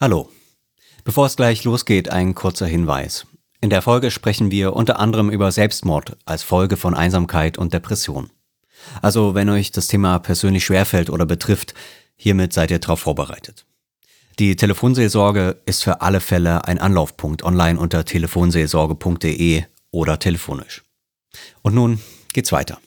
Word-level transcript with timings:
Hallo. 0.00 0.30
Bevor 1.02 1.26
es 1.26 1.34
gleich 1.34 1.64
losgeht, 1.64 2.08
ein 2.08 2.36
kurzer 2.36 2.68
Hinweis. 2.68 3.26
In 3.60 3.68
der 3.68 3.82
Folge 3.82 4.12
sprechen 4.12 4.52
wir 4.52 4.74
unter 4.74 5.00
anderem 5.00 5.28
über 5.28 5.50
Selbstmord 5.50 6.16
als 6.24 6.44
Folge 6.44 6.76
von 6.76 6.94
Einsamkeit 6.94 7.58
und 7.58 7.74
Depression. 7.74 8.30
Also 9.02 9.34
wenn 9.34 9.48
euch 9.48 9.72
das 9.72 9.88
Thema 9.88 10.20
persönlich 10.20 10.64
schwerfällt 10.64 11.10
oder 11.10 11.26
betrifft, 11.26 11.74
hiermit 12.14 12.52
seid 12.52 12.70
ihr 12.70 12.78
darauf 12.78 13.00
vorbereitet. 13.00 13.66
Die 14.38 14.54
Telefonseelsorge 14.54 15.56
ist 15.66 15.82
für 15.82 16.00
alle 16.00 16.20
Fälle 16.20 16.64
ein 16.64 16.78
Anlaufpunkt 16.78 17.42
online 17.42 17.80
unter 17.80 18.04
telefonseelsorge.de 18.04 19.64
oder 19.90 20.20
telefonisch. 20.20 20.84
Und 21.62 21.74
nun 21.74 21.98
geht's 22.32 22.52
weiter. 22.52 22.78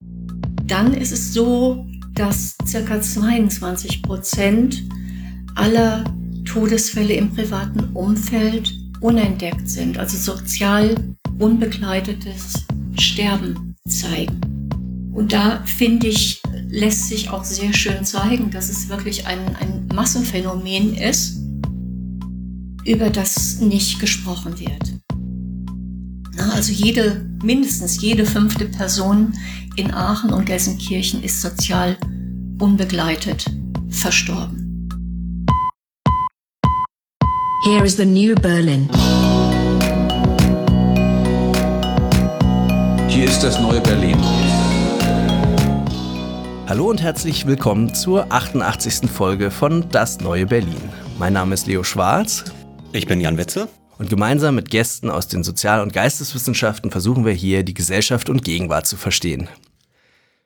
Dann 0.00 0.92
ist 0.92 1.12
es 1.12 1.32
so, 1.32 1.86
dass 2.14 2.56
ca. 2.72 3.00
22 3.00 4.02
Prozent 4.02 4.82
aller 5.54 6.04
Todesfälle 6.44 7.14
im 7.14 7.34
privaten 7.34 7.80
Umfeld 7.94 8.72
unentdeckt 9.00 9.68
sind, 9.68 9.98
also 9.98 10.16
sozial 10.16 10.94
unbegleitetes 11.38 12.66
Sterben 12.98 13.76
zeigen. 13.88 14.40
Und 15.12 15.32
da 15.32 15.62
finde 15.64 16.08
ich, 16.08 16.40
lässt 16.68 17.08
sich 17.08 17.30
auch 17.30 17.44
sehr 17.44 17.72
schön 17.72 18.04
zeigen, 18.04 18.50
dass 18.50 18.68
es 18.68 18.88
wirklich 18.88 19.26
ein, 19.26 19.38
ein 19.56 19.88
Massenphänomen 19.94 20.94
ist, 20.94 21.38
über 22.84 23.10
das 23.10 23.60
nicht 23.60 24.00
gesprochen 24.00 24.58
wird. 24.58 24.94
Na, 26.34 26.52
also 26.52 26.72
jede, 26.72 27.26
mindestens 27.42 28.00
jede 28.00 28.24
fünfte 28.24 28.66
Person 28.66 29.32
in 29.76 29.92
Aachen 29.92 30.32
und 30.32 30.46
Gelsenkirchen 30.46 31.22
ist 31.22 31.42
sozial 31.42 31.96
unbegleitet 32.58 33.44
verstorben. 33.88 34.59
Here 37.62 37.84
is 37.84 37.96
the 37.98 38.06
new 38.06 38.34
Berlin. 38.36 38.88
Hier 43.06 43.26
ist 43.26 43.42
das 43.42 43.60
neue 43.60 43.82
Berlin. 43.82 44.16
Hallo 46.66 46.88
und 46.88 47.02
herzlich 47.02 47.44
willkommen 47.44 47.92
zur 47.92 48.32
88. 48.32 49.10
Folge 49.10 49.50
von 49.50 49.90
Das 49.90 50.20
neue 50.20 50.46
Berlin. 50.46 50.80
Mein 51.18 51.34
Name 51.34 51.52
ist 51.52 51.66
Leo 51.66 51.82
Schwarz. 51.82 52.44
Ich 52.92 53.06
bin 53.06 53.20
Jan 53.20 53.36
Wetzel. 53.36 53.68
Und 53.98 54.08
gemeinsam 54.08 54.54
mit 54.54 54.70
Gästen 54.70 55.10
aus 55.10 55.28
den 55.28 55.44
Sozial- 55.44 55.82
und 55.82 55.92
Geisteswissenschaften 55.92 56.90
versuchen 56.90 57.26
wir 57.26 57.34
hier, 57.34 57.62
die 57.62 57.74
Gesellschaft 57.74 58.30
und 58.30 58.42
Gegenwart 58.42 58.86
zu 58.86 58.96
verstehen. 58.96 59.50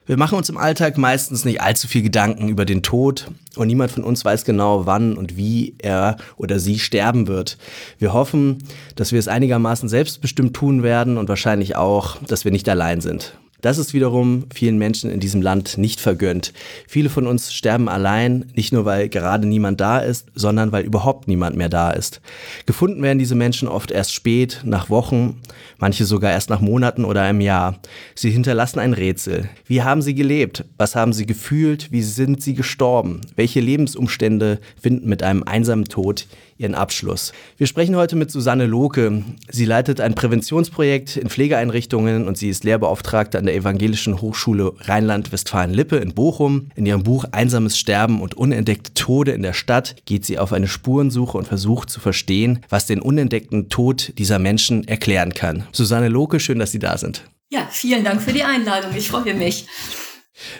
Wir 0.06 0.18
machen 0.18 0.36
uns 0.36 0.50
im 0.50 0.58
Alltag 0.58 0.98
meistens 0.98 1.46
nicht 1.46 1.62
allzu 1.62 1.88
viel 1.88 2.02
Gedanken 2.02 2.48
über 2.48 2.66
den 2.66 2.82
Tod 2.82 3.30
und 3.56 3.68
niemand 3.68 3.90
von 3.90 4.04
uns 4.04 4.22
weiß 4.22 4.44
genau, 4.44 4.84
wann 4.84 5.16
und 5.16 5.38
wie 5.38 5.76
er 5.78 6.18
oder 6.36 6.58
sie 6.58 6.78
sterben 6.78 7.26
wird. 7.26 7.56
Wir 7.98 8.12
hoffen, 8.12 8.58
dass 8.96 9.12
wir 9.12 9.18
es 9.18 9.28
einigermaßen 9.28 9.88
selbstbestimmt 9.88 10.54
tun 10.54 10.82
werden 10.82 11.16
und 11.16 11.30
wahrscheinlich 11.30 11.76
auch, 11.76 12.18
dass 12.26 12.44
wir 12.44 12.52
nicht 12.52 12.68
allein 12.68 13.00
sind. 13.00 13.38
Das 13.64 13.78
ist 13.78 13.94
wiederum 13.94 14.44
vielen 14.52 14.76
Menschen 14.76 15.10
in 15.10 15.20
diesem 15.20 15.40
Land 15.40 15.78
nicht 15.78 15.98
vergönnt. 15.98 16.52
Viele 16.86 17.08
von 17.08 17.26
uns 17.26 17.50
sterben 17.50 17.88
allein, 17.88 18.44
nicht 18.54 18.74
nur 18.74 18.84
weil 18.84 19.08
gerade 19.08 19.48
niemand 19.48 19.80
da 19.80 20.00
ist, 20.00 20.26
sondern 20.34 20.70
weil 20.70 20.84
überhaupt 20.84 21.28
niemand 21.28 21.56
mehr 21.56 21.70
da 21.70 21.90
ist. 21.90 22.20
Gefunden 22.66 23.02
werden 23.02 23.18
diese 23.18 23.34
Menschen 23.34 23.66
oft 23.66 23.90
erst 23.90 24.12
spät, 24.12 24.60
nach 24.64 24.90
Wochen, 24.90 25.40
manche 25.78 26.04
sogar 26.04 26.30
erst 26.30 26.50
nach 26.50 26.60
Monaten 26.60 27.06
oder 27.06 27.22
einem 27.22 27.40
Jahr. 27.40 27.80
Sie 28.14 28.30
hinterlassen 28.30 28.80
ein 28.80 28.92
Rätsel. 28.92 29.48
Wie 29.66 29.82
haben 29.82 30.02
sie 30.02 30.14
gelebt? 30.14 30.66
Was 30.76 30.94
haben 30.94 31.14
sie 31.14 31.24
gefühlt? 31.24 31.90
Wie 31.90 32.02
sind 32.02 32.42
sie 32.42 32.52
gestorben? 32.52 33.22
Welche 33.34 33.60
Lebensumstände 33.60 34.60
finden 34.78 35.08
mit 35.08 35.22
einem 35.22 35.42
einsamen 35.42 35.86
Tod 35.86 36.26
ihren 36.56 36.74
Abschluss. 36.74 37.32
Wir 37.56 37.66
sprechen 37.66 37.96
heute 37.96 38.16
mit 38.16 38.30
Susanne 38.30 38.66
Lohke. 38.66 39.22
Sie 39.50 39.64
leitet 39.64 40.00
ein 40.00 40.14
Präventionsprojekt 40.14 41.16
in 41.16 41.28
Pflegeeinrichtungen 41.28 42.26
und 42.28 42.38
sie 42.38 42.48
ist 42.48 42.64
Lehrbeauftragte 42.64 43.38
an 43.38 43.46
der 43.46 43.54
Evangelischen 43.54 44.20
Hochschule 44.20 44.72
Rheinland-Westfalen-Lippe 44.80 45.96
in 45.96 46.14
Bochum. 46.14 46.68
In 46.74 46.86
ihrem 46.86 47.02
Buch 47.02 47.24
Einsames 47.32 47.78
Sterben 47.78 48.20
und 48.20 48.34
unentdeckte 48.34 48.94
Tode 48.94 49.32
in 49.32 49.42
der 49.42 49.52
Stadt 49.52 49.96
geht 50.04 50.24
sie 50.24 50.38
auf 50.38 50.52
eine 50.52 50.68
Spurensuche 50.68 51.36
und 51.36 51.48
versucht 51.48 51.90
zu 51.90 52.00
verstehen, 52.00 52.60
was 52.68 52.86
den 52.86 53.00
unentdeckten 53.00 53.68
Tod 53.68 54.12
dieser 54.18 54.38
Menschen 54.38 54.86
erklären 54.86 55.34
kann. 55.34 55.64
Susanne 55.72 56.08
Lohke, 56.08 56.40
schön, 56.40 56.58
dass 56.58 56.72
Sie 56.72 56.78
da 56.78 56.98
sind. 56.98 57.24
Ja, 57.50 57.68
vielen 57.70 58.04
Dank 58.04 58.22
für 58.22 58.32
die 58.32 58.42
Einladung. 58.42 58.90
Ich 58.96 59.08
freue 59.08 59.34
mich. 59.34 59.66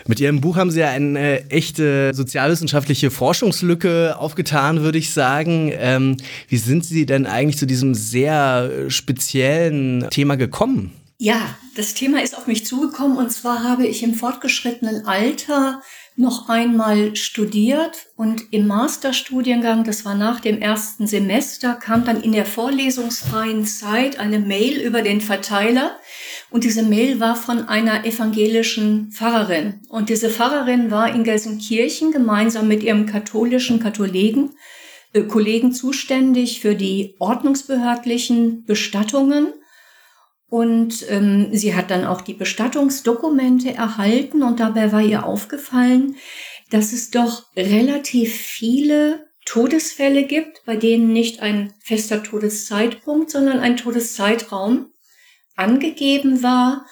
Mit 0.07 0.19
Ihrem 0.19 0.41
Buch 0.41 0.55
haben 0.55 0.71
Sie 0.71 0.79
ja 0.79 0.89
eine 0.89 1.49
echte 1.49 2.13
sozialwissenschaftliche 2.13 3.11
Forschungslücke 3.11 4.15
aufgetan, 4.17 4.81
würde 4.81 4.97
ich 4.97 5.11
sagen. 5.11 5.71
Ähm, 5.73 6.17
wie 6.47 6.57
sind 6.57 6.85
Sie 6.85 7.05
denn 7.05 7.25
eigentlich 7.25 7.57
zu 7.57 7.65
diesem 7.65 7.93
sehr 7.93 8.89
speziellen 8.89 10.09
Thema 10.09 10.37
gekommen? 10.37 10.93
Ja, 11.17 11.55
das 11.75 11.93
Thema 11.93 12.21
ist 12.21 12.37
auf 12.37 12.45
mich 12.45 12.65
zugekommen 12.65 13.17
und 13.17 13.31
zwar 13.31 13.63
habe 13.63 13.87
ich 13.87 14.03
im 14.03 14.13
fortgeschrittenen 14.13 15.07
Alter 15.07 15.81
noch 16.17 16.49
einmal 16.49 17.15
studiert 17.15 18.07
und 18.17 18.51
im 18.51 18.67
Masterstudiengang, 18.67 19.85
das 19.85 20.03
war 20.03 20.15
nach 20.15 20.41
dem 20.41 20.61
ersten 20.61 21.07
Semester, 21.07 21.73
kam 21.75 22.03
dann 22.03 22.21
in 22.21 22.33
der 22.33 22.45
vorlesungsfreien 22.45 23.65
Zeit 23.65 24.19
eine 24.19 24.39
Mail 24.39 24.79
über 24.79 25.01
den 25.01 25.21
Verteiler 25.21 25.97
und 26.51 26.63
diese 26.63 26.83
Mail 26.83 27.19
war 27.19 27.35
von 27.35 27.67
einer 27.67 28.05
evangelischen 28.05 29.11
Pfarrerin. 29.11 29.81
Und 29.89 30.09
diese 30.09 30.29
Pfarrerin 30.29 30.91
war 30.91 31.13
in 31.13 31.23
Gelsenkirchen 31.23 32.11
gemeinsam 32.11 32.67
mit 32.67 32.83
ihrem 32.83 33.05
katholischen 33.05 33.79
Katholiken, 33.79 34.51
äh, 35.13 35.23
Kollegen 35.23 35.73
zuständig 35.73 36.61
für 36.61 36.75
die 36.75 37.15
ordnungsbehördlichen 37.19 38.63
Bestattungen. 38.65 39.53
Und 40.47 41.05
ähm, 41.09 41.49
sie 41.51 41.75
hat 41.75 41.89
dann 41.89 42.05
auch 42.05 42.21
die 42.21 42.35
Bestattungsdokumente 42.35 43.73
erhalten 43.73 44.43
und 44.43 44.59
dabei 44.59 44.91
war 44.91 45.01
ihr 45.01 45.25
aufgefallen, 45.25 46.15
dass 46.69 46.93
es 46.93 47.09
doch 47.09 47.43
relativ 47.57 48.33
viele 48.33 49.25
Todesfälle 49.45 50.23
gibt, 50.23 50.63
bei 50.65 50.75
denen 50.75 51.13
nicht 51.13 51.41
ein 51.41 51.73
fester 51.79 52.23
Todeszeitpunkt, 52.23 53.31
sondern 53.31 53.59
ein 53.59 53.77
Todeszeitraum 53.77 54.91
angegeben 55.55 56.43
war. 56.43 56.85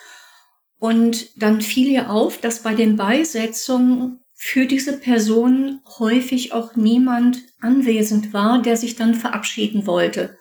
Und 0.80 1.42
dann 1.42 1.62
fiel 1.62 1.88
ihr 1.88 2.10
auf, 2.10 2.40
dass 2.40 2.64
bei 2.64 2.74
den 2.74 2.98
Beisetzungen 2.98 4.20
für 4.34 4.66
diese 4.66 4.98
Person 5.00 5.80
häufig 6.00 6.52
auch 6.52 6.76
niemand 6.76 7.42
anwesend 7.62 8.34
war, 8.34 8.62
der 8.62 8.76
sich 8.76 8.96
dann 8.96 9.16
verabschieden 9.16 9.88
wollte. 9.88 10.38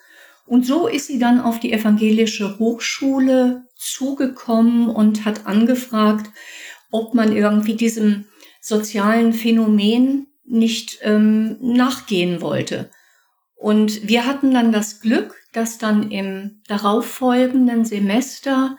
Und 0.46 0.66
so 0.66 0.88
ist 0.88 1.06
sie 1.06 1.20
dann 1.20 1.40
auf 1.40 1.60
die 1.60 1.72
evangelische 1.72 2.58
Hochschule 2.58 3.64
zugekommen 3.76 4.88
und 4.88 5.24
hat 5.24 5.46
angefragt, 5.46 6.30
ob 6.90 7.14
man 7.14 7.34
irgendwie 7.34 7.74
diesem 7.74 8.26
sozialen 8.60 9.32
Phänomen 9.32 10.26
nicht 10.44 10.98
ähm, 11.02 11.56
nachgehen 11.60 12.40
wollte. 12.40 12.90
Und 13.54 14.08
wir 14.08 14.26
hatten 14.26 14.52
dann 14.52 14.72
das 14.72 15.00
Glück, 15.00 15.36
dass 15.52 15.78
dann 15.78 16.10
im 16.10 16.62
darauffolgenden 16.66 17.84
Semester 17.84 18.76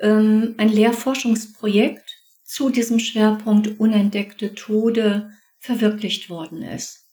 ähm, 0.00 0.54
ein 0.56 0.68
Lehrforschungsprojekt 0.68 2.16
zu 2.44 2.70
diesem 2.70 2.98
Schwerpunkt 2.98 3.78
unentdeckte 3.78 4.54
Tode 4.54 5.30
verwirklicht 5.58 6.30
worden 6.30 6.62
ist. 6.62 7.06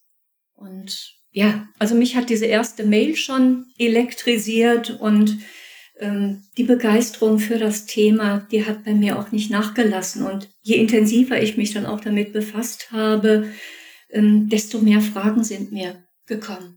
Und 0.56 1.14
ja, 1.32 1.68
also 1.78 1.94
mich 1.94 2.16
hat 2.16 2.30
diese 2.30 2.46
erste 2.46 2.86
Mail 2.86 3.16
schon 3.16 3.68
elektrisiert 3.78 5.00
und 5.00 5.38
ähm, 6.00 6.44
die 6.58 6.64
Begeisterung 6.64 7.40
für 7.40 7.58
das 7.60 7.86
Thema, 7.86 8.48
die 8.52 8.66
hat 8.66 8.84
bei 8.84 8.94
mir 8.94 9.20
auch 9.20 9.32
nicht 9.32 9.52
nachgelassen. 9.52 10.24
Und 10.24 10.50
je 10.62 10.76
intensiver 10.76 11.42
ich 11.42 11.58
mich 11.58 11.74
dann 11.74 11.86
auch 11.86 12.00
damit 12.00 12.34
befasst 12.34 12.92
habe, 12.92 13.52
ähm, 14.10 14.50
desto 14.50 14.80
mehr 14.80 15.02
Fragen 15.02 15.44
sind 15.44 15.72
mir 15.72 16.04
gekommen. 16.26 16.77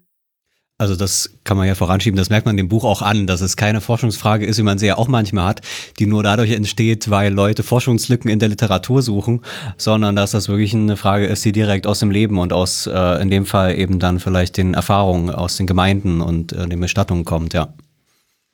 Also 0.80 0.96
das 0.96 1.34
kann 1.44 1.58
man 1.58 1.66
ja 1.66 1.74
voranschieben, 1.74 2.16
das 2.16 2.30
merkt 2.30 2.46
man 2.46 2.56
dem 2.56 2.68
Buch 2.68 2.84
auch 2.84 3.02
an, 3.02 3.26
dass 3.26 3.42
es 3.42 3.58
keine 3.58 3.82
Forschungsfrage 3.82 4.46
ist, 4.46 4.56
wie 4.56 4.62
man 4.62 4.78
sie 4.78 4.86
ja 4.86 4.96
auch 4.96 5.08
manchmal 5.08 5.44
hat, 5.44 5.60
die 5.98 6.06
nur 6.06 6.22
dadurch 6.22 6.52
entsteht, 6.52 7.10
weil 7.10 7.34
Leute 7.34 7.62
Forschungslücken 7.62 8.30
in 8.30 8.38
der 8.38 8.48
Literatur 8.48 9.02
suchen, 9.02 9.42
sondern 9.76 10.16
dass 10.16 10.30
das 10.30 10.48
wirklich 10.48 10.72
eine 10.72 10.96
Frage 10.96 11.26
ist, 11.26 11.44
die 11.44 11.52
direkt 11.52 11.86
aus 11.86 11.98
dem 11.98 12.10
Leben 12.10 12.38
und 12.38 12.54
aus 12.54 12.86
äh, 12.86 13.20
in 13.20 13.28
dem 13.28 13.44
Fall 13.44 13.78
eben 13.78 13.98
dann 13.98 14.20
vielleicht 14.20 14.56
den 14.56 14.72
Erfahrungen 14.72 15.28
aus 15.28 15.58
den 15.58 15.66
Gemeinden 15.66 16.22
und 16.22 16.54
äh, 16.54 16.66
den 16.66 16.80
Bestattungen 16.80 17.26
kommt, 17.26 17.52
ja. 17.52 17.74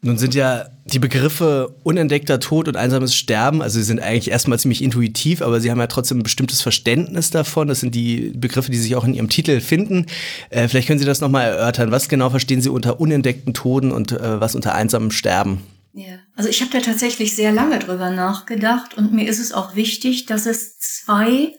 Nun 0.07 0.19
sind 0.19 0.37
ja 0.37 0.69
die 0.85 1.01
Begriffe 1.01 1.75
unentdeckter 1.83 2.39
Tod 2.39 2.69
und 2.69 2.77
einsames 2.77 3.17
Sterben, 3.17 3.61
also 3.61 3.81
sie 3.81 3.85
sind 3.85 3.99
eigentlich 3.99 4.31
erstmal 4.31 4.57
ziemlich 4.57 4.81
intuitiv, 4.81 5.43
aber 5.43 5.61
sie 5.61 5.69
haben 5.69 5.81
ja 5.81 5.89
trotzdem 5.89 6.21
ein 6.21 6.23
bestimmtes 6.23 6.63
Verständnis 6.63 7.31
davon. 7.31 7.67
Das 7.67 7.81
sind 7.81 7.93
die 7.93 8.33
Begriffe, 8.37 8.71
die 8.71 8.79
sich 8.79 8.95
auch 8.95 9.05
in 9.05 9.15
ihrem 9.15 9.29
Titel 9.29 9.61
finden. 9.61 10.07
Äh, 10.51 10.69
vielleicht 10.69 10.87
können 10.87 11.01
Sie 11.01 11.05
das 11.05 11.21
nochmal 11.21 11.49
erörtern. 11.49 11.91
Was 11.91 12.09
genau 12.09 12.31
verstehen 12.31 12.61
Sie 12.61 12.69
unter 12.69 13.01
unentdeckten 13.01 13.53
Toden 13.53 13.91
und 13.91 14.13
äh, 14.13 14.41
was 14.41 14.55
unter 14.55 14.77
einsamem 14.77 15.11
Sterben? 15.11 15.63
Ja, 15.93 16.21
also 16.37 16.49
ich 16.49 16.61
habe 16.61 16.71
da 16.71 16.79
tatsächlich 16.79 17.35
sehr 17.35 17.51
lange 17.51 17.81
drüber 17.81 18.11
nachgedacht 18.11 18.97
und 18.97 19.13
mir 19.13 19.29
ist 19.29 19.41
es 19.41 19.53
auch 19.53 19.75
wichtig, 19.75 20.27
dass 20.27 20.47
es 20.47 20.79
zwei 20.79 21.53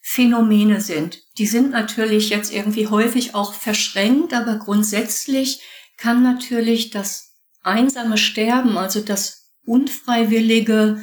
Phänomene 0.00 0.80
sind. 0.80 1.18
Die 1.36 1.46
sind 1.46 1.72
natürlich 1.72 2.30
jetzt 2.30 2.50
irgendwie 2.50 2.86
häufig 2.86 3.34
auch 3.34 3.52
verschränkt, 3.52 4.32
aber 4.32 4.58
grundsätzlich 4.58 5.60
kann 5.98 6.22
natürlich 6.22 6.90
das 6.90 7.33
einsame 7.64 8.16
Sterben, 8.16 8.78
also 8.78 9.00
das 9.00 9.52
unfreiwillige, 9.64 10.98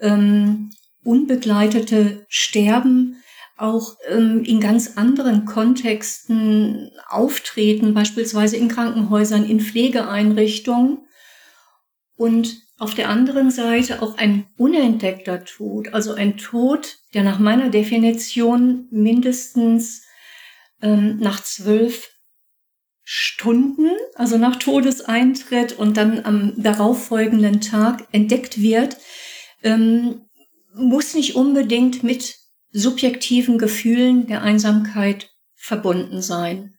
ähm, 0.00 0.70
unbegleitete 1.02 2.26
Sterben 2.28 3.16
auch 3.56 3.96
ähm, 4.08 4.42
in 4.44 4.60
ganz 4.60 4.96
anderen 4.96 5.44
Kontexten 5.44 6.90
auftreten, 7.08 7.94
beispielsweise 7.94 8.56
in 8.56 8.68
Krankenhäusern, 8.68 9.44
in 9.44 9.60
Pflegeeinrichtungen. 9.60 11.06
Und 12.16 12.56
auf 12.78 12.94
der 12.94 13.10
anderen 13.10 13.50
Seite 13.50 14.00
auch 14.00 14.16
ein 14.16 14.46
unentdeckter 14.56 15.44
Tod, 15.44 15.92
also 15.92 16.14
ein 16.14 16.38
Tod, 16.38 16.98
der 17.12 17.22
nach 17.22 17.38
meiner 17.38 17.68
Definition 17.68 18.88
mindestens 18.90 20.02
ähm, 20.80 21.18
nach 21.18 21.42
zwölf 21.42 22.08
Stunden, 23.12 23.88
also 24.14 24.38
nach 24.38 24.54
Todeseintritt 24.54 25.72
und 25.72 25.96
dann 25.96 26.24
am 26.24 26.52
darauffolgenden 26.56 27.60
Tag 27.60 28.06
entdeckt 28.12 28.62
wird, 28.62 28.98
ähm, 29.64 30.26
muss 30.76 31.14
nicht 31.14 31.34
unbedingt 31.34 32.04
mit 32.04 32.36
subjektiven 32.70 33.58
Gefühlen 33.58 34.28
der 34.28 34.42
Einsamkeit 34.42 35.28
verbunden 35.56 36.22
sein. 36.22 36.76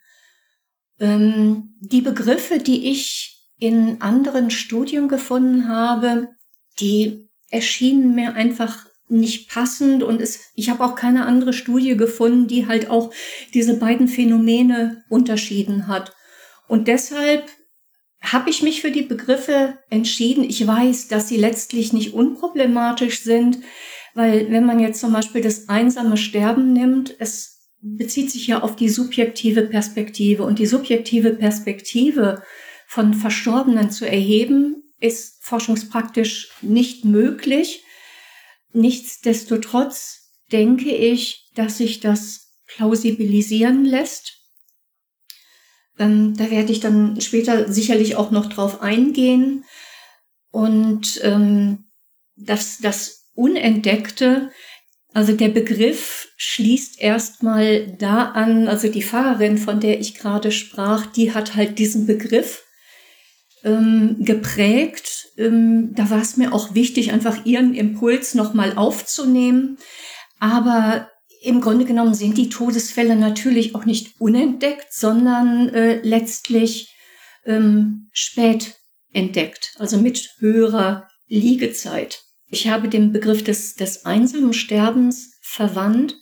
Ähm, 1.02 1.76
die 1.82 2.00
Begriffe, 2.00 2.60
die 2.60 2.90
ich 2.90 3.50
in 3.58 4.02
anderen 4.02 4.52
Studien 4.52 5.10
gefunden 5.10 5.68
habe, 5.68 6.30
die 6.80 7.28
erschienen 7.50 8.16
mir 8.16 8.36
einfach 8.36 8.86
nicht 9.10 9.50
passend 9.50 10.02
und 10.02 10.22
es, 10.22 10.40
ich 10.56 10.70
habe 10.70 10.86
auch 10.86 10.96
keine 10.96 11.26
andere 11.26 11.52
Studie 11.52 11.98
gefunden, 11.98 12.48
die 12.48 12.68
halt 12.68 12.90
auch 12.90 13.12
diese 13.54 13.74
beiden 13.74 14.08
Phänomene 14.08 15.04
unterschieden 15.10 15.88
hat. 15.88 16.14
Und 16.72 16.88
deshalb 16.88 17.50
habe 18.22 18.50
ich 18.50 18.62
mich 18.62 18.80
für 18.80 18.92
die 18.92 19.02
Begriffe 19.02 19.78
entschieden. 19.90 20.46
Ich 20.46 20.66
weiß, 20.66 21.10
dass 21.10 21.28
sie 21.28 21.36
letztlich 21.36 21.92
nicht 21.92 22.14
unproblematisch 22.14 23.24
sind, 23.24 23.58
weil 24.14 24.50
wenn 24.52 24.66
man 24.66 24.80
jetzt 24.80 25.02
zum 25.02 25.12
Beispiel 25.12 25.42
das 25.42 25.68
einsame 25.68 26.16
Sterben 26.16 26.72
nimmt, 26.72 27.14
es 27.20 27.68
bezieht 27.82 28.32
sich 28.32 28.48
ja 28.48 28.62
auf 28.62 28.78
die 28.78 28.88
subjektive 28.88 29.64
Perspektive 29.64 30.44
und 30.44 30.60
die 30.60 30.66
subjektive 30.66 31.32
Perspektive 31.32 32.42
von 32.88 33.16
Verstorbenen 33.16 33.92
zu 33.92 34.08
erheben, 34.08 34.94
ist 35.02 35.44
forschungspraktisch 35.44 36.52
nicht 36.62 37.04
möglich. 37.04 37.84
Nichtsdestotrotz 38.72 40.32
denke 40.54 40.96
ich, 40.96 41.50
dass 41.54 41.80
sich 41.80 42.00
das 42.00 42.56
plausibilisieren 42.66 43.84
lässt. 43.84 44.41
Ähm, 46.00 46.36
da 46.36 46.50
werde 46.50 46.72
ich 46.72 46.80
dann 46.80 47.20
später 47.22 47.72
sicherlich 47.72 48.16
auch 48.16 48.32
noch 48.32 48.48
drauf 48.48 48.82
eingehen. 48.82 49.66
Und 50.52 51.20
ähm, 51.24 51.86
dass 52.36 52.80
das 52.80 53.30
Unentdeckte, 53.34 54.52
also 55.14 55.34
der 55.34 55.50
Begriff 55.50 56.30
schließt 56.38 57.02
erstmal 57.02 57.88
da 57.98 58.26
an, 58.26 58.68
also 58.68 58.88
die 58.88 59.02
Fahrerin, 59.02 59.58
von 59.58 59.80
der 59.80 60.00
ich 60.00 60.16
gerade 60.16 60.52
sprach, 60.52 61.06
die 61.06 61.34
hat 61.34 61.56
halt 61.56 61.80
diesen 61.80 62.06
Begriff 62.06 62.64
ähm, 63.64 64.18
geprägt. 64.20 65.30
Ähm, 65.38 65.94
da 65.94 66.10
war 66.10 66.22
es 66.22 66.38
mir 66.38 66.54
auch 66.54 66.74
wichtig, 66.74 67.12
einfach 67.12 67.46
ihren 67.46 67.74
Impuls 67.74 68.36
nochmal 68.36 68.78
aufzunehmen. 68.78 69.78
Aber 70.40 71.10
im 71.42 71.62
Grunde 71.62 71.86
genommen 71.86 72.14
sind 72.14 72.38
die 72.38 72.50
Todesfälle 72.50 73.16
natürlich 73.16 73.76
auch 73.76 73.86
nicht 73.86 74.20
unentdeckt, 74.20 74.94
sondern 74.94 75.70
äh, 75.70 76.00
letztlich 76.02 76.96
ähm, 77.46 78.10
spät 78.12 78.76
entdeckt, 79.12 79.76
also 79.80 79.98
mit 79.98 80.36
höherer 80.40 81.08
Liegezeit. 81.28 82.24
Ich 82.48 82.68
habe 82.68 82.90
den 82.90 83.12
Begriff 83.12 83.44
des, 83.44 83.76
des 83.76 84.06
einsamen 84.06 84.54
Sterbens 84.54 85.38
verwandt, 85.42 86.16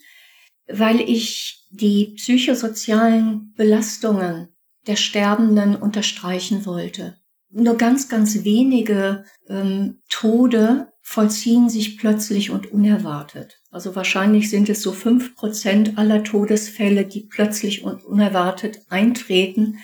weil 0.68 1.01
ich 1.01 1.68
die 1.72 2.13
psychosozialen 2.15 3.54
Belastungen 3.56 4.50
der 4.88 4.95
Sterbenden 4.95 5.75
unterstreichen 5.75 6.65
wollte 6.65 7.19
nur 7.51 7.77
ganz, 7.77 8.10
ganz 8.10 8.44
wenige 8.44 9.25
ähm, 9.48 10.01
Tode 10.10 10.92
vollziehen 11.01 11.69
sich 11.69 11.98
plötzlich 11.98 12.51
und 12.51 12.72
unerwartet. 12.72 13.58
Also 13.71 13.95
wahrscheinlich 13.95 14.50
sind 14.50 14.69
es 14.69 14.81
so 14.81 14.92
fünf 14.92 15.36
Prozent 15.36 15.98
aller 15.98 16.24
Todesfälle, 16.24 17.06
die 17.06 17.21
plötzlich 17.21 17.83
und 17.83 18.04
unerwartet 18.04 18.81
eintreten. 18.89 19.80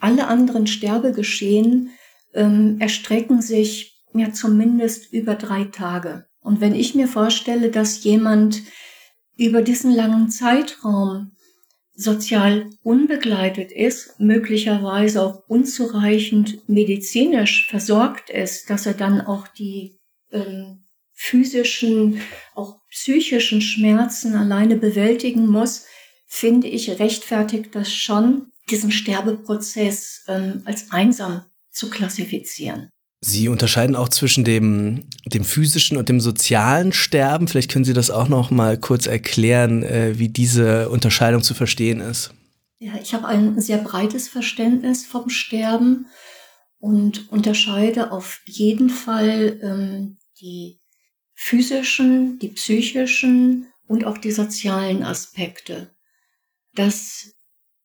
Alle 0.00 0.26
anderen 0.26 0.66
Sterbegeschehen 0.66 1.90
ähm, 2.34 2.76
erstrecken 2.80 3.42
sich 3.42 4.00
ja 4.14 4.32
zumindest 4.32 5.12
über 5.12 5.34
drei 5.34 5.64
Tage. 5.64 6.26
Und 6.40 6.60
wenn 6.60 6.74
ich 6.74 6.94
mir 6.94 7.08
vorstelle, 7.08 7.70
dass 7.70 8.04
jemand 8.04 8.62
über 9.36 9.62
diesen 9.62 9.92
langen 9.92 10.30
Zeitraum 10.30 11.32
sozial 11.94 12.70
unbegleitet 12.82 13.72
ist, 13.72 14.20
möglicherweise 14.20 15.22
auch 15.22 15.42
unzureichend 15.48 16.68
medizinisch 16.68 17.68
versorgt 17.68 18.30
ist, 18.30 18.70
dass 18.70 18.86
er 18.86 18.94
dann 18.94 19.20
auch 19.20 19.48
die 19.48 19.98
ähm, 20.30 20.84
physischen, 21.14 22.20
auch 22.54 22.78
psychischen 22.96 23.60
Schmerzen 23.60 24.34
alleine 24.34 24.76
bewältigen 24.76 25.46
muss, 25.46 25.84
finde 26.26 26.66
ich, 26.66 26.98
rechtfertigt 26.98 27.74
das 27.74 27.92
schon, 27.92 28.52
diesen 28.70 28.90
Sterbeprozess 28.90 30.24
ähm, 30.28 30.62
als 30.64 30.90
einsam 30.90 31.44
zu 31.70 31.90
klassifizieren. 31.90 32.88
Sie 33.20 33.48
unterscheiden 33.48 33.96
auch 33.96 34.08
zwischen 34.08 34.44
dem, 34.44 35.04
dem 35.26 35.44
physischen 35.44 35.98
und 35.98 36.08
dem 36.08 36.20
sozialen 36.20 36.92
Sterben. 36.92 37.48
Vielleicht 37.48 37.70
können 37.70 37.84
Sie 37.84 37.92
das 37.92 38.10
auch 38.10 38.28
noch 38.28 38.50
mal 38.50 38.78
kurz 38.78 39.06
erklären, 39.06 39.82
äh, 39.82 40.18
wie 40.18 40.30
diese 40.30 40.88
Unterscheidung 40.88 41.42
zu 41.42 41.52
verstehen 41.52 42.00
ist. 42.00 42.32
Ja, 42.78 42.92
ich 43.00 43.12
habe 43.12 43.28
ein 43.28 43.60
sehr 43.60 43.78
breites 43.78 44.28
Verständnis 44.28 45.04
vom 45.04 45.28
Sterben 45.28 46.06
und 46.78 47.30
unterscheide 47.30 48.10
auf 48.10 48.40
jeden 48.46 48.88
Fall 48.88 49.60
ähm, 49.62 50.16
die 50.40 50.80
physischen, 51.36 52.38
die 52.40 52.48
psychischen 52.48 53.66
und 53.86 54.04
auch 54.04 54.18
die 54.18 54.32
sozialen 54.32 55.04
Aspekte. 55.04 55.94
Das 56.74 57.32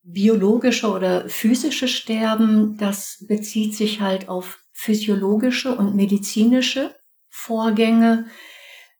biologische 0.03 0.89
oder 0.89 1.29
physische 1.29 1.87
Sterben, 1.87 2.77
das 2.77 3.23
bezieht 3.27 3.75
sich 3.75 4.01
halt 4.01 4.29
auf 4.29 4.59
physiologische 4.71 5.75
und 5.75 5.95
medizinische 5.95 6.95
Vorgänge. 7.29 8.25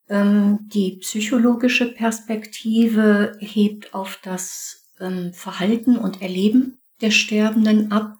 Ähm, 0.10 0.60
die 0.68 0.98
psychologische 0.98 1.92
Perspektive 1.92 3.38
hebt 3.40 3.96
auf 3.96 4.20
das 4.22 4.92
ähm, 5.00 5.34
Verhalten 5.34 5.98
und 5.98 6.22
Erleben 6.22 6.82
der 7.02 7.12
Sterbenden 7.12 7.92
ab, 7.92 8.18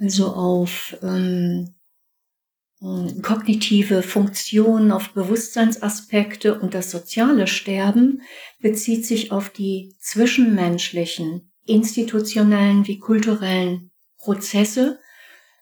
also 0.00 0.34
auf 0.34 0.96
ähm, 1.02 1.75
kognitive 3.22 4.02
Funktionen, 4.02 4.92
auf 4.92 5.14
Bewusstseinsaspekte 5.14 6.58
und 6.58 6.74
das 6.74 6.90
soziale 6.90 7.46
Sterben 7.46 8.22
bezieht 8.60 9.06
sich 9.06 9.32
auf 9.32 9.48
die 9.50 9.94
zwischenmenschlichen, 9.98 11.52
institutionellen 11.64 12.86
wie 12.86 12.98
kulturellen 12.98 13.90
Prozesse, 14.18 14.98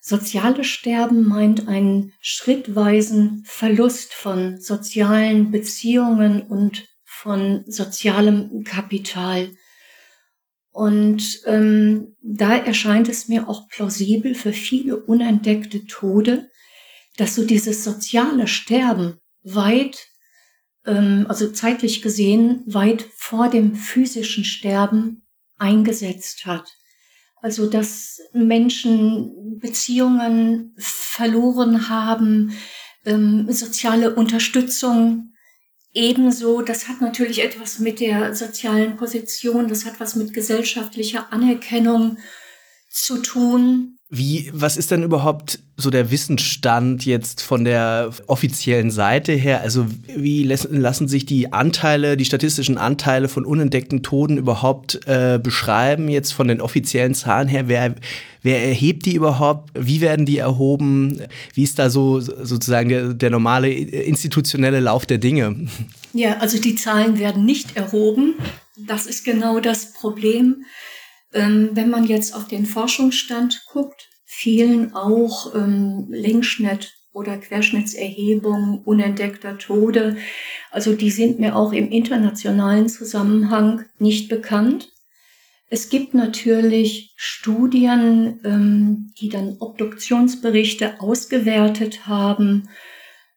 Soziales 0.06 0.66
Sterben 0.66 1.26
meint 1.26 1.66
einen 1.66 2.12
schrittweisen 2.20 3.42
Verlust 3.46 4.12
von 4.12 4.60
sozialen 4.60 5.50
Beziehungen 5.50 6.42
und 6.42 6.86
von 7.04 7.64
sozialem 7.66 8.64
Kapital. 8.64 9.52
Und 10.72 11.40
ähm, 11.46 12.16
da 12.20 12.54
erscheint 12.54 13.08
es 13.08 13.28
mir 13.28 13.48
auch 13.48 13.66
plausibel 13.70 14.34
für 14.34 14.52
viele 14.52 14.98
unentdeckte 14.98 15.86
Tode, 15.86 16.50
dass 17.16 17.34
so 17.34 17.44
dieses 17.44 17.84
soziale 17.84 18.48
Sterben 18.48 19.18
weit, 19.42 20.08
ähm, 20.86 21.26
also 21.28 21.50
zeitlich 21.50 22.02
gesehen, 22.02 22.62
weit 22.66 23.06
vor 23.16 23.48
dem 23.48 23.76
physischen 23.76 24.44
Sterben 24.44 25.26
eingesetzt 25.58 26.46
hat. 26.46 26.76
Also 27.40 27.68
dass 27.68 28.20
Menschen 28.32 29.58
Beziehungen 29.58 30.74
verloren 30.78 31.88
haben, 31.88 32.56
ähm, 33.04 33.50
soziale 33.50 34.14
Unterstützung 34.14 35.34
ebenso. 35.92 36.62
Das 36.62 36.88
hat 36.88 37.00
natürlich 37.00 37.42
etwas 37.42 37.78
mit 37.78 38.00
der 38.00 38.34
sozialen 38.34 38.96
Position, 38.96 39.68
das 39.68 39.84
hat 39.84 40.00
was 40.00 40.16
mit 40.16 40.34
gesellschaftlicher 40.34 41.32
Anerkennung 41.32 42.18
zu 42.90 43.18
tun. 43.18 43.93
Wie, 44.16 44.48
was 44.52 44.76
ist 44.76 44.92
denn 44.92 45.02
überhaupt 45.02 45.58
so 45.76 45.90
der 45.90 46.12
Wissensstand 46.12 47.04
jetzt 47.04 47.42
von 47.42 47.64
der 47.64 48.12
offiziellen 48.28 48.92
Seite 48.92 49.32
her? 49.32 49.60
Also 49.62 49.86
wie 50.06 50.44
lassen 50.44 51.08
sich 51.08 51.26
die 51.26 51.52
Anteile, 51.52 52.16
die 52.16 52.24
statistischen 52.24 52.78
Anteile 52.78 53.28
von 53.28 53.44
unentdeckten 53.44 54.04
Toten 54.04 54.38
überhaupt 54.38 55.00
äh, 55.06 55.40
beschreiben, 55.42 56.08
jetzt 56.08 56.32
von 56.32 56.46
den 56.46 56.60
offiziellen 56.60 57.14
Zahlen 57.14 57.48
her? 57.48 57.66
Wer, 57.66 57.96
wer 58.42 58.64
erhebt 58.64 59.04
die 59.06 59.16
überhaupt? 59.16 59.72
Wie 59.74 60.00
werden 60.00 60.26
die 60.26 60.38
erhoben? 60.38 61.20
Wie 61.52 61.64
ist 61.64 61.80
da 61.80 61.90
so 61.90 62.20
sozusagen 62.20 62.88
der, 62.90 63.14
der 63.14 63.30
normale 63.30 63.72
institutionelle 63.72 64.78
Lauf 64.78 65.06
der 65.06 65.18
Dinge? 65.18 65.66
Ja, 66.12 66.38
also 66.38 66.60
die 66.60 66.76
Zahlen 66.76 67.18
werden 67.18 67.44
nicht 67.44 67.76
erhoben. 67.76 68.34
Das 68.76 69.06
ist 69.06 69.24
genau 69.24 69.58
das 69.58 69.92
Problem. 69.92 70.64
Ähm, 71.34 71.70
wenn 71.72 71.90
man 71.90 72.04
jetzt 72.04 72.34
auf 72.34 72.46
den 72.46 72.64
Forschungsstand 72.64 73.64
guckt, 73.70 74.08
fehlen 74.24 74.94
auch 74.94 75.54
ähm, 75.54 76.06
Längsschnitt- 76.10 76.94
oder 77.12 77.36
Querschnittserhebungen 77.38 78.82
unentdeckter 78.84 79.58
Tode. 79.58 80.16
Also 80.70 80.94
die 80.94 81.10
sind 81.10 81.38
mir 81.38 81.56
auch 81.56 81.72
im 81.72 81.90
internationalen 81.90 82.88
Zusammenhang 82.88 83.84
nicht 83.98 84.28
bekannt. 84.28 84.90
Es 85.70 85.88
gibt 85.88 86.14
natürlich 86.14 87.14
Studien, 87.16 88.40
ähm, 88.44 89.12
die 89.18 89.28
dann 89.28 89.56
Obduktionsberichte 89.58 91.00
ausgewertet 91.00 92.06
haben 92.06 92.68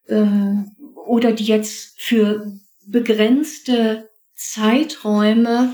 ähm, 0.07 0.75
oder 1.07 1.31
die 1.31 1.45
jetzt 1.45 1.99
für 1.99 2.51
begrenzte 2.85 4.09
Zeiträume 4.35 5.73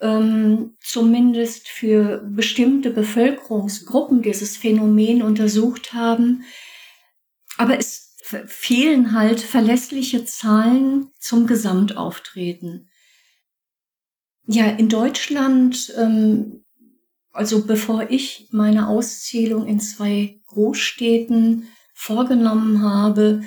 ähm, 0.00 0.76
zumindest 0.80 1.68
für 1.68 2.18
bestimmte 2.18 2.90
Bevölkerungsgruppen 2.90 4.22
dieses 4.22 4.56
Phänomen 4.56 5.22
untersucht 5.22 5.92
haben. 5.92 6.44
Aber 7.56 7.78
es 7.78 8.16
fehlen 8.46 9.12
halt 9.12 9.40
verlässliche 9.40 10.24
Zahlen 10.24 11.08
zum 11.18 11.46
Gesamtauftreten. 11.46 12.88
Ja, 14.46 14.66
in 14.66 14.88
Deutschland, 14.88 15.92
ähm, 15.96 16.64
also 17.32 17.66
bevor 17.66 18.10
ich 18.10 18.48
meine 18.50 18.88
Auszählung 18.88 19.66
in 19.66 19.80
zwei 19.80 20.40
Großstädten 20.46 21.68
vorgenommen 21.94 22.82
habe, 22.82 23.42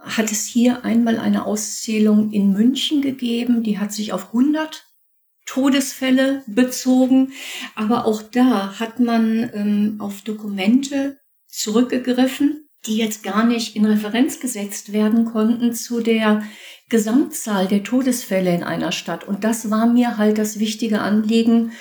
hat 0.00 0.30
es 0.30 0.44
hier 0.44 0.84
einmal 0.84 1.18
eine 1.18 1.46
Auszählung 1.46 2.32
in 2.32 2.52
München 2.52 3.00
gegeben, 3.00 3.62
die 3.62 3.78
hat 3.78 3.92
sich 3.92 4.12
auf 4.12 4.26
100 4.26 4.84
Todesfälle 5.46 6.42
bezogen. 6.46 7.32
Aber 7.74 8.04
auch 8.04 8.22
da 8.22 8.78
hat 8.78 9.00
man 9.00 9.50
ähm, 9.54 9.96
auf 9.98 10.22
Dokumente 10.22 11.18
zurückgegriffen, 11.48 12.68
die 12.86 12.98
jetzt 12.98 13.22
gar 13.22 13.44
nicht 13.44 13.74
in 13.76 13.86
Referenz 13.86 14.40
gesetzt 14.40 14.92
werden 14.92 15.24
konnten 15.24 15.72
zu 15.72 16.00
der 16.00 16.42
Gesamtzahl 16.88 17.66
der 17.66 17.82
Todesfälle 17.82 18.54
in 18.54 18.62
einer 18.62 18.92
Stadt. 18.92 19.24
Und 19.24 19.42
das 19.42 19.70
war 19.70 19.86
mir 19.86 20.18
halt 20.18 20.38
das 20.38 20.58
wichtige 20.58 21.00
Anliegen, 21.00 21.72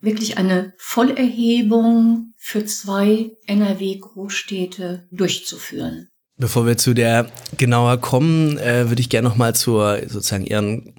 wirklich 0.00 0.38
eine 0.38 0.74
Vollerhebung 0.78 2.32
für 2.36 2.64
zwei 2.64 3.30
NRW-Großstädte 3.46 5.08
durchzuführen. 5.10 6.08
Bevor 6.38 6.66
wir 6.66 6.76
zu 6.76 6.92
der 6.92 7.30
genauer 7.56 7.96
kommen, 7.96 8.58
äh, 8.58 8.88
würde 8.88 9.00
ich 9.00 9.08
gerne 9.08 9.28
noch 9.28 9.36
mal 9.36 9.54
zur 9.54 10.00
sozusagen 10.06 10.44
Ihren 10.44 10.94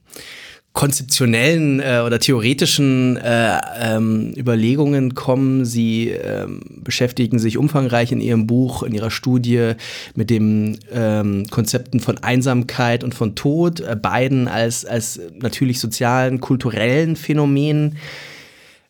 konzeptionellen 0.78 1.80
äh, 1.80 2.04
oder 2.06 2.20
theoretischen 2.20 3.18
äh, 3.18 3.58
ähm, 3.82 4.32
Überlegungen 4.38 5.16
kommen. 5.16 5.66
Sie 5.66 6.10
ähm, 6.10 6.62
beschäftigen 6.84 7.40
sich 7.40 7.58
umfangreich 7.58 8.12
in 8.12 8.22
Ihrem 8.22 8.46
Buch, 8.46 8.84
in 8.84 8.94
Ihrer 8.94 9.10
Studie 9.10 9.72
mit 10.14 10.30
den 10.30 10.78
ähm, 10.94 11.48
Konzepten 11.50 12.00
von 12.00 12.20
Einsamkeit 12.20 13.04
und 13.04 13.16
von 13.16 13.34
Tod, 13.34 13.80
äh, 13.80 13.96
beiden 14.00 14.48
als, 14.48 14.86
als 14.86 15.20
natürlich 15.40 15.80
sozialen, 15.80 16.42
kulturellen 16.42 17.16
Phänomenen. 17.16 17.98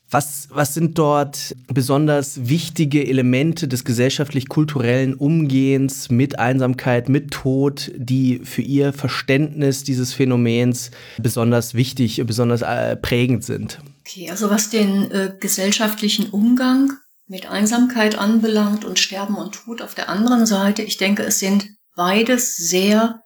Was, 0.09 0.47
was 0.51 0.73
sind 0.73 0.97
dort 0.97 1.53
besonders 1.67 2.47
wichtige 2.47 3.05
Elemente 3.05 3.67
des 3.67 3.83
gesellschaftlich-kulturellen 3.83 5.13
Umgehens 5.15 6.09
mit 6.09 6.39
Einsamkeit, 6.39 7.09
mit 7.09 7.31
Tod, 7.31 7.91
die 7.95 8.39
für 8.39 8.61
Ihr 8.61 8.93
Verständnis 8.93 9.83
dieses 9.83 10.13
Phänomens 10.13 10.91
besonders 11.17 11.73
wichtig, 11.73 12.23
besonders 12.25 12.61
äh, 12.61 12.95
prägend 12.95 13.43
sind? 13.43 13.79
Okay, 14.07 14.31
also 14.31 14.49
was 14.49 14.69
den 14.69 15.11
äh, 15.11 15.33
gesellschaftlichen 15.37 16.29
Umgang 16.29 16.93
mit 17.27 17.51
Einsamkeit 17.51 18.17
anbelangt 18.17 18.85
und 18.85 18.99
Sterben 18.99 19.35
und 19.35 19.55
Tod 19.55 19.81
auf 19.81 19.93
der 19.93 20.07
anderen 20.07 20.45
Seite, 20.45 20.83
ich 20.83 20.95
denke, 20.95 21.23
es 21.23 21.39
sind 21.39 21.67
beides 21.97 22.55
sehr 22.55 23.19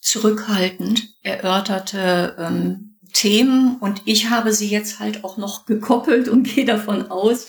zurückhaltend 0.00 1.08
erörterte 1.22 2.34
ähm, 2.38 2.85
Themen 3.16 3.76
und 3.78 4.02
ich 4.04 4.28
habe 4.28 4.52
sie 4.52 4.68
jetzt 4.68 5.00
halt 5.00 5.24
auch 5.24 5.38
noch 5.38 5.64
gekoppelt 5.64 6.28
und 6.28 6.42
gehe 6.54 6.66
davon 6.66 7.10
aus, 7.10 7.46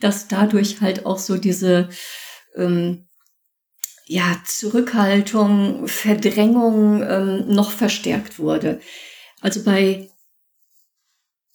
dass 0.00 0.26
dadurch 0.26 0.80
halt 0.80 1.06
auch 1.06 1.18
so 1.18 1.36
diese 1.36 1.88
ähm, 2.56 3.06
ja, 4.06 4.40
Zurückhaltung, 4.44 5.86
Verdrängung 5.86 7.02
ähm, 7.02 7.44
noch 7.48 7.70
verstärkt 7.70 8.38
wurde. 8.38 8.80
Also 9.40 9.62
bei 9.64 10.10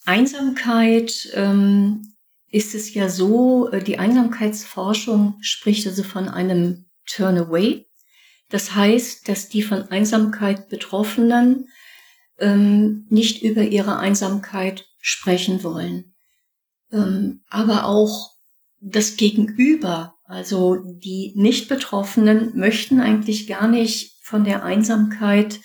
Einsamkeit 0.05 1.29
ähm, 1.33 2.13
ist 2.49 2.73
es 2.73 2.93
ja 2.93 3.09
so, 3.09 3.69
äh, 3.69 3.83
die 3.83 3.99
Einsamkeitsforschung 3.99 5.37
spricht 5.41 5.87
also 5.87 6.03
von 6.03 6.29
einem 6.29 6.85
Turnaway. 7.05 7.85
Das 8.49 8.75
heißt, 8.75 9.27
dass 9.27 9.49
die 9.49 9.61
von 9.61 9.83
Einsamkeit 9.89 10.69
Betroffenen 10.69 11.69
ähm, 12.41 13.05
nicht 13.09 13.43
über 13.43 13.61
ihre 13.61 13.97
Einsamkeit 13.97 14.85
sprechen 14.99 15.63
wollen. 15.63 16.13
Ähm, 16.91 17.43
aber 17.47 17.85
auch 17.85 18.31
das 18.79 19.15
Gegenüber, 19.15 20.15
also 20.25 20.77
die 20.77 21.33
Nicht-Betroffenen, 21.35 22.57
möchten 22.57 22.99
eigentlich 22.99 23.47
gar 23.47 23.67
nicht 23.67 24.17
von 24.23 24.43
der 24.43 24.63
Einsamkeit 24.63 25.59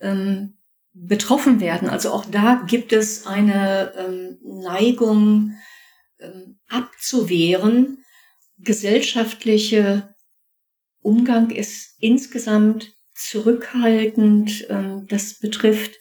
ähm, 0.00 0.58
betroffen 0.92 1.60
werden. 1.60 1.88
Also 1.88 2.12
auch 2.12 2.26
da 2.26 2.62
gibt 2.66 2.92
es 2.92 3.26
eine 3.26 3.92
ähm, 3.96 4.38
Neigung 4.42 5.56
ähm, 6.20 6.60
abzuwehren. 6.68 8.04
Gesellschaftliche 8.58 10.14
Umgang 11.00 11.50
ist 11.50 11.96
insgesamt 11.98 12.93
zurückhaltend. 13.14 14.66
Ähm, 14.68 15.06
das 15.08 15.34
betrifft 15.34 15.98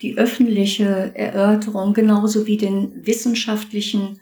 die 0.00 0.18
öffentliche 0.18 1.12
Erörterung 1.14 1.94
genauso 1.94 2.46
wie 2.46 2.56
den 2.56 3.06
wissenschaftlichen 3.06 4.20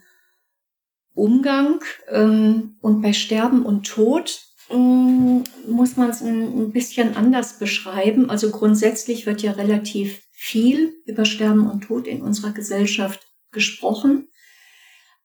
Umgang. 1.14 1.80
Ähm, 2.08 2.76
und 2.80 3.02
bei 3.02 3.12
Sterben 3.12 3.64
und 3.64 3.86
Tod 3.86 4.40
ähm, 4.70 5.44
muss 5.66 5.96
man 5.96 6.10
es 6.10 6.20
ein 6.20 6.72
bisschen 6.72 7.16
anders 7.16 7.58
beschreiben. 7.58 8.30
Also 8.30 8.50
grundsätzlich 8.50 9.26
wird 9.26 9.42
ja 9.42 9.52
relativ 9.52 10.20
viel 10.32 10.94
über 11.06 11.24
Sterben 11.24 11.68
und 11.68 11.82
Tod 11.82 12.06
in 12.06 12.22
unserer 12.22 12.52
Gesellschaft 12.52 13.26
gesprochen. 13.52 14.28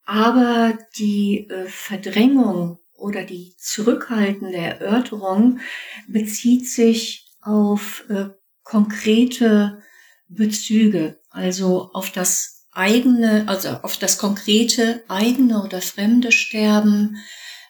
Aber 0.05 0.77
die 0.97 1.47
äh, 1.49 1.65
Verdrängung 1.67 2.79
oder 2.97 3.23
die 3.23 3.55
zurückhaltende 3.57 4.57
Erörterung 4.57 5.59
bezieht 6.07 6.67
sich 6.69 7.27
auf 7.41 8.03
äh, 8.09 8.29
konkrete 8.63 9.81
Bezüge, 10.27 11.19
also 11.29 11.91
auf 11.93 12.11
das 12.11 12.67
eigene, 12.71 13.47
also 13.47 13.69
auf 13.69 13.97
das 13.97 14.17
konkrete 14.17 15.03
eigene 15.07 15.63
oder 15.63 15.81
fremde 15.81 16.31
Sterben, 16.31 17.17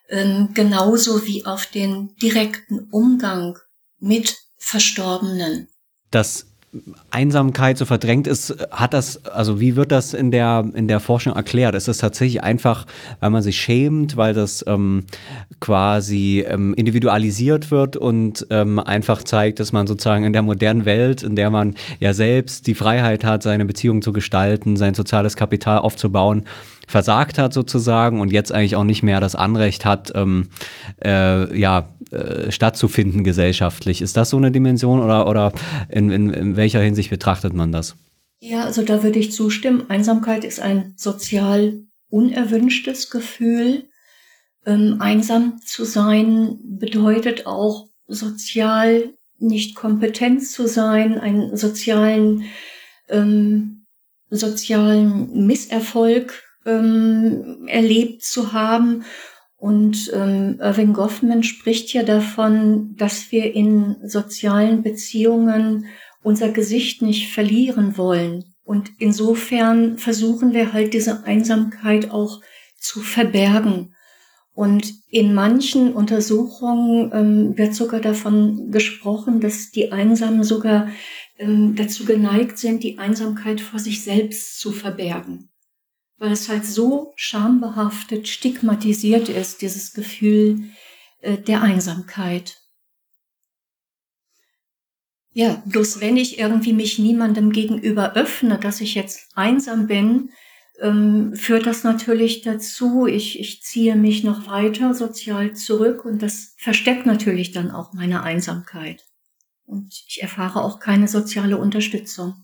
äh, 0.07 0.45
genauso 0.53 1.25
wie 1.25 1.45
auf 1.45 1.65
den 1.65 2.15
direkten 2.15 2.87
Umgang 2.91 3.57
mit 3.99 4.37
Verstorbenen. 4.57 5.67
Das 6.11 6.47
Einsamkeit 7.11 7.77
so 7.77 7.85
verdrängt 7.85 8.27
ist, 8.27 8.55
hat 8.71 8.93
das, 8.93 9.25
also 9.25 9.59
wie 9.59 9.75
wird 9.75 9.91
das 9.91 10.13
in 10.13 10.31
der, 10.31 10.65
in 10.73 10.87
der 10.87 10.99
Forschung 10.99 11.33
erklärt? 11.33 11.75
Ist 11.75 11.87
das 11.87 11.97
tatsächlich 11.97 12.43
einfach, 12.43 12.85
weil 13.19 13.29
man 13.29 13.41
sich 13.41 13.59
schämt, 13.59 14.17
weil 14.17 14.33
das 14.33 14.63
ähm, 14.67 15.05
quasi 15.59 16.45
ähm, 16.47 16.73
individualisiert 16.73 17.71
wird 17.71 17.97
und 17.97 18.47
ähm, 18.49 18.79
einfach 18.79 19.23
zeigt, 19.23 19.59
dass 19.59 19.71
man 19.71 19.87
sozusagen 19.87 20.25
in 20.25 20.33
der 20.33 20.41
modernen 20.41 20.85
Welt, 20.85 21.23
in 21.23 21.35
der 21.35 21.49
man 21.49 21.75
ja 21.99 22.13
selbst 22.13 22.67
die 22.67 22.75
Freiheit 22.75 23.23
hat, 23.23 23.43
seine 23.43 23.65
Beziehung 23.65 24.01
zu 24.01 24.11
gestalten, 24.13 24.75
sein 24.77 24.93
soziales 24.93 25.35
Kapital 25.35 25.79
aufzubauen, 25.79 26.43
versagt 26.87 27.37
hat 27.37 27.53
sozusagen 27.53 28.21
und 28.21 28.31
jetzt 28.31 28.51
eigentlich 28.51 28.75
auch 28.75 28.83
nicht 28.83 29.03
mehr 29.03 29.19
das 29.19 29.35
Anrecht 29.35 29.85
hat, 29.85 30.11
ähm, 30.15 30.49
äh, 31.03 31.57
ja, 31.57 31.89
äh, 32.15 32.51
stattzufinden 32.51 33.23
gesellschaftlich. 33.23 34.01
Ist 34.01 34.17
das 34.17 34.29
so 34.29 34.37
eine 34.37 34.51
Dimension 34.51 35.01
oder, 35.01 35.27
oder 35.27 35.51
in, 35.89 36.09
in, 36.11 36.29
in 36.31 36.55
welcher 36.55 36.81
Hinsicht 36.81 37.09
betrachtet 37.09 37.53
man 37.53 37.71
das? 37.71 37.95
Ja, 38.39 38.63
also 38.63 38.83
da 38.83 39.03
würde 39.03 39.19
ich 39.19 39.31
zustimmen. 39.31 39.89
Einsamkeit 39.89 40.43
ist 40.43 40.59
ein 40.59 40.93
sozial 40.97 41.85
unerwünschtes 42.09 43.09
Gefühl. 43.09 43.85
Ähm, 44.65 44.97
einsam 44.99 45.59
zu 45.63 45.85
sein 45.85 46.57
bedeutet 46.63 47.45
auch 47.45 47.87
sozial 48.07 49.13
nicht 49.37 49.75
kompetent 49.75 50.47
zu 50.47 50.67
sein, 50.67 51.19
einen 51.19 51.57
sozialen, 51.57 52.43
ähm, 53.09 53.85
sozialen 54.29 55.45
Misserfolg 55.45 56.43
ähm, 56.65 57.67
erlebt 57.67 58.23
zu 58.23 58.53
haben. 58.53 59.03
Und 59.57 60.11
ähm, 60.13 60.59
Irving 60.59 60.93
Goffman 60.93 61.43
spricht 61.43 61.93
ja 61.93 62.03
davon, 62.03 62.95
dass 62.97 63.31
wir 63.31 63.53
in 63.53 63.95
sozialen 64.03 64.83
Beziehungen 64.83 65.85
unser 66.23 66.49
Gesicht 66.49 67.01
nicht 67.01 67.31
verlieren 67.31 67.97
wollen. 67.97 68.55
Und 68.63 68.91
insofern 68.99 69.97
versuchen 69.97 70.53
wir 70.53 70.73
halt 70.73 70.93
diese 70.93 71.23
Einsamkeit 71.23 72.11
auch 72.11 72.41
zu 72.77 72.99
verbergen. 72.99 73.95
Und 74.53 74.93
in 75.09 75.33
manchen 75.33 75.93
Untersuchungen 75.93 77.11
ähm, 77.13 77.57
wird 77.57 77.75
sogar 77.75 77.99
davon 77.99 78.71
gesprochen, 78.71 79.41
dass 79.41 79.71
die 79.71 79.91
Einsamen 79.91 80.43
sogar 80.43 80.89
ähm, 81.37 81.75
dazu 81.75 82.05
geneigt 82.05 82.57
sind, 82.57 82.83
die 82.83 82.97
Einsamkeit 82.97 83.59
vor 83.59 83.79
sich 83.79 84.03
selbst 84.03 84.59
zu 84.59 84.71
verbergen. 84.71 85.49
Weil 86.17 86.31
es 86.31 86.47
halt 86.47 86.65
so 86.65 87.13
schambehaftet, 87.15 88.27
stigmatisiert 88.27 89.29
ist, 89.29 89.61
dieses 89.61 89.93
Gefühl 89.93 90.69
äh, 91.19 91.37
der 91.37 91.61
Einsamkeit. 91.61 92.61
Ja, 95.31 95.61
bloß 95.65 95.99
wenn 95.99 96.15
ich 96.15 96.39
irgendwie 96.39 96.71
mich 96.71 96.97
niemandem 96.97 97.51
gegenüber 97.51 98.13
öffne, 98.13 98.57
dass 98.57 98.79
ich 98.79 98.95
jetzt 98.95 99.35
einsam 99.35 99.87
bin, 99.87 100.29
ähm, 100.79 101.35
führt 101.35 101.65
das 101.65 101.83
natürlich 101.83 102.41
dazu, 102.41 103.05
ich, 103.05 103.39
ich 103.39 103.61
ziehe 103.61 103.95
mich 103.95 104.23
noch 104.23 104.47
weiter 104.47 104.93
sozial 104.93 105.53
zurück 105.53 106.05
und 106.05 106.21
das 106.21 106.55
versteckt 106.57 107.05
natürlich 107.05 107.51
dann 107.51 107.71
auch 107.71 107.93
meine 107.93 108.23
Einsamkeit. 108.23 109.03
Und 109.65 110.05
ich 110.07 110.21
erfahre 110.21 110.63
auch 110.63 110.79
keine 110.79 111.07
soziale 111.07 111.57
Unterstützung. 111.57 112.35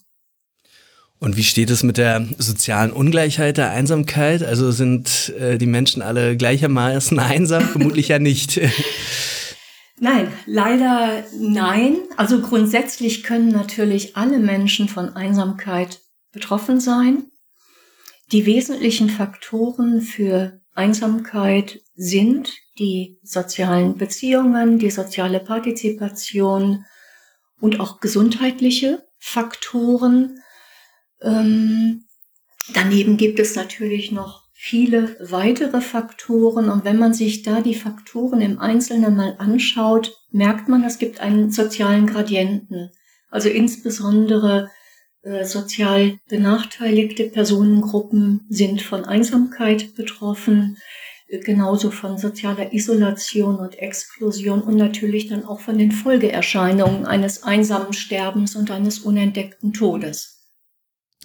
Und 1.22 1.38
wie 1.38 1.44
steht 1.44 1.70
es 1.70 1.84
mit 1.84 1.98
der 1.98 2.28
sozialen 2.40 2.92
Ungleichheit 2.92 3.58
der 3.58 3.70
Einsamkeit? 3.70 4.42
Also 4.42 4.72
sind 4.72 5.32
äh, 5.40 5.60
die 5.60 5.68
Menschen 5.68 6.02
alle 6.02 6.36
gleichermaßen 6.36 7.20
einsam? 7.20 7.62
Vermutlich 7.70 8.08
ja 8.08 8.18
nicht. 8.18 8.60
Nein, 10.00 10.34
leider 10.48 11.24
nein. 11.40 11.98
Also 12.18 12.42
grundsätzlich 12.42 13.22
können 13.22 13.50
natürlich 13.50 14.18
alle 14.18 14.40
Menschen 14.40 14.90
von 14.90 15.16
Einsamkeit 15.16 16.00
betroffen 16.32 16.80
sein. 16.80 17.26
Die 18.32 18.48
wesentlichen 18.48 19.12
Faktoren 19.12 20.02
für 20.02 20.60
Einsamkeit 20.74 21.82
sind 21.94 22.52
die 22.80 23.20
sozialen 23.22 23.96
Beziehungen, 23.96 24.80
die 24.80 24.90
soziale 24.90 25.40
Partizipation 25.40 26.84
und 27.60 27.80
auch 27.80 28.00
gesundheitliche 28.00 29.04
Faktoren. 29.20 30.41
Ähm, 31.22 32.06
daneben 32.74 33.18
gibt 33.18 33.40
es 33.40 33.56
natürlich 33.56 34.12
noch 34.12 34.42
viele 34.54 35.18
weitere 35.20 35.82
Faktoren. 35.82 36.70
Und 36.70 36.86
wenn 36.86 37.00
man 37.00 37.16
sich 37.16 37.42
da 37.42 37.62
die 37.62 37.74
Faktoren 37.74 38.42
im 38.42 38.60
Einzelnen 38.60 39.16
mal 39.16 39.36
anschaut, 39.40 40.16
merkt 40.30 40.70
man, 40.70 40.84
es 40.84 41.00
gibt 41.00 41.20
einen 41.20 41.50
sozialen 41.50 42.06
Gradienten. 42.06 42.92
Also 43.32 43.50
insbesondere 43.50 44.70
äh, 45.24 45.46
sozial 45.46 46.20
benachteiligte 46.30 47.24
Personengruppen 47.26 48.46
sind 48.50 48.82
von 48.82 49.06
Einsamkeit 49.06 49.96
betroffen, 49.96 50.78
äh, 51.28 51.40
genauso 51.40 51.90
von 51.90 52.18
sozialer 52.18 52.74
Isolation 52.74 53.56
und 53.56 53.80
Exklusion 53.80 54.62
und 54.62 54.76
natürlich 54.76 55.28
dann 55.28 55.46
auch 55.46 55.60
von 55.60 55.78
den 55.78 55.92
Folgeerscheinungen 55.92 57.06
eines 57.06 57.42
einsamen 57.44 57.94
Sterbens 57.94 58.56
und 58.56 58.70
eines 58.70 59.00
unentdeckten 59.00 59.74
Todes. 59.74 60.41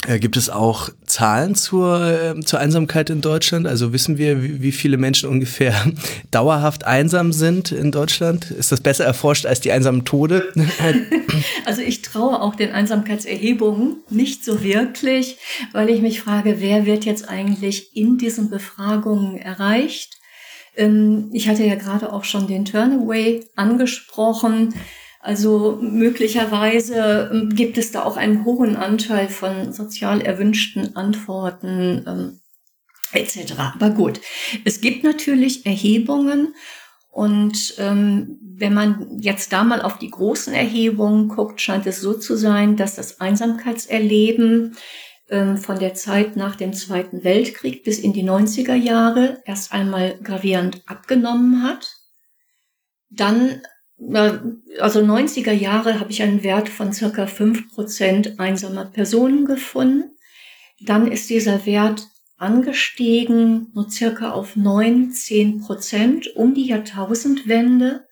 Äh, 0.06 0.20
gibt 0.20 0.36
es 0.36 0.48
auch 0.48 0.90
Zahlen 1.04 1.54
zur, 1.54 2.00
äh, 2.00 2.40
zur 2.40 2.60
Einsamkeit 2.60 3.10
in 3.10 3.20
Deutschland? 3.20 3.66
Also 3.66 3.92
wissen 3.92 4.18
wir, 4.18 4.42
wie, 4.42 4.62
wie, 4.62 4.72
viele 4.72 4.98
Menschen 4.98 5.28
ungefähr 5.28 5.74
dauerhaft 6.30 6.84
einsam 6.84 7.32
sind 7.32 7.72
in 7.72 7.90
Deutschland? 7.90 8.50
Ist 8.52 8.70
das 8.70 8.80
besser 8.80 9.04
erforscht 9.04 9.46
als 9.46 9.60
die 9.60 9.72
einsamen 9.72 10.04
Tode? 10.04 10.52
also 11.64 11.82
ich 11.82 12.02
traue 12.02 12.40
auch 12.40 12.54
den 12.54 12.70
Einsamkeitserhebungen 12.70 13.96
nicht 14.08 14.44
so 14.44 14.62
wirklich, 14.62 15.38
weil 15.72 15.90
ich 15.90 16.00
mich 16.02 16.20
frage, 16.20 16.60
wer 16.60 16.86
wird 16.86 17.04
jetzt 17.04 17.28
eigentlich 17.28 17.96
in 17.96 18.16
diesen 18.16 18.48
Befragungen 18.48 19.36
erreicht? 19.36 20.18
Ähm, 20.76 21.30
ich 21.32 21.48
hatte 21.48 21.64
ja 21.64 21.74
gerade 21.74 22.12
auch 22.12 22.24
schon 22.24 22.46
den 22.46 22.64
Turnaway 22.64 23.44
angesprochen. 23.56 24.74
Also 25.26 25.80
möglicherweise 25.82 27.30
ähm, 27.32 27.50
gibt 27.52 27.78
es 27.78 27.90
da 27.90 28.04
auch 28.04 28.16
einen 28.16 28.44
hohen 28.44 28.76
Anteil 28.76 29.28
von 29.28 29.72
sozial 29.72 30.20
erwünschten 30.20 30.94
Antworten 30.94 32.04
ähm, 32.06 32.40
etc. 33.10 33.54
Aber 33.58 33.90
gut, 33.90 34.20
es 34.64 34.80
gibt 34.80 35.02
natürlich 35.02 35.66
Erhebungen 35.66 36.54
und 37.10 37.74
ähm, 37.78 38.38
wenn 38.40 38.72
man 38.72 39.18
jetzt 39.18 39.52
da 39.52 39.64
mal 39.64 39.82
auf 39.82 39.98
die 39.98 40.12
großen 40.12 40.54
Erhebungen 40.54 41.26
guckt, 41.26 41.60
scheint 41.60 41.88
es 41.88 42.00
so 42.00 42.14
zu 42.14 42.36
sein, 42.36 42.76
dass 42.76 42.94
das 42.94 43.18
Einsamkeitserleben 43.20 44.76
ähm, 45.28 45.56
von 45.56 45.80
der 45.80 45.94
Zeit 45.94 46.36
nach 46.36 46.54
dem 46.54 46.72
Zweiten 46.72 47.24
Weltkrieg 47.24 47.82
bis 47.82 47.98
in 47.98 48.12
die 48.12 48.22
90er 48.22 48.76
Jahre 48.76 49.42
erst 49.44 49.72
einmal 49.72 50.20
gravierend 50.22 50.82
abgenommen 50.86 51.64
hat. 51.64 51.96
Dann 53.10 53.60
also 53.98 55.00
90er 55.00 55.52
Jahre 55.52 56.00
habe 56.00 56.10
ich 56.10 56.22
einen 56.22 56.42
Wert 56.42 56.68
von 56.68 56.92
circa 56.92 57.26
fünf 57.26 57.72
Prozent 57.72 58.38
einsamer 58.38 58.84
Personen 58.84 59.46
gefunden. 59.46 60.16
Dann 60.80 61.10
ist 61.10 61.30
dieser 61.30 61.64
Wert 61.64 62.06
angestiegen, 62.36 63.70
nur 63.74 63.90
circa 63.90 64.32
auf 64.32 64.56
neun, 64.56 65.10
zehn 65.10 65.60
Prozent 65.60 66.36
um 66.36 66.54
die 66.54 66.66
Jahrtausendwende. 66.66 68.04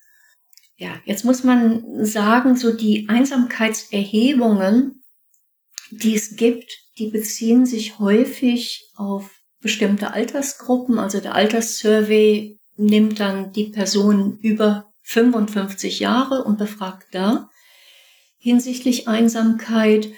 Ja, 0.77 1.01
jetzt 1.05 1.25
muss 1.25 1.45
man 1.45 2.05
sagen, 2.05 2.57
so 2.57 2.73
die 2.75 3.09
Einsamkeitserhebungen, 3.09 5.03
die 5.91 6.15
es 6.15 6.37
gibt, 6.37 6.73
die 6.99 7.11
beziehen 7.11 7.67
sich 7.67 7.99
häufig 7.99 8.91
auf 8.97 9.31
bestimmte 9.61 10.13
Altersgruppen. 10.13 10.99
Also 10.99 11.21
der 11.21 11.35
Alterssurvey 11.35 12.59
nimmt 12.77 13.21
dann 13.21 13.53
die 13.53 13.67
Personen 13.67 14.39
über 14.39 14.94
55 15.05 16.01
Jahre 16.01 16.45
und 16.45 16.59
befragt 16.59 17.09
da 17.13 17.49
hinsichtlich 18.45 19.09
Einsamkeit 19.09 20.09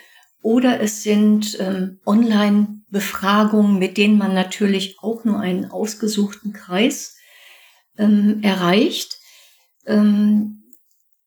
oder 0.42 0.80
es 0.80 1.04
sind 1.04 1.56
ähm, 1.60 2.00
Online-Befragungen, 2.04 3.78
mit 3.78 3.96
denen 3.96 4.18
man 4.18 4.34
natürlich 4.34 4.96
auch 5.00 5.24
nur 5.24 5.38
einen 5.38 5.66
ausgesuchten 5.70 6.52
Kreis 6.52 7.16
ähm, 7.96 8.40
erreicht. 8.42 9.16
Ähm, 9.86 10.64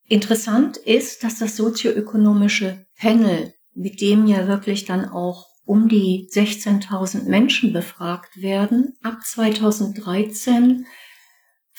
interessant 0.10 0.76
ist, 0.76 1.24
dass 1.24 1.40
das 1.40 1.56
sozioökonomische 1.56 2.86
Panel, 2.98 3.54
mit 3.74 4.02
dem 4.02 4.28
ja 4.28 4.48
wirklich 4.48 4.84
dann 4.84 5.06
auch 5.06 5.48
um 5.64 5.88
die 5.88 6.28
16.000 6.34 7.30
Menschen 7.30 7.72
befragt 7.72 8.42
werden, 8.42 8.98
ab 9.04 9.20
2013 9.24 10.86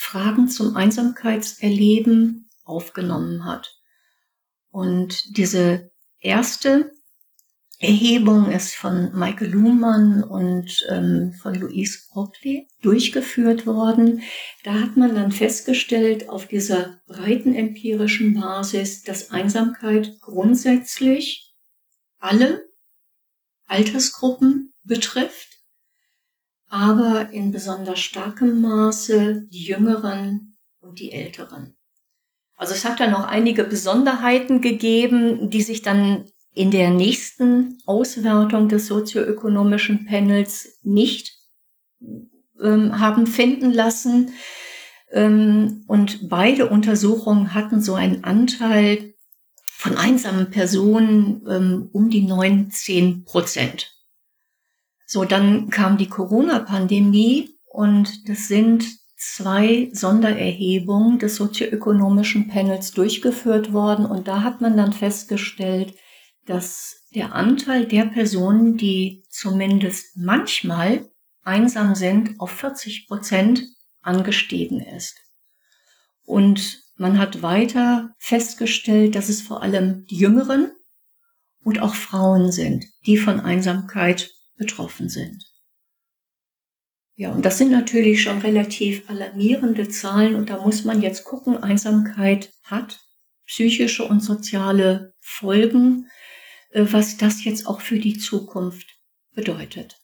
Fragen 0.03 0.49
zum 0.49 0.77
Einsamkeitserleben 0.77 2.49
aufgenommen 2.65 3.45
hat. 3.45 3.79
Und 4.71 5.37
diese 5.37 5.91
erste 6.19 6.91
Erhebung 7.79 8.51
ist 8.51 8.75
von 8.75 9.15
Michael 9.15 9.51
Luhmann 9.51 10.25
und 10.25 10.87
ähm, 10.89 11.35
von 11.35 11.55
Louise 11.55 11.99
Hopley 12.15 12.67
durchgeführt 12.81 13.67
worden. 13.67 14.23
Da 14.65 14.81
hat 14.81 14.97
man 14.97 15.15
dann 15.15 15.33
festgestellt, 15.33 16.31
auf 16.31 16.49
dieser 16.49 17.03
breiten 17.07 17.55
empirischen 17.55 18.41
Basis, 18.41 19.03
dass 19.03 19.31
Einsamkeit 19.31 20.19
grundsätzlich 20.23 21.55
alle 22.19 22.65
Altersgruppen 23.67 24.73
betrifft 24.83 25.50
aber 26.71 27.31
in 27.31 27.51
besonders 27.51 27.99
starkem 27.99 28.61
Maße 28.63 29.47
die 29.51 29.65
Jüngeren 29.65 30.57
und 30.81 31.01
die 31.01 31.13
Älteren. 31.13 31.77
Also 32.57 32.75
es 32.75 32.85
hat 32.85 33.01
da 33.01 33.11
noch 33.11 33.27
einige 33.27 33.65
Besonderheiten 33.65 34.61
gegeben, 34.61 35.51
die 35.51 35.63
sich 35.63 35.83
dann 35.83 36.31
in 36.55 36.71
der 36.71 36.91
nächsten 36.91 37.79
Auswertung 37.87 38.69
des 38.69 38.87
sozioökonomischen 38.87 40.07
Panels 40.07 40.79
nicht 40.83 41.37
ähm, 42.63 43.01
haben 43.01 43.27
finden 43.27 43.73
lassen. 43.73 44.31
Ähm, 45.11 45.85
und 45.89 46.29
beide 46.29 46.69
Untersuchungen 46.69 47.53
hatten 47.53 47.81
so 47.81 47.95
einen 47.95 48.23
Anteil 48.23 49.15
von 49.65 49.97
einsamen 49.97 50.51
Personen 50.51 51.43
ähm, 51.49 51.89
um 51.93 52.11
die 52.11 52.23
19 52.23 53.25
Prozent. 53.25 54.00
So, 55.13 55.25
dann 55.25 55.71
kam 55.71 55.99
die 55.99 56.09
Corona-Pandemie 56.09 57.59
und 57.65 58.29
das 58.29 58.47
sind 58.47 58.87
zwei 59.17 59.91
Sondererhebungen 59.93 61.19
des 61.19 61.35
sozioökonomischen 61.35 62.47
Panels 62.47 62.93
durchgeführt 62.93 63.73
worden 63.73 64.07
und 64.07 64.29
da 64.29 64.45
hat 64.45 64.61
man 64.61 64.77
dann 64.77 64.93
festgestellt, 64.93 65.95
dass 66.47 67.09
der 67.13 67.35
Anteil 67.35 67.87
der 67.87 68.05
Personen, 68.05 68.77
die 68.77 69.25
zumindest 69.29 70.17
manchmal 70.17 71.11
einsam 71.43 71.97
sind, 71.97 72.39
auf 72.39 72.53
40 72.53 73.09
Prozent 73.09 73.65
angestiegen 74.03 74.81
ist. 74.81 75.17
Und 76.25 76.85
man 76.95 77.19
hat 77.19 77.43
weiter 77.43 78.15
festgestellt, 78.21 79.17
dass 79.17 79.29
es 79.29 79.43
vor 79.43 79.61
allem 79.61 80.07
die 80.07 80.19
Jüngeren 80.19 80.71
und 81.65 81.83
auch 81.83 81.97
Frauen 81.97 82.53
sind, 82.53 82.85
die 83.07 83.17
von 83.17 83.41
Einsamkeit 83.41 84.31
betroffen 84.61 85.09
sind. 85.09 85.43
Ja, 87.17 87.33
und 87.33 87.45
das 87.45 87.59
sind 87.59 87.71
natürlich 87.71 88.23
schon 88.23 88.39
relativ 88.39 89.09
alarmierende 89.11 89.89
Zahlen 89.89 90.37
und 90.37 90.49
da 90.49 90.63
muss 90.63 90.85
man 90.85 91.03
jetzt 91.03 91.25
gucken, 91.25 91.63
Einsamkeit 91.63 92.53
hat 92.63 93.01
psychische 93.47 94.05
und 94.05 94.23
soziale 94.23 95.15
Folgen, 95.21 96.07
äh, 96.71 96.85
was 96.91 97.17
das 97.17 97.45
jetzt 97.45 97.67
auch 97.67 97.81
für 97.81 97.99
die 97.99 98.17
Zukunft 98.17 98.87
bedeutet. 99.35 99.97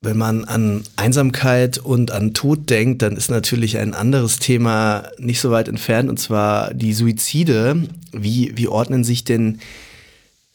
Wenn 0.00 0.18
man 0.18 0.44
an 0.44 0.82
Einsamkeit 0.96 1.78
und 1.78 2.10
an 2.10 2.34
Tod 2.34 2.70
denkt, 2.70 3.02
dann 3.02 3.16
ist 3.16 3.30
natürlich 3.30 3.78
ein 3.78 3.94
anderes 3.94 4.38
Thema 4.38 5.08
nicht 5.18 5.40
so 5.40 5.50
weit 5.50 5.68
entfernt, 5.68 6.10
und 6.10 6.18
zwar 6.18 6.74
die 6.74 6.92
Suizide. 6.92 7.88
Wie, 8.12 8.56
wie 8.56 8.66
ordnen 8.66 9.04
sich 9.04 9.22
denn 9.22 9.60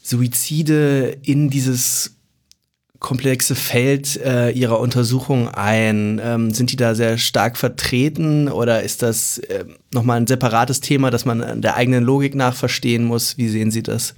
Suizide 0.03 1.17
in 1.23 1.49
dieses 1.49 2.16
komplexe 2.99 3.55
Feld 3.55 4.17
äh, 4.17 4.51
Ihrer 4.51 4.79
Untersuchung 4.79 5.49
ein? 5.49 6.19
Ähm, 6.23 6.53
sind 6.53 6.71
die 6.71 6.75
da 6.75 6.95
sehr 6.95 7.17
stark 7.17 7.57
vertreten 7.57 8.49
oder 8.49 8.83
ist 8.83 9.01
das 9.01 9.37
äh, 9.39 9.65
nochmal 9.93 10.17
ein 10.17 10.27
separates 10.27 10.81
Thema, 10.81 11.11
das 11.11 11.25
man 11.25 11.61
der 11.61 11.75
eigenen 11.75 12.03
Logik 12.03 12.35
nach 12.35 12.55
verstehen 12.55 13.05
muss? 13.05 13.37
Wie 13.37 13.49
sehen 13.49 13.71
Sie 13.71 13.83
das? 13.83 14.15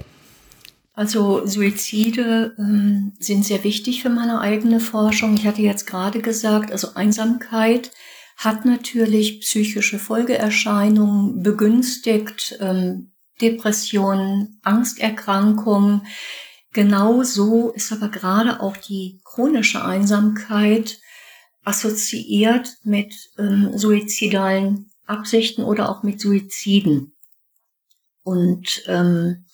Also 0.99 1.45
Suizide 1.45 2.55
ähm, 2.57 3.13
sind 3.19 3.45
sehr 3.45 3.63
wichtig 3.63 4.01
für 4.01 4.09
meine 4.09 4.41
eigene 4.41 4.81
Forschung. 4.81 5.33
Ich 5.35 5.47
hatte 5.47 5.61
jetzt 5.61 5.87
gerade 5.87 6.19
gesagt, 6.19 6.73
also 6.73 6.93
Einsamkeit 6.95 7.91
hat 8.35 8.65
natürlich 8.65 9.39
psychische 9.39 9.97
Folgeerscheinungen, 9.97 11.41
begünstigt 11.41 12.57
ähm, 12.59 13.11
Depressionen, 13.41 14.59
Angsterkrankungen. 14.63 16.01
Genauso 16.71 17.71
ist 17.71 17.91
aber 17.91 18.09
gerade 18.09 18.59
auch 18.61 18.77
die 18.77 19.19
chronische 19.23 19.83
Einsamkeit 19.83 20.99
assoziiert 21.63 22.77
mit 22.83 23.13
ähm, 23.37 23.77
suizidalen 23.77 24.91
Absichten 25.05 25.63
oder 25.63 25.89
auch 25.89 26.03
mit 26.03 26.19
Suiziden. 26.21 27.15
Und 28.23 28.83
ähm, 28.87 29.45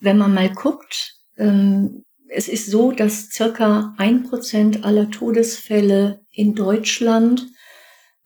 wenn 0.00 0.18
man 0.18 0.34
mal 0.34 0.52
guckt, 0.52 1.16
ähm, 1.36 2.04
es 2.28 2.48
ist 2.48 2.70
so, 2.70 2.92
dass 2.92 3.30
circa 3.30 3.94
ein 3.96 4.24
Prozent 4.24 4.84
aller 4.84 5.10
Todesfälle 5.10 6.24
in 6.30 6.54
Deutschland 6.54 7.46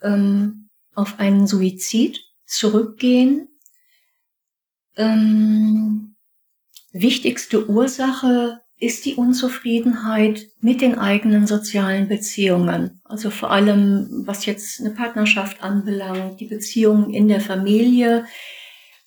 ähm, 0.02 0.68
auf 0.94 1.18
einen 1.18 1.46
Suizid 1.46 2.18
zurückgehen. 2.46 3.48
Ähm, 4.96 6.07
wichtigste 6.92 7.68
Ursache 7.68 8.60
ist 8.80 9.04
die 9.04 9.14
Unzufriedenheit 9.14 10.46
mit 10.60 10.80
den 10.80 10.98
eigenen 10.98 11.46
sozialen 11.46 12.08
Beziehungen. 12.08 13.00
Also 13.04 13.30
vor 13.30 13.50
allem, 13.50 14.22
was 14.24 14.46
jetzt 14.46 14.80
eine 14.80 14.90
Partnerschaft 14.90 15.62
anbelangt, 15.62 16.38
die 16.40 16.46
Beziehungen 16.46 17.12
in 17.12 17.26
der 17.26 17.40
Familie, 17.40 18.24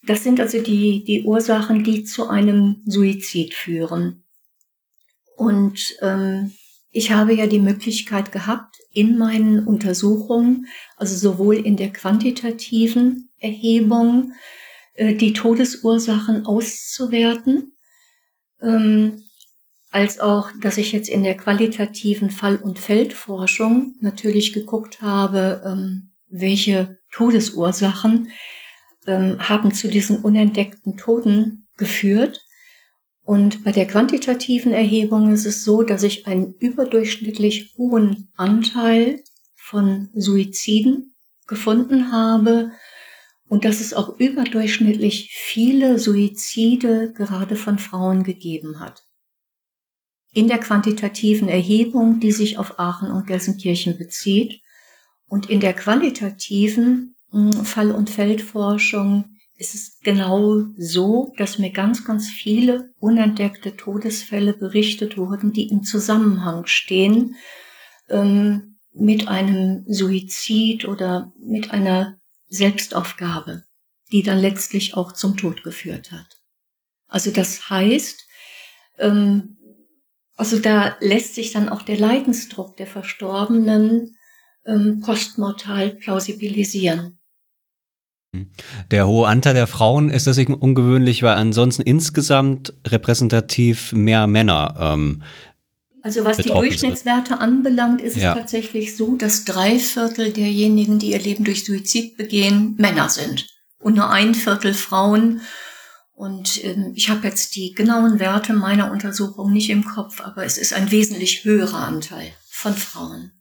das 0.04 0.24
sind 0.24 0.40
also 0.40 0.62
die, 0.62 1.04
die 1.06 1.24
Ursachen, 1.24 1.84
die 1.84 2.04
zu 2.04 2.28
einem 2.28 2.82
Suizid 2.86 3.54
führen. 3.54 4.24
Und 5.38 5.96
ähm, 6.02 6.52
ich 6.90 7.12
habe 7.12 7.34
ja 7.34 7.48
die 7.48 7.60
Möglichkeit 7.60 8.32
gehabt, 8.32 8.76
in 8.92 9.18
meinen 9.18 9.66
Untersuchungen, 9.66 10.68
also 10.98 11.16
sowohl 11.16 11.56
in 11.56 11.78
der 11.78 11.94
quantitativen 11.94 13.30
Erhebung, 13.40 14.34
die 15.02 15.34
Todesursachen 15.34 16.46
auszuwerten, 16.46 17.74
ähm, 18.62 19.24
als 19.90 20.20
auch, 20.20 20.52
dass 20.62 20.78
ich 20.78 20.92
jetzt 20.92 21.10
in 21.10 21.24
der 21.24 21.36
qualitativen 21.36 22.30
Fall- 22.30 22.62
und 22.62 22.80
Feldforschung 22.80 23.96
natürlich 24.00 24.54
geguckt 24.54 25.02
habe, 25.02 25.62
ähm, 25.66 26.12
welche 26.30 27.00
Todesursachen 27.12 28.30
ähm, 29.08 29.38
haben 29.40 29.74
zu 29.74 29.90
diesen 29.90 30.20
unentdeckten 30.20 30.96
Toten 30.98 31.68
geführt. 31.78 32.46
Und 33.24 33.64
bei 33.64 33.72
der 33.72 33.88
quantitativen 33.88 34.72
Erhebung 34.72 35.34
ist 35.34 35.46
es 35.46 35.64
so, 35.64 35.84
dass 35.84 36.04
ich 36.04 36.28
einen 36.28 36.54
überdurchschnittlich 36.60 37.74
hohen 37.78 38.32
Anteil 38.36 39.22
von 39.56 40.10
Suiziden 40.14 41.16
gefunden 41.48 42.12
habe 42.12 42.72
und 43.52 43.66
dass 43.66 43.82
es 43.82 43.94
auch 43.94 44.18
überdurchschnittlich 44.18 45.32
viele 45.34 46.00
Suizide 46.00 47.12
gerade 47.12 47.58
von 47.58 47.80
Frauen 47.80 48.24
gegeben 48.24 48.80
hat. 48.80 49.04
In 50.32 50.48
der 50.48 50.58
quantitativen 50.58 51.50
Erhebung, 51.50 52.22
die 52.22 52.32
sich 52.32 52.58
auf 52.58 52.80
Aachen 52.80 53.12
und 53.12 53.28
Gelsenkirchen 53.28 53.98
bezieht, 53.98 54.62
und 55.28 55.50
in 55.50 55.60
der 55.60 55.74
qualitativen 55.74 57.18
Fall- 57.64 57.92
und 57.92 58.10
Feldforschung 58.10 59.26
ist 59.58 59.76
es 59.76 60.00
genau 60.02 60.64
so, 60.78 61.34
dass 61.36 61.60
mir 61.60 61.72
ganz, 61.72 62.06
ganz 62.06 62.30
viele 62.30 62.94
unentdeckte 63.00 63.76
Todesfälle 63.76 64.54
berichtet 64.54 65.18
wurden, 65.18 65.52
die 65.52 65.68
im 65.68 65.84
Zusammenhang 65.84 66.68
stehen 66.68 67.36
ähm, 68.08 68.78
mit 68.94 69.28
einem 69.28 69.84
Suizid 69.90 70.86
oder 70.86 71.34
mit 71.38 71.72
einer 71.72 72.21
Selbstaufgabe, 72.52 73.64
die 74.12 74.24
dann 74.24 74.38
letztlich 74.38 74.96
auch 74.96 75.14
zum 75.14 75.38
Tod 75.38 75.64
geführt 75.64 76.12
hat. 76.12 76.38
Also 77.08 77.32
das 77.32 77.70
heißt, 77.70 78.28
ähm, 79.00 79.58
also 80.36 80.60
da 80.60 80.96
lässt 81.00 81.36
sich 81.36 81.52
dann 81.52 81.70
auch 81.70 81.82
der 81.82 81.98
Leidensdruck 81.98 82.78
der 82.78 82.88
Verstorbenen 82.88 84.16
ähm, 84.66 85.02
postmortal 85.02 85.92
plausibilisieren. 85.92 87.20
Der 88.92 89.08
hohe 89.08 89.28
Anteil 89.28 89.54
der 89.54 89.68
Frauen 89.68 90.10
ist 90.10 90.26
deswegen 90.26 90.54
ungewöhnlich, 90.54 91.22
weil 91.22 91.36
ansonsten 91.36 91.82
insgesamt 91.82 92.74
repräsentativ 92.88 93.92
mehr 93.92 94.26
Männer. 94.28 94.76
Ähm, 94.80 95.24
also 96.02 96.26
was 96.26 96.38
die 96.38 96.50
Durchschnittswerte 96.50 97.32
sind. 97.32 97.42
anbelangt, 97.42 98.02
ist 98.02 98.18
ja. 98.18 98.32
es 98.32 98.40
tatsächlich 98.40 98.96
so, 98.96 99.16
dass 99.16 99.46
drei 99.46 99.80
Viertel 99.80 100.32
derjenigen, 100.32 101.00
die 101.00 101.12
ihr 101.12 101.20
Leben 101.20 101.44
durch 101.44 101.66
Suizid 101.66 102.18
begehen, 102.18 102.76
Männer 102.78 103.10
sind 103.10 103.48
und 103.80 103.96
nur 103.96 104.10
ein 104.10 104.36
Viertel 104.36 104.74
Frauen. 104.74 105.42
Und 106.14 106.64
ähm, 106.64 106.94
ich 106.96 107.10
habe 107.10 107.28
jetzt 107.28 107.56
die 107.56 107.74
genauen 107.74 108.20
Werte 108.20 108.54
meiner 108.54 108.92
Untersuchung 108.92 109.52
nicht 109.52 109.70
im 109.70 109.84
Kopf, 109.84 110.22
aber 110.22 110.46
es 110.46 110.58
ist 110.58 110.74
ein 110.74 110.92
wesentlich 110.92 111.44
höherer 111.44 111.80
Anteil 111.80 112.32
von 112.50 112.76
Frauen. 112.76 113.32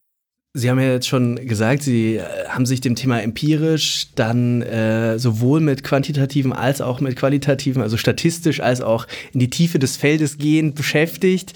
Sie 0.52 0.68
haben 0.68 0.80
ja 0.80 0.90
jetzt 0.90 1.06
schon 1.06 1.36
gesagt, 1.46 1.84
Sie 1.84 2.16
äh, 2.16 2.24
haben 2.48 2.66
sich 2.66 2.80
dem 2.80 2.96
Thema 2.96 3.22
empirisch 3.22 4.08
dann 4.16 4.62
äh, 4.62 5.16
sowohl 5.16 5.60
mit 5.60 5.84
quantitativen 5.84 6.52
als 6.52 6.80
auch 6.80 7.00
mit 7.00 7.14
qualitativen, 7.14 7.82
also 7.82 7.96
statistisch 7.96 8.58
als 8.58 8.80
auch 8.80 9.06
in 9.32 9.38
die 9.38 9.48
Tiefe 9.48 9.78
des 9.78 9.96
Feldes 9.96 10.38
gehend 10.38 10.74
beschäftigt. 10.74 11.52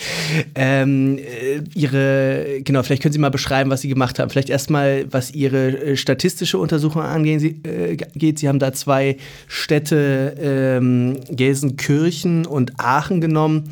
Ähm, 0.55 1.19
äh, 1.19 1.63
ihre, 1.75 2.61
genau, 2.63 2.85
vielleicht 2.85 3.03
können 3.03 3.13
Sie 3.13 3.19
mal 3.19 3.31
beschreiben, 3.31 3.69
was 3.69 3.81
Sie 3.81 3.89
gemacht 3.89 4.21
haben. 4.21 4.31
Vielleicht 4.31 4.49
erstmal, 4.49 5.07
was 5.11 5.33
Ihre 5.33 5.77
äh, 5.77 5.97
statistische 5.97 6.59
Untersuchung 6.59 7.03
angeht. 7.03 7.41
Sie, 7.41 7.61
äh. 7.65 8.37
Sie 8.37 8.49
haben 8.49 8.61
da 8.61 8.73
zwei 8.73 9.17
Städte, 9.49 10.37
ähm, 10.41 11.19
Gelsenkirchen 11.31 12.47
und 12.47 12.79
Aachen 12.79 13.21
genommen. 13.21 13.65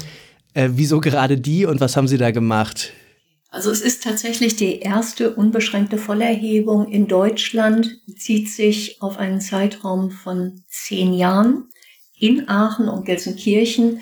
Äh, 0.54 0.70
wieso 0.72 0.98
gerade 0.98 1.38
die 1.38 1.64
und 1.64 1.80
was 1.80 1.96
haben 1.96 2.08
Sie 2.08 2.18
da 2.18 2.32
gemacht? 2.32 2.92
Also 3.52 3.70
es 3.70 3.82
ist 3.82 4.02
tatsächlich 4.02 4.56
die 4.56 4.78
erste 4.78 5.34
unbeschränkte 5.34 5.98
Vollerhebung 5.98 6.88
in 6.88 7.06
Deutschland, 7.06 8.00
bezieht 8.06 8.48
sich 8.48 9.02
auf 9.02 9.18
einen 9.18 9.42
Zeitraum 9.42 10.10
von 10.10 10.64
zehn 10.68 11.12
Jahren 11.12 11.68
in 12.18 12.48
Aachen 12.48 12.88
und 12.88 13.04
Gelsenkirchen. 13.04 14.00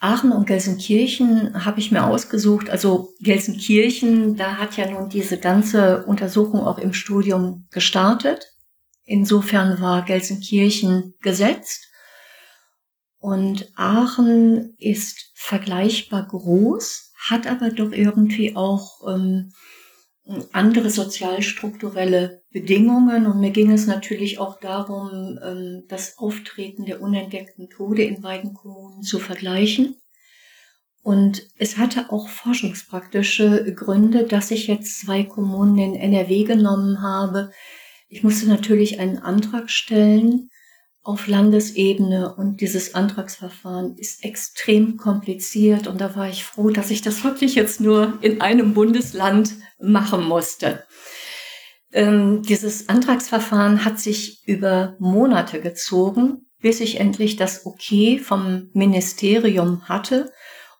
Aachen 0.00 0.32
und 0.32 0.48
Gelsenkirchen 0.48 1.64
habe 1.64 1.78
ich 1.78 1.92
mir 1.92 2.04
ausgesucht. 2.04 2.70
Also 2.70 3.14
Gelsenkirchen, 3.20 4.34
da 4.34 4.56
hat 4.56 4.76
ja 4.76 4.90
nun 4.90 5.08
diese 5.08 5.38
ganze 5.38 6.04
Untersuchung 6.06 6.66
auch 6.66 6.78
im 6.78 6.92
Studium 6.92 7.68
gestartet. 7.70 8.52
Insofern 9.04 9.80
war 9.80 10.04
Gelsenkirchen 10.04 11.14
gesetzt. 11.22 11.86
Und 13.20 13.70
Aachen 13.76 14.74
ist 14.76 15.30
vergleichbar 15.36 16.26
groß, 16.26 17.11
hat 17.30 17.46
aber 17.46 17.70
doch 17.70 17.92
irgendwie 17.92 18.56
auch 18.56 19.06
ähm, 19.08 19.52
andere 20.52 20.90
sozialstrukturelle 20.90 22.42
Bedingungen. 22.50 23.26
Und 23.26 23.40
mir 23.40 23.50
ging 23.50 23.70
es 23.70 23.86
natürlich 23.86 24.38
auch 24.38 24.58
darum, 24.60 25.38
ähm, 25.42 25.84
das 25.88 26.18
Auftreten 26.18 26.84
der 26.84 27.00
unentdeckten 27.00 27.68
Tode 27.68 28.02
in 28.02 28.20
beiden 28.20 28.54
Kommunen 28.54 29.02
zu 29.02 29.18
vergleichen. 29.18 29.96
Und 31.02 31.42
es 31.58 31.78
hatte 31.78 32.12
auch 32.12 32.28
forschungspraktische 32.28 33.74
Gründe, 33.74 34.24
dass 34.24 34.52
ich 34.52 34.68
jetzt 34.68 35.00
zwei 35.00 35.24
Kommunen 35.24 35.78
in 35.78 35.94
NRW 35.96 36.44
genommen 36.44 37.02
habe. 37.02 37.50
Ich 38.08 38.22
musste 38.22 38.46
natürlich 38.48 39.00
einen 39.00 39.18
Antrag 39.18 39.70
stellen 39.70 40.48
auf 41.02 41.26
Landesebene 41.26 42.34
und 42.36 42.60
dieses 42.60 42.94
Antragsverfahren 42.94 43.96
ist 43.96 44.24
extrem 44.24 44.96
kompliziert 44.96 45.88
und 45.88 46.00
da 46.00 46.14
war 46.14 46.28
ich 46.28 46.44
froh, 46.44 46.70
dass 46.70 46.90
ich 46.90 47.02
das 47.02 47.24
wirklich 47.24 47.56
jetzt 47.56 47.80
nur 47.80 48.18
in 48.20 48.40
einem 48.40 48.72
Bundesland 48.72 49.54
machen 49.80 50.24
musste. 50.24 50.84
Ähm, 51.92 52.42
dieses 52.42 52.88
Antragsverfahren 52.88 53.84
hat 53.84 53.98
sich 53.98 54.46
über 54.46 54.96
Monate 54.98 55.60
gezogen, 55.60 56.46
bis 56.60 56.80
ich 56.80 57.00
endlich 57.00 57.36
das 57.36 57.66
Okay 57.66 58.18
vom 58.18 58.70
Ministerium 58.72 59.88
hatte. 59.88 60.32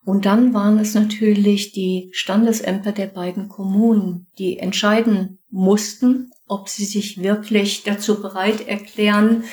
Und 0.05 0.25
dann 0.25 0.55
waren 0.55 0.79
es 0.79 0.95
natürlich 0.95 1.73
die 1.73 2.09
Standesämter 2.13 2.93
der 2.93 3.07
beiden 3.07 3.49
Kommunen, 3.49 4.27
die 4.39 4.59
entscheiden 4.59 5.39
mussten, 5.51 6.31
ob 6.49 6.69
sie 6.69 6.85
sich 6.85 7.23
wirklich 7.23 7.83
dazu 7.85 8.21
bereit 8.21 8.67
erklären, 8.67 9.45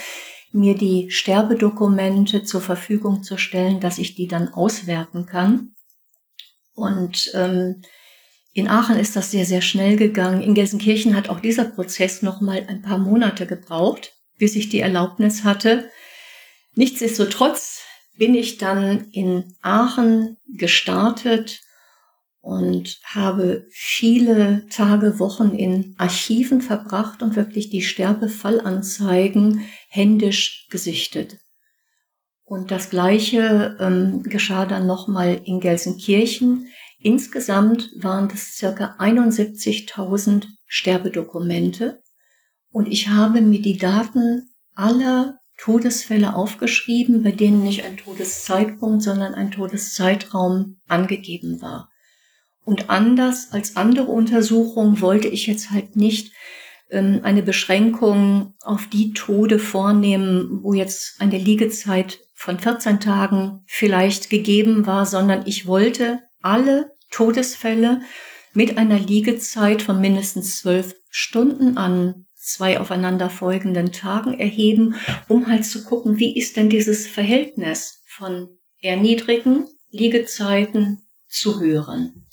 mir 0.52 0.76
die 0.76 1.12
Sterbedokumente 1.12 2.44
zur 2.44 2.62
Verfügung 2.62 3.24
zu 3.24 3.38
stellen, 3.38 3.80
dass 3.80 3.98
ich 3.98 4.16
die 4.16 4.28
dann 4.28 4.54
auswerten 4.54 5.26
kann. 5.26 5.76
Und 6.74 7.32
ähm, 7.34 7.82
in 8.54 8.68
Aachen 8.68 8.98
ist 8.98 9.16
das 9.16 9.32
sehr, 9.32 9.46
sehr 9.46 9.62
schnell 9.62 9.96
gegangen. 9.96 10.42
In 10.42 10.56
Gelsenkirchen 10.56 11.16
hat 11.16 11.30
auch 11.30 11.40
dieser 11.40 11.66
Prozess 11.66 12.22
noch 12.22 12.42
mal 12.42 12.66
ein 12.68 12.82
paar 12.82 12.98
Monate 12.98 13.46
gebraucht, 13.46 14.14
bis 14.38 14.56
ich 14.56 14.70
die 14.70 14.80
Erlaubnis 14.80 15.44
hatte. 15.44 15.90
Nichtsdestotrotz 16.76 17.82
bin 18.18 18.36
ich 18.36 18.58
dann 18.58 19.10
in 19.12 19.56
Aachen 19.62 20.38
gestartet 20.48 21.62
und 22.42 23.00
habe 23.04 23.68
viele 23.70 24.68
Tage, 24.70 25.20
Wochen 25.20 25.52
in 25.52 25.94
Archiven 25.98 26.62
verbracht 26.62 27.22
und 27.22 27.36
wirklich 27.36 27.70
die 27.70 27.82
Sterbefallanzeigen 27.82 29.66
händisch 29.90 30.68
gesichtet. 30.70 31.38
Und 32.46 32.72
das 32.72 32.90
Gleiche 32.90 33.78
ähm, 33.80 34.24
geschah 34.24 34.66
dann 34.66 34.88
nochmal 34.88 35.42
in 35.44 35.60
Gelsenkirchen. 35.60 36.68
Insgesamt 37.00 37.92
waren 37.96 38.30
das 38.30 38.56
circa 38.56 38.96
71.000 38.98 40.48
Sterbedokumente. 40.66 42.02
Und 42.72 42.88
ich 42.88 43.10
habe 43.10 43.42
mir 43.42 43.62
die 43.62 43.78
Daten 43.78 44.50
aller 44.74 45.40
Todesfälle 45.58 46.36
aufgeschrieben, 46.36 47.22
bei 47.22 47.32
denen 47.32 47.64
nicht 47.64 47.84
ein 47.84 47.98
Todeszeitpunkt, 47.98 49.04
sondern 49.04 49.34
ein 49.34 49.52
Todeszeitraum 49.52 50.78
angegeben 50.88 51.62
war. 51.62 51.90
Und 52.64 52.90
anders 52.90 53.50
als 53.52 53.76
andere 53.76 54.06
Untersuchungen 54.06 55.02
wollte 55.02 55.28
ich 55.28 55.48
jetzt 55.48 55.72
halt 55.72 55.96
nicht 55.96 56.34
eine 56.92 57.44
Beschränkung 57.44 58.56
auf 58.62 58.88
die 58.88 59.14
Tode 59.14 59.60
vornehmen, 59.60 60.60
wo 60.64 60.74
jetzt 60.74 61.22
eine 61.22 61.38
Liegezeit 61.38 62.20
von 62.34 62.58
14 62.58 63.00
Tagen 63.00 63.64
vielleicht 63.68 64.30
gegeben 64.30 64.88
war, 64.88 65.06
sondern 65.06 65.44
ich 65.46 65.68
wollte 65.68 66.20
alle 66.42 66.92
Todesfälle 67.12 68.02
mit 68.54 68.78
einer 68.78 68.98
Liegezeit 68.98 69.82
von 69.82 70.02
mindestens 70.02 70.60
zwölf 70.60 70.96
Stunden 71.10 71.78
an 71.78 72.26
zwei 72.36 72.80
aufeinanderfolgenden 72.80 73.92
Tagen 73.92 74.40
erheben, 74.40 74.96
um 75.28 75.48
halt 75.48 75.66
zu 75.66 75.84
gucken, 75.84 76.18
wie 76.18 76.38
ist 76.38 76.58
denn 76.58 76.70
dieses 76.70 77.08
Verhältnis 77.08 78.02
von 78.08 78.50
eher 78.80 78.98
niedrigen 78.98 79.68
Liegezeiten 79.92 81.04
zu 81.28 81.60
hören. 81.60 82.26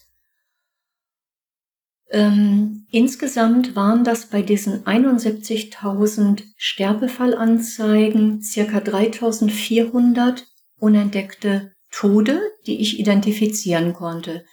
Ähm, 2.11 2.87
insgesamt 2.90 3.75
waren 3.75 4.05
das 4.05 4.27
bei 4.27 4.42
diesen 4.42 4.85
71.000 4.85 6.45
Sterbefallanzeigen 6.57 8.42
circa 8.42 8.79
3.400 8.79 10.42
unentdeckte 10.79 11.73
Tode, 11.90 12.40
die 12.66 12.81
ich 12.81 13.01
identifizieren 13.01 13.92
konnte. 13.92 14.45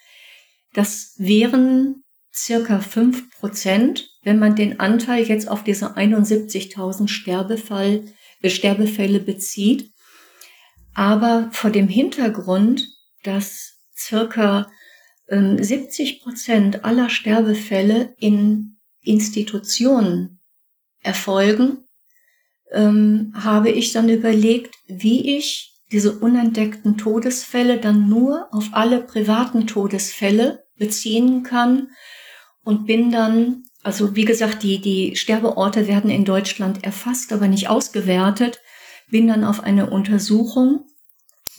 Das 0.74 1.14
wären 1.18 2.04
circa 2.34 2.80
fünf 2.80 3.30
Prozent, 3.32 4.10
wenn 4.24 4.40
man 4.40 4.56
den 4.56 4.80
Anteil 4.80 5.24
jetzt 5.24 5.48
auf 5.48 5.64
diese 5.64 5.96
71.000 5.96 7.08
Sterbefall, 7.08 8.06
äh, 8.42 8.50
Sterbefälle 8.50 9.20
bezieht. 9.20 9.92
Aber 10.96 11.50
vor 11.52 11.70
dem 11.70 11.88
Hintergrund, 11.88 12.88
dass 13.24 13.74
circa 13.96 14.72
70 15.28 16.14
ähm, 16.14 16.20
Prozent 16.22 16.86
aller 16.86 17.10
Sterbefälle 17.10 18.14
in 18.18 18.78
Institutionen 19.02 20.40
erfolgen, 21.02 21.86
ähm, 22.72 23.34
habe 23.36 23.70
ich 23.70 23.92
dann 23.94 24.10
überlegt, 24.10 24.76
wie 24.88 25.38
ich 25.38 25.74
diese 25.92 26.18
unentdeckten 26.20 26.98
Todesfälle 26.98 27.78
dann 27.80 28.10
nur 28.10 28.48
auf 28.52 28.70
alle 28.72 29.02
privaten 29.02 29.68
Todesfälle 29.68 30.66
beziehen 30.78 31.44
kann 31.44 31.90
und 32.64 32.86
bin 32.86 33.12
dann, 33.12 33.64
also 33.84 34.16
wie 34.16 34.26
gesagt, 34.26 34.64
die, 34.64 34.82
die 34.82 35.16
Sterbeorte 35.16 35.88
werden 35.88 36.10
in 36.10 36.26
Deutschland 36.26 36.84
erfasst, 36.84 37.32
aber 37.32 37.48
nicht 37.48 37.70
ausgewertet, 37.70 38.60
bin 39.10 39.28
dann 39.28 39.44
auf 39.44 39.62
eine 39.62 39.90
Untersuchung 39.90 40.88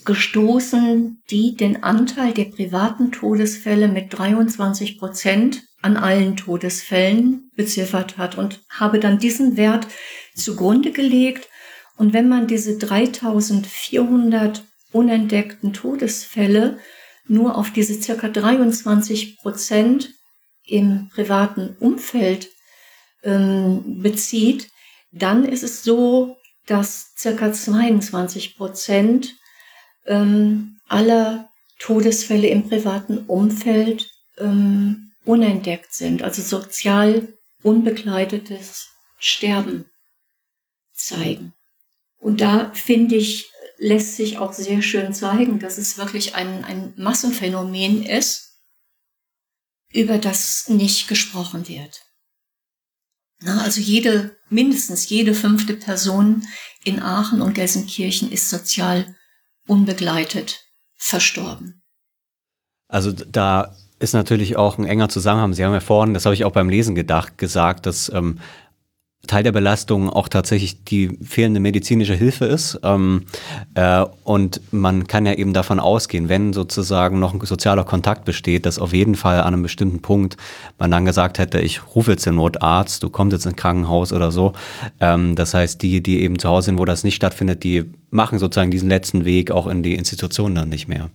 gestoßen, 0.04 1.22
die 1.30 1.56
den 1.56 1.82
Anteil 1.82 2.32
der 2.32 2.46
privaten 2.46 3.12
Todesfälle 3.12 3.88
mit 3.88 4.16
23 4.16 4.98
Prozent 4.98 5.62
an 5.82 5.96
allen 5.96 6.36
Todesfällen 6.36 7.50
beziffert 7.56 8.16
hat 8.16 8.38
und 8.38 8.62
habe 8.70 9.00
dann 9.00 9.18
diesen 9.18 9.56
Wert 9.56 9.86
zugrunde 10.34 10.92
gelegt. 10.92 11.48
Und 11.96 12.12
wenn 12.12 12.28
man 12.28 12.46
diese 12.46 12.78
3400 12.78 14.64
unentdeckten 14.92 15.72
Todesfälle 15.72 16.78
nur 17.26 17.56
auf 17.56 17.70
diese 17.70 18.00
circa 18.00 18.28
23 18.28 19.38
Prozent 19.38 20.14
im 20.64 21.08
privaten 21.14 21.76
Umfeld 21.80 22.48
ähm, 23.22 24.02
bezieht, 24.02 24.70
dann 25.12 25.44
ist 25.44 25.62
es 25.62 25.84
so, 25.84 26.36
dass 26.66 27.12
circa 27.16 27.52
22 27.52 28.56
Prozent 28.56 29.34
ähm, 30.06 30.78
aller 30.88 31.50
Todesfälle 31.78 32.48
im 32.48 32.68
privaten 32.68 33.18
Umfeld 33.26 34.10
ähm, 34.38 35.12
unentdeckt 35.24 35.92
sind, 35.92 36.22
also 36.22 36.42
sozial 36.42 37.28
unbegleitetes 37.62 38.88
Sterben 39.18 39.86
zeigen. 40.92 41.54
Und 42.18 42.40
da 42.40 42.70
finde 42.72 43.16
ich, 43.16 43.50
lässt 43.78 44.16
sich 44.16 44.38
auch 44.38 44.52
sehr 44.52 44.82
schön 44.82 45.12
zeigen, 45.14 45.58
dass 45.58 45.78
es 45.78 45.98
wirklich 45.98 46.34
ein, 46.34 46.64
ein 46.64 46.94
Massenphänomen 46.96 48.04
ist, 48.04 48.60
über 49.90 50.18
das 50.18 50.68
nicht 50.68 51.08
gesprochen 51.08 51.68
wird. 51.68 52.02
Also 53.44 53.80
jede, 53.80 54.36
mindestens 54.48 55.08
jede 55.08 55.34
fünfte 55.34 55.74
Person 55.74 56.46
in 56.82 57.00
Aachen 57.00 57.42
und 57.42 57.54
Gelsenkirchen 57.54 58.32
ist 58.32 58.48
sozial 58.48 59.16
unbegleitet 59.66 60.64
verstorben. 60.96 61.82
Also 62.88 63.12
da 63.12 63.74
ist 63.98 64.12
natürlich 64.12 64.56
auch 64.56 64.78
ein 64.78 64.84
enger 64.84 65.08
Zusammenhang. 65.08 65.54
Sie 65.54 65.64
haben 65.64 65.72
ja 65.72 65.80
vorhin, 65.80 66.14
das 66.14 66.26
habe 66.26 66.34
ich 66.34 66.44
auch 66.44 66.52
beim 66.52 66.68
Lesen 66.68 66.94
gedacht, 66.94 67.38
gesagt, 67.38 67.86
dass 67.86 68.10
ähm, 68.10 68.38
Teil 69.26 69.42
der 69.42 69.52
Belastung 69.52 70.10
auch 70.10 70.28
tatsächlich 70.28 70.84
die 70.84 71.18
fehlende 71.22 71.60
medizinische 71.60 72.14
Hilfe 72.14 72.44
ist. 72.44 72.78
Ähm, 72.82 73.24
äh, 73.74 74.04
und 74.24 74.60
man 74.72 75.06
kann 75.06 75.26
ja 75.26 75.34
eben 75.34 75.52
davon 75.52 75.80
ausgehen, 75.80 76.28
wenn 76.28 76.52
sozusagen 76.52 77.18
noch 77.18 77.34
ein 77.34 77.40
sozialer 77.40 77.84
Kontakt 77.84 78.24
besteht, 78.24 78.66
dass 78.66 78.78
auf 78.78 78.92
jeden 78.92 79.14
Fall 79.14 79.40
an 79.40 79.54
einem 79.54 79.62
bestimmten 79.62 80.00
Punkt 80.00 80.36
man 80.78 80.90
dann 80.90 81.04
gesagt 81.04 81.38
hätte, 81.38 81.60
ich 81.60 81.94
rufe 81.94 82.12
jetzt 82.12 82.26
den 82.26 82.36
Notarzt, 82.36 83.02
du 83.02 83.10
kommst 83.10 83.32
jetzt 83.32 83.46
ins 83.46 83.56
Krankenhaus 83.56 84.12
oder 84.12 84.30
so. 84.30 84.52
Ähm, 85.00 85.34
das 85.36 85.54
heißt, 85.54 85.82
die, 85.82 86.02
die 86.02 86.20
eben 86.22 86.38
zu 86.38 86.48
Hause 86.48 86.66
sind, 86.66 86.78
wo 86.78 86.84
das 86.84 87.04
nicht 87.04 87.16
stattfindet, 87.16 87.64
die 87.64 87.84
machen 88.10 88.38
sozusagen 88.38 88.70
diesen 88.70 88.88
letzten 88.88 89.24
Weg 89.24 89.50
auch 89.50 89.66
in 89.66 89.82
die 89.82 89.94
Institution 89.94 90.54
dann 90.54 90.68
nicht 90.68 90.88
mehr. 90.88 91.10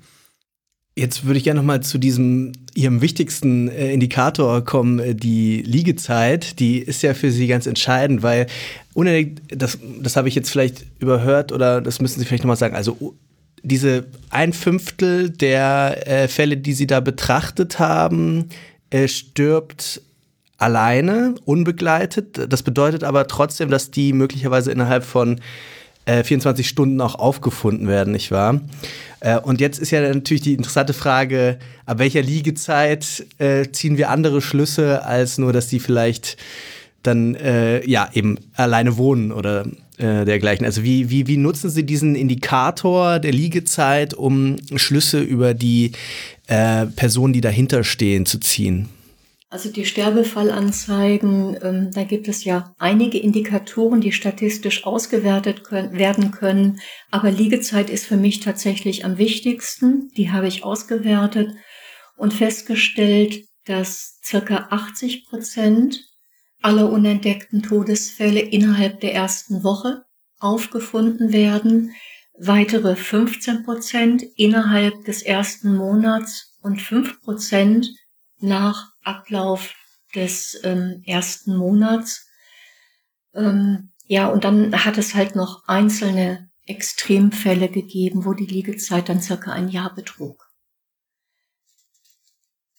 Jetzt 0.95 1.25
würde 1.25 1.37
ich 1.37 1.45
gerne 1.45 1.59
noch 1.59 1.65
mal 1.65 1.81
zu 1.81 1.97
diesem 1.97 2.51
Ihrem 2.75 3.01
wichtigsten 3.01 3.69
äh, 3.69 3.93
Indikator 3.93 4.63
kommen, 4.63 4.99
äh, 4.99 5.15
die 5.15 5.61
Liegezeit. 5.61 6.59
Die 6.59 6.79
ist 6.79 7.03
ja 7.03 7.13
für 7.13 7.31
Sie 7.31 7.47
ganz 7.47 7.67
entscheidend, 7.67 8.21
weil 8.21 8.47
ohne 8.93 9.25
das, 9.47 9.79
das 10.01 10.15
habe 10.15 10.27
ich 10.27 10.35
jetzt 10.35 10.49
vielleicht 10.49 10.85
überhört 10.99 11.51
oder 11.51 11.81
das 11.81 12.01
müssen 12.01 12.19
Sie 12.19 12.25
vielleicht 12.25 12.43
noch 12.43 12.49
mal 12.49 12.55
sagen. 12.55 12.75
Also 12.75 13.15
diese 13.63 14.07
ein 14.29 14.53
Fünftel 14.53 15.29
der 15.29 16.07
äh, 16.07 16.27
Fälle, 16.27 16.57
die 16.57 16.73
Sie 16.73 16.87
da 16.87 16.99
betrachtet 16.99 17.79
haben, 17.79 18.49
äh, 18.89 19.07
stirbt 19.07 20.01
alleine, 20.57 21.35
unbegleitet. 21.45 22.51
Das 22.51 22.63
bedeutet 22.63 23.03
aber 23.03 23.27
trotzdem, 23.27 23.69
dass 23.69 23.91
die 23.91 24.13
möglicherweise 24.13 24.71
innerhalb 24.71 25.03
von 25.03 25.39
äh, 26.09 26.23
24 26.23 26.67
Stunden 26.67 26.99
auch 27.01 27.15
aufgefunden 27.15 27.87
werden, 27.87 28.13
nicht 28.13 28.31
wahr? 28.31 28.61
Äh, 29.19 29.39
und 29.39 29.61
jetzt 29.61 29.79
ist 29.79 29.91
ja 29.91 30.01
natürlich 30.01 30.41
die 30.41 30.53
interessante 30.53 30.93
Frage, 30.93 31.59
ab 31.85 31.99
welcher 31.99 32.21
Liegezeit 32.21 33.25
äh, 33.37 33.67
ziehen 33.71 33.97
wir 33.97 34.09
andere 34.09 34.41
Schlüsse, 34.41 35.05
als 35.05 35.37
nur, 35.37 35.53
dass 35.53 35.67
die 35.67 35.79
vielleicht 35.79 36.37
dann 37.03 37.35
äh, 37.35 37.85
ja 37.87 38.09
eben 38.13 38.37
alleine 38.55 38.97
wohnen 38.97 39.31
oder 39.31 39.65
äh, 39.97 40.25
dergleichen. 40.25 40.65
Also 40.65 40.83
wie, 40.83 41.09
wie, 41.09 41.27
wie 41.27 41.37
nutzen 41.37 41.69
Sie 41.69 41.85
diesen 41.85 42.15
Indikator 42.15 43.19
der 43.19 43.31
Liegezeit, 43.31 44.13
um 44.13 44.57
Schlüsse 44.75 45.21
über 45.21 45.53
die 45.53 45.91
äh, 46.47 46.87
Personen, 46.87 47.33
die 47.33 47.41
dahinter 47.41 47.83
stehen, 47.83 48.25
zu 48.25 48.39
ziehen? 48.39 48.89
Also 49.51 49.71
die 49.71 49.85
Sterbefallanzeigen, 49.85 51.57
ähm, 51.63 51.91
da 51.91 52.03
gibt 52.03 52.27
es 52.27 52.43
ja 52.43 52.75
einige 52.77 53.17
Indikatoren, 53.17 53.99
die 53.99 54.11
statistisch 54.11 54.85
ausgewertet 54.85 55.63
können, 55.63 55.93
werden 55.93 56.29
können. 56.29 56.79
Aber 57.09 57.31
Liegezeit 57.31 57.89
ist 57.89 58.05
für 58.05 58.17
mich 58.17 58.41
tatsächlich 58.41 59.05
am 59.05 59.17
wichtigsten. 59.17 60.09
Die 60.15 60.31
habe 60.31 60.47
ich 60.47 60.63
ausgewertet 60.63 61.55
und 62.15 62.31
festgestellt, 62.31 63.43
dass 63.65 64.19
circa 64.23 64.67
80 64.69 65.25
Prozent 65.25 65.99
aller 66.61 66.91
unentdeckten 66.91 67.63
Todesfälle 67.63 68.41
innerhalb 68.41 68.99
der 68.99 69.15
ersten 69.15 69.63
Woche 69.63 70.03
aufgefunden 70.39 71.33
werden. 71.33 71.95
Weitere 72.37 72.95
15 72.95 73.63
Prozent 73.63 74.23
innerhalb 74.35 75.05
des 75.05 75.23
ersten 75.23 75.75
Monats 75.75 76.55
und 76.61 76.81
5 76.81 77.21
Prozent 77.21 77.89
nach 78.41 78.93
Ablauf 79.03 79.73
des 80.15 80.59
ähm, 80.63 81.03
ersten 81.05 81.55
Monats. 81.55 82.27
Ähm, 83.33 83.91
ja, 84.05 84.27
und 84.27 84.43
dann 84.43 84.85
hat 84.85 84.97
es 84.97 85.13
halt 85.13 85.35
noch 85.35 85.67
einzelne 85.67 86.49
Extremfälle 86.65 87.69
gegeben, 87.69 88.25
wo 88.25 88.33
die 88.33 88.45
Liegezeit 88.45 89.09
dann 89.09 89.21
circa 89.21 89.51
ein 89.51 89.69
Jahr 89.69 89.93
betrug. 89.93 90.49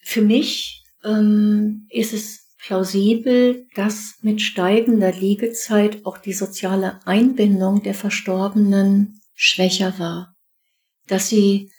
Für 0.03 0.23
mich 0.23 0.85
ähm, 1.05 1.87
ist 1.90 2.12
es 2.12 2.49
plausibel, 2.59 3.66
dass 3.75 4.18
mit 4.23 4.42
steigender 4.42 5.12
Liegezeit 5.12 6.05
auch 6.05 6.18
die 6.18 6.33
soziale 6.33 7.05
Einbindung 7.07 7.83
der 7.83 7.94
Verstorbenen 7.94 9.20
schwächer 9.35 9.99
war, 9.99 10.37
dass 11.07 11.29
sie 11.29 11.73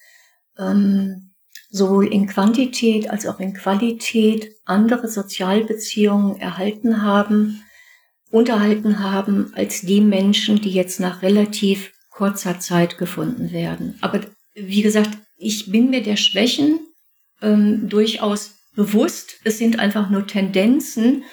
ähm, 0.58 1.31
sowohl 1.72 2.08
in 2.08 2.28
Quantität 2.28 3.10
als 3.10 3.26
auch 3.26 3.40
in 3.40 3.54
Qualität 3.54 4.56
andere 4.66 5.08
Sozialbeziehungen 5.08 6.38
erhalten 6.38 7.02
haben, 7.02 7.64
unterhalten 8.30 9.00
haben, 9.00 9.52
als 9.56 9.82
die 9.82 10.02
Menschen, 10.02 10.62
die 10.62 10.72
jetzt 10.72 11.00
nach 11.00 11.22
relativ 11.22 11.94
kurzer 12.10 12.60
Zeit 12.60 12.98
gefunden 12.98 13.52
werden. 13.52 13.98
Aber 14.02 14.22
wie 14.54 14.82
gesagt, 14.82 15.18
ich 15.38 15.72
bin 15.72 15.90
mir 15.90 16.04
der 16.04 16.18
Schwächen 16.18 16.80
ähm, 17.42 17.90
durchaus 17.90 18.52
bewusst. 18.76 19.38
Es 19.44 19.58
sind 19.58 19.80
einfach 19.80 20.10
nur 20.10 20.28
Tendenzen, 20.28 21.24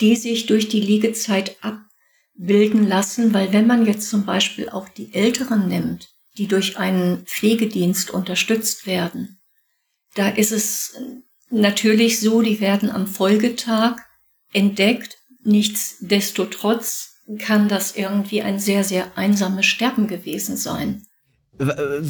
die 0.00 0.16
sich 0.16 0.46
durch 0.46 0.68
die 0.68 0.80
Liegezeit 0.80 1.56
abbilden 1.60 2.86
lassen, 2.86 3.34
weil 3.34 3.52
wenn 3.52 3.66
man 3.66 3.84
jetzt 3.84 4.08
zum 4.08 4.24
Beispiel 4.24 4.68
auch 4.68 4.88
die 4.88 5.12
Älteren 5.12 5.68
nimmt, 5.68 6.08
die 6.38 6.46
durch 6.46 6.78
einen 6.78 7.26
Pflegedienst 7.26 8.10
unterstützt 8.10 8.86
werden, 8.86 9.41
da 10.14 10.28
ist 10.28 10.52
es 10.52 10.94
natürlich 11.50 12.20
so, 12.20 12.42
die 12.42 12.60
werden 12.60 12.90
am 12.90 13.06
Folgetag 13.06 13.96
entdeckt. 14.52 15.16
Nichtsdestotrotz 15.44 17.12
kann 17.38 17.68
das 17.68 17.96
irgendwie 17.96 18.42
ein 18.42 18.58
sehr, 18.58 18.84
sehr 18.84 19.16
einsames 19.16 19.66
Sterben 19.66 20.06
gewesen 20.06 20.56
sein. 20.56 21.02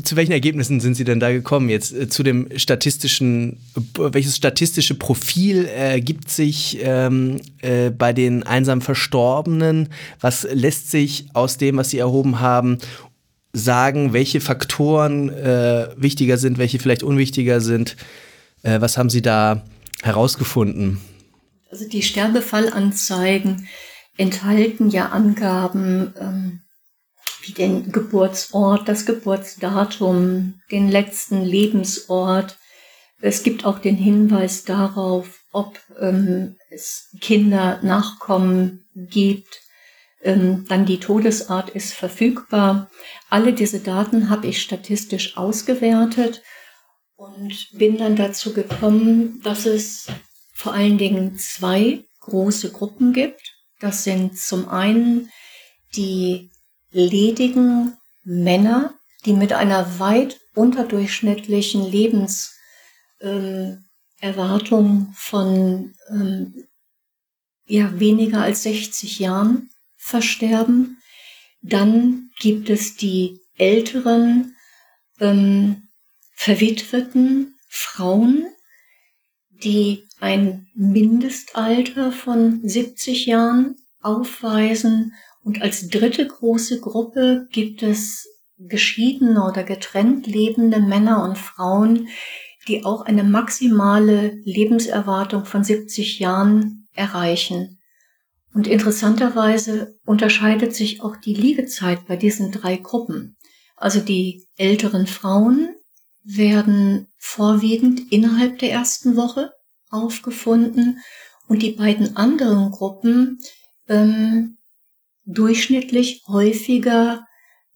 Zu 0.04 0.14
welchen 0.14 0.32
Ergebnissen 0.32 0.80
sind 0.80 0.94
Sie 0.94 1.04
denn 1.04 1.18
da 1.18 1.32
gekommen 1.32 1.68
jetzt 1.68 1.92
äh, 1.92 2.08
zu 2.08 2.22
dem 2.22 2.48
statistischen, 2.56 3.58
welches 3.96 4.36
statistische 4.36 4.94
Profil 4.94 5.64
ergibt 5.66 6.28
äh, 6.28 6.30
sich 6.30 6.78
ähm, 6.80 7.40
äh, 7.60 7.90
bei 7.90 8.12
den 8.12 8.44
einsam 8.44 8.80
Verstorbenen? 8.80 9.88
Was 10.20 10.46
lässt 10.50 10.92
sich 10.92 11.26
aus 11.34 11.58
dem, 11.58 11.76
was 11.76 11.90
Sie 11.90 11.98
erhoben 11.98 12.38
haben, 12.38 12.78
sagen, 13.52 14.12
welche 14.12 14.40
Faktoren 14.40 15.28
äh, 15.28 15.88
wichtiger 15.96 16.38
sind, 16.38 16.58
welche 16.58 16.78
vielleicht 16.78 17.02
unwichtiger 17.02 17.60
sind? 17.60 17.96
Äh, 18.62 18.80
was 18.80 18.96
haben 18.96 19.10
Sie 19.10 19.22
da 19.22 19.64
herausgefunden? 20.02 21.00
Also 21.70 21.88
die 21.88 22.02
Sterbefallanzeigen 22.02 23.68
enthalten 24.16 24.90
ja 24.90 25.08
Angaben 25.08 26.14
ähm, 26.18 26.60
wie 27.42 27.52
den 27.52 27.92
Geburtsort, 27.92 28.88
das 28.88 29.04
Geburtsdatum, 29.06 30.60
den 30.70 30.88
letzten 30.88 31.42
Lebensort. 31.42 32.58
Es 33.20 33.42
gibt 33.42 33.64
auch 33.64 33.78
den 33.78 33.96
Hinweis 33.96 34.64
darauf, 34.64 35.40
ob 35.52 35.78
ähm, 36.00 36.56
es 36.70 37.08
Kinder, 37.20 37.80
Nachkommen 37.82 38.84
gibt 38.94 39.61
dann 40.24 40.86
die 40.86 41.00
Todesart 41.00 41.70
ist 41.70 41.94
verfügbar. 41.94 42.88
Alle 43.28 43.52
diese 43.52 43.80
Daten 43.80 44.30
habe 44.30 44.46
ich 44.46 44.62
statistisch 44.62 45.36
ausgewertet 45.36 46.42
und 47.16 47.70
bin 47.72 47.98
dann 47.98 48.14
dazu 48.14 48.52
gekommen, 48.52 49.40
dass 49.42 49.66
es 49.66 50.06
vor 50.54 50.74
allen 50.74 50.98
Dingen 50.98 51.36
zwei 51.36 52.04
große 52.20 52.70
Gruppen 52.70 53.12
gibt. 53.12 53.40
Das 53.80 54.04
sind 54.04 54.38
zum 54.38 54.68
einen 54.68 55.28
die 55.96 56.52
ledigen 56.92 57.96
Männer, 58.22 58.94
die 59.24 59.32
mit 59.32 59.52
einer 59.52 59.98
weit 59.98 60.38
unterdurchschnittlichen 60.54 61.90
Lebenserwartung 61.90 63.16
ähm, 63.20 63.84
von 65.14 65.94
ähm, 66.10 66.68
ja, 67.66 67.98
weniger 67.98 68.42
als 68.42 68.62
60 68.62 69.18
Jahren 69.18 69.68
versterben. 70.02 70.98
Dann 71.62 72.30
gibt 72.40 72.68
es 72.68 72.96
die 72.96 73.40
älteren, 73.56 74.56
ähm, 75.20 75.88
verwitweten 76.34 77.54
Frauen, 77.68 78.46
die 79.62 80.02
ein 80.20 80.66
Mindestalter 80.74 82.10
von 82.10 82.66
70 82.66 83.26
Jahren 83.26 83.76
aufweisen. 84.00 85.14
Und 85.44 85.62
als 85.62 85.88
dritte 85.88 86.26
große 86.26 86.80
Gruppe 86.80 87.46
gibt 87.52 87.84
es 87.84 88.26
geschiedene 88.58 89.44
oder 89.44 89.62
getrennt 89.62 90.26
lebende 90.26 90.80
Männer 90.80 91.22
und 91.22 91.38
Frauen, 91.38 92.08
die 92.66 92.84
auch 92.84 93.02
eine 93.02 93.24
maximale 93.24 94.40
Lebenserwartung 94.44 95.44
von 95.44 95.62
70 95.62 96.18
Jahren 96.18 96.88
erreichen. 96.94 97.78
Und 98.54 98.66
interessanterweise 98.66 99.98
unterscheidet 100.04 100.74
sich 100.74 101.02
auch 101.02 101.16
die 101.16 101.34
Liegezeit 101.34 102.06
bei 102.06 102.16
diesen 102.16 102.52
drei 102.52 102.76
Gruppen. 102.76 103.36
Also 103.76 104.00
die 104.00 104.46
älteren 104.56 105.06
Frauen 105.06 105.74
werden 106.22 107.08
vorwiegend 107.18 108.12
innerhalb 108.12 108.58
der 108.58 108.70
ersten 108.70 109.16
Woche 109.16 109.52
aufgefunden 109.90 111.00
und 111.48 111.62
die 111.62 111.72
beiden 111.72 112.16
anderen 112.16 112.70
Gruppen 112.70 113.40
ähm, 113.88 114.58
durchschnittlich 115.24 116.22
häufiger 116.28 117.26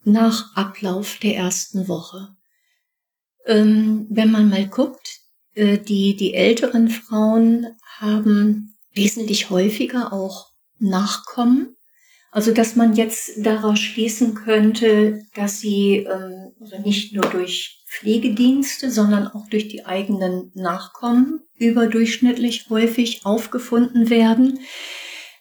nach 0.03 0.55
Ablauf 0.55 1.17
der 1.21 1.35
ersten 1.35 1.87
Woche. 1.87 2.35
Ähm, 3.45 4.07
wenn 4.09 4.31
man 4.31 4.49
mal 4.49 4.67
guckt, 4.67 5.19
äh, 5.53 5.77
die, 5.77 6.15
die 6.15 6.33
älteren 6.33 6.89
Frauen 6.89 7.67
haben 7.97 8.75
wesentlich 8.93 9.49
häufiger 9.49 10.13
auch 10.13 10.46
nachkommen. 10.79 11.75
Also 12.31 12.53
dass 12.53 12.75
man 12.75 12.93
jetzt 12.95 13.31
daraus 13.37 13.79
schließen 13.79 14.35
könnte, 14.35 15.21
dass 15.33 15.59
sie 15.59 16.05
ähm, 16.09 16.51
also 16.59 16.77
nicht 16.83 17.13
nur 17.13 17.25
durch 17.25 17.83
Pflegedienste, 17.87 18.91
sondern 18.91 19.27
auch 19.27 19.47
durch 19.49 19.69
die 19.69 19.85
eigenen 19.85 20.51
Nachkommen 20.53 21.39
überdurchschnittlich 21.55 22.67
häufig 22.69 23.25
aufgefunden 23.25 24.09
werden. 24.09 24.59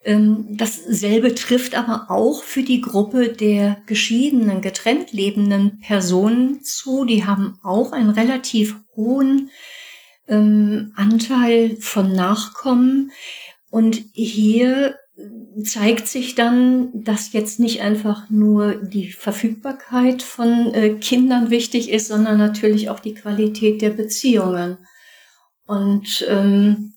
Ähm, 0.04 0.46
dasselbe 0.56 1.34
trifft 1.34 1.74
aber 1.74 2.06
auch 2.08 2.44
für 2.44 2.62
die 2.62 2.80
Gruppe 2.80 3.30
der 3.30 3.82
geschiedenen, 3.86 4.60
getrennt 4.60 5.12
lebenden 5.12 5.80
Personen 5.80 6.62
zu. 6.62 7.04
Die 7.04 7.24
haben 7.24 7.58
auch 7.64 7.90
einen 7.90 8.10
relativ 8.10 8.76
hohen 8.94 9.50
ähm, 10.28 10.92
Anteil 10.94 11.76
von 11.80 12.12
Nachkommen. 12.12 13.10
Und 13.68 14.00
hier 14.12 14.96
zeigt 15.64 16.08
sich 16.08 16.34
dann, 16.34 16.90
dass 16.92 17.32
jetzt 17.32 17.58
nicht 17.58 17.80
einfach 17.80 18.28
nur 18.28 18.74
die 18.74 19.10
Verfügbarkeit 19.10 20.22
von 20.22 20.74
äh, 20.74 20.94
Kindern 20.96 21.50
wichtig 21.50 21.90
ist, 21.90 22.08
sondern 22.08 22.36
natürlich 22.36 22.90
auch 22.90 23.00
die 23.00 23.14
Qualität 23.14 23.80
der 23.80 23.90
Beziehungen. 23.90 24.78
Und 25.64 26.24
ähm, 26.28 26.94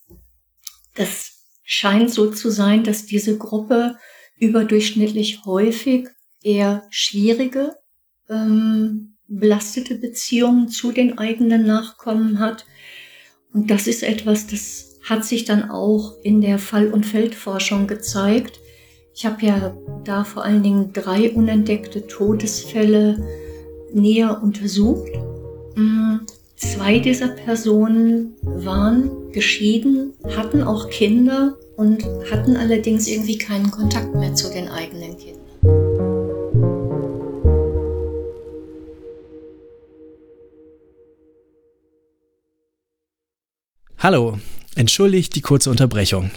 das 0.95 1.45
scheint 1.63 2.11
so 2.11 2.29
zu 2.29 2.49
sein, 2.49 2.83
dass 2.83 3.05
diese 3.05 3.37
Gruppe 3.37 3.95
überdurchschnittlich 4.37 5.45
häufig 5.45 6.09
eher 6.43 6.85
schwierige, 6.89 7.75
ähm, 8.29 9.17
belastete 9.27 9.95
Beziehungen 9.95 10.67
zu 10.67 10.91
den 10.91 11.17
eigenen 11.17 11.65
Nachkommen 11.65 12.39
hat. 12.39 12.65
Und 13.53 13.71
das 13.71 13.87
ist 13.87 14.03
etwas, 14.03 14.47
das 14.47 14.88
hat 15.01 15.25
sich 15.25 15.45
dann 15.45 15.69
auch 15.69 16.15
in 16.23 16.41
der 16.41 16.59
Fall- 16.59 16.91
und 16.91 17.05
Feldforschung 17.05 17.87
gezeigt. 17.87 18.59
Ich 19.13 19.25
habe 19.25 19.45
ja 19.45 19.75
da 20.03 20.23
vor 20.23 20.43
allen 20.43 20.63
Dingen 20.63 20.93
drei 20.93 21.31
unentdeckte 21.31 22.07
Todesfälle 22.07 23.17
näher 23.93 24.41
untersucht. 24.41 25.11
Mm, 25.75 26.17
zwei 26.55 26.99
dieser 26.99 27.29
Personen 27.29 28.35
waren 28.43 29.31
geschieden, 29.31 30.13
hatten 30.35 30.63
auch 30.63 30.89
Kinder 30.89 31.57
und 31.75 32.03
hatten 32.31 32.57
allerdings 32.57 33.07
irgendwie 33.07 33.37
keinen 33.37 33.71
Kontakt 33.71 34.13
mehr 34.15 34.33
zu 34.35 34.49
den 34.51 34.67
eigenen 34.67 35.17
Kindern. 35.17 35.39
Hallo, 43.97 44.37
entschuldigt 44.75 45.35
die 45.35 45.41
kurze 45.41 45.69
Unterbrechung. 45.69 46.31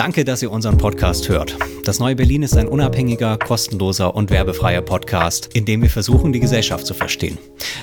Danke, 0.00 0.24
dass 0.24 0.40
ihr 0.40 0.50
unseren 0.50 0.78
Podcast 0.78 1.28
hört. 1.28 1.58
Das 1.84 1.98
Neue 1.98 2.16
Berlin 2.16 2.42
ist 2.42 2.56
ein 2.56 2.68
unabhängiger, 2.68 3.36
kostenloser 3.36 4.14
und 4.14 4.30
werbefreier 4.30 4.80
Podcast, 4.80 5.50
in 5.52 5.66
dem 5.66 5.82
wir 5.82 5.90
versuchen, 5.90 6.32
die 6.32 6.40
Gesellschaft 6.40 6.86
zu 6.86 6.94
verstehen. 6.94 7.36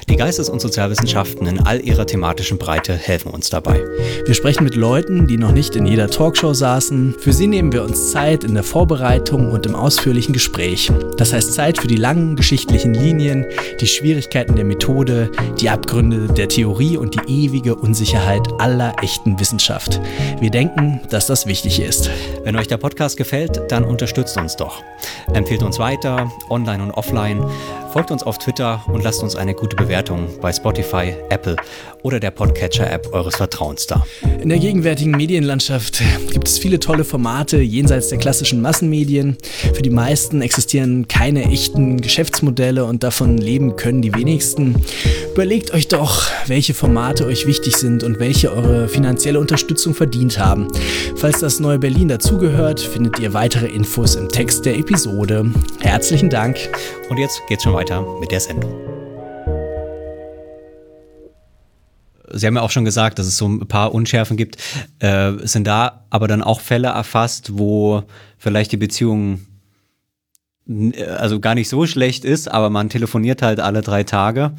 Die 0.10 0.16
Geistes- 0.16 0.50
und 0.50 0.60
Sozialwissenschaften 0.60 1.46
in 1.46 1.60
all 1.60 1.80
ihrer 1.80 2.08
thematischen 2.08 2.58
Breite 2.58 2.96
helfen 2.96 3.32
uns 3.32 3.52
dabei. 3.52 3.84
Wir 4.26 4.34
sprechen 4.34 4.64
mit 4.64 4.76
Leuten, 4.76 5.28
die 5.28 5.38
noch 5.38 5.52
nicht 5.52 5.76
in 5.76 5.86
jeder 5.86 6.10
Talkshow 6.10 6.56
saßen. 6.56 7.18
Für 7.20 7.34
sie 7.34 7.46
nehmen 7.46 7.72
wir 7.72 7.84
uns 7.84 8.12
Zeit 8.12 8.44
in 8.44 8.56
der 8.56 8.64
Vorbereitung 8.64 9.52
und 9.52 9.68
im 9.68 9.76
ausführlichen 9.76 10.34
Gespräch. 10.34 10.92
Das 11.18 11.34
heißt 11.34 11.54
Zeit 11.54 11.78
für 11.78 11.88
die 11.88 11.98
langen 11.98 12.36
geschichtlichen 12.36 12.96
Linien, 12.96 13.46
die 13.80 13.88
Schwierigkeiten 13.88 14.56
der 14.56 14.66
Methode, 14.66 15.30
die 15.60 15.70
Abgründe 15.70 16.34
der 16.34 16.50
Theorie 16.50 16.98
und 16.98 17.14
die 17.14 17.46
ewige 17.46 17.76
Unsicherheit 17.76 18.48
aller 18.58 18.96
echten 19.04 19.40
Wissenschaft. 19.40 20.02
Wir 20.40 20.50
denken, 20.50 21.02
dass 21.12 21.28
das 21.28 21.46
wichtig 21.46 21.80
ist. 21.80 22.07
Wenn 22.44 22.56
euch 22.56 22.68
der 22.68 22.78
Podcast 22.78 23.18
gefällt, 23.18 23.62
dann 23.70 23.84
unterstützt 23.84 24.38
uns 24.38 24.56
doch. 24.56 24.84
Empfehlt 25.34 25.64
uns 25.64 25.80
weiter, 25.80 26.32
online 26.50 26.84
und 26.84 26.92
offline. 26.92 27.44
Folgt 27.98 28.12
uns 28.12 28.22
auf 28.22 28.38
Twitter 28.38 28.84
und 28.94 29.04
lasst 29.04 29.24
uns 29.24 29.36
eine 29.36 29.56
gute 29.56 29.76
Bewertung 29.76 30.28
bei 30.40 30.54
Spotify, 30.54 31.16
Apple 31.32 31.56
oder 32.04 32.20
der 32.20 32.30
Podcatcher-App 32.30 33.12
eures 33.12 33.38
Vertrauens 33.38 33.88
da. 33.88 34.06
In 34.40 34.50
der 34.50 34.60
gegenwärtigen 34.60 35.10
Medienlandschaft 35.10 36.04
gibt 36.32 36.48
es 36.48 36.60
viele 36.60 36.80
tolle 36.80 37.04
Formate 37.04 37.58
jenseits 37.58 38.10
der 38.10 38.20
klassischen 38.20 38.62
Massenmedien. 38.62 39.36
Für 39.74 39.82
die 39.82 39.90
meisten 39.90 40.44
existieren 40.44 41.08
keine 41.08 41.46
echten 41.46 42.00
Geschäftsmodelle 42.00 42.86
und 42.86 43.02
davon 43.02 43.40
leben 43.40 43.78
können 43.78 44.04
die 44.04 44.14
wenigsten. 44.14 44.76
Überlegt 45.34 45.74
euch 45.74 45.88
doch, 45.88 46.28
welche 46.46 46.76
Formate 46.76 47.26
euch 47.26 47.48
wichtig 47.48 47.78
sind 47.78 48.04
und 48.04 48.20
welche 48.20 48.52
eure 48.52 48.90
finanzielle 48.90 49.40
Unterstützung 49.40 49.96
verdient 49.96 50.38
haben. 50.38 50.68
Falls 51.16 51.40
das 51.40 51.60
neue 51.60 51.80
Berlin 51.80 52.10
dazugehört, 52.10 52.80
findet 52.80 53.18
ihr 53.18 53.34
weitere 53.34 53.66
Infos 53.66 54.14
im 54.14 54.30
Text 54.30 54.66
der 54.66 54.78
Episode. 54.78 55.52
Herzlichen 55.80 56.30
Dank. 56.30 56.58
Und 57.10 57.18
jetzt 57.18 57.42
geht's 57.48 57.64
schon 57.64 57.74
weiter 57.74 57.87
mit 58.20 58.32
der 58.32 58.40
Sendung. 58.40 58.74
Sie 62.34 62.46
haben 62.46 62.56
ja 62.56 62.62
auch 62.62 62.72
schon 62.72 62.86
gesagt, 62.86 63.20
dass 63.20 63.26
es 63.26 63.38
so 63.38 63.48
ein 63.48 63.68
paar 63.68 63.94
Unschärfen 63.94 64.36
gibt. 64.36 64.58
Äh, 65.00 65.34
sind 65.44 65.66
da 65.66 66.06
aber 66.10 66.28
dann 66.28 66.44
auch 66.44 66.60
Fälle 66.60 66.90
erfasst, 66.90 67.58
wo 67.58 68.04
vielleicht 68.38 68.72
die 68.74 68.78
Beziehung 68.78 69.46
also 71.18 71.40
gar 71.40 71.56
nicht 71.56 71.70
so 71.70 71.86
schlecht 71.86 72.26
ist, 72.26 72.52
aber 72.52 72.70
man 72.70 72.90
telefoniert 72.90 73.42
halt 73.42 73.60
alle 73.60 73.82
drei 73.82 74.04
Tage. 74.04 74.54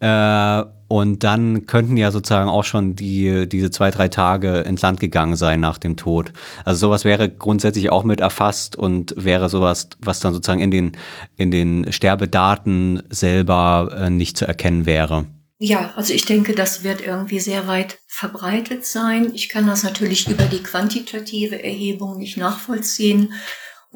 Äh, 0.00 0.64
und 0.88 1.24
dann 1.24 1.66
könnten 1.66 1.96
ja 1.96 2.12
sozusagen 2.12 2.48
auch 2.48 2.62
schon 2.62 2.94
die, 2.94 3.48
diese 3.48 3.70
zwei, 3.70 3.90
drei 3.90 4.08
Tage 4.08 4.60
ins 4.60 4.82
Land 4.82 5.00
gegangen 5.00 5.34
sein 5.34 5.58
nach 5.58 5.78
dem 5.78 5.96
Tod. 5.96 6.32
Also 6.64 6.86
sowas 6.86 7.04
wäre 7.04 7.28
grundsätzlich 7.28 7.90
auch 7.90 8.04
mit 8.04 8.20
erfasst 8.20 8.76
und 8.76 9.14
wäre 9.16 9.48
sowas, 9.48 9.88
was 9.98 10.20
dann 10.20 10.32
sozusagen 10.32 10.60
in 10.60 10.70
den, 10.70 10.92
in 11.36 11.50
den 11.50 11.92
Sterbedaten 11.92 13.02
selber 13.10 13.96
äh, 13.98 14.10
nicht 14.10 14.36
zu 14.36 14.46
erkennen 14.46 14.86
wäre. 14.86 15.26
Ja, 15.58 15.94
also 15.96 16.12
ich 16.12 16.26
denke, 16.26 16.54
das 16.54 16.84
wird 16.84 17.00
irgendwie 17.00 17.40
sehr 17.40 17.66
weit 17.66 17.98
verbreitet 18.06 18.84
sein. 18.84 19.32
Ich 19.34 19.48
kann 19.48 19.66
das 19.66 19.82
natürlich 19.82 20.28
über 20.28 20.44
die 20.44 20.62
quantitative 20.62 21.64
Erhebung 21.64 22.18
nicht 22.18 22.36
nachvollziehen. 22.36 23.32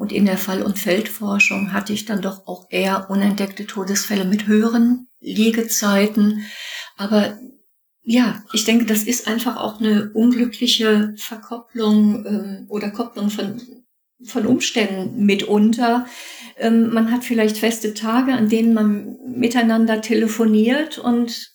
Und 0.01 0.11
in 0.11 0.25
der 0.25 0.39
Fall- 0.39 0.63
und 0.63 0.79
Feldforschung 0.79 1.73
hatte 1.73 1.93
ich 1.93 2.05
dann 2.05 2.23
doch 2.23 2.47
auch 2.47 2.65
eher 2.71 3.11
unentdeckte 3.11 3.67
Todesfälle 3.67 4.25
mit 4.25 4.47
höheren 4.47 5.07
Liegezeiten. 5.19 6.43
Aber 6.97 7.37
ja, 8.01 8.43
ich 8.51 8.65
denke, 8.65 8.85
das 8.85 9.03
ist 9.03 9.27
einfach 9.27 9.57
auch 9.57 9.79
eine 9.79 10.09
unglückliche 10.15 11.13
Verkopplung 11.17 12.25
ähm, 12.25 12.65
oder 12.67 12.89
Kopplung 12.89 13.29
von, 13.29 13.61
von 14.25 14.47
Umständen 14.47 15.23
mitunter. 15.23 16.07
Ähm, 16.57 16.91
man 16.91 17.11
hat 17.11 17.23
vielleicht 17.23 17.59
feste 17.59 17.93
Tage, 17.93 18.33
an 18.33 18.49
denen 18.49 18.73
man 18.73 19.17
miteinander 19.27 20.01
telefoniert 20.01 20.97
und 20.97 21.51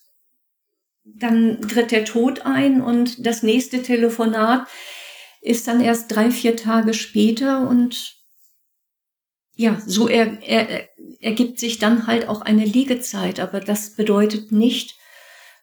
dann 1.03 1.63
tritt 1.63 1.91
der 1.91 2.05
Tod 2.05 2.45
ein 2.45 2.81
und 2.81 3.25
das 3.25 3.43
nächste 3.43 3.83
Telefonat 3.83 4.69
ist 5.41 5.67
dann 5.67 5.81
erst 5.81 6.15
drei, 6.15 6.31
vier 6.31 6.55
Tage 6.55 6.93
später 6.93 7.67
und 7.67 8.16
ja, 9.57 9.81
so 9.85 10.07
er, 10.07 10.41
er, 10.43 10.87
ergibt 11.19 11.59
sich 11.59 11.79
dann 11.79 12.05
halt 12.05 12.27
auch 12.29 12.41
eine 12.41 12.63
Liegezeit, 12.63 13.39
aber 13.39 13.59
das 13.59 13.95
bedeutet 13.95 14.51
nicht 14.51 14.95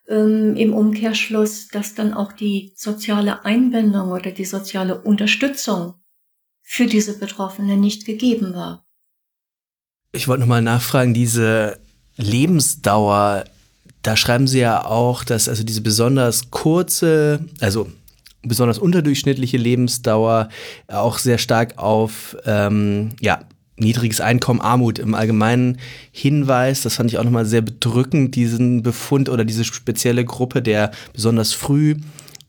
ähm, 0.09 0.57
im 0.57 0.75
Umkehrschluss, 0.75 1.69
dass 1.69 1.95
dann 1.95 2.13
auch 2.13 2.33
die 2.33 2.73
soziale 2.77 3.45
Einbindung 3.45 4.11
oder 4.11 4.33
die 4.33 4.45
soziale 4.45 5.01
Unterstützung 5.01 5.95
für 6.61 6.87
diese 6.87 7.19
Betroffenen 7.19 7.81
nicht 7.81 8.05
gegeben 8.05 8.55
war. 8.55 8.85
Ich 10.11 10.27
wollte 10.27 10.41
nochmal 10.41 10.63
nachfragen, 10.63 11.15
diese 11.15 11.79
Lebensdauer, 12.17 13.45
da 14.03 14.17
schreiben 14.17 14.49
Sie 14.49 14.59
ja 14.59 14.85
auch, 14.85 15.23
dass 15.23 15.49
also 15.49 15.63
diese 15.63 15.83
besonders 15.83 16.51
kurze, 16.51 17.45
also 17.61 17.89
besonders 18.43 18.79
unterdurchschnittliche 18.79 19.57
Lebensdauer 19.57 20.49
auch 20.89 21.19
sehr 21.19 21.39
stark 21.39 21.79
auf 21.79 22.37
ähm, 22.45 23.15
ja, 23.21 23.41
niedriges 23.77 24.21
Einkommen, 24.21 24.61
Armut 24.61 24.99
im 24.99 25.15
Allgemeinen 25.15 25.79
hinweist. 26.13 26.85
Das 26.85 26.95
fand 26.95 27.11
ich 27.11 27.19
auch 27.19 27.25
nochmal 27.25 27.47
sehr 27.47 27.63
bedrückend, 27.63 28.35
diesen 28.35 28.83
Befund 28.83 29.29
oder 29.29 29.45
diese 29.45 29.65
spezielle 29.65 30.25
Gruppe 30.25 30.63
der 30.63 30.93
besonders 31.13 31.53
früh 31.53 31.97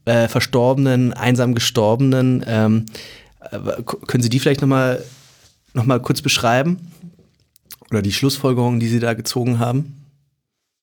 äh, 0.06 0.28
Verstorbenen, 0.28 1.14
einsam 1.14 1.56
Gestorbenen. 1.56 2.46
Ähm, 2.48 2.86
äh, 3.52 3.82
können 3.84 4.24
Sie 4.24 4.30
die 4.30 4.40
vielleicht 4.40 4.62
nochmal 4.62 5.04
noch 5.74 5.86
mal 5.86 6.02
kurz 6.02 6.22
beschreiben? 6.22 6.92
Oder 7.92 8.02
die 8.02 8.14
Schlussfolgerungen, 8.14 8.80
die 8.80 8.88
Sie 8.88 9.00
da 9.00 9.14
gezogen 9.14 9.60
haben? 9.60 10.06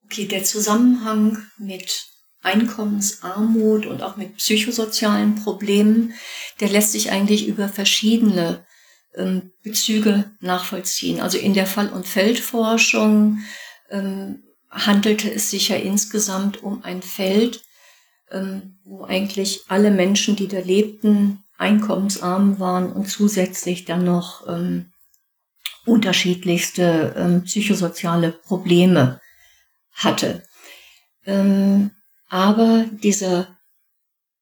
Okay, 0.04 0.26
der 0.26 0.44
Zusammenhang 0.44 1.38
mit 1.58 2.06
Einkommensarmut 2.42 3.86
und 3.86 4.02
auch 4.02 4.16
mit 4.16 4.36
psychosozialen 4.36 5.36
Problemen, 5.36 6.12
der 6.60 6.68
lässt 6.68 6.92
sich 6.92 7.10
eigentlich 7.10 7.46
über 7.46 7.68
verschiedene 7.68 8.64
ähm, 9.14 9.52
Bezüge 9.62 10.30
nachvollziehen. 10.40 11.20
Also 11.20 11.38
in 11.38 11.54
der 11.54 11.66
Fall- 11.66 11.90
und 11.90 12.06
Feldforschung 12.06 13.38
ähm, 13.90 14.42
handelte 14.70 15.32
es 15.32 15.50
sich 15.50 15.68
ja 15.68 15.76
insgesamt 15.76 16.62
um 16.62 16.82
ein 16.84 17.02
Feld, 17.02 17.62
ähm, 18.30 18.78
wo 18.84 19.04
eigentlich 19.04 19.62
alle 19.68 19.90
Menschen, 19.90 20.36
die 20.36 20.48
da 20.48 20.58
lebten, 20.58 21.44
einkommensarm 21.58 22.58
waren 22.58 22.92
und 22.92 23.08
zusätzlich 23.08 23.84
dann 23.84 24.04
noch 24.04 24.48
ähm, 24.48 24.92
unterschiedlichste 25.84 27.14
ähm, 27.16 27.44
psychosoziale 27.44 28.32
Probleme 28.32 29.20
hatte. 29.92 30.42
Aber 32.28 32.86
dieser 32.90 33.58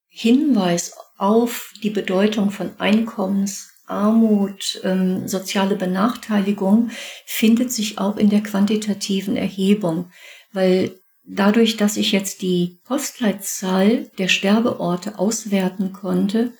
Hinweis 0.08 0.94
auf 1.18 1.72
die 1.82 1.90
Bedeutung 1.90 2.50
von 2.50 2.78
Einkommens 2.80 3.70
Armut, 3.90 4.80
ähm, 4.84 5.26
soziale 5.28 5.76
Benachteiligung 5.76 6.90
findet 7.26 7.72
sich 7.72 7.98
auch 7.98 8.16
in 8.16 8.30
der 8.30 8.42
quantitativen 8.42 9.36
Erhebung, 9.36 10.10
weil 10.52 10.98
dadurch, 11.24 11.76
dass 11.76 11.96
ich 11.96 12.12
jetzt 12.12 12.42
die 12.42 12.80
Postleitzahl 12.84 14.10
der 14.18 14.28
Sterbeorte 14.28 15.18
auswerten 15.18 15.92
konnte, 15.92 16.52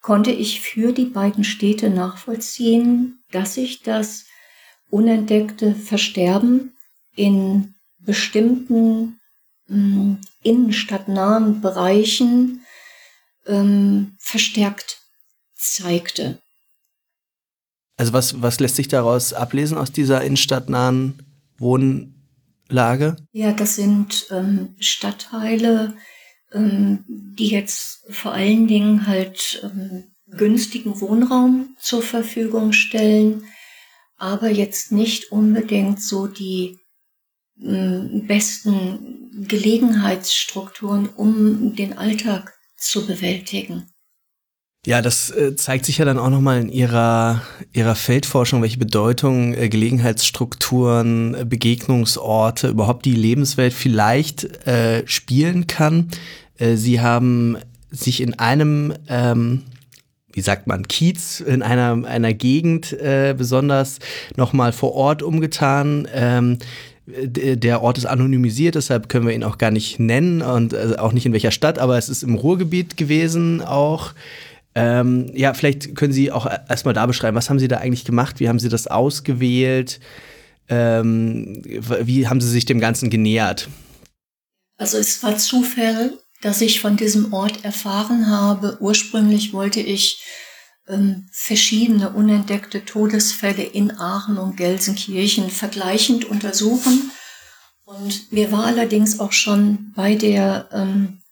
konnte 0.00 0.30
ich 0.30 0.60
für 0.60 0.92
die 0.92 1.06
beiden 1.06 1.44
Städte 1.44 1.90
nachvollziehen, 1.90 3.22
dass 3.30 3.54
sich 3.54 3.82
das 3.82 4.24
unentdeckte 4.90 5.74
Versterben 5.74 6.76
in 7.14 7.74
bestimmten 7.98 9.18
äh, 9.68 10.16
innenstadtnahen 10.42 11.60
Bereichen 11.60 12.64
ähm, 13.46 14.16
verstärkt 14.18 14.98
zeigte. 15.54 16.40
Also 17.98 18.12
was, 18.12 18.40
was 18.40 18.60
lässt 18.60 18.76
sich 18.76 18.88
daraus 18.88 19.32
ablesen 19.32 19.76
aus 19.76 19.90
dieser 19.90 20.22
innenstadtnahen 20.22 21.18
Wohnlage? 21.58 23.16
Ja, 23.32 23.52
das 23.52 23.74
sind 23.74 24.28
ähm, 24.30 24.76
Stadtteile, 24.78 25.94
ähm, 26.52 27.04
die 27.08 27.48
jetzt 27.48 28.06
vor 28.10 28.32
allen 28.32 28.68
Dingen 28.68 29.08
halt 29.08 29.60
ähm, 29.64 30.04
günstigen 30.28 31.00
Wohnraum 31.00 31.76
zur 31.80 32.02
Verfügung 32.02 32.72
stellen, 32.72 33.42
aber 34.16 34.48
jetzt 34.48 34.92
nicht 34.92 35.32
unbedingt 35.32 36.00
so 36.00 36.28
die 36.28 36.78
ähm, 37.60 38.26
besten 38.28 39.44
Gelegenheitsstrukturen, 39.48 41.08
um 41.08 41.74
den 41.74 41.98
Alltag 41.98 42.54
zu 42.76 43.06
bewältigen. 43.06 43.90
Ja, 44.86 45.02
das 45.02 45.30
äh, 45.30 45.56
zeigt 45.56 45.84
sich 45.84 45.98
ja 45.98 46.04
dann 46.04 46.18
auch 46.18 46.30
nochmal 46.30 46.60
in 46.60 46.68
ihrer, 46.68 47.42
ihrer 47.72 47.96
Feldforschung, 47.96 48.62
welche 48.62 48.78
Bedeutung 48.78 49.52
äh, 49.54 49.68
Gelegenheitsstrukturen, 49.68 51.34
äh, 51.34 51.44
Begegnungsorte, 51.44 52.68
überhaupt 52.68 53.04
die 53.04 53.14
Lebenswelt 53.14 53.72
vielleicht 53.72 54.44
äh, 54.66 55.06
spielen 55.06 55.66
kann. 55.66 56.08
Sie 56.74 57.00
haben 57.00 57.56
sich 57.92 58.20
in 58.20 58.36
einem, 58.36 58.92
ähm, 59.06 59.62
wie 60.32 60.40
sagt 60.40 60.66
man, 60.66 60.88
Kiez, 60.88 61.38
in 61.38 61.62
einer, 61.62 62.04
einer 62.04 62.34
Gegend 62.34 62.92
äh, 62.94 63.32
besonders 63.38 64.00
nochmal 64.34 64.72
vor 64.72 64.92
Ort 64.94 65.22
umgetan. 65.22 66.08
Ähm, 66.12 66.58
der 67.06 67.80
Ort 67.80 67.96
ist 67.96 68.06
anonymisiert, 68.06 68.74
deshalb 68.74 69.08
können 69.08 69.28
wir 69.28 69.34
ihn 69.34 69.44
auch 69.44 69.56
gar 69.56 69.70
nicht 69.70 70.00
nennen 70.00 70.42
und 70.42 70.98
auch 70.98 71.12
nicht 71.12 71.26
in 71.26 71.32
welcher 71.32 71.52
Stadt, 71.52 71.78
aber 71.78 71.96
es 71.96 72.08
ist 72.08 72.24
im 72.24 72.34
Ruhrgebiet 72.34 72.96
gewesen 72.96 73.62
auch. 73.62 74.14
Ähm, 74.78 75.30
ja, 75.34 75.54
vielleicht 75.54 75.94
können 75.94 76.12
Sie 76.12 76.30
auch 76.30 76.46
erstmal 76.46 76.94
da 76.94 77.06
beschreiben, 77.06 77.36
was 77.36 77.50
haben 77.50 77.58
Sie 77.58 77.68
da 77.68 77.78
eigentlich 77.78 78.04
gemacht? 78.04 78.40
Wie 78.40 78.48
haben 78.48 78.58
Sie 78.58 78.68
das 78.68 78.86
ausgewählt? 78.86 80.00
Ähm, 80.68 81.62
wie 81.64 82.28
haben 82.28 82.40
Sie 82.40 82.48
sich 82.48 82.66
dem 82.66 82.80
Ganzen 82.80 83.10
genähert? 83.10 83.68
Also 84.76 84.98
es 84.98 85.22
war 85.22 85.36
Zufall, 85.36 86.12
dass 86.42 86.60
ich 86.60 86.80
von 86.80 86.96
diesem 86.96 87.32
Ort 87.32 87.64
erfahren 87.64 88.28
habe. 88.28 88.76
Ursprünglich 88.80 89.52
wollte 89.52 89.80
ich 89.80 90.22
ähm, 90.86 91.28
verschiedene 91.32 92.10
unentdeckte 92.10 92.84
Todesfälle 92.84 93.62
in 93.62 93.90
Aachen 93.98 94.38
und 94.38 94.56
Gelsenkirchen 94.56 95.50
vergleichend 95.50 96.24
untersuchen. 96.24 97.10
Und 97.84 98.32
mir 98.32 98.52
war 98.52 98.66
allerdings 98.66 99.18
auch 99.18 99.32
schon 99.32 99.92
bei 99.96 100.14
der 100.14 100.68
ähm, 100.72 101.22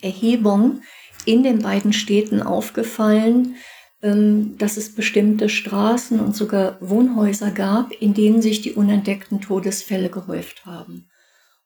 Erhebung 0.00 0.82
in 1.24 1.42
den 1.42 1.62
beiden 1.62 1.92
Städten 1.92 2.42
aufgefallen, 2.42 3.56
ähm, 4.02 4.56
dass 4.56 4.76
es 4.76 4.94
bestimmte 4.94 5.48
Straßen 5.48 6.20
und 6.20 6.34
sogar 6.34 6.78
Wohnhäuser 6.80 7.50
gab, 7.50 7.92
in 7.92 8.14
denen 8.14 8.40
sich 8.40 8.62
die 8.62 8.72
unentdeckten 8.72 9.40
Todesfälle 9.40 10.08
gehäuft 10.08 10.64
haben. 10.64 11.10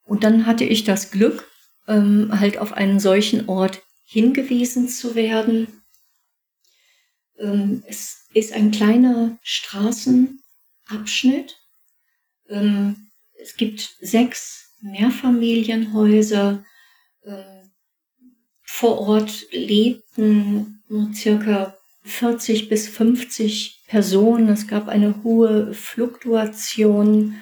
Und 0.03 0.25
dann 0.25 0.47
hatte 0.47 0.65
ich 0.65 0.85
das 0.85 1.11
Glück, 1.11 1.49
ähm, 1.87 2.41
halt 2.41 2.59
auf 2.59 2.73
einen 2.73 2.99
solchen 2.99 3.49
Ort 3.49 3.83
hingewiesen 4.05 4.89
zu 4.89 5.15
werden. 5.15 5.83
Ähm, 7.39 7.85
es 7.87 8.27
ist 8.35 8.53
ein 8.53 8.73
kleiner 8.73 9.39
Straßenabschnitt. 9.43 11.61
Es 12.47 13.57
gibt 13.57 13.97
sechs 14.01 14.75
Mehrfamilienhäuser, 14.83 16.63
vor 18.77 18.99
Ort 18.99 19.47
lebten 19.53 20.83
circa 21.15 21.77
40 22.03 22.69
bis 22.69 22.89
50 22.89 23.85
Personen. 23.87 24.49
Es 24.49 24.67
gab 24.67 24.89
eine 24.89 25.23
hohe 25.23 25.73
Fluktuation. 25.73 27.37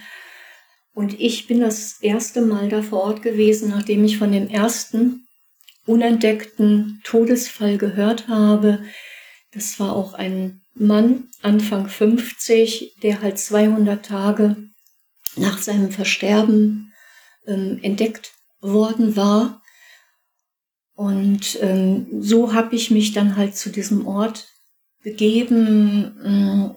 Und 0.93 1.19
ich 1.19 1.47
bin 1.47 1.61
das 1.61 2.03
erste 2.03 2.43
Mal 2.43 2.69
da 2.69 2.83
vor 2.83 3.05
Ort 3.05 3.23
gewesen, 3.23 3.71
nachdem 3.71 4.05
ich 4.05 4.19
von 4.19 4.31
dem 4.31 4.51
ersten 4.51 5.27
unentdeckten 5.87 7.01
Todesfall 7.03 7.79
gehört 7.79 8.29
habe. 8.29 8.85
Das 9.53 9.81
war 9.81 9.97
auch 9.97 10.13
ein 10.13 10.61
Mann, 10.75 11.31
Anfang 11.41 11.89
50, 11.89 12.97
der 13.03 13.23
halt 13.23 13.39
200 13.39 14.05
Tage 14.05 14.57
nach 15.37 15.57
seinem 15.57 15.93
Versterben 15.93 16.93
ähm, 17.47 17.79
entdeckt 17.81 18.33
worden 18.61 19.17
war. 19.17 19.62
Und 21.03 21.59
ähm, 21.61 22.07
so 22.21 22.55
habe 22.55 22.77
ich 22.77 22.93
mich 22.93 23.13
dann 23.13 23.37
halt 23.37 23.57
zu 23.57 23.71
diesem 23.71 24.07
Ort 24.07 24.47
begeben. 25.03 26.15
Ähm, 26.25 26.71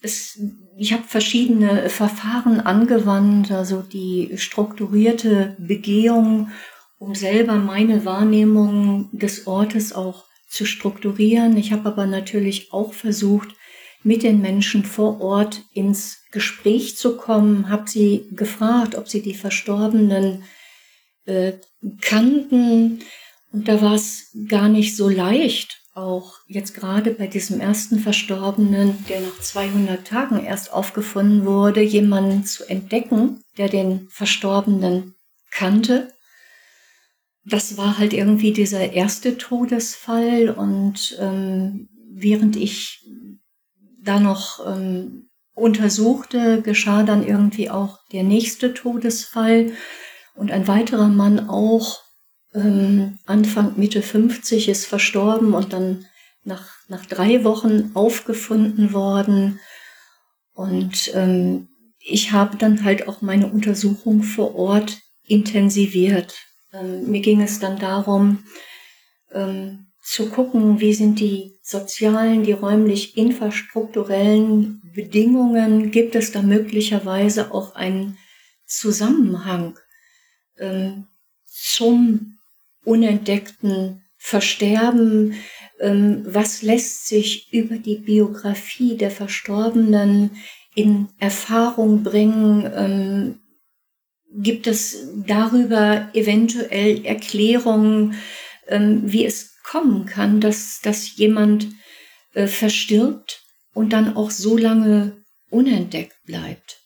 es, 0.00 0.38
ich 0.76 0.92
habe 0.92 1.02
verschiedene 1.02 1.90
Verfahren 1.90 2.60
angewandt, 2.60 3.50
also 3.50 3.82
die 3.82 4.30
strukturierte 4.36 5.56
Begehung, 5.58 6.52
um 7.00 7.16
selber 7.16 7.56
meine 7.56 8.04
Wahrnehmung 8.04 9.10
des 9.10 9.48
Ortes 9.48 9.92
auch 9.92 10.26
zu 10.48 10.64
strukturieren. 10.64 11.56
Ich 11.56 11.72
habe 11.72 11.88
aber 11.88 12.06
natürlich 12.06 12.72
auch 12.72 12.92
versucht, 12.92 13.48
mit 14.04 14.22
den 14.22 14.40
Menschen 14.40 14.84
vor 14.84 15.20
Ort 15.20 15.64
ins 15.72 16.22
Gespräch 16.30 16.96
zu 16.96 17.16
kommen, 17.16 17.70
habe 17.70 17.90
sie 17.90 18.28
gefragt, 18.30 18.94
ob 18.94 19.08
sie 19.08 19.20
die 19.20 19.34
Verstorbenen 19.34 20.44
äh, 21.28 21.52
kannten. 22.00 23.00
Und 23.52 23.68
da 23.68 23.80
war 23.80 23.94
es 23.94 24.34
gar 24.48 24.68
nicht 24.68 24.96
so 24.96 25.08
leicht, 25.08 25.82
auch 25.94 26.38
jetzt 26.46 26.74
gerade 26.74 27.12
bei 27.12 27.26
diesem 27.26 27.60
ersten 27.60 27.98
Verstorbenen, 27.98 29.04
der 29.08 29.20
nach 29.20 29.40
200 29.40 30.06
Tagen 30.06 30.44
erst 30.44 30.72
aufgefunden 30.72 31.44
wurde, 31.44 31.82
jemanden 31.82 32.44
zu 32.44 32.68
entdecken, 32.68 33.42
der 33.56 33.68
den 33.68 34.08
Verstorbenen 34.10 35.14
kannte. 35.50 36.12
Das 37.44 37.76
war 37.76 37.98
halt 37.98 38.12
irgendwie 38.12 38.52
dieser 38.52 38.92
erste 38.92 39.38
Todesfall 39.38 40.50
und 40.50 41.16
ähm, 41.18 41.88
während 42.10 42.56
ich 42.56 43.06
da 44.02 44.20
noch 44.20 44.64
ähm, 44.66 45.30
untersuchte, 45.54 46.62
geschah 46.62 47.02
dann 47.02 47.26
irgendwie 47.26 47.70
auch 47.70 47.98
der 48.12 48.22
nächste 48.22 48.74
Todesfall. 48.74 49.72
Und 50.38 50.52
ein 50.52 50.68
weiterer 50.68 51.08
Mann 51.08 51.48
auch 51.48 52.00
ähm, 52.54 53.18
Anfang, 53.26 53.76
Mitte 53.76 54.02
50 54.02 54.68
ist 54.68 54.86
verstorben 54.86 55.52
und 55.52 55.72
dann 55.72 56.06
nach, 56.44 56.68
nach 56.86 57.04
drei 57.06 57.42
Wochen 57.42 57.90
aufgefunden 57.94 58.92
worden. 58.92 59.58
Und 60.54 61.10
ähm, 61.14 61.68
ich 61.98 62.30
habe 62.30 62.56
dann 62.56 62.84
halt 62.84 63.08
auch 63.08 63.20
meine 63.20 63.48
Untersuchung 63.48 64.22
vor 64.22 64.54
Ort 64.54 64.98
intensiviert. 65.24 66.36
Ähm, 66.72 67.10
mir 67.10 67.20
ging 67.20 67.42
es 67.42 67.58
dann 67.58 67.76
darum, 67.76 68.44
ähm, 69.32 69.88
zu 70.04 70.30
gucken, 70.30 70.78
wie 70.78 70.94
sind 70.94 71.18
die 71.18 71.58
sozialen, 71.62 72.44
die 72.44 72.52
räumlich 72.52 73.16
infrastrukturellen 73.16 74.80
Bedingungen, 74.94 75.90
gibt 75.90 76.14
es 76.14 76.30
da 76.30 76.42
möglicherweise 76.42 77.52
auch 77.52 77.74
einen 77.74 78.16
Zusammenhang 78.66 79.76
ähm, 80.58 81.06
zum 81.44 82.38
unentdeckten 82.84 84.02
Versterben, 84.16 85.34
ähm, 85.80 86.22
was 86.26 86.62
lässt 86.62 87.06
sich 87.06 87.52
über 87.52 87.76
die 87.76 87.96
Biografie 87.96 88.96
der 88.96 89.10
Verstorbenen 89.10 90.30
in 90.74 91.08
Erfahrung 91.18 92.02
bringen, 92.02 92.70
ähm, 92.74 93.38
gibt 94.30 94.66
es 94.66 95.08
darüber 95.26 96.08
eventuell 96.12 97.04
Erklärungen, 97.04 98.14
ähm, 98.66 99.02
wie 99.04 99.24
es 99.24 99.54
kommen 99.64 100.06
kann, 100.06 100.40
dass, 100.40 100.80
dass 100.82 101.16
jemand 101.16 101.68
äh, 102.34 102.46
verstirbt 102.46 103.42
und 103.74 103.92
dann 103.92 104.16
auch 104.16 104.30
so 104.30 104.56
lange 104.56 105.24
unentdeckt 105.50 106.16
bleibt. 106.24 106.80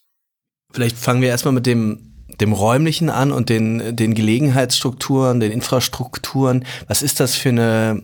Vielleicht 0.71 0.97
fangen 0.97 1.21
wir 1.21 1.29
erstmal 1.29 1.53
mit 1.53 1.65
dem 1.65 2.12
dem 2.41 2.53
räumlichen 2.53 3.09
an 3.09 3.31
und 3.31 3.49
den, 3.49 3.95
den 3.95 4.13
Gelegenheitsstrukturen, 4.13 5.39
den 5.39 5.51
Infrastrukturen. 5.51 6.65
Was 6.87 7.01
ist 7.01 7.19
das 7.19 7.35
für 7.35 7.49
eine, 7.49 8.03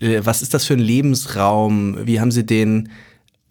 äh, 0.00 0.20
was 0.24 0.42
ist 0.42 0.54
das 0.54 0.64
für 0.64 0.74
ein 0.74 0.80
Lebensraum? 0.80 2.06
Wie 2.06 2.20
haben 2.20 2.30
Sie 2.30 2.44
den 2.44 2.90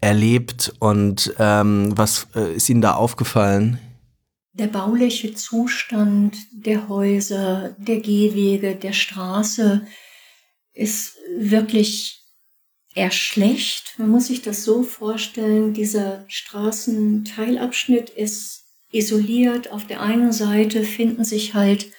erlebt 0.02 0.74
und 0.80 1.34
ähm, 1.40 1.94
was 1.96 2.28
äh, 2.36 2.56
ist 2.56 2.70
Ihnen 2.70 2.82
da 2.82 2.94
aufgefallen? 2.96 3.80
Der 4.54 4.68
bauliche 4.68 5.34
Zustand 5.34 6.36
der 6.52 6.88
Häuser, 6.88 7.76
der 7.80 8.00
Gehwege, 8.00 8.76
der 8.76 8.94
Straße 8.94 9.88
ist 10.74 11.16
wirklich 11.38 12.24
eher 12.94 13.12
schlecht. 13.12 13.96
Man 13.98 14.10
muss 14.10 14.28
sich 14.28 14.42
das 14.42 14.64
so 14.64 14.84
vorstellen, 14.84 15.74
dieser 15.74 16.26
Straßenteilabschnitt 16.28 18.10
ist 18.10 18.63
isoliert. 18.94 19.72
Auf 19.72 19.88
der 19.88 20.02
einen 20.02 20.32
Seite 20.32 20.84
finden 20.84 21.24
sich 21.24 21.54
halt 21.54 21.92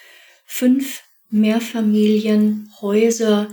fünf 0.46 1.02
Mehrfamilienhäuser. 1.30 3.48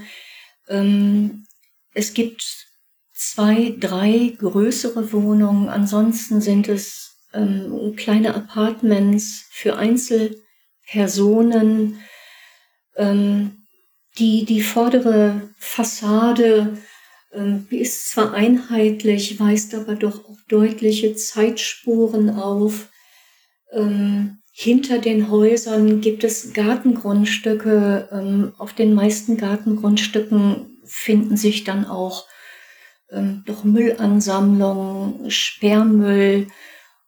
Ähm, 0.70 1.46
es 1.94 2.14
gibt 2.14 2.68
zwei, 3.14 3.76
drei 3.80 4.34
größere 4.38 5.12
Wohnungen. 5.12 5.68
Ansonsten 5.70 6.42
sind 6.42 6.70
es 6.70 7.18
ähm, 7.34 7.96
kleine 7.96 8.36
Apartments 8.36 9.48
für 9.52 9.78
Einzelpersonen. 9.78 12.00
Ähm, 12.96 13.58
die, 14.18 14.46
die 14.46 14.62
vordere 14.62 15.50
Fassade 15.58 16.78
ähm, 17.34 17.68
ist 17.70 18.10
zwar 18.10 18.34
einheitlich, 18.34 19.40
weist 19.40 19.74
aber 19.74 19.96
doch 19.96 20.26
auch 20.26 20.38
deutliche 20.48 21.16
Zeitspuren 21.16 22.30
auf. 22.30 22.90
Ähm, 23.72 24.40
hinter 24.52 25.00
den 25.00 25.32
Häusern 25.32 26.02
gibt 26.02 26.24
es 26.24 26.54
Gartengrundstücke. 26.54 28.10
Ähm, 28.12 28.54
auf 28.58 28.74
den 28.74 28.94
meisten 28.94 29.38
Gartengrundstücken 29.38 30.80
finden 30.86 31.38
sich 31.38 31.64
dann 31.64 31.86
auch 31.86 32.26
ähm, 33.12 33.44
doch 33.46 33.64
Müllansammlungen, 33.64 35.32
Sperrmüll 35.32 36.48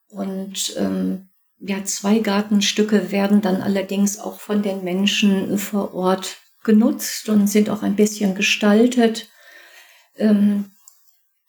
und 0.09 0.75
ähm, 0.77 1.29
ja, 1.59 1.83
zwei 1.85 2.19
Gartenstücke 2.19 3.11
werden 3.11 3.41
dann 3.41 3.61
allerdings 3.61 4.19
auch 4.19 4.39
von 4.39 4.61
den 4.61 4.83
Menschen 4.83 5.57
vor 5.57 5.93
Ort 5.93 6.37
genutzt 6.63 7.29
und 7.29 7.47
sind 7.47 7.69
auch 7.69 7.83
ein 7.83 7.95
bisschen 7.95 8.35
gestaltet. 8.35 9.29
Ähm, 10.15 10.71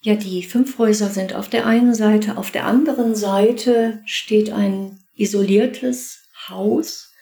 ja, 0.03 0.15
die 0.15 0.45
fünf 0.45 0.79
Häuser 0.79 1.09
sind 1.09 1.35
auf 1.35 1.49
der 1.49 1.67
einen 1.67 1.95
Seite, 1.95 2.37
auf 2.37 2.51
der 2.51 2.67
anderen 2.67 3.15
Seite 3.15 4.03
steht 4.05 4.53
ein 4.53 5.04
isoliertes 5.15 6.29
Haus 6.49 7.13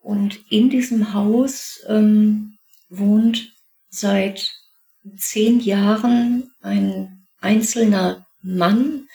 und 0.00 0.40
in 0.50 0.70
diesem 0.70 1.14
Haus 1.14 1.80
ähm, 1.88 2.58
wohnt 2.88 3.52
seit 3.88 4.50
zehn 5.16 5.60
Jahren 5.60 6.50
ein 6.60 7.26
einzelner 7.40 8.26
Mann. 8.42 9.06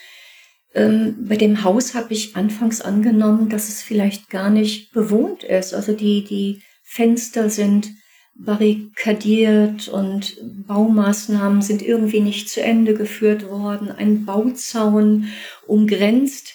Ähm, 0.73 1.27
bei 1.27 1.35
dem 1.35 1.63
Haus 1.63 1.93
habe 1.95 2.13
ich 2.13 2.35
anfangs 2.35 2.81
angenommen, 2.81 3.49
dass 3.49 3.69
es 3.69 3.81
vielleicht 3.81 4.29
gar 4.29 4.49
nicht 4.49 4.91
bewohnt 4.91 5.43
ist. 5.43 5.73
Also 5.73 5.93
die, 5.93 6.23
die 6.23 6.61
Fenster 6.83 7.49
sind 7.49 7.89
barrikadiert 8.35 9.88
und 9.88 10.38
Baumaßnahmen 10.67 11.61
sind 11.61 11.81
irgendwie 11.81 12.19
nicht 12.19 12.49
zu 12.49 12.61
Ende 12.61 12.93
geführt 12.93 13.49
worden. 13.49 13.91
Ein 13.91 14.25
Bauzaun 14.25 15.29
umgrenzt 15.65 16.53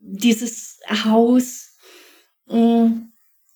dieses 0.00 0.67
Haus. 0.88 1.76
Mm, 2.46 3.10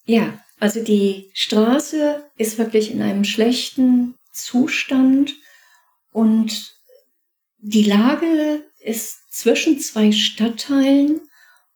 ja, 0.05 0.41
also 0.59 0.83
die 0.83 1.31
Straße 1.35 2.25
ist 2.37 2.59
wirklich 2.59 2.91
in 2.91 3.03
einem 3.03 3.25
schlechten 3.25 4.15
Zustand 4.33 5.35
und 6.11 6.75
die 7.59 7.85
Lage 7.85 8.65
ist 8.81 9.33
zwischen 9.33 9.79
zwei 9.79 10.13
Stadtteilen 10.13 11.21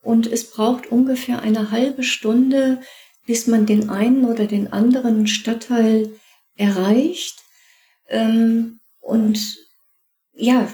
und 0.02 0.26
es 0.26 0.50
braucht 0.50 0.86
ungefähr 0.86 1.42
eine 1.42 1.70
halbe 1.70 2.02
Stunde, 2.02 2.80
bis 3.26 3.46
man 3.46 3.66
den 3.66 3.90
einen 3.90 4.24
oder 4.24 4.46
den 4.46 4.72
anderen 4.72 5.26
Stadtteil 5.26 6.12
erreicht. 6.54 7.42
Ähm, 8.08 8.80
und 9.00 9.40
ja, 10.32 10.68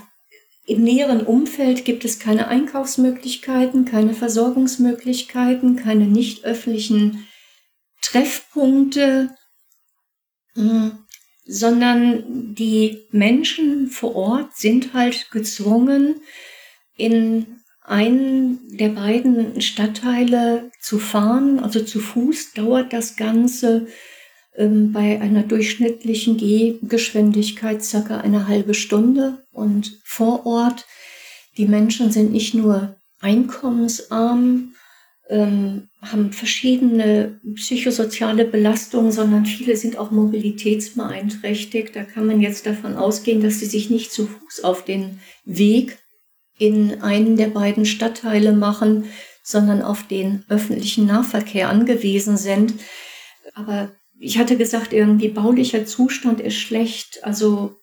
im 0.64 0.84
näheren 0.84 1.22
Umfeld 1.22 1.84
gibt 1.84 2.04
es 2.04 2.18
keine 2.18 2.48
Einkaufsmöglichkeiten, 2.48 3.84
keine 3.84 4.14
Versorgungsmöglichkeiten, 4.14 5.76
keine 5.76 6.06
nicht 6.06 6.44
öffentlichen 6.44 7.26
Treffpunkte, 8.00 9.34
äh, 10.56 10.90
sondern 11.44 12.54
die 12.54 13.06
Menschen 13.10 13.88
vor 13.88 14.14
Ort 14.14 14.56
sind 14.56 14.94
halt 14.94 15.30
gezwungen, 15.30 16.20
in 16.96 17.46
einen 17.80 18.76
der 18.76 18.90
beiden 18.90 19.60
Stadtteile 19.60 20.70
zu 20.80 20.98
fahren. 20.98 21.58
Also 21.58 21.82
zu 21.82 21.98
Fuß 21.98 22.52
dauert 22.52 22.92
das 22.92 23.16
Ganze 23.16 23.88
ähm, 24.54 24.92
bei 24.92 25.20
einer 25.20 25.42
durchschnittlichen 25.42 26.36
Gehgeschwindigkeit 26.36 27.82
circa 27.82 28.20
eine 28.20 28.46
halbe 28.46 28.74
Stunde. 28.74 29.41
Und 29.52 30.00
vor 30.04 30.46
Ort, 30.46 30.86
die 31.56 31.66
Menschen 31.66 32.10
sind 32.10 32.32
nicht 32.32 32.54
nur 32.54 32.96
einkommensarm, 33.20 34.74
ähm, 35.28 35.88
haben 36.00 36.32
verschiedene 36.32 37.40
psychosoziale 37.54 38.44
Belastungen, 38.44 39.12
sondern 39.12 39.46
viele 39.46 39.76
sind 39.76 39.96
auch 39.96 40.10
mobilitätsbeeinträchtigt. 40.10 41.94
Da 41.94 42.02
kann 42.02 42.26
man 42.26 42.40
jetzt 42.40 42.66
davon 42.66 42.96
ausgehen, 42.96 43.42
dass 43.42 43.60
sie 43.60 43.66
sich 43.66 43.88
nicht 43.88 44.12
zu 44.12 44.26
Fuß 44.26 44.64
auf 44.64 44.84
den 44.84 45.20
Weg 45.44 45.98
in 46.58 47.02
einen 47.02 47.36
der 47.36 47.48
beiden 47.48 47.86
Stadtteile 47.86 48.52
machen, 48.52 49.04
sondern 49.42 49.82
auf 49.82 50.06
den 50.06 50.44
öffentlichen 50.48 51.06
Nahverkehr 51.06 51.68
angewiesen 51.68 52.36
sind. 52.36 52.74
Aber 53.54 53.92
ich 54.18 54.38
hatte 54.38 54.56
gesagt, 54.56 54.92
irgendwie 54.92 55.28
baulicher 55.28 55.84
Zustand 55.86 56.40
ist 56.40 56.56
schlecht. 56.56 57.20
Also 57.22 57.76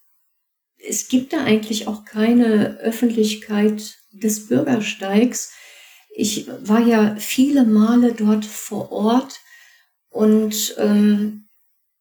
es 0.88 1.08
gibt 1.08 1.34
da 1.34 1.44
eigentlich 1.44 1.88
auch 1.88 2.06
keine 2.06 2.78
Öffentlichkeit 2.80 3.98
des 4.12 4.48
Bürgersteigs. 4.48 5.52
Ich 6.16 6.48
war 6.62 6.80
ja 6.80 7.16
viele 7.18 7.66
Male 7.66 8.14
dort 8.14 8.46
vor 8.46 8.92
Ort 8.92 9.40
und 10.10 10.76
ähm, 10.78 11.46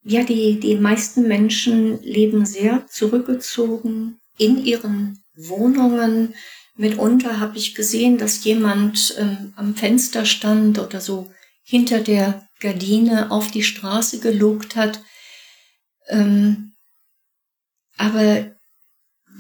ja, 0.03 0.23
die, 0.23 0.59
die 0.59 0.77
meisten 0.77 1.29
Menschen 1.29 2.03
leben 2.03 2.47
sehr 2.47 2.87
zurückgezogen 2.87 4.19
in 4.39 4.65
ihren 4.65 5.23
Wohnungen, 5.35 6.35
Mitunter 6.79 7.41
habe 7.41 7.59
ich 7.59 7.75
gesehen, 7.75 8.19
dass 8.19 8.45
jemand 8.45 9.17
ähm, 9.19 9.53
am 9.57 9.75
Fenster 9.75 10.25
stand 10.25 10.79
oder 10.79 11.01
so 11.01 11.31
hinter 11.65 12.01
der 12.01 12.49
Gardine 12.61 13.33
auf 13.33 13.51
die 13.51 13.65
Straße 13.65 14.21
gelugt 14.21 14.77
hat. 14.77 15.03
Ähm, 16.07 16.73
aber 17.97 18.53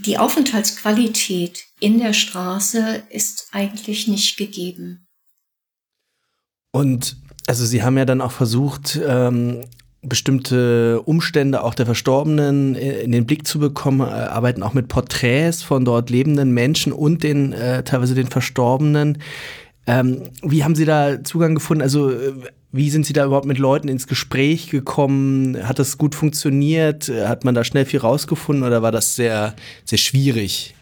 die 0.04 0.18
Aufenthaltsqualität 0.18 1.64
in 1.80 1.98
der 1.98 2.12
Straße 2.12 3.02
ist 3.10 3.48
eigentlich 3.52 4.08
nicht 4.08 4.36
gegeben. 4.36 5.06
Und 6.72 7.16
also 7.46 7.64
Sie 7.64 7.82
haben 7.82 7.96
ja 7.96 8.04
dann 8.04 8.20
auch 8.20 8.32
versucht, 8.32 9.00
ähm, 9.04 9.64
bestimmte 10.02 11.02
Umstände 11.02 11.62
auch 11.62 11.74
der 11.74 11.86
Verstorbenen 11.86 12.76
äh, 12.76 13.00
in 13.00 13.12
den 13.12 13.26
Blick 13.26 13.46
zu 13.46 13.58
bekommen, 13.58 14.00
äh, 14.00 14.12
arbeiten 14.12 14.62
auch 14.62 14.74
mit 14.74 14.88
Porträts 14.88 15.62
von 15.62 15.84
dort 15.84 16.10
lebenden 16.10 16.52
Menschen 16.52 16.92
und 16.92 17.22
den 17.22 17.52
äh, 17.52 17.82
teilweise 17.82 18.14
den 18.14 18.28
Verstorbenen. 18.28 19.18
Ähm, 19.86 20.30
wie 20.42 20.62
haben 20.62 20.74
Sie 20.76 20.84
da 20.84 21.24
Zugang 21.24 21.54
gefunden? 21.54 21.82
Also 21.82 22.10
äh, 22.10 22.32
wie 22.70 22.90
sind 22.90 23.06
Sie 23.06 23.12
da 23.12 23.24
überhaupt 23.24 23.46
mit 23.46 23.58
Leuten 23.58 23.88
ins 23.88 24.06
Gespräch 24.06 24.68
gekommen? 24.68 25.66
Hat 25.66 25.78
das 25.78 25.98
gut 25.98 26.14
funktioniert? 26.14 27.08
Hat 27.08 27.44
man 27.44 27.54
da 27.54 27.64
schnell 27.64 27.86
viel 27.86 28.00
rausgefunden 28.00 28.64
oder 28.64 28.82
war 28.82 28.92
das 28.92 29.16
sehr, 29.16 29.54
sehr 29.84 29.98
schwierig? 29.98 30.74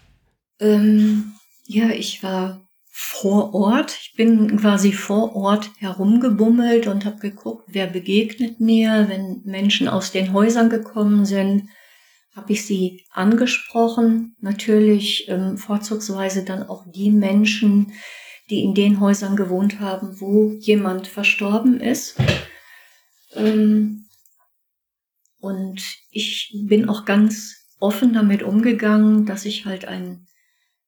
Ähm, 0.58 1.32
ja, 1.66 1.90
ich 1.90 2.22
war 2.22 2.66
vor 2.90 3.54
Ort. 3.54 3.96
Ich 4.00 4.14
bin 4.16 4.56
quasi 4.56 4.92
vor 4.92 5.36
Ort 5.36 5.70
herumgebummelt 5.78 6.86
und 6.86 7.04
habe 7.04 7.18
geguckt, 7.18 7.64
wer 7.68 7.86
begegnet 7.86 8.58
mir. 8.58 9.06
Wenn 9.08 9.42
Menschen 9.44 9.86
aus 9.86 10.12
den 10.12 10.32
Häusern 10.32 10.70
gekommen 10.70 11.24
sind, 11.24 11.68
habe 12.34 12.52
ich 12.52 12.66
sie 12.66 13.04
angesprochen. 13.10 14.34
Natürlich 14.40 15.28
ähm, 15.28 15.58
vorzugsweise 15.58 16.44
dann 16.44 16.62
auch 16.62 16.84
die 16.90 17.10
Menschen, 17.10 17.92
die 18.50 18.62
in 18.62 18.74
den 18.74 19.00
Häusern 19.00 19.36
gewohnt 19.36 19.80
haben, 19.80 20.20
wo 20.20 20.52
jemand 20.60 21.08
verstorben 21.08 21.80
ist. 21.80 22.16
Ähm, 23.34 24.08
und 25.38 25.82
ich 26.10 26.54
bin 26.66 26.88
auch 26.88 27.04
ganz 27.04 27.66
offen 27.78 28.12
damit 28.12 28.42
umgegangen, 28.42 29.26
dass 29.26 29.44
ich 29.44 29.66
halt 29.66 29.84
ein 29.86 30.26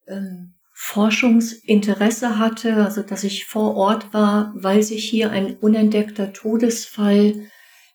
ähm, 0.07 0.55
Forschungsinteresse 0.75 2.39
hatte, 2.39 2.77
also 2.77 3.03
dass 3.03 3.25
ich 3.25 3.47
vor 3.47 3.75
Ort 3.75 4.15
war, 4.15 4.53
weil 4.55 4.83
sich 4.83 5.05
hier 5.09 5.31
ein 5.31 5.57
unentdeckter 5.57 6.33
Todesfall 6.33 7.51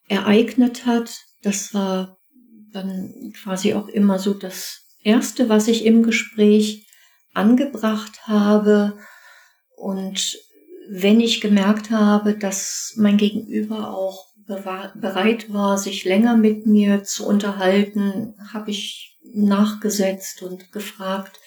ereignet 0.07 0.85
hat. 0.85 1.15
Das 1.41 1.73
war 1.73 2.17
dann 2.71 3.33
quasi 3.41 3.73
auch 3.73 3.87
immer 3.87 4.19
so 4.19 4.33
das 4.33 4.81
Erste, 5.01 5.49
was 5.49 5.67
ich 5.67 5.85
im 5.85 6.03
Gespräch 6.03 6.87
angebracht 7.33 8.27
habe. 8.27 8.97
Und 9.83 10.39
wenn 10.87 11.19
ich 11.19 11.41
gemerkt 11.41 11.91
habe, 11.91 12.37
dass 12.37 12.93
mein 12.95 13.17
Gegenüber 13.17 13.93
auch 13.93 14.27
bereit 14.45 15.51
war, 15.51 15.77
sich 15.77 16.05
länger 16.05 16.37
mit 16.37 16.65
mir 16.65 17.03
zu 17.03 17.27
unterhalten, 17.27 18.33
habe 18.53 18.71
ich 18.71 19.19
nachgesetzt 19.33 20.41
und 20.41 20.71
gefragt, 20.71 21.37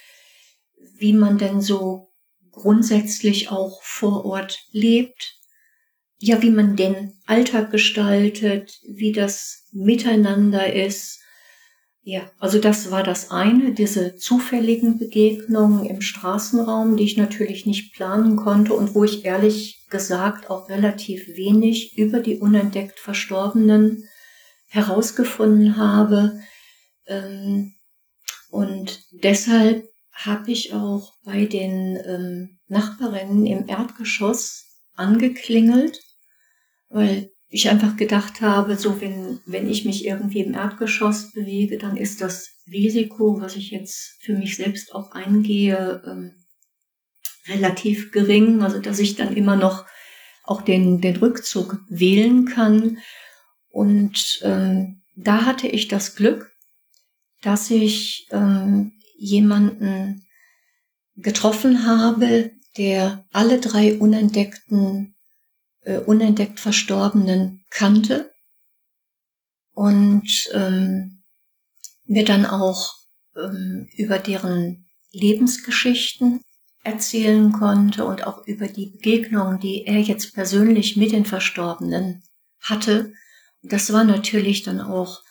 wie 0.99 1.15
man 1.15 1.39
denn 1.39 1.63
so 1.63 2.13
grundsätzlich 2.51 3.51
auch 3.51 3.83
vor 3.83 4.27
Ort 4.27 4.59
lebt, 4.71 5.35
ja, 6.19 6.43
wie 6.43 6.51
man 6.51 6.77
den 6.77 7.15
Alltag 7.25 7.71
gestaltet, 7.71 8.79
wie 8.87 9.13
das 9.13 9.67
Miteinander 9.73 10.75
ist. 10.75 11.21
Ja, 12.09 12.31
also 12.39 12.61
das 12.61 12.93
war 12.93 13.03
das 13.03 13.33
eine, 13.33 13.75
diese 13.75 14.15
zufälligen 14.15 14.97
Begegnungen 14.97 15.85
im 15.87 16.01
Straßenraum, 16.01 16.97
die 16.97 17.03
ich 17.03 17.17
natürlich 17.17 17.67
nicht 17.67 17.95
planen 17.95 18.37
konnte 18.37 18.75
und 18.75 18.95
wo 18.95 19.03
ich 19.03 19.25
ehrlich 19.25 19.85
gesagt 19.91 20.49
auch 20.49 20.69
relativ 20.69 21.27
wenig 21.27 21.99
über 21.99 22.21
die 22.21 22.37
unentdeckt 22.37 23.01
Verstorbenen 23.01 24.05
herausgefunden 24.69 25.79
habe. 25.79 26.39
Ähm, 27.09 27.75
und 28.51 29.01
deshalb 29.11 29.89
habe 30.13 30.53
ich 30.53 30.75
auch 30.75 31.13
bei 31.25 31.47
den 31.47 31.99
ähm, 32.07 32.59
Nachbarinnen 32.69 33.47
im 33.47 33.69
Erdgeschoss 33.69 34.65
angeklingelt, 34.95 36.01
weil 36.89 37.33
ich 37.57 37.71
einfach 37.71 37.97
gedacht 37.97 38.43
habe, 38.43 38.77
so 38.77 39.01
wenn, 39.01 39.41
wenn 39.47 39.69
ich 39.69 39.87
mich 39.87 40.05
irgendwie 40.05 40.41
im 40.41 40.53
Erdgeschoss 40.53 41.33
bewege, 41.33 41.79
dann 41.79 41.97
ist 41.97 42.21
das 42.21 42.51
Risiko, 42.71 43.41
was 43.41 43.57
ich 43.57 43.71
jetzt 43.71 44.19
für 44.21 44.35
mich 44.35 44.57
selbst 44.57 44.95
auch 44.95 45.13
eingehe, 45.13 46.03
ähm, 46.07 46.35
relativ 47.49 48.13
gering, 48.13 48.63
also 48.63 48.79
dass 48.79 48.99
ich 48.99 49.17
dann 49.17 49.35
immer 49.35 49.57
noch 49.57 49.87
auch 50.45 50.61
den, 50.61 51.01
den 51.01 51.17
Rückzug 51.17 51.81
wählen 51.89 52.45
kann. 52.45 52.99
Und 53.71 54.41
ähm, 54.43 55.03
da 55.17 55.47
hatte 55.47 55.67
ich 55.67 55.89
das 55.89 56.15
Glück, 56.15 56.53
dass 57.41 57.71
ich 57.71 58.29
ähm, 58.33 58.93
jemanden 59.17 60.27
getroffen 61.15 61.87
habe, 61.87 62.51
der 62.77 63.25
alle 63.33 63.61
drei 63.61 63.99
unentdeckten, 63.99 65.16
äh, 65.87 65.99
unentdeckt 65.99 66.61
Verstorbenen 66.61 67.65
kannte 67.71 68.33
und 69.73 70.51
ähm, 70.53 71.23
mir 72.05 72.25
dann 72.25 72.45
auch 72.45 72.93
ähm, 73.37 73.89
über 73.97 74.19
deren 74.19 74.87
Lebensgeschichten 75.13 76.41
erzählen 76.83 77.53
konnte 77.53 78.05
und 78.05 78.27
auch 78.27 78.47
über 78.47 78.69
die 78.69 78.87
Begegnungen, 78.87 79.61
die 79.61 79.87
er 79.87 80.01
jetzt 80.01 80.35
persönlich 80.35 80.97
mit 80.97 81.13
den 81.13 81.25
Verstorbenen 81.25 82.23
hatte. 82.61 83.13
Das 83.63 83.93
war 83.93 84.05
natürlich 84.05 84.63
dann 84.63 84.81
auch 84.81 85.23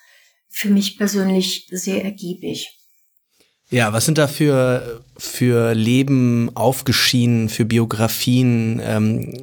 für 0.49 0.69
mich 0.69 0.97
persönlich 0.97 1.67
sehr 1.69 2.03
ergiebig. 2.03 2.74
Ja, 3.69 3.93
was 3.93 4.05
sind 4.05 4.17
da 4.17 4.27
für, 4.27 5.03
für 5.17 5.73
Leben 5.73 6.55
aufgeschienen, 6.55 7.49
für 7.49 7.65
Biografien? 7.65 8.79
Ähm, 8.83 9.33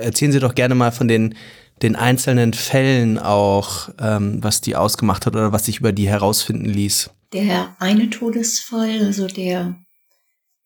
erzählen 0.00 0.32
Sie 0.32 0.40
doch 0.40 0.54
gerne 0.54 0.74
mal 0.74 0.92
von 0.92 1.08
den, 1.08 1.34
den 1.82 1.94
einzelnen 1.94 2.54
Fällen 2.54 3.18
auch, 3.18 3.90
ähm, 4.00 4.42
was 4.42 4.62
die 4.62 4.76
ausgemacht 4.76 5.26
hat 5.26 5.34
oder 5.34 5.52
was 5.52 5.66
sich 5.66 5.80
über 5.80 5.92
die 5.92 6.08
herausfinden 6.08 6.64
ließ. 6.64 7.10
Der 7.32 7.76
eine 7.78 8.08
Todesfall, 8.08 9.04
also 9.04 9.26
der 9.26 9.76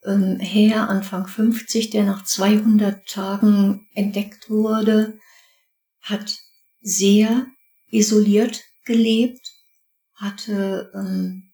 ähm, 0.04 0.38
Herr 0.38 0.88
Anfang 0.88 1.26
50, 1.26 1.90
der 1.90 2.04
nach 2.04 2.24
200 2.24 3.06
Tagen 3.06 3.88
entdeckt 3.94 4.48
wurde, 4.48 5.18
hat 6.00 6.36
sehr 6.80 7.46
isoliert 7.90 8.62
gelebt, 8.84 9.40
hatte 10.14 10.90
ähm, 10.94 11.49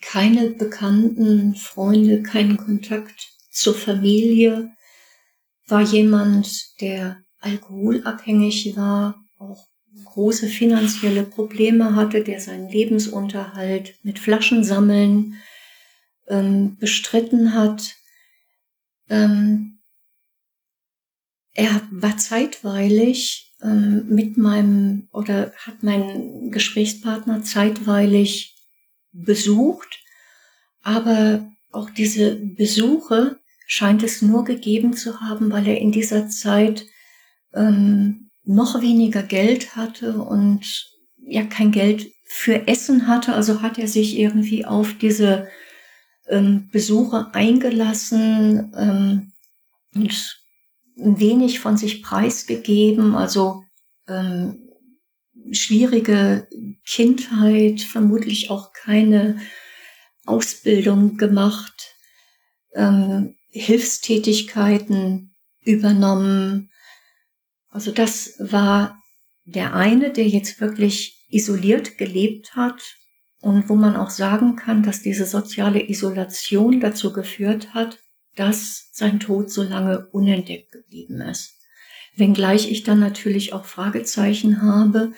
keine 0.00 0.50
bekannten 0.50 1.54
Freunde, 1.54 2.22
keinen 2.22 2.56
Kontakt 2.56 3.32
zur 3.50 3.74
Familie, 3.74 4.70
war 5.66 5.82
jemand, 5.82 6.80
der 6.80 7.22
alkoholabhängig 7.40 8.76
war, 8.76 9.24
auch 9.38 9.68
große 10.04 10.48
finanzielle 10.48 11.24
Probleme 11.24 11.94
hatte, 11.94 12.22
der 12.22 12.40
seinen 12.40 12.68
Lebensunterhalt 12.68 13.94
mit 14.02 14.18
Flaschensammeln 14.18 15.40
ähm, 16.28 16.76
bestritten 16.78 17.54
hat. 17.54 17.96
Ähm, 19.08 19.78
er 21.54 21.82
war 21.90 22.16
zeitweilig 22.16 23.52
ähm, 23.62 24.06
mit 24.08 24.36
meinem 24.36 25.08
oder 25.12 25.52
hat 25.56 25.82
meinen 25.82 26.50
Gesprächspartner 26.50 27.42
zeitweilig 27.42 28.59
besucht, 29.12 30.00
aber 30.82 31.48
auch 31.72 31.90
diese 31.90 32.36
Besuche 32.36 33.38
scheint 33.66 34.02
es 34.02 34.22
nur 34.22 34.44
gegeben 34.44 34.94
zu 34.94 35.20
haben, 35.20 35.52
weil 35.52 35.66
er 35.68 35.78
in 35.78 35.92
dieser 35.92 36.28
Zeit 36.28 36.86
ähm, 37.54 38.30
noch 38.44 38.80
weniger 38.80 39.22
Geld 39.22 39.76
hatte 39.76 40.20
und 40.22 40.88
ja 41.16 41.44
kein 41.44 41.70
Geld 41.70 42.10
für 42.24 42.66
Essen 42.66 43.06
hatte. 43.06 43.34
Also 43.34 43.62
hat 43.62 43.78
er 43.78 43.86
sich 43.86 44.18
irgendwie 44.18 44.64
auf 44.64 44.94
diese 44.98 45.48
ähm, 46.28 46.68
Besuche 46.72 47.28
eingelassen 47.32 48.72
ähm, 48.76 49.32
und 49.94 50.40
wenig 50.96 51.60
von 51.60 51.76
sich 51.76 52.02
preisgegeben. 52.02 53.14
Also 53.14 53.62
ähm, 54.08 54.69
schwierige 55.52 56.48
Kindheit, 56.84 57.80
vermutlich 57.80 58.50
auch 58.50 58.72
keine 58.72 59.40
Ausbildung 60.26 61.16
gemacht, 61.16 61.94
ähm, 62.74 63.36
Hilfstätigkeiten 63.50 65.34
übernommen. 65.64 66.70
Also 67.68 67.90
das 67.90 68.34
war 68.38 69.00
der 69.44 69.74
eine, 69.74 70.12
der 70.12 70.28
jetzt 70.28 70.60
wirklich 70.60 71.26
isoliert 71.28 71.98
gelebt 71.98 72.54
hat 72.54 72.80
und 73.40 73.68
wo 73.68 73.74
man 73.74 73.96
auch 73.96 74.10
sagen 74.10 74.56
kann, 74.56 74.82
dass 74.82 75.02
diese 75.02 75.26
soziale 75.26 75.88
Isolation 75.88 76.80
dazu 76.80 77.12
geführt 77.12 77.74
hat, 77.74 77.98
dass 78.36 78.90
sein 78.92 79.18
Tod 79.18 79.50
so 79.50 79.62
lange 79.62 80.06
unentdeckt 80.12 80.72
geblieben 80.72 81.20
ist. 81.20 81.54
Wenngleich 82.16 82.70
ich 82.70 82.82
dann 82.82 83.00
natürlich 83.00 83.52
auch 83.52 83.64
Fragezeichen 83.64 84.62
habe, 84.62 85.12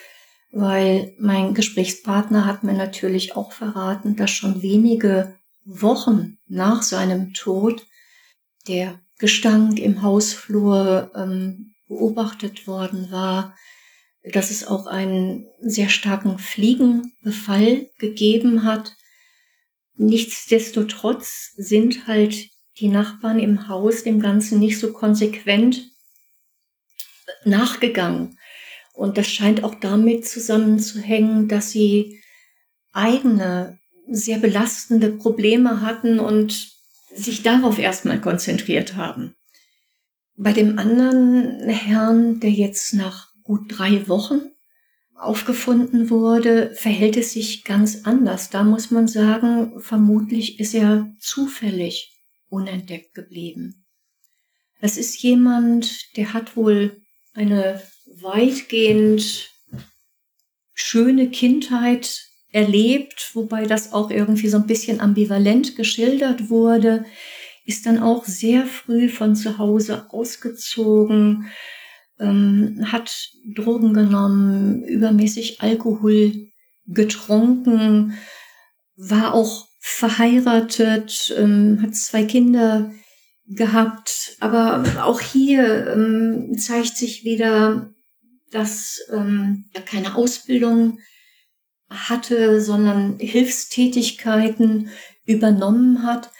weil 0.52 1.14
mein 1.18 1.54
Gesprächspartner 1.54 2.44
hat 2.44 2.62
mir 2.62 2.74
natürlich 2.74 3.34
auch 3.34 3.52
verraten, 3.52 4.16
dass 4.16 4.30
schon 4.30 4.60
wenige 4.60 5.34
Wochen 5.64 6.38
nach 6.46 6.82
seinem 6.82 7.32
Tod 7.32 7.86
der 8.68 9.00
Gestank 9.18 9.78
im 9.78 10.02
Hausflur 10.02 11.10
ähm, 11.16 11.74
beobachtet 11.88 12.66
worden 12.66 13.10
war, 13.10 13.56
dass 14.24 14.50
es 14.50 14.66
auch 14.66 14.86
einen 14.86 15.48
sehr 15.60 15.88
starken 15.88 16.38
Fliegenbefall 16.38 17.88
gegeben 17.98 18.64
hat. 18.64 18.94
Nichtsdestotrotz 19.94 21.52
sind 21.56 22.06
halt 22.06 22.50
die 22.78 22.88
Nachbarn 22.88 23.38
im 23.38 23.68
Haus 23.68 24.02
dem 24.02 24.20
Ganzen 24.20 24.58
nicht 24.58 24.78
so 24.78 24.92
konsequent 24.92 25.90
nachgegangen. 27.44 28.38
Und 29.02 29.18
das 29.18 29.26
scheint 29.26 29.64
auch 29.64 29.74
damit 29.74 30.28
zusammenzuhängen, 30.28 31.48
dass 31.48 31.72
sie 31.72 32.20
eigene, 32.92 33.80
sehr 34.08 34.38
belastende 34.38 35.10
Probleme 35.10 35.80
hatten 35.80 36.20
und 36.20 36.70
sich 37.12 37.42
darauf 37.42 37.80
erstmal 37.80 38.20
konzentriert 38.20 38.94
haben. 38.94 39.34
Bei 40.36 40.52
dem 40.52 40.78
anderen 40.78 41.68
Herrn, 41.68 42.38
der 42.38 42.52
jetzt 42.52 42.94
nach 42.94 43.32
gut 43.42 43.64
drei 43.76 44.06
Wochen 44.06 44.42
aufgefunden 45.16 46.08
wurde, 46.08 46.72
verhält 46.76 47.16
es 47.16 47.32
sich 47.32 47.64
ganz 47.64 48.04
anders. 48.04 48.50
Da 48.50 48.62
muss 48.62 48.92
man 48.92 49.08
sagen, 49.08 49.80
vermutlich 49.80 50.60
ist 50.60 50.74
er 50.74 51.12
zufällig 51.18 52.16
unentdeckt 52.48 53.14
geblieben. 53.14 53.84
Es 54.80 54.96
ist 54.96 55.20
jemand, 55.24 56.16
der 56.16 56.34
hat 56.34 56.56
wohl 56.56 57.02
eine 57.34 57.82
weitgehend 58.22 59.50
schöne 60.74 61.30
Kindheit 61.30 62.22
erlebt, 62.50 63.30
wobei 63.34 63.64
das 63.64 63.92
auch 63.92 64.10
irgendwie 64.10 64.48
so 64.48 64.58
ein 64.58 64.66
bisschen 64.66 65.00
ambivalent 65.00 65.76
geschildert 65.76 66.50
wurde, 66.50 67.04
ist 67.64 67.86
dann 67.86 67.98
auch 67.98 68.24
sehr 68.24 68.66
früh 68.66 69.08
von 69.08 69.34
zu 69.34 69.58
Hause 69.58 70.06
ausgezogen, 70.10 71.50
ähm, 72.18 72.86
hat 72.90 73.30
Drogen 73.54 73.94
genommen, 73.94 74.84
übermäßig 74.84 75.60
Alkohol 75.62 76.32
getrunken, 76.86 78.18
war 78.96 79.34
auch 79.34 79.66
verheiratet, 79.80 81.34
ähm, 81.36 81.80
hat 81.82 81.94
zwei 81.94 82.24
Kinder 82.24 82.92
gehabt, 83.46 84.36
aber 84.40 84.84
auch 85.04 85.20
hier 85.20 85.88
ähm, 85.88 86.56
zeigt 86.58 86.96
sich 86.96 87.24
wieder 87.24 87.92
dass 88.52 89.00
ähm, 89.10 89.64
er 89.72 89.82
keine 89.82 90.14
Ausbildung 90.14 90.98
hatte, 91.90 92.60
sondern 92.60 93.18
Hilfstätigkeiten 93.18 94.90
übernommen 95.24 96.04
hat. 96.04 96.30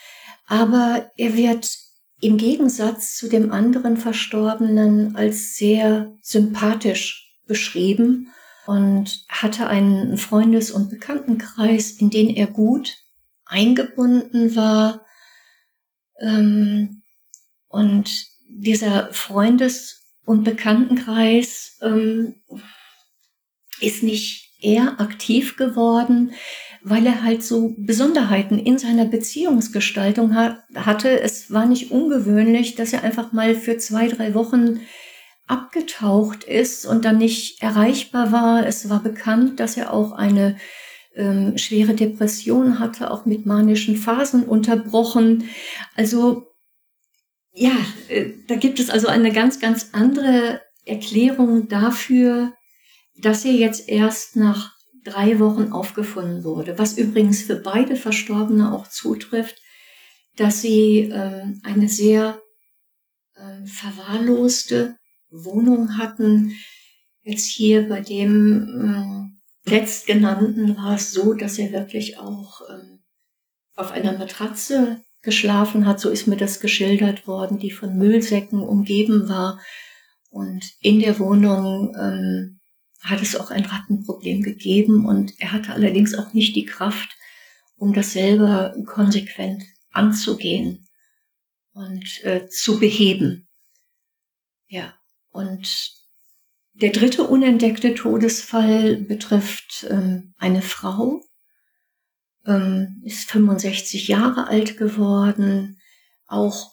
Aber 0.47 1.11
er 1.17 1.37
wird 1.37 1.77
im 2.21 2.37
Gegensatz 2.37 3.17
zu 3.17 3.29
dem 3.29 3.51
anderen 3.51 3.97
Verstorbenen 3.97 5.17
als 5.17 5.57
sehr 5.57 6.15
sympathisch 6.23 7.37
beschrieben 7.47 8.33
und 8.67 9.25
hatte 9.29 9.67
einen 9.67 10.17
Freundes- 10.19 10.71
und 10.71 10.89
Bekanntenkreis, 10.89 11.91
in 11.91 12.11
den 12.11 12.31
er 12.31 12.47
gut 12.47 12.97
eingebunden 13.45 14.55
war. 14.55 15.05
Ähm, 16.21 17.03
und 17.69 18.27
dieser 18.49 19.13
Freundes- 19.13 20.02
und 20.25 20.45
Bekanntenkreis 20.45 21.79
ähm, 21.83 22.37
ist 23.81 24.03
nicht 24.03 24.53
eher 24.61 25.01
aktiv 25.01 25.57
geworden, 25.57 26.33
weil 26.83 27.07
er 27.07 27.23
halt 27.23 27.43
so 27.43 27.75
Besonderheiten 27.79 28.59
in 28.59 28.79
seiner 28.79 29.05
Beziehungsgestaltung 29.05 30.35
hat, 30.35 30.63
hatte. 30.75 31.21
Es 31.21 31.51
war 31.51 31.67
nicht 31.67 31.91
ungewöhnlich, 31.91 32.75
dass 32.75 32.93
er 32.93 33.03
einfach 33.03 33.33
mal 33.33 33.55
für 33.55 33.79
zwei, 33.79 34.09
drei 34.09 34.35
Wochen 34.35 34.81
abgetaucht 35.47 36.45
ist 36.45 36.87
und 36.87 37.05
dann 37.05 37.19
nicht 37.19 37.63
erreichbar 37.63 38.33
war. 38.33 38.67
Es 38.67 38.89
war 38.89 39.03
bekannt, 39.03 39.61
dass 39.61 39.77
er 39.77 39.93
auch 39.93 40.13
eine 40.13 40.57
ähm, 41.15 41.59
schwere 41.59 41.95
Depression 41.95 42.79
hatte, 42.79 43.11
auch 43.11 43.27
mit 43.27 43.47
manischen 43.47 43.97
Phasen 43.97 44.45
unterbrochen. 44.45 45.45
Also 45.97 46.52
ja, 47.53 47.77
äh, 48.09 48.33
da 48.49 48.57
gibt 48.57 48.81
es 48.81 48.91
also 48.91 49.09
eine 49.09 49.33
ganz, 49.33 49.61
ganz 49.61 49.91
andere 49.93 50.61
Erklärung 50.85 51.69
dafür, 51.69 52.53
dass 53.17 53.45
er 53.45 53.53
jetzt 53.53 53.89
erst 53.89 54.37
nach 54.37 54.73
drei 55.05 55.39
Wochen 55.39 55.73
aufgefunden 55.73 56.45
wurde. 56.45 56.79
Was 56.79 56.97
übrigens 56.97 57.43
für 57.43 57.57
beide 57.57 57.97
Verstorbene 57.97 58.73
auch 58.73 58.89
zutrifft, 58.89 59.61
dass 60.37 60.63
sie 60.63 61.11
ähm, 61.13 61.61
eine 61.63 61.89
sehr 61.89 62.41
ähm, 63.37 63.67
verwahrloste 63.67 64.97
Wohnung 65.31 65.99
hatten. 65.99 66.57
Jetzt 67.23 67.47
hier 67.47 67.89
bei 67.89 68.01
dem 68.01 68.69
ähm, 68.69 69.41
letztgenannten 69.65 70.77
war 70.77 70.95
es 70.95 71.13
so, 71.13 71.35
dass 71.35 71.59
er 71.59 71.73
wirklich 71.73 72.19
auch 72.19 72.63
ähm, 72.71 73.03
auf 73.75 73.91
einer 73.91 74.17
Matratze 74.17 75.03
geschlafen 75.23 75.87
hat. 75.87 76.01
So 76.01 76.11
ist 76.11 76.27
mir 76.27 76.37
das 76.37 76.61
geschildert 76.61 77.27
worden, 77.27 77.59
die 77.59 77.71
von 77.71 77.97
Müllsäcken 77.97 78.61
umgeben 78.61 79.29
war. 79.29 79.61
Und 80.31 80.65
in 80.81 81.01
der 81.01 81.19
Wohnung 81.19 81.95
ähm, 81.99 82.61
hat 83.03 83.23
es 83.23 83.37
auch 83.37 83.51
ein 83.51 83.65
Rattenproblem 83.65 84.43
gegeben 84.43 85.07
und 85.07 85.33
er 85.39 85.53
hatte 85.53 85.73
allerdings 85.73 86.15
auch 86.15 86.33
nicht 86.33 86.55
die 86.57 86.65
Kraft, 86.65 87.17
um 87.77 87.93
das 87.93 88.13
selber 88.13 88.75
konsequent 88.87 89.65
anzugehen 89.91 90.87
und 91.73 92.25
äh, 92.25 92.47
zu 92.49 92.79
beheben. 92.79 93.49
Ja, 94.69 94.95
und 95.31 95.69
der 96.75 96.91
dritte 96.91 97.25
unentdeckte 97.25 97.95
Todesfall 97.95 98.97
betrifft 98.97 99.87
ähm, 99.91 100.33
eine 100.39 100.63
Frau, 100.63 101.23
ähm, 102.47 103.03
ist 103.05 103.31
65 103.31 104.09
Jahre 104.09 104.49
alt 104.49 104.77
geworden, 104.77 105.79
auch 106.27 106.73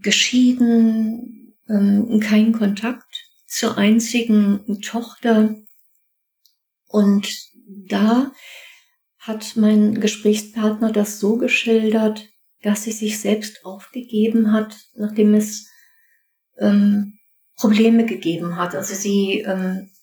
geschieden, 0.00 1.54
ähm, 1.68 2.20
kein 2.20 2.52
Kontakt 2.52 3.26
zur 3.46 3.78
einzigen 3.78 4.80
Tochter. 4.82 5.56
Und 6.88 7.28
da 7.88 8.32
hat 9.18 9.56
mein 9.56 10.00
Gesprächspartner 10.00 10.92
das 10.92 11.18
so 11.18 11.36
geschildert, 11.36 12.28
dass 12.62 12.84
sie 12.84 12.92
sich 12.92 13.18
selbst 13.18 13.64
aufgegeben 13.64 14.52
hat, 14.52 14.76
nachdem 14.94 15.34
es 15.34 15.68
ähm, 16.58 17.18
Probleme 17.56 18.04
gegeben 18.04 18.56
hat. 18.56 18.74
Also 18.74 18.94
sie 18.94 19.40
ähm, 19.40 19.90
äh, 19.90 19.93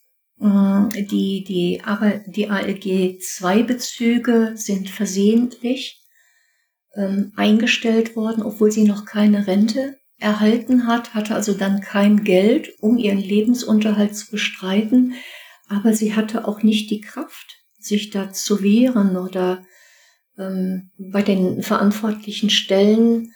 die 0.41 1.43
die 1.43 1.81
die 2.27 2.49
ALG 2.49 3.19
2 3.21 3.63
Bezüge 3.63 4.53
sind 4.55 4.89
versehentlich 4.89 6.01
ähm, 6.95 7.31
eingestellt 7.35 8.15
worden, 8.15 8.43
obwohl 8.43 8.71
sie 8.71 8.83
noch 8.83 9.05
keine 9.05 9.45
Rente 9.45 9.97
erhalten 10.17 10.87
hat, 10.87 11.13
hatte 11.13 11.35
also 11.35 11.53
dann 11.53 11.81
kein 11.81 12.23
Geld, 12.23 12.69
um 12.79 12.97
ihren 12.97 13.19
Lebensunterhalt 13.19 14.15
zu 14.15 14.31
bestreiten, 14.31 15.15
aber 15.67 15.93
sie 15.93 16.15
hatte 16.15 16.47
auch 16.47 16.63
nicht 16.63 16.89
die 16.91 17.01
Kraft, 17.01 17.57
sich 17.79 18.09
da 18.09 18.31
zu 18.31 18.61
wehren 18.61 19.17
oder 19.17 19.63
ähm, 20.37 20.91
bei 20.97 21.21
den 21.23 21.63
verantwortlichen 21.63 22.49
Stellen 22.49 23.33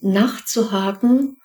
nachzuhaken. 0.00 1.36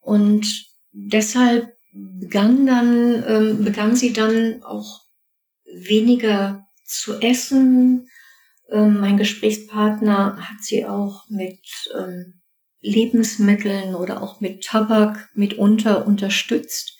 Und 0.00 0.66
deshalb 0.92 1.75
begann 1.96 2.66
dann, 2.66 3.24
ähm, 3.26 3.64
begann 3.64 3.96
sie 3.96 4.12
dann 4.12 4.62
auch 4.62 5.02
weniger 5.64 6.66
zu 6.84 7.20
essen. 7.20 8.08
Ähm, 8.70 9.00
mein 9.00 9.16
Gesprächspartner 9.16 10.36
hat 10.38 10.62
sie 10.62 10.86
auch 10.86 11.28
mit 11.28 11.60
ähm, 11.96 12.40
Lebensmitteln 12.80 13.94
oder 13.94 14.22
auch 14.22 14.40
mit 14.40 14.64
Tabak 14.64 15.30
mitunter 15.34 16.06
unterstützt. 16.06 16.96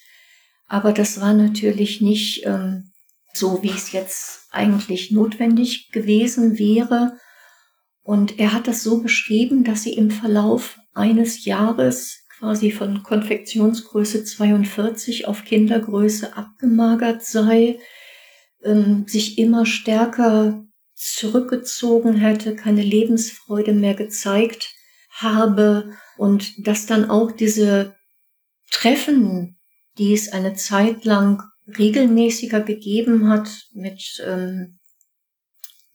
Aber 0.67 0.93
das 0.93 1.21
war 1.21 1.33
natürlich 1.33 2.01
nicht 2.01 2.45
ähm, 2.45 2.93
so, 3.33 3.63
wie 3.63 3.71
es 3.71 3.93
jetzt 3.93 4.47
eigentlich 4.51 5.11
notwendig 5.11 5.91
gewesen 5.93 6.59
wäre. 6.59 7.19
Und 8.03 8.39
er 8.39 8.53
hat 8.53 8.67
das 8.67 8.83
so 8.83 9.03
beschrieben, 9.03 9.65
dass 9.65 9.83
sie 9.83 9.95
im 9.95 10.11
Verlauf 10.11 10.79
eines 10.95 11.45
Jahres 11.45 12.26
quasi 12.39 12.71
von 12.71 13.03
Konfektionsgröße 13.03 14.25
42 14.25 15.27
auf 15.27 15.45
Kindergröße 15.45 16.37
abgemagert 16.37 17.25
sei, 17.25 17.79
ähm, 18.63 19.05
sich 19.07 19.39
immer 19.39 19.67
stärker 19.67 20.65
zurückgezogen 20.95 22.17
hätte, 22.17 22.57
keine 22.57 22.83
Lebensfreude 22.83 23.73
mehr 23.73 23.95
gezeigt 23.95 24.75
habe 25.11 25.93
und 26.17 26.67
dass 26.67 26.87
dann 26.87 27.11
auch 27.11 27.33
diese 27.33 27.95
Treffen, 28.71 29.59
die 29.99 30.13
es 30.13 30.33
eine 30.33 30.55
Zeit 30.55 31.05
lang 31.05 31.43
regelmäßiger 31.79 32.61
gegeben 32.61 33.29
hat 33.29 33.49
mit 33.73 34.23
ähm, 34.27 34.79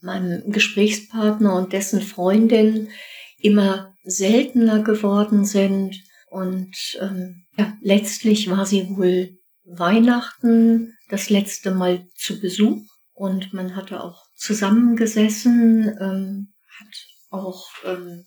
meinem 0.02 0.52
Gesprächspartner 0.52 1.56
und 1.56 1.74
dessen 1.74 2.02
Freundin, 2.02 2.90
immer 3.38 3.96
seltener 4.04 4.84
geworden 4.84 5.46
sind. 5.46 6.02
Und 6.32 6.98
ähm, 7.02 7.44
ja, 7.58 7.78
letztlich 7.82 8.50
war 8.50 8.66
sie 8.66 8.88
wohl 8.96 9.38
Weihnachten 9.66 10.96
das 11.10 11.30
letzte 11.30 11.72
Mal 11.72 12.08
zu 12.16 12.40
Besuch 12.40 12.86
und 13.12 13.52
man 13.52 13.76
hatte 13.76 14.02
auch 14.02 14.24
zusammengesessen, 14.38 15.90
ähm, 16.00 16.54
hat 16.80 16.96
auch 17.32 17.68
ähm, 17.84 18.24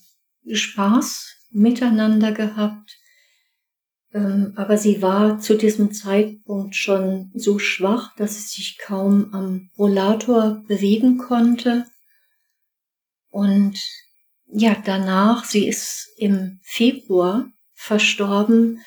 Spaß 0.53 1.35
miteinander 1.51 2.33
gehabt. 2.33 2.95
Ähm, 4.13 4.53
aber 4.55 4.77
sie 4.77 5.01
war 5.01 5.39
zu 5.39 5.57
diesem 5.57 5.95
Zeitpunkt 5.95 6.77
schon 6.77 7.33
so 7.35 7.59
schwach, 7.59 8.15
dass 8.17 8.35
sie 8.35 8.57
sich 8.57 8.77
kaum 8.77 9.33
am 9.33 9.71
Rollator 9.79 10.63
bewegen 10.69 11.17
konnte. 11.17 11.87
Und 13.31 13.81
ja, 14.53 14.77
danach, 14.85 15.47
sie 15.47 15.67
ist 15.67 16.13
im 16.19 16.61
Februar 16.63 17.49
verstorben, 17.85 18.81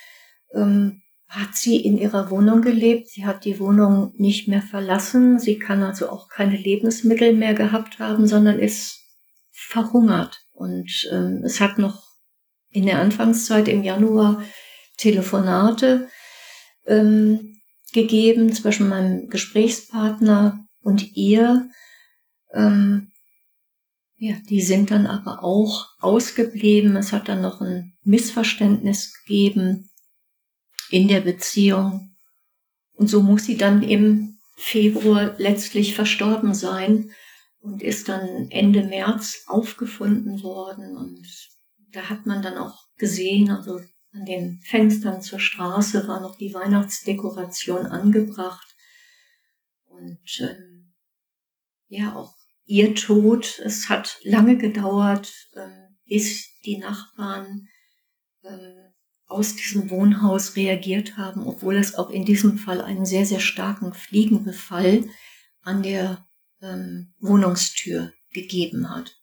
ähm, 0.53 1.01
hat 1.27 1.55
sie 1.55 1.77
in 1.77 1.97
ihrer 1.97 2.31
Wohnung 2.31 2.61
gelebt. 2.61 3.09
Sie 3.09 3.25
hat 3.25 3.45
die 3.45 3.59
Wohnung 3.59 4.13
nicht 4.15 4.47
mehr 4.47 4.61
verlassen. 4.61 5.39
Sie 5.39 5.59
kann 5.59 5.83
also 5.83 6.09
auch 6.09 6.29
keine 6.29 6.57
Lebensmittel 6.57 7.33
mehr 7.33 7.53
gehabt 7.53 7.99
haben, 7.99 8.27
sondern 8.27 8.59
ist 8.59 9.03
verhungert. 9.51 10.39
Und 10.53 11.07
ähm, 11.11 11.43
es 11.45 11.59
hat 11.59 11.77
noch 11.77 12.01
in 12.71 12.85
der 12.85 12.99
Anfangszeit 12.99 13.67
im 13.67 13.83
Januar 13.83 14.41
Telefonate 14.97 16.09
ähm, 16.87 17.59
gegeben 17.93 18.51
zwischen 18.53 18.89
meinem 18.89 19.27
Gesprächspartner 19.29 20.65
und 20.81 21.15
ihr. 21.15 21.69
Ähm, 22.53 23.11
ja, 24.19 24.35
die 24.49 24.61
sind 24.61 24.89
dann 24.89 25.05
aber 25.05 25.43
auch 25.43 25.85
ausgeblieben. 25.99 26.95
Es 26.95 27.13
hat 27.13 27.29
dann 27.29 27.41
noch 27.41 27.61
ein 27.61 27.93
Missverständnis 28.03 29.13
gegeben 29.13 29.91
in 30.89 31.07
der 31.07 31.21
Beziehung. 31.21 32.15
Und 32.93 33.09
so 33.09 33.21
muss 33.21 33.45
sie 33.45 33.57
dann 33.57 33.83
im 33.83 34.39
Februar 34.55 35.35
letztlich 35.37 35.93
verstorben 35.93 36.55
sein 36.55 37.11
und 37.59 37.83
ist 37.83 38.09
dann 38.09 38.49
Ende 38.49 38.83
März 38.83 39.43
aufgefunden 39.45 40.41
worden. 40.41 40.97
Und 40.97 41.27
da 41.91 42.09
hat 42.09 42.25
man 42.25 42.41
dann 42.41 42.57
auch 42.57 42.87
gesehen, 42.97 43.51
also 43.51 43.79
An 44.13 44.25
den 44.25 44.61
Fenstern 44.63 45.21
zur 45.21 45.39
Straße 45.39 46.07
war 46.07 46.21
noch 46.21 46.37
die 46.37 46.53
Weihnachtsdekoration 46.53 47.85
angebracht. 47.85 48.67
Und 49.85 50.39
ähm, 50.39 50.95
ja, 51.87 52.15
auch 52.15 52.36
ihr 52.67 52.93
Tod, 52.93 53.59
es 53.63 53.89
hat 53.89 54.19
lange 54.23 54.57
gedauert, 54.57 55.33
ähm, 55.55 55.97
bis 56.05 56.47
die 56.65 56.77
Nachbarn 56.77 57.67
ähm, 58.43 58.93
aus 59.25 59.55
diesem 59.55 59.89
Wohnhaus 59.89 60.55
reagiert 60.55 61.17
haben, 61.17 61.47
obwohl 61.47 61.75
es 61.75 61.95
auch 61.95 62.09
in 62.09 62.23
diesem 62.23 62.57
Fall 62.57 62.81
einen 62.81 63.05
sehr, 63.05 63.25
sehr 63.25 63.39
starken 63.39 63.93
Fliegenbefall 63.93 65.05
an 65.63 65.81
der 65.81 66.25
ähm, 66.61 67.13
Wohnungstür 67.19 68.13
gegeben 68.31 68.89
hat. 68.89 69.17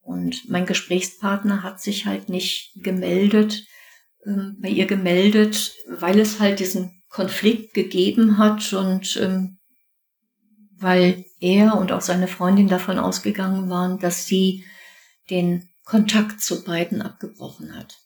Und 0.00 0.48
mein 0.48 0.66
Gesprächspartner 0.66 1.62
hat 1.62 1.80
sich 1.80 2.06
halt 2.06 2.28
nicht 2.28 2.72
gemeldet, 2.76 3.66
bei 4.26 4.68
ihr 4.68 4.86
gemeldet, 4.86 5.76
weil 5.86 6.18
es 6.18 6.40
halt 6.40 6.58
diesen 6.58 7.04
Konflikt 7.08 7.74
gegeben 7.74 8.38
hat 8.38 8.72
und 8.72 9.16
ähm, 9.18 9.58
weil 10.72 11.25
er 11.40 11.76
und 11.76 11.92
auch 11.92 12.00
seine 12.00 12.28
Freundin 12.28 12.68
davon 12.68 12.98
ausgegangen 12.98 13.68
waren, 13.68 13.98
dass 13.98 14.26
sie 14.26 14.64
den 15.30 15.68
Kontakt 15.84 16.40
zu 16.40 16.64
beiden 16.64 17.02
abgebrochen 17.02 17.76
hat. 17.76 17.96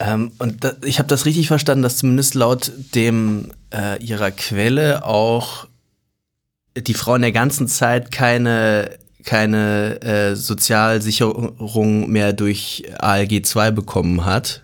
Ähm, 0.00 0.32
und 0.38 0.64
da, 0.64 0.72
ich 0.84 0.98
habe 0.98 1.08
das 1.08 1.24
richtig 1.26 1.48
verstanden, 1.48 1.82
dass 1.82 1.98
zumindest 1.98 2.34
laut 2.34 2.72
dem 2.94 3.52
äh, 3.72 4.02
ihrer 4.02 4.30
Quelle 4.30 5.04
auch 5.04 5.68
die 6.76 6.94
Frau 6.94 7.14
in 7.14 7.22
der 7.22 7.32
ganzen 7.32 7.68
Zeit 7.68 8.10
keine 8.10 8.98
keine 9.24 10.02
äh, 10.02 10.36
Sozialsicherung 10.36 12.10
mehr 12.10 12.32
durch 12.32 12.84
ALG 12.98 13.44
2 13.44 13.70
bekommen 13.70 14.24
hat. 14.24 14.62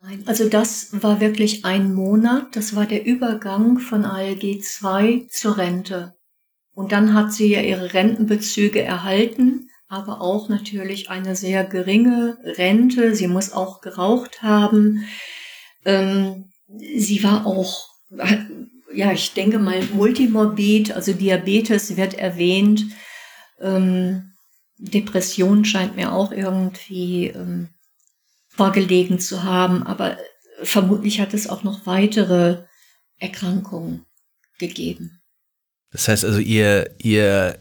Nein, 0.00 0.22
also 0.26 0.48
das 0.48 0.90
war 1.02 1.20
wirklich 1.20 1.64
ein 1.64 1.92
Monat, 1.92 2.54
das 2.54 2.76
war 2.76 2.86
der 2.86 3.04
Übergang 3.04 3.80
von 3.80 4.04
ALG 4.04 4.62
2 4.62 5.26
zur 5.28 5.58
Rente. 5.58 6.15
Und 6.76 6.92
dann 6.92 7.14
hat 7.14 7.32
sie 7.32 7.46
ja 7.46 7.62
ihre 7.62 7.94
Rentenbezüge 7.94 8.82
erhalten, 8.82 9.70
aber 9.88 10.20
auch 10.20 10.50
natürlich 10.50 11.08
eine 11.08 11.34
sehr 11.34 11.64
geringe 11.64 12.36
Rente. 12.44 13.16
Sie 13.16 13.28
muss 13.28 13.50
auch 13.50 13.80
geraucht 13.80 14.42
haben. 14.42 15.06
Ähm, 15.86 16.50
sie 16.68 17.24
war 17.24 17.46
auch, 17.46 17.88
ja, 18.92 19.10
ich 19.10 19.32
denke 19.32 19.58
mal, 19.58 19.82
multimorbid, 19.94 20.92
also 20.92 21.14
Diabetes 21.14 21.96
wird 21.96 22.12
erwähnt. 22.12 22.84
Ähm, 23.58 24.32
Depression 24.76 25.64
scheint 25.64 25.96
mir 25.96 26.12
auch 26.12 26.30
irgendwie 26.30 27.28
ähm, 27.28 27.70
vorgelegen 28.48 29.18
zu 29.18 29.44
haben, 29.44 29.82
aber 29.82 30.18
vermutlich 30.62 31.20
hat 31.20 31.32
es 31.32 31.48
auch 31.48 31.62
noch 31.62 31.86
weitere 31.86 32.64
Erkrankungen 33.16 34.04
gegeben. 34.58 35.22
Das 35.96 36.08
heißt 36.08 36.24
also, 36.26 36.40
ihr, 36.40 36.94
ihr, 36.98 37.58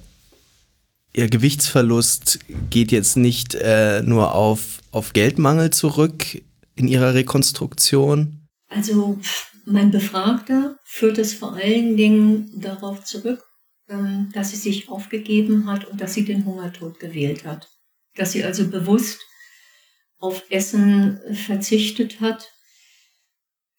ihr 1.14 1.30
Gewichtsverlust 1.30 2.40
geht 2.70 2.92
jetzt 2.92 3.16
nicht 3.16 3.56
äh, 3.56 4.02
nur 4.02 4.36
auf, 4.36 4.82
auf 4.92 5.14
Geldmangel 5.14 5.70
zurück 5.70 6.42
in 6.76 6.90
ihrer 6.90 7.14
Rekonstruktion? 7.14 8.46
Also 8.68 9.18
mein 9.64 9.90
Befragter 9.90 10.78
führt 10.84 11.18
es 11.18 11.34
vor 11.34 11.54
allen 11.54 11.96
Dingen 11.96 12.52
darauf 12.60 13.06
zurück, 13.06 13.42
ähm, 13.88 14.32
dass 14.34 14.52
sie 14.52 14.58
sich 14.58 14.90
aufgegeben 14.90 15.68
hat 15.68 15.86
und 15.86 16.02
dass 16.02 16.14
sie 16.14 16.26
den 16.26 16.44
Hungertod 16.44 17.00
gewählt 17.00 17.46
hat. 17.46 17.70
Dass 18.16 18.34
sie 18.34 18.44
also 18.44 18.68
bewusst 18.68 19.22
auf 20.18 20.44
Essen 20.50 21.22
verzichtet 21.34 22.20
hat 22.20 22.52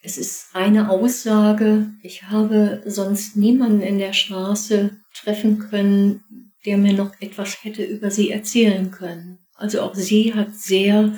es 0.06 0.18
ist 0.18 0.50
eine 0.52 0.88
Aussage. 0.88 1.90
Ich 2.00 2.22
habe 2.22 2.80
sonst 2.86 3.36
niemanden 3.36 3.80
in 3.80 3.98
der 3.98 4.12
Straße 4.12 4.96
treffen 5.12 5.58
können, 5.58 6.52
der 6.64 6.78
mir 6.78 6.92
noch 6.92 7.20
etwas 7.20 7.64
hätte 7.64 7.82
über 7.82 8.12
sie 8.12 8.30
erzählen 8.30 8.92
können. 8.92 9.40
Also 9.54 9.80
auch 9.80 9.96
sie 9.96 10.32
hat 10.32 10.54
sehr 10.54 11.12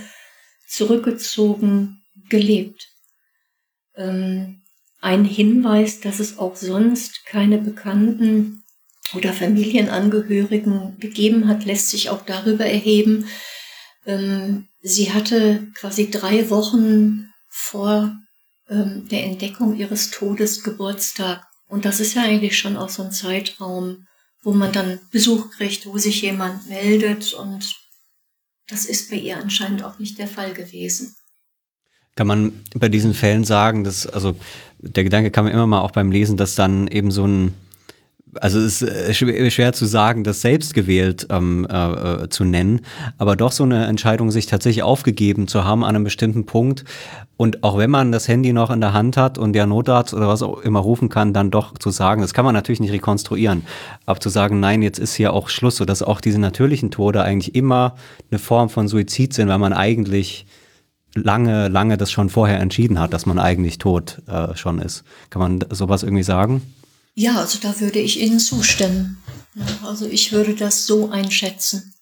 zurückgezogen 0.67 2.01
gelebt. 2.31 2.89
Ähm, 3.95 4.63
ein 5.03 5.27
Hinweis, 5.27 6.01
dass 6.01 6.19
es 6.19 6.39
auch 6.39 6.57
sonst 6.57 7.27
keine 7.27 7.59
Bekannten 7.59 8.65
oder 9.15 9.35
Familienangehörigen 9.35 10.99
gegeben 10.99 11.47
hat, 11.47 11.67
lässt 11.67 11.91
sich 11.91 12.09
auch 12.09 12.25
darüber 12.25 12.65
erheben. 12.65 13.27
Ähm, 14.07 14.69
sie 14.81 15.13
hatte 15.13 15.69
quasi 15.75 16.11
drei 16.11 16.49
Wochen 16.49 17.31
vor 17.51 18.19
ähm, 18.69 19.09
der 19.09 19.25
Entdeckung 19.25 19.77
ihres 19.77 20.11
Todes 20.11 20.63
Geburtstag. 20.63 21.47
Und 21.69 21.85
das 21.85 22.01
ist 22.01 22.15
ja 22.15 22.23
eigentlich 22.23 22.59
schon 22.59 22.77
auch 22.77 22.89
so 22.89 23.03
ein 23.03 23.13
Zeitraum, 23.13 24.07
wo 24.43 24.53
man 24.53 24.73
dann 24.73 25.01
Besuch 25.11 25.51
kriegt, 25.51 25.87
wo 25.87 25.99
sich 25.99 26.23
jemand 26.23 26.69
meldet 26.69 27.35
und 27.35 27.75
das 28.69 28.85
ist 28.85 29.11
bei 29.11 29.17
ihr 29.17 29.39
anscheinend 29.39 29.83
auch 29.83 29.99
nicht 29.99 30.19
der 30.19 30.29
Fall 30.29 30.53
gewesen. 30.53 31.15
Kann 32.15 32.27
man 32.27 32.65
bei 32.75 32.89
diesen 32.89 33.15
Fällen 33.15 33.45
sagen, 33.45 33.85
dass, 33.85 34.07
also 34.07 34.37
der 34.79 35.05
Gedanke 35.05 35.31
kam 35.31 35.47
immer 35.47 35.67
mal 35.67 35.81
auch 35.81 35.93
beim 35.93 36.11
Lesen, 36.11 36.37
dass 36.37 36.55
dann 36.55 36.87
eben 36.89 37.11
so 37.11 37.27
ein 37.27 37.55
also 38.35 38.59
es 38.59 38.83
ist 38.83 39.17
schwer 39.17 39.73
zu 39.73 39.87
sagen, 39.87 40.25
das 40.25 40.41
selbst 40.41 40.75
gewählt 40.75 41.27
ähm, 41.31 41.67
äh, 41.71 42.25
äh, 42.25 42.29
zu 42.29 42.45
nennen, 42.45 42.81
aber 43.17 43.37
doch 43.37 43.53
so 43.53 43.65
eine 43.65 43.87
Entscheidung, 43.87 44.31
sich 44.31 44.47
tatsächlich 44.47 44.83
aufgegeben 44.83 45.49
zu 45.49 45.65
haben 45.65 45.85
an 45.85 45.95
einem 45.95 46.05
bestimmten 46.05 46.47
Punkt 46.47 46.85
und 47.37 47.63
auch 47.63 47.79
wenn 47.79 47.91
man 47.91 48.13
das 48.13 48.29
Handy 48.29 48.53
noch 48.53 48.71
in 48.71 48.81
der 48.81 48.93
Hand 48.93 49.17
hat 49.17 49.39
und 49.39 49.53
der 49.53 49.67
Notarzt 49.67 50.13
oder 50.13 50.29
was 50.29 50.43
auch 50.43 50.59
immer 50.61 50.81
rufen 50.81 51.09
kann, 51.09 51.33
dann 51.33 51.51
doch 51.51 51.77
zu 51.79 51.91
sagen, 51.91 52.21
das 52.21 52.35
kann 52.35 52.45
man 52.45 52.55
natürlich 52.55 52.81
nicht 52.81 52.93
rekonstruieren, 52.93 53.65
aber 54.07 54.21
zu 54.21 54.29
sagen, 54.29 54.61
nein, 54.61 54.83
jetzt 54.83 54.99
ist 54.99 55.15
hier 55.15 55.33
auch 55.33 55.49
Schluss, 55.49 55.77
sodass 55.77 56.03
auch 56.03 56.21
diese 56.21 56.41
natürlichen 56.41 56.91
Tode 56.91 57.23
eigentlich 57.23 57.55
immer 57.55 57.95
eine 58.31 58.39
Form 58.39 58.69
von 58.69 58.89
Suizid 58.89 59.35
sind, 59.35 59.49
weil 59.49 59.59
man 59.59 59.73
eigentlich 59.73 60.47
lange, 61.15 61.69
lange 61.69 61.97
das 61.97 62.11
schon 62.11 62.29
vorher 62.29 62.61
entschieden 62.61 62.99
hat, 62.99 63.13
dass 63.13 63.27
man 63.27 63.39
eigentlich 63.39 63.79
tot 63.79 64.21
äh, 64.27 64.55
schon 64.57 64.79
ist. 64.79 65.05
Kann 65.31 65.41
man 65.41 65.65
sowas 65.71 66.03
irgendwie 66.03 66.23
sagen? 66.23 66.63
Ja, 67.19 67.41
also 67.41 67.59
da 67.61 67.81
würde 67.81 67.99
ich 67.99 68.21
Ihnen 68.21 68.39
zustimmen. 68.39 69.21
Also 69.83 70.07
ich 70.07 70.31
würde 70.31 70.55
das 70.55 70.87
so 70.87 71.11
einschätzen. 71.11 71.95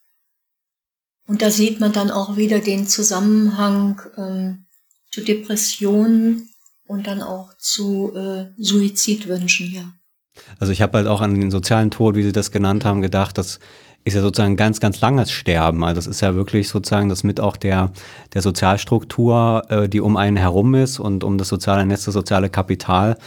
Und 1.27 1.41
da 1.41 1.51
sieht 1.51 1.81
man 1.81 1.95
dann 1.95 2.11
auch 2.11 2.37
wieder 2.37 2.59
den 2.59 2.87
Zusammenhang 2.87 4.03
ähm, 4.19 4.67
zu 5.11 5.23
Depressionen 5.23 6.51
und 6.87 7.07
dann 7.07 7.23
auch 7.23 7.57
zu 7.57 8.15
äh, 8.15 8.49
Suizidwünschen, 8.59 9.73
ja. 9.73 9.91
Also 10.59 10.75
ich 10.75 10.83
habe 10.83 10.99
halt 10.99 11.07
auch 11.07 11.23
an 11.23 11.35
den 11.35 11.51
sozialen 11.51 11.91
Tod, 11.91 12.15
wie 12.15 12.23
Sie 12.23 12.33
das 12.33 12.51
genannt 12.51 12.85
haben, 12.85 13.01
gedacht, 13.01 13.39
dass 13.39 13.59
ist 14.07 14.15
ja 14.15 14.21
sozusagen 14.21 14.53
ein 14.53 14.57
ganz, 14.57 14.79
ganz 14.79 15.01
langes 15.01 15.33
Sterben. 15.33 15.83
Also 15.83 15.97
das 15.97 16.07
ist 16.07 16.21
ja 16.21 16.37
wirklich 16.37 16.69
sozusagen 16.69 17.09
das 17.09 17.25
mit 17.25 17.41
auch 17.41 17.57
der, 17.57 17.91
der 18.35 18.43
Sozialstruktur, 18.43 19.65
äh, 19.69 19.89
die 19.89 20.01
um 20.01 20.17
einen 20.17 20.37
herum 20.37 20.77
ist 20.77 21.01
und 21.01 21.25
um 21.25 21.39
das 21.39 21.49
soziale 21.49 21.85
Netz, 21.85 22.05
das 22.05 22.15
soziale 22.15 22.49
Kapital, 22.49 23.19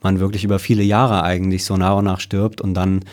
man 0.00 0.20
wirklich 0.20 0.44
über 0.44 0.60
viele 0.60 0.84
Jahre 0.84 1.24
eigentlich 1.24 1.64
so 1.64 1.76
nach 1.76 1.96
und 1.96 2.04
nach 2.04 2.20
stirbt 2.20 2.60
und 2.60 2.74
dann 2.74 3.04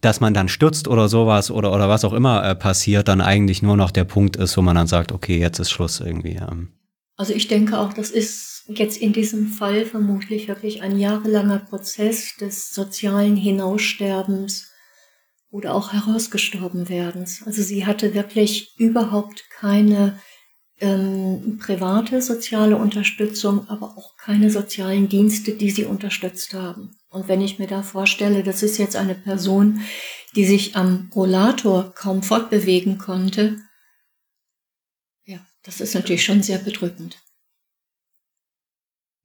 dass 0.00 0.20
man 0.20 0.32
dann 0.32 0.48
stürzt 0.48 0.86
oder 0.86 1.08
sowas 1.08 1.50
oder, 1.50 1.72
oder 1.72 1.88
was 1.88 2.04
auch 2.04 2.12
immer 2.12 2.44
äh, 2.44 2.54
passiert, 2.54 3.08
dann 3.08 3.20
eigentlich 3.20 3.62
nur 3.62 3.76
noch 3.76 3.90
der 3.90 4.04
Punkt 4.04 4.36
ist, 4.36 4.56
wo 4.56 4.62
man 4.62 4.76
dann 4.76 4.86
sagt, 4.86 5.10
okay, 5.10 5.40
jetzt 5.40 5.58
ist 5.58 5.70
Schluss 5.70 5.98
irgendwie. 5.98 6.38
Also 7.16 7.32
ich 7.32 7.48
denke 7.48 7.76
auch, 7.80 7.92
das 7.92 8.10
ist 8.10 8.62
jetzt 8.68 8.96
in 8.96 9.12
diesem 9.12 9.48
Fall 9.48 9.86
vermutlich 9.86 10.46
wirklich 10.46 10.82
ein 10.82 11.00
jahrelanger 11.00 11.58
Prozess 11.58 12.36
des 12.36 12.72
sozialen 12.72 13.34
Hinaussterbens 13.34 14.67
oder 15.50 15.74
auch 15.74 15.92
herausgestorben 15.92 16.88
werdens. 16.88 17.42
Also 17.44 17.62
sie 17.62 17.86
hatte 17.86 18.14
wirklich 18.14 18.74
überhaupt 18.78 19.48
keine 19.50 20.18
ähm, 20.80 21.58
private 21.60 22.22
soziale 22.22 22.76
Unterstützung, 22.76 23.68
aber 23.68 23.96
auch 23.96 24.16
keine 24.16 24.50
sozialen 24.50 25.08
Dienste, 25.08 25.52
die 25.52 25.70
sie 25.70 25.84
unterstützt 25.84 26.54
haben. 26.54 26.96
Und 27.08 27.28
wenn 27.28 27.40
ich 27.40 27.58
mir 27.58 27.66
da 27.66 27.82
vorstelle, 27.82 28.42
das 28.42 28.62
ist 28.62 28.78
jetzt 28.78 28.96
eine 28.96 29.14
Person, 29.14 29.80
die 30.36 30.44
sich 30.44 30.76
am 30.76 31.10
Rollator 31.14 31.94
kaum 31.94 32.22
fortbewegen 32.22 32.98
konnte, 32.98 33.56
ja, 35.24 35.38
das 35.62 35.80
ist 35.80 35.94
natürlich 35.94 36.24
schon 36.24 36.42
sehr 36.42 36.58
bedrückend. 36.58 37.18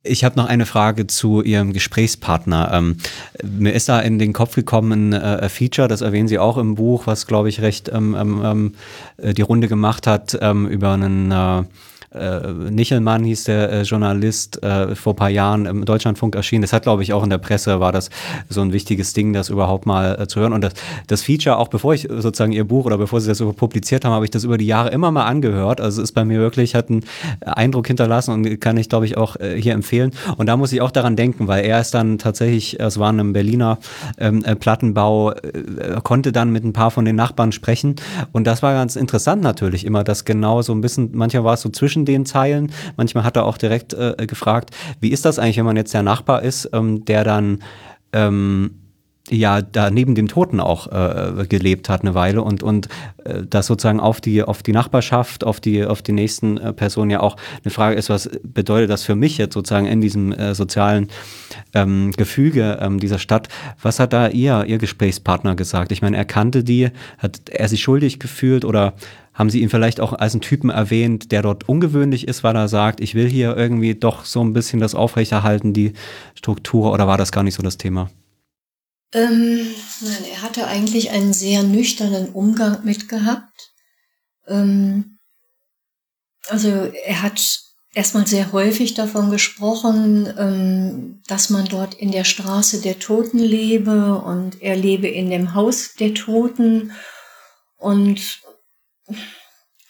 Ich 0.06 0.26
habe 0.26 0.36
noch 0.36 0.48
eine 0.48 0.66
Frage 0.66 1.08
zu 1.08 1.42
Ihrem 1.42 1.72
Gesprächspartner. 1.72 2.72
Ähm, 2.74 2.98
mir 3.42 3.72
ist 3.72 3.88
da 3.88 4.02
in 4.02 4.20
den 4.20 4.34
Kopf 4.34 4.54
gekommen 4.54 5.14
ein 5.14 5.14
äh, 5.14 5.48
Feature, 5.48 5.88
das 5.88 6.02
erwähnen 6.02 6.28
Sie 6.28 6.40
auch 6.40 6.58
im 6.58 6.76
Buch, 6.76 7.08
was 7.08 7.26
glaube 7.26 7.48
ich 7.48 7.62
recht 7.62 7.90
ähm, 7.94 8.14
ähm, 8.14 8.42
ähm, 8.44 8.76
äh, 9.16 9.34
die 9.34 9.44
Runde 9.44 9.70
gemacht 9.70 10.06
hat 10.06 10.38
ähm, 10.42 10.68
über 10.68 10.92
einen 10.92 11.32
äh, 11.32 11.64
äh, 12.14 12.52
Nichelmann 12.70 13.24
hieß 13.24 13.46
der 13.46 13.72
äh, 13.72 13.82
Journalist, 13.84 14.62
äh, 14.64 14.96
vor 14.96 15.16
paar 15.16 15.30
Jahren 15.30 15.66
im 15.66 15.86
Deutschlandfunk 15.86 16.36
erschienen. 16.36 16.62
Das 16.62 16.74
hat, 16.74 16.84
glaube 16.84 17.04
ich, 17.04 17.14
auch 17.14 17.24
in 17.24 17.30
der 17.30 17.38
Presse 17.38 17.80
war 17.80 17.92
das 17.92 18.10
so 18.50 18.62
ein 18.62 18.74
wichtiges 18.74 19.14
Ding, 19.14 19.34
das 19.34 19.50
überhaupt 19.50 19.86
mal 19.86 20.20
äh, 20.20 20.28
zu 20.28 20.40
hören. 20.40 20.54
Und 20.54 20.64
das, 20.64 20.74
das 21.08 21.22
Feature, 21.22 21.58
auch 21.58 21.68
bevor 21.68 21.94
ich 21.94 22.08
sozusagen 22.10 22.52
ihr 22.52 22.64
Buch 22.64 22.86
oder 22.86 22.98
bevor 22.98 23.22
sie 23.22 23.28
das 23.28 23.40
publiziert 23.40 24.06
haben, 24.06 24.14
habe 24.14 24.26
ich 24.26 24.32
das 24.32 24.44
über 24.44 24.58
die 24.58 24.68
Jahre 24.68 24.90
immer 24.90 25.12
mal 25.12 25.26
angehört. 25.26 25.82
Also 25.82 26.02
ist 26.02 26.14
bei 26.14 26.26
mir 26.26 26.40
wirklich, 26.40 26.76
hat 26.76 26.90
einen 26.90 27.04
Eindruck 27.42 27.88
hinterlassen 27.88 28.32
und 28.32 28.60
kann 28.62 28.78
ich, 28.78 28.90
glaube 28.90 29.06
ich, 29.06 29.18
auch 29.18 29.36
äh, 29.38 29.60
hier 29.60 29.74
empfehlen. 29.74 30.12
Und 30.38 30.48
da 30.48 30.58
muss 30.58 30.72
ich 30.74 30.82
auch 30.82 30.92
daran 30.92 31.16
denken, 31.16 31.48
weil 31.48 31.66
er 31.66 31.80
ist 31.80 31.94
dann 31.94 32.18
tatsächlich, 32.18 32.80
es 32.80 33.00
war 33.00 33.10
in 33.10 33.20
einem 33.20 33.34
Berliner 33.34 33.80
ähm, 34.18 34.44
äh, 34.46 34.56
Plattenbau, 34.56 35.32
äh, 35.32 36.00
konnte 36.04 36.32
dann 36.32 36.52
mit 36.52 36.64
ein 36.64 36.74
paar 36.74 36.92
von 36.92 37.06
den 37.06 37.16
Nachbarn 37.16 37.52
sprechen. 37.52 37.96
Und 38.32 38.46
das 38.46 38.62
war 38.62 38.74
ganz 38.74 38.96
interessant 38.96 39.42
natürlich 39.42 39.86
immer, 39.86 40.04
dass 40.04 40.26
genau 40.26 40.62
so 40.62 40.74
ein 40.74 40.82
bisschen, 40.82 41.10
manchmal 41.14 41.44
war 41.44 41.54
es 41.56 41.62
so 41.62 41.70
zwischen 41.70 42.03
den 42.06 42.26
Zeilen, 42.26 42.72
manchmal 42.98 43.24
hat 43.24 43.38
er 43.38 43.46
auch 43.46 43.58
direkt 43.58 43.94
äh, 43.94 44.16
gefragt, 44.28 44.72
wie 45.00 45.10
ist 45.10 45.26
das 45.26 45.40
eigentlich, 45.40 45.58
wenn 45.58 45.66
man 45.66 45.78
jetzt 45.78 45.94
der 45.94 46.04
Nachbar 46.04 46.42
ist, 46.44 46.70
ähm, 46.74 47.06
der 47.06 47.24
dann 47.24 47.60
ähm, 48.12 48.72
ja 49.30 49.62
da 49.62 49.90
neben 49.90 50.16
dem 50.16 50.28
Toten 50.28 50.60
auch 50.60 50.88
äh, 50.88 51.46
gelebt 51.48 51.88
hat 51.88 52.02
eine 52.02 52.14
Weile 52.14 52.42
und 52.42 52.62
und 52.62 52.90
äh, 53.24 53.44
das 53.50 53.68
sozusagen 53.68 54.02
auf 54.02 54.20
die 54.20 54.44
auf 54.44 54.64
die 54.64 54.74
Nachbarschaft 54.74 55.46
auf 55.46 55.62
die 55.62 55.86
auf 55.86 56.02
die 56.02 56.12
nächsten 56.12 56.58
äh, 56.58 56.74
Personen 56.74 57.10
ja 57.10 57.22
auch 57.22 57.38
eine 57.64 57.72
Frage 57.72 57.96
ist 57.96 58.10
was 58.10 58.30
bedeutet 58.44 58.90
das 58.90 59.04
für 59.04 59.16
mich 59.16 59.38
jetzt 59.38 59.54
sozusagen 59.54 59.86
in 59.86 60.02
diesem 60.02 60.34
äh, 60.34 60.54
sozialen 60.54 61.08
ähm, 61.74 62.12
Gefüge 62.12 62.80
ähm, 62.82 63.00
dieser 63.00 63.20
Stadt? 63.20 63.48
Was 63.82 64.00
hat 64.00 64.12
da 64.12 64.28
ihr 64.28 64.66
ihr 64.66 64.78
Gesprächspartner 64.78 65.56
gesagt? 65.56 65.94
Ich 65.94 66.02
meine 66.02 66.18
er 66.18 66.26
kannte 66.26 66.66
die 66.66 66.90
hat 67.18 67.50
er 67.50 67.70
sich 67.70 67.82
schuldig 67.82 68.20
gefühlt 68.20 68.66
oder 68.66 68.94
haben 69.34 69.50
Sie 69.50 69.62
ihn 69.62 69.70
vielleicht 69.70 70.00
auch 70.00 70.14
als 70.14 70.34
einen 70.34 70.42
Typen 70.42 70.70
erwähnt, 70.70 71.32
der 71.32 71.42
dort 71.42 71.68
ungewöhnlich 71.68 72.28
ist, 72.28 72.44
weil 72.44 72.56
er 72.56 72.68
sagt, 72.68 73.00
ich 73.02 73.16
will 73.16 73.28
hier 73.28 73.58
irgendwie 73.58 73.96
doch 73.96 74.26
so 74.26 74.44
ein 74.44 74.54
bisschen 74.54 74.80
das 74.80 74.96
aufrechterhalten, 74.96 75.74
die 75.74 75.94
Struktur, 76.36 76.92
oder 76.92 77.08
war 77.08 77.18
das 77.18 77.32
gar 77.32 77.44
nicht 77.44 77.56
so 77.56 77.64
das 77.64 77.78
Thema? 77.78 78.10
Ähm, 79.14 79.68
nein, 80.02 80.24
er 80.32 80.42
hatte 80.42 80.68
eigentlich 80.68 81.12
einen 81.12 81.34
sehr 81.34 81.64
nüchternen 81.64 82.30
Umgang 82.30 82.84
mit 82.84 83.10
gehabt. 83.10 83.74
Ähm, 84.48 85.20
also 86.50 86.70
er 87.06 87.22
hat 87.22 87.64
erstmal 87.94 88.28
sehr 88.28 88.52
häufig 88.52 88.96
davon 88.96 89.30
gesprochen, 89.30 90.32
ähm, 90.38 91.22
dass 91.28 91.50
man 91.50 91.66
dort 91.66 91.94
in 91.94 92.12
der 92.12 92.24
Straße 92.24 92.82
der 92.82 93.00
Toten 93.00 93.40
lebe 93.40 94.18
und 94.18 94.62
er 94.62 94.76
lebe 94.76 95.08
in 95.08 95.30
dem 95.30 95.54
Haus 95.54 95.94
der 95.94 96.14
Toten 96.14 96.92
und 97.78 98.42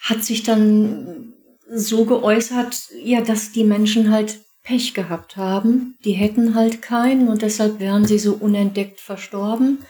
hat 0.02 0.24
sich 0.24 0.44
dann 0.44 1.34
so 1.70 2.06
geäußert, 2.06 2.90
ja, 3.04 3.22
dass 3.22 3.52
die 3.52 3.64
Menschen 3.64 4.12
halt 4.12 4.42
Pech 4.64 4.94
gehabt 4.94 5.38
haben. 5.38 5.98
Die 6.06 6.14
hätten 6.14 6.56
halt 6.56 6.82
keinen 6.82 7.28
und 7.28 7.42
deshalb 7.42 7.80
wären 7.80 8.06
sie 8.06 8.20
so 8.20 8.34
unentdeckt 8.34 9.00
verstorben. 9.00 9.86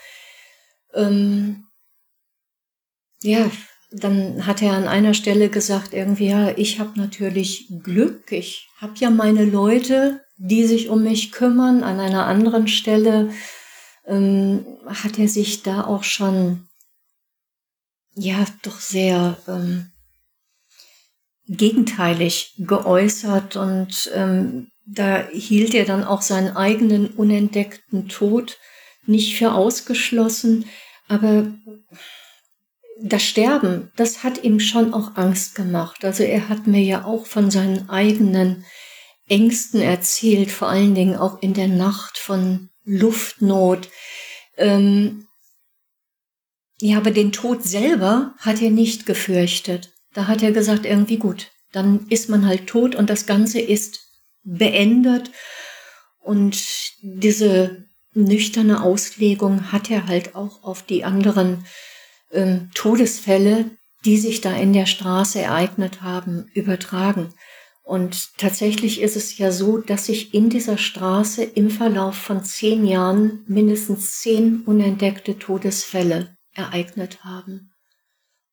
Ähm, 0.94 1.66
ja, 3.22 3.50
dann 3.92 4.46
hat 4.48 4.62
er 4.62 4.74
an 4.74 4.88
einer 4.88 5.14
Stelle 5.14 5.50
gesagt, 5.50 5.94
irgendwie, 5.94 6.28
ja, 6.28 6.58
ich 6.58 6.80
habe 6.80 7.00
natürlich 7.00 7.68
Glück, 7.84 8.32
ich 8.32 8.68
habe 8.78 8.94
ja 8.98 9.10
meine 9.10 9.46
Leute, 9.46 10.22
die 10.38 10.66
sich 10.66 10.90
um 10.90 11.04
mich 11.04 11.32
kümmern. 11.32 11.84
An 11.84 12.00
einer 12.00 12.26
anderen 12.26 12.68
Stelle 12.68 13.30
ähm, 14.06 14.66
hat 14.88 15.20
er 15.20 15.28
sich 15.28 15.64
da 15.64 15.84
auch 15.84 16.04
schon, 16.04 16.68
ja, 18.16 18.46
doch 18.62 18.80
sehr 18.80 19.38
ähm, 19.48 19.92
gegenteilig 21.48 22.54
geäußert 22.58 23.56
und 23.56 24.12
ähm, 24.14 24.68
da 24.86 25.28
hielt 25.32 25.74
er 25.74 25.86
dann 25.86 26.04
auch 26.04 26.22
seinen 26.22 26.56
eigenen 26.56 27.08
unentdeckten 27.08 28.10
Tod 28.10 28.58
nicht 29.06 29.38
für 29.38 29.54
ausgeschlossen, 29.54 30.66
aber 31.08 31.48
das 33.02 33.24
Sterben, 33.24 33.92
das 33.96 34.24
hat 34.24 34.44
ihm 34.44 34.60
schon 34.60 34.94
auch 34.94 35.16
Angst 35.16 35.56
gemacht. 35.56 36.06
Also 36.06 36.24
er 36.24 36.48
hat 36.48 36.68
mir 36.68 36.82
ja 36.82 37.06
auch 37.06 37.26
von 37.26 37.52
seinen 37.52 37.90
eigenen 37.90 38.66
Ängsten 39.28 39.82
erzählt, 39.82 40.52
vor 40.52 40.70
allen 40.70 40.96
Dingen 40.96 41.16
auch 41.16 41.42
in 41.42 41.54
der 41.54 41.68
Nacht 41.68 42.18
von 42.18 42.70
Luftnot. 42.86 43.90
Ähm 44.58 45.28
ja, 46.86 46.98
aber 46.98 47.12
den 47.12 47.32
Tod 47.32 47.64
selber 47.64 48.36
hat 48.40 48.62
er 48.62 48.70
nicht 48.70 49.06
gefürchtet. 49.06 49.94
Da 50.14 50.28
hat 50.28 50.44
er 50.44 50.52
gesagt, 50.52 50.86
irgendwie 50.86 51.16
gut, 51.16 51.50
dann 51.72 52.08
ist 52.10 52.28
man 52.28 52.46
halt 52.46 52.68
tot 52.68 52.94
und 52.94 53.10
das 53.10 53.26
Ganze 53.26 53.62
ist 53.62 54.02
beendet. 54.44 55.32
Und 56.20 56.62
diese 57.02 57.86
nüchterne 58.14 58.84
Auslegung 58.84 59.72
hat 59.72 59.90
er 59.90 60.08
halt 60.08 60.36
auch 60.36 60.62
auf 60.64 60.84
die 60.84 61.06
anderen 61.06 61.66
ähm, 62.34 62.70
Todesfälle, 62.76 63.72
die 64.04 64.18
sich 64.18 64.42
da 64.42 64.54
in 64.54 64.74
der 64.74 64.86
Straße 64.86 65.40
ereignet 65.40 66.02
haben, 66.02 66.52
übertragen. 66.54 67.34
Und 67.82 68.38
tatsächlich 68.38 69.00
ist 69.00 69.16
es 69.16 69.38
ja 69.38 69.54
so, 69.54 69.78
dass 69.78 70.08
sich 70.08 70.34
in 70.34 70.50
dieser 70.50 70.78
Straße 70.78 71.46
im 71.46 71.70
Verlauf 71.70 72.16
von 72.16 72.44
zehn 72.44 72.86
Jahren 72.86 73.46
mindestens 73.48 74.20
zehn 74.20 74.64
unentdeckte 74.66 75.40
Todesfälle 75.40 76.36
ereignet 76.54 77.24
haben. 77.24 77.72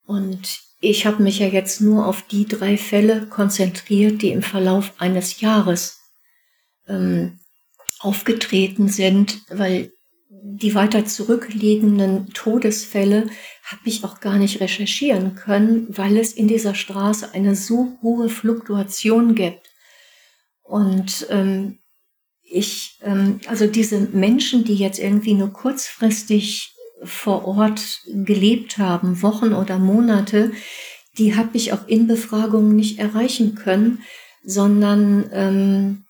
Und 0.05 0.61
ich 0.81 1.07
habe 1.07 1.23
mich 1.23 1.39
ja 1.39 1.47
jetzt 1.47 1.81
nur 1.81 2.07
auf 2.07 2.23
die 2.23 2.47
drei 2.47 2.77
Fälle 2.77 3.27
konzentriert, 3.27 4.23
die 4.23 4.31
im 4.31 4.43
Verlauf 4.43 4.95
eines 4.99 5.41
Jahres 5.41 6.01
ähm, 6.89 7.39
aufgetreten 8.01 8.89
sind, 8.89 9.43
weil 9.51 9.93
die 10.43 10.75
weiter 10.75 11.05
zurückliegenden 11.05 12.33
Todesfälle 12.33 13.29
habe 13.65 13.83
ich 13.85 14.05
auch 14.05 14.21
gar 14.21 14.37
nicht 14.37 14.61
recherchieren 14.61 15.35
können, 15.35 15.87
weil 15.91 16.17
es 16.17 16.33
in 16.33 16.49
dieser 16.49 16.75
Straße 16.75 17.35
eine 17.35 17.55
so 17.55 17.99
hohe 18.03 18.29
Fluktuation 18.29 19.35
gibt. 19.35 19.69
Und 20.63 21.27
ähm, 21.31 21.79
ich, 22.43 22.99
ähm, 23.03 23.41
also 23.47 23.67
diese 23.67 24.01
Menschen, 24.01 24.65
die 24.65 24.75
jetzt 24.75 24.99
irgendwie 24.99 25.35
nur 25.35 25.53
kurzfristig 25.53 26.75
vor 27.03 27.47
Ort 27.47 28.01
gelebt 28.07 28.79
haben, 28.79 29.23
Wochen 29.23 29.53
oder 29.53 29.79
Monate, 29.79 30.53
die 31.19 31.37
habe 31.37 31.57
ich 31.57 31.73
auch 31.73 31.87
in 31.89 32.07
Befragungen 32.07 32.77
nicht 32.77 32.99
erreichen 32.99 33.55
können, 33.55 34.03
sondern 34.45 35.29
ähm, 35.33 36.05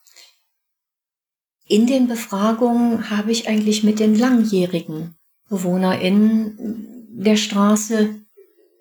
in 1.66 1.86
den 1.86 2.09
Befragungen 2.09 3.11
habe 3.11 3.30
ich 3.30 3.49
eigentlich 3.49 3.84
mit 3.84 4.01
den 4.01 4.16
langjährigen 4.16 5.16
BewohnerInnen 5.49 7.09
der 7.12 7.36
Straße 7.36 8.14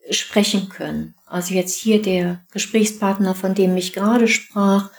sprechen 0.10 0.70
können. 0.70 1.16
Also 1.26 1.54
jetzt 1.54 1.76
hier 1.76 2.02
der 2.02 2.44
Gesprächspartner, 2.52 3.36
von 3.36 3.54
dem 3.54 3.78
ich 3.78 3.94
gerade 3.94 4.28
sprach, 4.28 4.90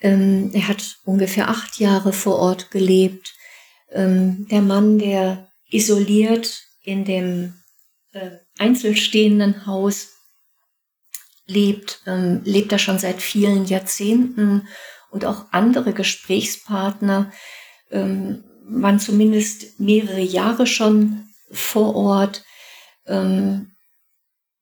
ähm, 0.00 0.50
er 0.52 0.66
hat 0.68 0.98
ungefähr 1.04 1.48
acht 1.48 1.78
Jahre 1.78 2.12
vor 2.12 2.36
Ort 2.36 2.70
gelebt. 2.70 3.34
Ähm, 3.90 4.46
der 4.50 4.62
Mann, 4.62 4.98
der 4.98 5.51
isoliert 5.72 6.62
in 6.82 7.04
dem 7.04 7.54
äh, 8.12 8.30
einzelstehenden 8.58 9.66
Haus 9.66 10.10
lebt, 11.46 12.02
ähm, 12.06 12.42
lebt 12.44 12.72
er 12.72 12.78
schon 12.78 12.98
seit 12.98 13.20
vielen 13.20 13.66
Jahrzehnten 13.66 14.68
und 15.10 15.24
auch 15.24 15.46
andere 15.50 15.92
Gesprächspartner 15.92 17.32
ähm, 17.90 18.44
waren 18.64 19.00
zumindest 19.00 19.78
mehrere 19.80 20.20
Jahre 20.20 20.66
schon 20.66 21.28
vor 21.50 21.94
Ort. 21.94 22.44
Ähm, 23.06 23.72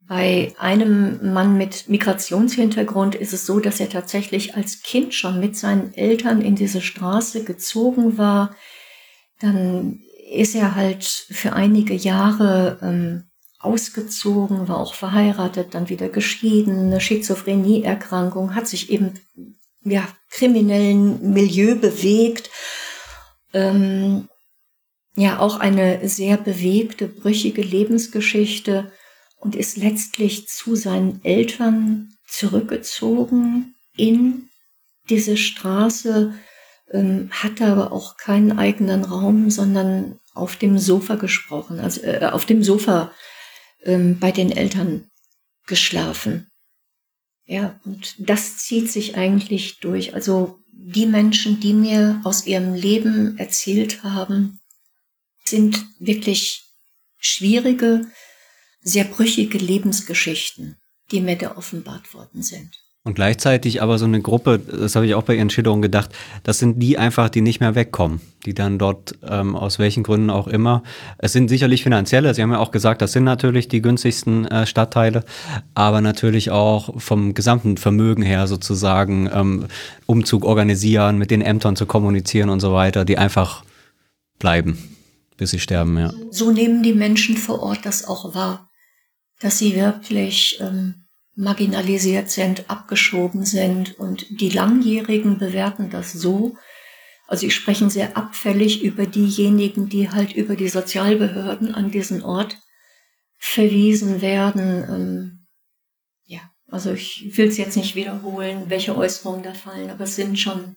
bei 0.01 0.53
einem 0.59 1.32
Mann 1.32 1.57
mit 1.57 1.89
Migrationshintergrund 1.89 3.15
ist 3.15 3.32
es 3.32 3.47
so, 3.47 3.61
dass 3.61 3.78
er 3.78 3.89
tatsächlich 3.89 4.57
als 4.57 4.82
Kind 4.82 5.15
schon 5.15 5.39
mit 5.39 5.57
seinen 5.57 5.95
Eltern 5.95 6.41
in 6.41 6.57
diese 6.57 6.81
Straße 6.81 7.45
gezogen 7.45 8.19
war. 8.19 8.57
Dann 9.39 10.03
ist 10.31 10.55
er 10.55 10.74
halt 10.74 11.05
für 11.05 11.52
einige 11.52 11.94
Jahre 11.94 12.78
ähm, 12.82 13.24
ausgezogen, 13.59 14.69
war 14.69 14.78
auch 14.78 14.94
verheiratet, 14.94 15.74
dann 15.74 15.89
wieder 15.89 16.09
geschieden, 16.09 16.86
eine 16.86 17.01
Schizophrenieerkrankung, 17.01 18.55
hat 18.55 18.66
sich 18.66 18.90
eben 18.90 19.15
ja 19.82 20.07
kriminellen 20.31 21.32
Milieu 21.32 21.74
bewegt. 21.74 22.51
Ähm, 23.52 24.28
ja, 25.16 25.40
auch 25.40 25.59
eine 25.59 26.09
sehr 26.09 26.36
bewegte, 26.36 27.09
brüchige 27.09 27.62
Lebensgeschichte 27.62 28.93
und 29.36 29.57
ist 29.57 29.77
letztlich 29.77 30.48
zu 30.48 30.77
seinen 30.77 31.23
Eltern 31.24 32.15
zurückgezogen 32.27 33.74
in 33.97 34.48
diese 35.09 35.36
Straße, 35.36 36.32
ähm, 36.91 37.31
hatte 37.31 37.67
aber 37.67 37.93
auch 37.93 38.17
keinen 38.17 38.59
eigenen 38.59 39.05
Raum, 39.05 39.51
sondern 39.51 40.19
auf 40.35 40.57
dem 40.57 40.79
Sofa 40.79 41.17
gesprochen, 41.17 41.81
also 41.81 42.03
äh, 42.03 42.27
auf 42.27 42.47
dem 42.47 42.62
Sofa 42.62 43.12
ähm, 43.83 44.19
bei 44.19 44.33
den 44.33 44.51
Eltern 44.51 45.11
geschlafen. 45.67 46.51
Ja, 47.45 47.81
und 47.85 48.15
das 48.19 48.59
zieht 48.59 48.91
sich 48.91 49.17
eigentlich 49.17 49.81
durch. 49.81 50.15
Also 50.15 50.61
die 50.73 51.07
Menschen, 51.07 51.61
die 51.61 51.75
mir 51.75 52.21
aus 52.25 52.47
ihrem 52.47 52.75
Leben 52.75 53.39
erzählt 53.39 54.03
haben, 54.03 54.61
sind 55.45 55.85
wirklich 55.99 56.65
schwierige, 57.19 58.07
sehr 58.83 59.05
brüchige 59.05 59.59
Lebensgeschichten, 59.59 60.77
die 61.11 61.21
mir 61.21 61.37
da 61.37 61.57
offenbart 61.57 62.15
worden 62.15 62.43
sind. 62.43 62.79
Und 63.02 63.14
gleichzeitig 63.14 63.81
aber 63.81 63.98
so 63.98 64.05
eine 64.05 64.20
Gruppe, 64.20 64.59
das 64.59 64.94
habe 64.94 65.06
ich 65.06 65.14
auch 65.14 65.22
bei 65.22 65.35
Ihren 65.35 65.48
Schilderungen 65.48 65.81
gedacht, 65.81 66.10
das 66.43 66.59
sind 66.59 66.81
die 66.81 66.98
einfach, 66.98 67.31
die 67.31 67.40
nicht 67.40 67.59
mehr 67.59 67.74
wegkommen, 67.74 68.20
die 68.44 68.52
dann 68.52 68.78
dort 68.78 69.14
ähm, 69.27 69.56
aus 69.56 69.78
welchen 69.78 70.02
Gründen 70.02 70.28
auch 70.28 70.47
immer. 70.47 70.82
Es 71.16 71.32
sind 71.32 71.48
sicherlich 71.48 71.82
finanzielle, 71.82 72.35
Sie 72.35 72.43
haben 72.43 72.52
ja 72.52 72.59
auch 72.59 72.72
gesagt, 72.72 73.01
das 73.01 73.12
sind 73.12 73.24
natürlich 73.24 73.68
die 73.68 73.81
günstigsten 73.81 74.44
äh, 74.47 74.66
Stadtteile, 74.66 75.24
aber 75.72 76.02
natürlich 76.02 76.51
auch 76.51 77.01
vom 77.01 77.32
gesamten 77.32 77.78
Vermögen 77.78 78.22
her 78.22 78.47
sozusagen 78.47 79.31
ähm, 79.32 79.66
Umzug 80.05 80.44
organisieren, 80.44 81.16
mit 81.16 81.31
den 81.31 81.40
Ämtern 81.40 81.77
zu 81.77 81.86
kommunizieren 81.86 82.51
und 82.51 82.60
so 82.60 82.74
weiter, 82.74 83.06
die 83.06 83.16
einfach 83.16 83.64
bleiben, 84.39 84.77
bis 85.39 85.52
sie 85.52 85.59
sterben, 85.59 85.97
ja. 85.97 86.12
So 86.31 86.51
nehmen 86.51 86.82
die 86.82 86.93
Menschen 86.93 87.39
vor 87.39 87.62
Ort 87.62 87.86
das 87.86 88.06
auch 88.06 88.35
wahr, 88.35 88.68
dass 89.40 89.59
sie 89.59 89.74
wirklich 89.74 90.60
ähm, 90.60 90.99
marginalisiert 91.41 92.31
sind, 92.31 92.69
abgeschoben 92.69 93.45
sind. 93.45 93.99
Und 93.99 94.27
die 94.41 94.51
Langjährigen 94.51 95.39
bewerten 95.39 95.91
das 95.91 96.12
so, 96.12 96.57
also 97.27 97.43
sie 97.43 97.51
sprechen 97.51 97.91
sehr 97.91 98.17
abfällig 98.17 98.83
über 98.83 99.07
diejenigen, 99.07 99.89
die 99.89 100.11
halt 100.11 100.35
über 100.35 100.57
die 100.57 100.69
Sozialbehörden 100.69 101.75
an 101.75 101.91
diesen 101.91 102.23
Ort 102.23 102.59
verwiesen 103.39 104.21
werden. 104.21 104.85
Ähm, 104.89 105.47
ja, 106.25 106.41
also 106.67 106.93
ich 106.93 107.31
will 107.37 107.49
es 107.49 107.57
jetzt 107.57 107.77
nicht 107.77 107.95
wiederholen, 107.95 108.65
welche 108.69 108.97
Äußerungen 108.97 109.43
da 109.43 109.55
fallen, 109.55 109.91
aber 109.91 110.05
es 110.05 110.17
sind 110.17 110.39
schon 110.39 110.77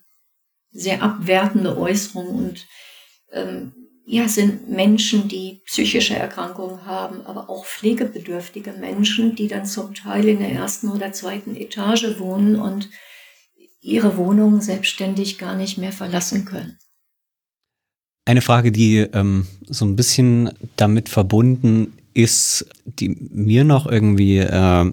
sehr 0.71 1.01
abwertende 1.01 1.77
Äußerungen 1.77 2.45
und 2.45 2.67
ähm, 3.31 3.82
ja, 4.05 4.27
sind 4.27 4.69
Menschen, 4.69 5.27
die 5.27 5.61
psychische 5.65 6.15
Erkrankungen 6.15 6.85
haben, 6.85 7.25
aber 7.25 7.49
auch 7.49 7.65
pflegebedürftige 7.65 8.73
Menschen, 8.73 9.35
die 9.35 9.47
dann 9.47 9.65
zum 9.65 9.93
Teil 9.93 10.27
in 10.27 10.39
der 10.39 10.51
ersten 10.51 10.89
oder 10.89 11.13
zweiten 11.13 11.55
Etage 11.55 12.19
wohnen 12.19 12.57
und 12.57 12.89
ihre 13.79 14.17
Wohnung 14.17 14.61
selbstständig 14.61 15.37
gar 15.37 15.55
nicht 15.55 15.77
mehr 15.77 15.91
verlassen 15.91 16.45
können. 16.45 16.77
Eine 18.25 18.41
Frage, 18.41 18.71
die 18.71 18.99
ähm, 18.99 19.47
so 19.67 19.85
ein 19.85 19.95
bisschen 19.95 20.51
damit 20.77 21.09
verbunden 21.09 21.93
ist, 22.13 22.65
die 22.85 23.09
mir 23.09 23.63
noch 23.63 23.85
irgendwie 23.85 24.37
äh, 24.37 24.91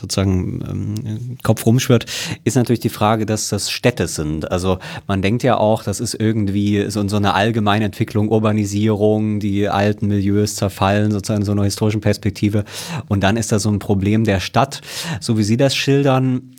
sozusagen 0.00 0.62
ähm, 0.68 1.38
Kopf 1.42 1.66
rumschwirrt, 1.66 2.06
ist 2.44 2.56
natürlich 2.56 2.80
die 2.80 2.88
Frage, 2.88 3.26
dass 3.26 3.48
das 3.48 3.70
Städte 3.70 4.08
sind. 4.08 4.50
Also 4.50 4.78
man 5.06 5.22
denkt 5.22 5.42
ja 5.42 5.56
auch, 5.56 5.82
das 5.82 6.00
ist 6.00 6.14
irgendwie 6.14 6.90
so, 6.90 7.06
so 7.08 7.16
eine 7.16 7.34
allgemeine 7.34 7.86
Entwicklung, 7.86 8.28
Urbanisierung, 8.28 9.40
die 9.40 9.68
alten 9.68 10.08
Milieus 10.08 10.56
zerfallen, 10.56 11.12
sozusagen 11.12 11.42
in 11.42 11.46
so 11.46 11.52
einer 11.52 11.64
historischen 11.64 12.00
Perspektive. 12.00 12.64
Und 13.08 13.22
dann 13.22 13.36
ist 13.36 13.52
da 13.52 13.58
so 13.58 13.70
ein 13.70 13.78
Problem 13.78 14.24
der 14.24 14.40
Stadt. 14.40 14.80
So 15.20 15.38
wie 15.38 15.44
Sie 15.44 15.56
das 15.56 15.74
schildern, 15.74 16.54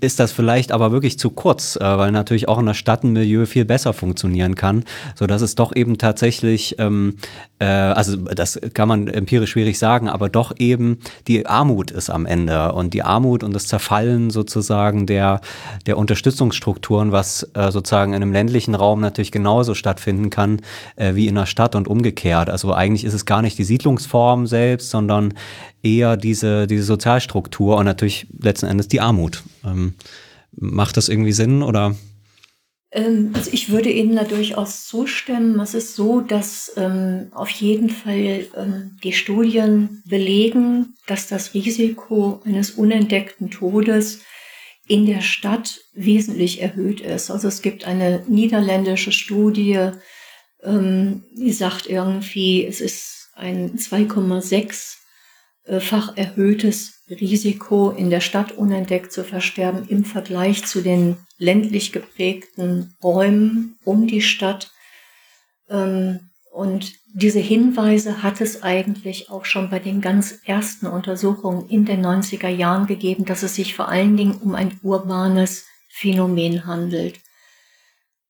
ist 0.00 0.20
das 0.20 0.32
vielleicht 0.32 0.72
aber 0.72 0.92
wirklich 0.92 1.18
zu 1.18 1.30
kurz, 1.30 1.76
äh, 1.76 1.80
weil 1.80 2.12
natürlich 2.12 2.48
auch 2.48 2.58
in 2.58 2.66
der 2.66 2.74
Stadt 2.74 3.04
ein 3.04 3.12
Milieu 3.12 3.46
viel 3.46 3.64
besser 3.64 3.92
funktionieren 3.92 4.54
kann, 4.54 4.84
so 5.14 5.26
dass 5.26 5.42
es 5.42 5.54
doch 5.54 5.74
eben 5.74 5.98
tatsächlich, 5.98 6.76
ähm, 6.78 7.16
äh, 7.58 7.64
also 7.64 8.16
das 8.16 8.60
kann 8.74 8.88
man 8.88 9.08
empirisch 9.08 9.50
schwierig 9.50 9.78
sagen, 9.78 10.08
aber 10.08 10.28
doch 10.28 10.52
eben 10.58 10.98
die 11.26 11.46
Armut 11.46 11.90
ist 11.90 12.10
am 12.10 12.26
Ende 12.26 12.72
und 12.72 12.94
die 12.94 13.02
Armut 13.02 13.44
und 13.44 13.52
das 13.52 13.66
Zerfallen 13.66 14.30
sozusagen 14.30 15.06
der 15.06 15.40
der 15.86 15.98
Unterstützungsstrukturen, 15.98 17.12
was 17.12 17.48
äh, 17.54 17.70
sozusagen 17.70 18.12
in 18.12 18.22
einem 18.22 18.32
ländlichen 18.32 18.74
Raum 18.74 19.00
natürlich 19.00 19.32
genauso 19.32 19.74
stattfinden 19.74 20.30
kann 20.30 20.60
äh, 20.96 21.14
wie 21.14 21.26
in 21.26 21.34
der 21.34 21.46
Stadt 21.46 21.74
und 21.74 21.88
umgekehrt. 21.88 22.50
Also 22.50 22.72
eigentlich 22.72 23.04
ist 23.04 23.14
es 23.14 23.26
gar 23.26 23.42
nicht 23.42 23.58
die 23.58 23.64
Siedlungsform 23.64 24.46
selbst, 24.46 24.90
sondern 24.90 25.34
eher 25.82 26.16
diese, 26.16 26.66
diese 26.66 26.84
Sozialstruktur 26.84 27.76
und 27.76 27.84
natürlich 27.84 28.26
letzten 28.40 28.66
Endes 28.66 28.88
die 28.88 29.00
Armut. 29.00 29.42
Ähm, 29.64 29.94
macht 30.52 30.96
das 30.96 31.08
irgendwie 31.08 31.32
Sinn 31.32 31.62
oder? 31.62 31.96
Ähm, 32.92 33.30
also 33.34 33.50
ich 33.52 33.70
würde 33.70 33.90
Ihnen 33.90 34.16
da 34.16 34.24
durchaus 34.24 34.86
zustimmen. 34.86 35.58
Es 35.60 35.74
ist 35.74 35.96
so, 35.96 36.20
dass 36.20 36.72
ähm, 36.76 37.28
auf 37.32 37.48
jeden 37.48 37.90
Fall 37.90 38.46
ähm, 38.56 38.98
die 39.02 39.12
Studien 39.14 40.02
belegen, 40.06 40.94
dass 41.06 41.26
das 41.26 41.54
Risiko 41.54 42.40
eines 42.44 42.72
unentdeckten 42.72 43.50
Todes 43.50 44.20
in 44.86 45.06
der 45.06 45.22
Stadt 45.22 45.80
wesentlich 45.94 46.60
erhöht 46.60 47.00
ist. 47.00 47.30
Also 47.30 47.48
es 47.48 47.62
gibt 47.62 47.86
eine 47.86 48.24
niederländische 48.28 49.12
Studie, 49.12 49.90
ähm, 50.62 51.24
die 51.34 51.52
sagt 51.52 51.86
irgendwie, 51.86 52.66
es 52.66 52.80
ist 52.80 53.30
ein 53.34 53.76
2,6 53.78 54.96
fach 55.64 56.16
erhöhtes 56.16 57.02
Risiko, 57.08 57.90
in 57.90 58.10
der 58.10 58.20
Stadt 58.20 58.52
unentdeckt 58.52 59.12
zu 59.12 59.24
versterben 59.24 59.86
im 59.88 60.04
Vergleich 60.04 60.64
zu 60.64 60.80
den 60.80 61.16
ländlich 61.38 61.92
geprägten 61.92 62.96
Räumen 63.02 63.76
um 63.84 64.06
die 64.06 64.22
Stadt. 64.22 64.72
Ähm, 65.68 66.30
und 66.52 66.92
diese 67.14 67.38
Hinweise 67.38 68.22
hat 68.22 68.40
es 68.40 68.62
eigentlich 68.62 69.30
auch 69.30 69.44
schon 69.44 69.70
bei 69.70 69.78
den 69.78 70.00
ganz 70.00 70.40
ersten 70.44 70.86
Untersuchungen 70.86 71.68
in 71.68 71.84
den 71.84 72.04
90er 72.04 72.48
Jahren 72.48 72.86
gegeben, 72.86 73.24
dass 73.24 73.42
es 73.42 73.54
sich 73.54 73.74
vor 73.74 73.88
allen 73.88 74.16
Dingen 74.16 74.34
um 74.34 74.54
ein 74.54 74.78
urbanes 74.82 75.64
Phänomen 75.88 76.66
handelt. 76.66 77.20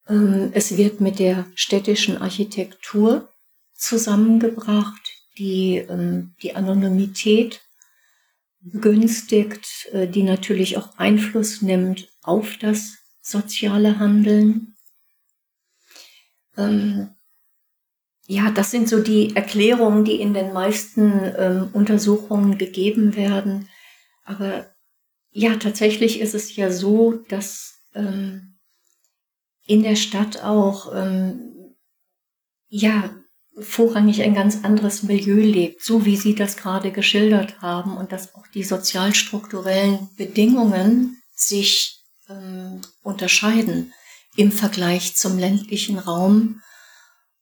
Ähm, 0.08 0.50
es 0.52 0.76
wird 0.76 1.00
mit 1.00 1.18
der 1.18 1.46
städtischen 1.54 2.16
Architektur 2.18 3.28
zusammengebracht, 3.74 5.01
die 5.38 5.76
ähm, 5.76 6.34
die 6.42 6.54
Anonymität 6.54 7.62
begünstigt, 8.60 9.88
äh, 9.92 10.06
die 10.06 10.22
natürlich 10.22 10.76
auch 10.76 10.96
Einfluss 10.98 11.62
nimmt 11.62 12.08
auf 12.22 12.56
das 12.58 12.98
soziale 13.20 13.98
Handeln. 13.98 14.76
Ähm, 16.56 17.10
ja, 18.26 18.50
das 18.50 18.70
sind 18.70 18.88
so 18.88 19.02
die 19.02 19.34
Erklärungen, 19.34 20.04
die 20.04 20.20
in 20.20 20.32
den 20.32 20.52
meisten 20.52 21.32
ähm, 21.36 21.70
Untersuchungen 21.72 22.56
gegeben 22.56 23.16
werden. 23.16 23.68
Aber 24.24 24.66
ja, 25.30 25.56
tatsächlich 25.56 26.20
ist 26.20 26.34
es 26.34 26.54
ja 26.54 26.70
so, 26.70 27.12
dass 27.28 27.80
ähm, 27.94 28.58
in 29.66 29.82
der 29.82 29.96
Stadt 29.96 30.42
auch 30.42 30.92
ähm, 30.94 31.74
ja 32.68 33.10
vorrangig 33.58 34.22
ein 34.22 34.34
ganz 34.34 34.64
anderes 34.64 35.02
Milieu 35.02 35.40
lebt, 35.40 35.82
so 35.82 36.04
wie 36.04 36.16
Sie 36.16 36.34
das 36.34 36.56
gerade 36.56 36.90
geschildert 36.90 37.60
haben 37.60 37.96
und 37.96 38.12
dass 38.12 38.34
auch 38.34 38.46
die 38.54 38.64
sozialstrukturellen 38.64 40.08
Bedingungen 40.16 41.22
sich 41.34 42.00
ähm, 42.28 42.80
unterscheiden 43.02 43.92
im 44.36 44.52
Vergleich 44.52 45.14
zum 45.16 45.38
ländlichen 45.38 45.98
Raum 45.98 46.60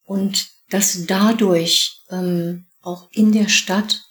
und 0.04 0.48
dass 0.70 1.06
dadurch 1.06 2.00
ähm, 2.10 2.66
auch 2.82 3.08
in 3.12 3.32
der 3.32 3.48
Stadt 3.48 4.02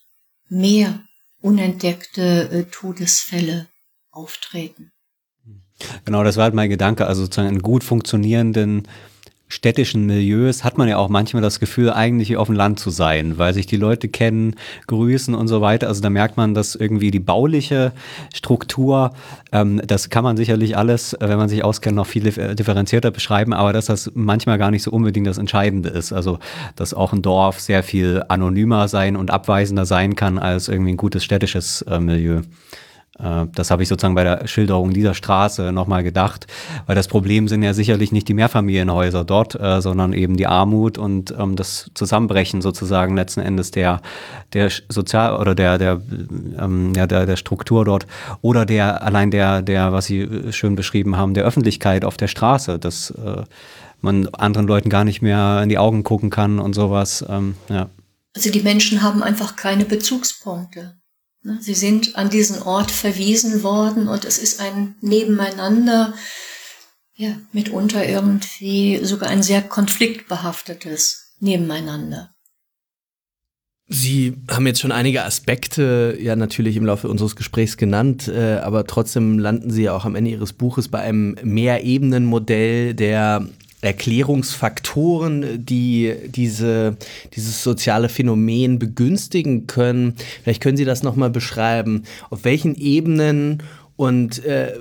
mehr 0.47 1.03
unentdeckte 1.41 2.49
äh, 2.51 2.63
Todesfälle 2.71 3.67
auftreten. 4.11 4.91
Genau, 6.05 6.23
das 6.23 6.35
war 6.38 6.43
halt 6.45 6.53
mein 6.53 6.69
Gedanke, 6.69 7.07
also 7.07 7.23
sozusagen 7.23 7.47
einen 7.47 7.61
gut 7.61 7.84
funktionierenden 7.84 8.88
städtischen 9.49 10.05
Milieus 10.05 10.63
hat 10.63 10.77
man 10.77 10.88
ja 10.88 10.97
auch 10.97 11.09
manchmal 11.09 11.41
das 11.41 11.59
Gefühl, 11.59 11.91
eigentlich 11.91 12.38
auf 12.38 12.47
dem 12.47 12.55
Land 12.55 12.80
zu 12.80 12.91
sein, 12.91 13.38
weil 13.38 13.53
sich 13.53 13.65
die 13.65 13.77
Leute 13.77 14.07
kennen, 14.07 14.55
grüßen 14.88 15.34
und 15.34 15.47
so 15.47 15.59
weiter. 15.59 15.88
Also 15.88 16.01
da 16.01 16.09
merkt 16.09 16.38
man, 16.38 16.53
dass 16.53 16.76
irgendwie 16.76 17.09
die 17.09 17.19
bauliche 17.19 17.91
Struktur, 18.34 19.11
ähm, 19.51 19.81
das 19.85 20.09
kann 20.09 20.23
man 20.23 20.38
sicherlich 20.38 20.77
alles, 20.77 21.17
wenn 21.19 21.38
man 21.38 21.49
sich 21.49 21.63
auskennt, 21.63 21.95
noch 21.95 22.07
viel 22.07 22.23
differenzierter 22.23 23.09
beschreiben, 23.09 23.53
aber 23.53 23.73
dass 23.73 23.88
das 23.88 24.11
manchmal 24.13 24.59
gar 24.59 24.69
nicht 24.69 24.84
so 24.84 24.91
unbedingt 24.91 25.26
das 25.26 25.39
Entscheidende 25.39 25.89
ist. 25.89 26.13
Also 26.13 26.38
dass 26.76 26.93
auch 26.93 27.11
ein 27.11 27.23
Dorf 27.23 27.59
sehr 27.59 27.81
viel 27.81 28.23
anonymer 28.30 28.88
sein 28.88 29.15
und 29.15 29.31
abweisender 29.31 29.85
sein 29.85 30.15
kann 30.15 30.38
als 30.38 30.67
irgendwie 30.67 30.93
ein 30.93 30.97
gutes 30.97 31.23
städtisches 31.23 31.81
äh, 31.84 31.99
Milieu. 31.99 32.41
Äh, 33.21 33.45
das 33.53 33.71
habe 33.71 33.83
ich 33.83 33.89
sozusagen 33.89 34.15
bei 34.15 34.23
der 34.23 34.47
Schilderung 34.47 34.91
dieser 34.91 35.13
Straße 35.13 35.71
nochmal 35.71 36.03
gedacht, 36.03 36.47
weil 36.85 36.95
das 36.95 37.07
Problem 37.07 37.47
sind 37.47 37.63
ja 37.63 37.73
sicherlich 37.73 38.11
nicht 38.11 38.27
die 38.27 38.33
Mehrfamilienhäuser 38.33 39.23
dort, 39.23 39.59
äh, 39.59 39.81
sondern 39.81 40.13
eben 40.13 40.37
die 40.37 40.47
Armut 40.47 40.97
und 40.97 41.33
ähm, 41.37 41.55
das 41.55 41.91
Zusammenbrechen 41.93 42.61
sozusagen 42.61 43.15
letzten 43.15 43.41
Endes 43.41 43.71
der, 43.71 44.01
der 44.53 44.69
Sozial- 44.89 45.35
oder 45.37 45.55
der, 45.55 45.77
der, 45.77 46.01
ähm, 46.59 46.93
ja, 46.95 47.07
der, 47.07 47.25
der 47.25 47.35
Struktur 47.35 47.85
dort 47.85 48.07
oder 48.41 48.65
der, 48.65 49.03
allein 49.03 49.31
der, 49.31 49.61
der, 49.61 49.91
was 49.91 50.05
Sie 50.05 50.27
schön 50.51 50.75
beschrieben 50.75 51.17
haben, 51.17 51.33
der 51.33 51.43
Öffentlichkeit 51.43 52.05
auf 52.05 52.17
der 52.17 52.27
Straße, 52.27 52.79
dass 52.79 53.11
äh, 53.11 53.43
man 54.01 54.27
anderen 54.29 54.67
Leuten 54.67 54.89
gar 54.89 55.03
nicht 55.03 55.21
mehr 55.21 55.61
in 55.61 55.69
die 55.69 55.77
Augen 55.77 56.03
gucken 56.03 56.29
kann 56.29 56.59
und 56.59 56.73
sowas, 56.73 57.25
ähm, 57.27 57.55
ja. 57.67 57.89
Also 58.35 58.51
die 58.51 58.61
Menschen 58.61 59.01
haben 59.01 59.23
einfach 59.23 59.55
keine 59.55 59.85
Bezugspunkte. 59.85 60.98
Ne, 61.41 61.57
sie 61.61 61.73
sind 61.73 62.17
an 62.17 62.29
diesen 62.29 62.61
Ort 62.61 62.91
verwiesen 62.91 63.63
worden 63.63 64.09
und 64.09 64.25
es 64.25 64.37
ist 64.37 64.59
ein 64.59 64.95
Nebeneinander, 65.01 66.13
ja, 67.15 67.35
mitunter 67.53 68.07
irgendwie 68.07 68.99
sogar 69.03 69.29
ein 69.29 69.43
sehr 69.43 69.61
konfliktbehaftetes 69.61 71.35
Nebeneinander. 71.39 72.33
Sie 73.91 74.37
haben 74.51 74.67
jetzt 74.67 74.81
schon 74.81 74.91
einige 74.91 75.23
Aspekte 75.23 76.15
ja 76.21 76.35
natürlich 76.35 76.75
im 76.75 76.85
Laufe 76.85 77.07
unseres 77.07 77.35
Gesprächs 77.35 77.75
genannt, 77.75 78.27
äh, 78.27 78.57
aber 78.57 78.85
trotzdem 78.85 79.39
landen 79.39 79.71
Sie 79.71 79.83
ja 79.83 79.93
auch 79.93 80.05
am 80.05 80.15
Ende 80.15 80.29
Ihres 80.29 80.53
Buches 80.53 80.89
bei 80.89 80.99
einem 80.99 81.35
Mehrebenenmodell 81.41 82.93
der 82.93 83.47
Erklärungsfaktoren, 83.81 85.65
die 85.65 86.14
diese, 86.26 86.97
dieses 87.35 87.64
soziale 87.64 88.10
Phänomen 88.10 88.77
begünstigen 88.77 89.68
können. 89.68 90.15
Vielleicht 90.43 90.61
können 90.61 90.77
Sie 90.77 90.85
das 90.85 91.03
nochmal 91.03 91.30
beschreiben. 91.30 92.03
Auf 92.30 92.43
welchen 92.43 92.76
Ebenen 92.76 93.64
und 93.95 94.43
äh, 94.43 94.73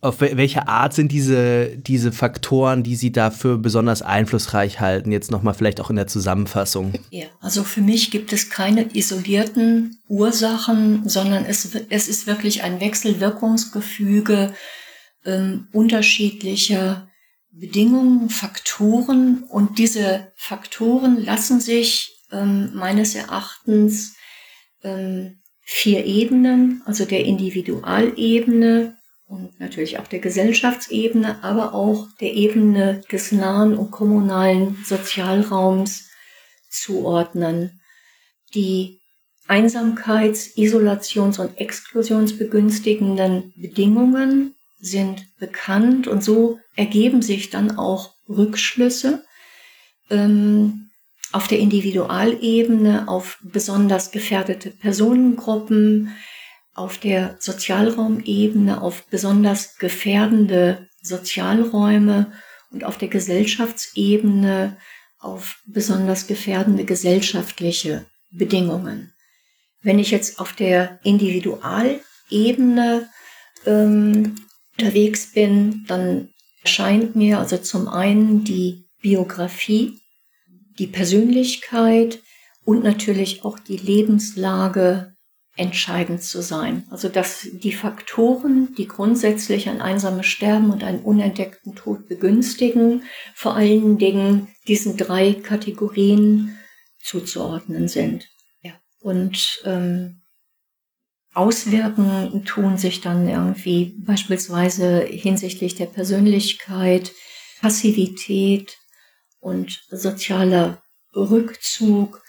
auf 0.00 0.20
welche 0.20 0.68
Art 0.68 0.94
sind 0.94 1.10
diese, 1.10 1.76
diese 1.76 2.12
Faktoren, 2.12 2.84
die 2.84 2.94
Sie 2.94 3.10
dafür 3.10 3.58
besonders 3.58 4.00
einflussreich 4.00 4.78
halten? 4.78 5.10
Jetzt 5.10 5.32
nochmal 5.32 5.54
vielleicht 5.54 5.80
auch 5.80 5.90
in 5.90 5.96
der 5.96 6.06
Zusammenfassung. 6.06 6.92
Ja, 7.10 7.26
also 7.40 7.64
für 7.64 7.80
mich 7.80 8.12
gibt 8.12 8.32
es 8.32 8.48
keine 8.48 8.94
isolierten 8.94 9.98
Ursachen, 10.06 11.08
sondern 11.08 11.44
es, 11.44 11.74
es 11.90 12.08
ist 12.08 12.28
wirklich 12.28 12.62
ein 12.62 12.80
Wechselwirkungsgefüge 12.80 14.52
ähm, 15.24 15.66
unterschiedlicher 15.72 17.07
Bedingungen, 17.58 18.30
Faktoren 18.30 19.44
und 19.44 19.78
diese 19.78 20.32
Faktoren 20.36 21.22
lassen 21.22 21.60
sich 21.60 22.24
ähm, 22.30 22.70
meines 22.74 23.14
Erachtens 23.14 24.14
ähm, 24.82 25.42
vier 25.60 26.04
Ebenen, 26.04 26.82
also 26.86 27.04
der 27.04 27.24
Individualebene, 27.24 28.98
und 29.26 29.60
natürlich 29.60 29.98
auch 29.98 30.06
der 30.06 30.20
Gesellschaftsebene, 30.20 31.44
aber 31.44 31.74
auch 31.74 32.08
der 32.18 32.32
Ebene 32.32 33.02
des 33.12 33.30
nahen 33.30 33.76
und 33.76 33.90
kommunalen 33.90 34.78
Sozialraums 34.86 36.08
zuordnen. 36.70 37.82
Die 38.54 39.02
Einsamkeits-, 39.46 40.56
Isolations- 40.56 41.38
und 41.38 41.58
Exklusionsbegünstigenden 41.58 43.52
Bedingungen 43.56 44.54
sind 44.78 45.26
bekannt 45.38 46.06
und 46.06 46.22
so 46.22 46.58
ergeben 46.76 47.22
sich 47.22 47.50
dann 47.50 47.78
auch 47.78 48.14
Rückschlüsse 48.28 49.24
ähm, 50.10 50.90
auf 51.32 51.48
der 51.48 51.58
Individualebene 51.58 53.08
auf 53.08 53.38
besonders 53.42 54.10
gefährdete 54.10 54.70
Personengruppen, 54.70 56.14
auf 56.74 56.98
der 56.98 57.36
Sozialraumebene 57.40 58.80
auf 58.80 59.04
besonders 59.10 59.76
gefährdende 59.78 60.88
Sozialräume 61.02 62.32
und 62.70 62.84
auf 62.84 62.98
der 62.98 63.08
Gesellschaftsebene 63.08 64.76
auf 65.18 65.60
besonders 65.66 66.28
gefährdende 66.28 66.84
gesellschaftliche 66.84 68.06
Bedingungen. 68.30 69.12
Wenn 69.82 69.98
ich 69.98 70.12
jetzt 70.12 70.38
auf 70.38 70.52
der 70.52 71.00
Individualebene 71.02 73.08
ähm, 73.66 74.36
unterwegs 74.78 75.32
bin, 75.32 75.84
dann 75.88 76.28
erscheint 76.62 77.16
mir 77.16 77.38
also 77.38 77.58
zum 77.58 77.88
einen 77.88 78.44
die 78.44 78.88
Biografie, 79.00 79.98
die 80.78 80.86
Persönlichkeit 80.86 82.20
und 82.64 82.84
natürlich 82.84 83.44
auch 83.44 83.58
die 83.58 83.76
Lebenslage 83.76 85.14
entscheidend 85.56 86.22
zu 86.22 86.40
sein. 86.40 86.86
Also 86.90 87.08
dass 87.08 87.48
die 87.52 87.72
Faktoren, 87.72 88.74
die 88.76 88.86
grundsätzlich 88.86 89.68
ein 89.68 89.80
einsames 89.80 90.26
Sterben 90.26 90.70
und 90.70 90.84
einen 90.84 91.00
unentdeckten 91.00 91.74
Tod 91.74 92.06
begünstigen, 92.06 93.02
vor 93.34 93.56
allen 93.56 93.98
Dingen 93.98 94.48
diesen 94.68 94.96
drei 94.96 95.34
Kategorien 95.34 96.56
zuzuordnen 97.02 97.88
sind. 97.88 98.28
Ja. 98.62 98.72
Und 99.00 99.60
ähm, 99.64 100.17
Auswirken 101.38 102.44
tun 102.44 102.78
sich 102.78 103.00
dann 103.00 103.28
irgendwie 103.28 103.94
beispielsweise 103.98 105.02
hinsichtlich 105.02 105.76
der 105.76 105.86
Persönlichkeit, 105.86 107.12
Passivität 107.60 108.76
und 109.38 109.84
sozialer 109.88 110.82
Rückzug 111.14 112.24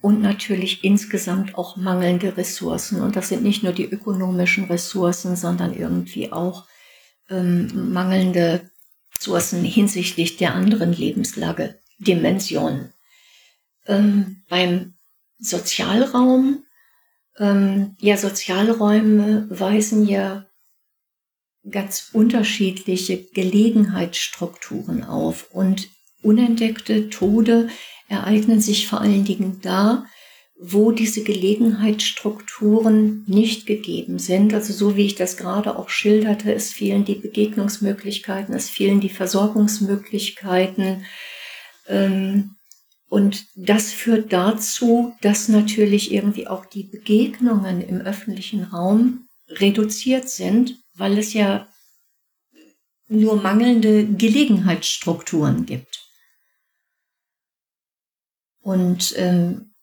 und 0.00 0.22
natürlich 0.22 0.84
insgesamt 0.84 1.56
auch 1.56 1.76
mangelnde 1.76 2.36
Ressourcen. 2.36 3.00
Und 3.00 3.16
das 3.16 3.30
sind 3.30 3.42
nicht 3.42 3.64
nur 3.64 3.72
die 3.72 3.90
ökonomischen 3.90 4.66
Ressourcen, 4.66 5.34
sondern 5.34 5.74
irgendwie 5.74 6.30
auch 6.30 6.66
ähm, 7.30 7.92
mangelnde 7.92 8.70
Ressourcen 9.16 9.64
hinsichtlich 9.64 10.36
der 10.36 10.54
anderen 10.54 10.92
Lebenslage, 10.92 11.80
Dimensionen. 11.98 12.92
Ähm, 13.86 14.44
beim 14.48 14.94
Sozialraum, 15.40 16.61
ähm, 17.38 17.96
ja, 18.00 18.16
Sozialräume 18.16 19.46
weisen 19.50 20.06
ja 20.06 20.46
ganz 21.70 22.10
unterschiedliche 22.12 23.22
Gelegenheitsstrukturen 23.22 25.04
auf 25.04 25.48
und 25.52 25.88
unentdeckte 26.22 27.10
Tode 27.10 27.68
ereignen 28.08 28.60
sich 28.60 28.88
vor 28.88 29.00
allen 29.00 29.24
Dingen 29.24 29.60
da, 29.62 30.06
wo 30.64 30.92
diese 30.92 31.24
Gelegenheitsstrukturen 31.24 33.24
nicht 33.26 33.66
gegeben 33.66 34.18
sind. 34.18 34.54
Also 34.54 34.72
so 34.72 34.96
wie 34.96 35.06
ich 35.06 35.16
das 35.16 35.36
gerade 35.36 35.76
auch 35.76 35.88
schilderte, 35.88 36.54
es 36.54 36.72
fehlen 36.72 37.04
die 37.04 37.16
Begegnungsmöglichkeiten, 37.16 38.54
es 38.54 38.70
fehlen 38.70 39.00
die 39.00 39.08
Versorgungsmöglichkeiten. 39.08 41.04
Ähm, 41.88 42.54
und 43.12 43.44
das 43.56 43.92
führt 43.92 44.32
dazu, 44.32 45.14
dass 45.20 45.48
natürlich 45.48 46.12
irgendwie 46.12 46.48
auch 46.48 46.64
die 46.64 46.84
Begegnungen 46.84 47.82
im 47.82 48.00
öffentlichen 48.00 48.64
Raum 48.64 49.28
reduziert 49.48 50.30
sind, 50.30 50.78
weil 50.94 51.18
es 51.18 51.34
ja 51.34 51.68
nur 53.08 53.36
mangelnde 53.36 54.06
Gelegenheitsstrukturen 54.06 55.66
gibt. 55.66 56.08
Und 58.62 59.12
ähm, 59.18 59.74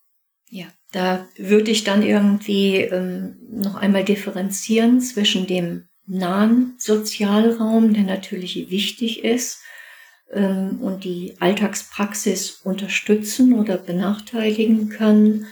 ja, 0.49 0.65
da 0.91 1.29
würde 1.37 1.69
ich 1.69 1.83
dann 1.83 2.01
irgendwie 2.01 2.77
ähm, 2.77 3.37
noch 3.47 3.75
einmal 3.75 4.05
differenzieren 4.05 5.01
zwischen 5.01 5.45
dem 5.45 5.87
nahen 6.07 6.77
Sozialraum, 6.79 7.93
der 7.93 8.05
natürlich 8.05 8.71
wichtig 8.71 9.23
ist 9.23 9.59
ähm, 10.31 10.79
und 10.81 11.03
die 11.03 11.35
Alltagspraxis 11.39 12.61
unterstützen 12.63 13.53
oder 13.53 13.77
benachteiligen 13.77 14.89
kann, 14.89 15.47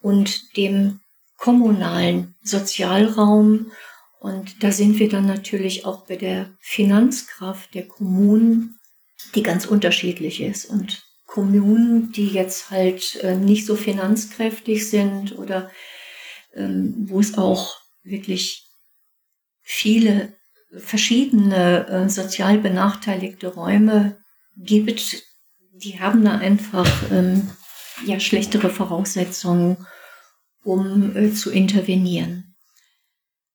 und 0.00 0.56
dem 0.56 1.00
kommunalen 1.36 2.34
Sozialraum. 2.42 3.72
Und 4.18 4.62
da 4.62 4.72
sind 4.72 4.98
wir 4.98 5.08
dann 5.08 5.26
natürlich 5.26 5.86
auch 5.86 6.06
bei 6.06 6.16
der 6.16 6.54
Finanzkraft 6.60 7.74
der 7.74 7.86
Kommunen, 7.86 8.78
die 9.34 9.42
ganz 9.42 9.64
unterschiedlich 9.64 10.40
ist. 10.40 10.66
Und 10.66 11.02
Kommunen, 11.26 12.12
die 12.12 12.28
jetzt 12.28 12.70
halt 12.70 13.16
äh, 13.22 13.36
nicht 13.36 13.64
so 13.64 13.76
finanzkräftig 13.76 14.90
sind 14.90 15.38
oder 15.38 15.70
ähm, 16.54 17.06
wo 17.08 17.20
es 17.20 17.38
auch 17.38 17.78
wirklich 18.02 18.66
viele 19.60 20.34
verschiedene 20.76 21.86
äh, 21.88 22.08
sozial 22.08 22.58
benachteiligte 22.58 23.48
Räume 23.48 24.16
gibt, 24.56 25.22
die 25.72 26.00
haben 26.00 26.24
da 26.24 26.38
einfach 26.38 26.88
ähm, 27.10 27.50
ja 28.06 28.20
schlechtere 28.20 28.70
Voraussetzungen, 28.70 29.86
um 30.62 31.16
äh, 31.16 31.32
zu 31.32 31.50
intervenieren. 31.50 32.54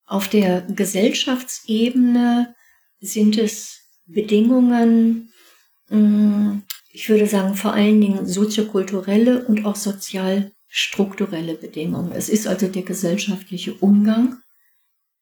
Auf 0.04 0.28
der 0.28 0.62
Gesellschaftsebene 0.62 2.54
sind 3.00 3.38
es 3.38 3.80
Bedingungen, 4.06 5.32
mh, 5.88 6.62
ich 6.90 7.08
würde 7.08 7.26
sagen, 7.26 7.54
vor 7.54 7.72
allen 7.72 8.00
Dingen 8.00 8.26
soziokulturelle 8.26 9.44
und 9.46 9.66
auch 9.66 9.76
sozialstrukturelle 9.76 11.54
Bedingungen. 11.54 12.12
Es 12.12 12.28
ist 12.28 12.46
also 12.46 12.68
der 12.68 12.82
gesellschaftliche 12.82 13.74
Umgang 13.74 14.38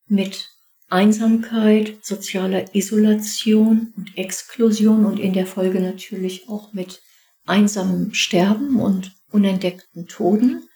mit 0.06 0.53
Einsamkeit, 0.88 1.98
sozialer 2.02 2.74
Isolation 2.74 3.92
und 3.96 4.16
Exklusion 4.16 5.04
und 5.04 5.18
in 5.18 5.32
der 5.32 5.46
Folge 5.46 5.80
natürlich 5.80 6.48
auch 6.48 6.72
mit 6.72 7.02
einsamem 7.46 8.14
Sterben 8.14 8.80
und 8.80 9.12
unentdeckten 9.30 10.06
Toden. 10.06 10.68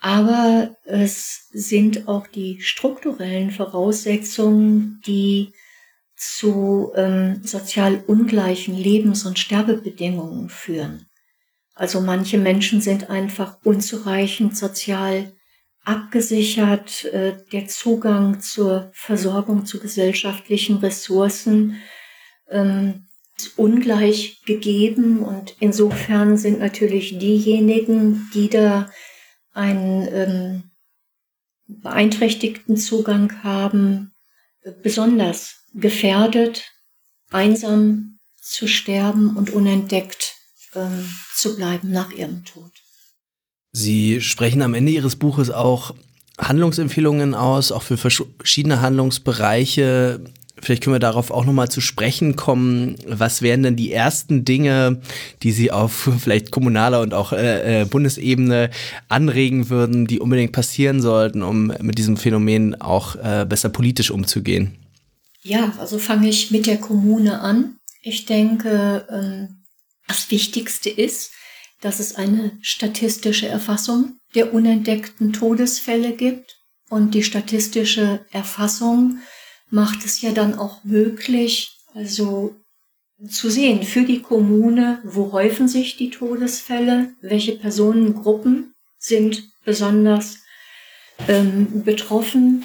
Aber 0.00 0.76
es 0.84 1.48
sind 1.52 2.08
auch 2.08 2.26
die 2.26 2.60
strukturellen 2.60 3.50
Voraussetzungen, 3.50 5.00
die 5.06 5.52
zu 6.16 6.92
ähm, 6.94 7.42
sozial 7.44 8.02
ungleichen 8.06 8.76
Lebens- 8.76 9.26
und 9.26 9.38
Sterbebedingungen 9.38 10.48
führen. 10.48 11.06
Also 11.74 12.00
manche 12.00 12.38
Menschen 12.38 12.80
sind 12.80 13.10
einfach 13.10 13.58
unzureichend 13.64 14.56
sozial 14.56 15.32
abgesichert, 15.84 17.04
äh, 17.06 17.36
der 17.52 17.66
Zugang 17.66 18.40
zur 18.40 18.90
Versorgung 18.92 19.66
zu 19.66 19.80
gesellschaftlichen 19.80 20.76
Ressourcen 20.78 21.76
ähm, 22.48 23.06
ist 23.36 23.58
ungleich 23.58 24.42
gegeben 24.44 25.20
und 25.20 25.56
insofern 25.58 26.36
sind 26.36 26.60
natürlich 26.60 27.18
diejenigen, 27.18 28.30
die 28.34 28.48
da 28.48 28.90
einen 29.52 30.08
ähm, 30.12 30.62
beeinträchtigten 31.66 32.76
Zugang 32.76 33.42
haben, 33.42 34.12
besonders 34.82 35.64
gefährdet, 35.74 36.70
einsam 37.30 38.18
zu 38.36 38.66
sterben 38.68 39.36
und 39.36 39.50
unentdeckt 39.50 40.36
ähm, 40.74 41.08
zu 41.34 41.56
bleiben 41.56 41.90
nach 41.90 42.12
ihrem 42.12 42.44
Tod. 42.44 42.81
Sie 43.72 44.20
sprechen 44.20 44.62
am 44.62 44.74
Ende 44.74 44.92
Ihres 44.92 45.16
Buches 45.16 45.50
auch 45.50 45.94
Handlungsempfehlungen 46.38 47.34
aus, 47.34 47.72
auch 47.72 47.82
für 47.82 47.96
verschiedene 47.96 48.82
Handlungsbereiche. 48.82 50.20
Vielleicht 50.60 50.84
können 50.84 50.94
wir 50.94 51.00
darauf 51.00 51.30
auch 51.30 51.44
nochmal 51.44 51.70
zu 51.70 51.80
sprechen 51.80 52.36
kommen. 52.36 52.96
Was 53.06 53.42
wären 53.42 53.62
denn 53.62 53.74
die 53.74 53.90
ersten 53.90 54.44
Dinge, 54.44 55.00
die 55.42 55.52
Sie 55.52 55.72
auf 55.72 56.10
vielleicht 56.20 56.50
kommunaler 56.50 57.00
und 57.00 57.14
auch 57.14 57.32
äh, 57.32 57.82
äh, 57.82 57.84
Bundesebene 57.86 58.70
anregen 59.08 59.70
würden, 59.70 60.06
die 60.06 60.20
unbedingt 60.20 60.52
passieren 60.52 61.00
sollten, 61.00 61.42
um 61.42 61.72
mit 61.80 61.96
diesem 61.96 62.16
Phänomen 62.16 62.80
auch 62.80 63.16
äh, 63.16 63.46
besser 63.48 63.70
politisch 63.70 64.10
umzugehen? 64.10 64.76
Ja, 65.42 65.72
also 65.80 65.98
fange 65.98 66.28
ich 66.28 66.50
mit 66.50 66.66
der 66.66 66.78
Kommune 66.78 67.40
an. 67.40 67.76
Ich 68.02 68.26
denke, 68.26 69.06
ähm, 69.10 69.64
das 70.06 70.30
Wichtigste 70.30 70.90
ist, 70.90 71.32
dass 71.82 72.00
es 72.00 72.14
eine 72.14 72.56
statistische 72.62 73.48
Erfassung 73.48 74.16
der 74.34 74.54
unentdeckten 74.54 75.32
Todesfälle 75.32 76.12
gibt. 76.12 76.56
Und 76.88 77.14
die 77.14 77.22
statistische 77.22 78.24
Erfassung 78.30 79.18
macht 79.68 80.04
es 80.04 80.22
ja 80.22 80.32
dann 80.32 80.54
auch 80.54 80.84
möglich, 80.84 81.78
also 81.94 82.54
zu 83.28 83.50
sehen 83.50 83.82
für 83.82 84.02
die 84.02 84.20
Kommune, 84.20 85.00
wo 85.04 85.32
häufen 85.32 85.68
sich 85.68 85.96
die 85.96 86.10
Todesfälle, 86.10 87.12
welche 87.20 87.52
Personengruppen 87.52 88.74
sind 88.98 89.44
besonders 89.64 90.38
ähm, 91.28 91.84
betroffen 91.84 92.64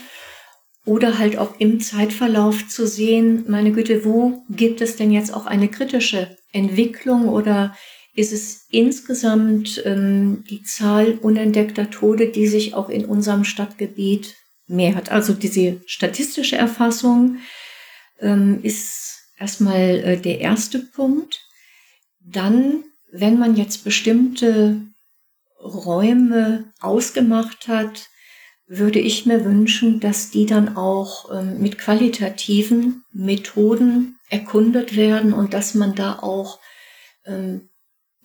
oder 0.86 1.20
halt 1.20 1.38
auch 1.38 1.60
im 1.60 1.80
Zeitverlauf 1.80 2.68
zu 2.68 2.88
sehen, 2.88 3.46
meine 3.48 3.72
Güte, 3.72 4.06
wo 4.06 4.44
gibt 4.50 4.82
es 4.82 4.96
denn 4.96 5.12
jetzt 5.12 5.34
auch 5.34 5.46
eine 5.46 5.70
kritische 5.70 6.38
Entwicklung 6.52 7.30
oder 7.30 7.76
ist 8.18 8.34
es 8.34 8.66
insgesamt 8.72 9.82
ähm, 9.86 10.44
die 10.50 10.64
Zahl 10.64 11.20
unentdeckter 11.22 11.92
Tode, 11.92 12.30
die 12.30 12.48
sich 12.48 12.74
auch 12.74 12.90
in 12.90 13.06
unserem 13.06 13.44
Stadtgebiet 13.44 14.36
mehrt. 14.66 15.12
Also 15.12 15.34
diese 15.34 15.82
statistische 15.86 16.58
Erfassung 16.58 17.38
ähm, 18.20 18.60
ist 18.64 19.20
erstmal 19.38 20.00
äh, 20.00 20.18
der 20.18 20.42
erste 20.42 20.80
Punkt. 20.80 21.46
Dann, 22.20 22.84
wenn 23.12 23.38
man 23.38 23.56
jetzt 23.56 23.84
bestimmte 23.84 24.82
Räume 25.62 26.74
ausgemacht 26.80 27.68
hat, 27.68 28.08
würde 28.66 29.00
ich 29.00 29.28
mir 29.28 29.46
wünschen, 29.46 30.00
dass 30.00 30.32
die 30.32 30.48
dann 30.48 30.76
auch 30.76 31.32
ähm, 31.32 31.62
mit 31.62 31.78
qualitativen 31.78 33.04
Methoden 33.14 34.18
erkundet 34.30 34.96
werden 34.96 35.34
und 35.34 35.54
dass 35.54 35.76
man 35.76 35.94
da 35.94 36.18
auch 36.18 36.60
ähm, 37.28 37.67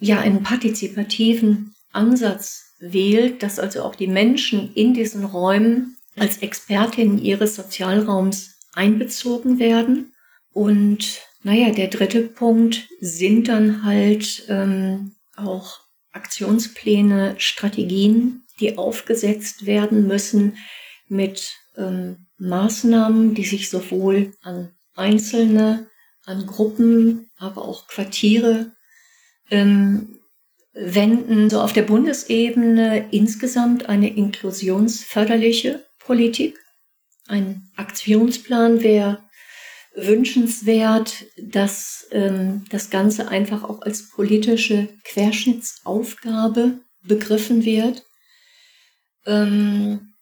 ja 0.03 0.19
einen 0.19 0.43
partizipativen 0.43 1.74
Ansatz 1.93 2.74
wählt, 2.81 3.43
dass 3.43 3.59
also 3.59 3.83
auch 3.85 3.95
die 3.95 4.09
Menschen 4.09 4.74
in 4.74 4.95
diesen 4.95 5.24
Räumen 5.24 5.97
als 6.16 6.39
Expertinnen 6.39 7.19
ihres 7.19 7.55
Sozialraums 7.55 8.59
einbezogen 8.74 9.59
werden. 9.59 10.12
Und 10.53 11.20
naja, 11.45 11.70
der 11.70 11.87
dritte 11.87 12.23
Punkt 12.23 12.89
sind 13.01 13.49
dann 13.49 13.85
halt 13.85 14.45
ähm, 14.49 15.12
auch 15.37 15.81
Aktionspläne, 16.11 17.37
Strategien, 17.39 18.45
die 18.61 18.77
aufgesetzt 18.77 19.66
werden 19.66 20.07
müssen 20.09 20.59
mit 21.09 21.55
ähm, 21.77 22.27
Maßnahmen, 22.39 23.35
die 23.35 23.45
sich 23.45 23.70
sowohl 23.70 24.33
an 24.43 24.73
Einzelne, 24.95 25.87
an 26.27 26.47
Gruppen, 26.47 27.31
aber 27.39 27.65
auch 27.65 27.87
Quartiere 27.87 28.73
ähm, 29.53 30.19
wenden 30.73 31.51
so 31.51 31.61
auf 31.61 31.74
der 31.74 31.83
Bundesebene 31.83 33.09
insgesamt 33.11 33.89
eine 33.89 34.15
inklusionsförderliche 34.16 35.85
Politik. 35.99 36.59
Ein 37.29 37.70
Aktionsplan 37.77 38.83
wäre 38.83 39.23
wünschenswert, 39.95 41.27
dass 41.37 42.07
ähm, 42.11 42.65
das 42.70 42.89
Ganze 42.89 43.29
einfach 43.29 43.62
auch 43.62 43.83
als 43.83 44.09
politische 44.09 44.89
Querschnittsaufgabe 45.05 46.81
begriffen 47.03 47.65
wird. 47.65 48.03
Ähm, 49.27 50.15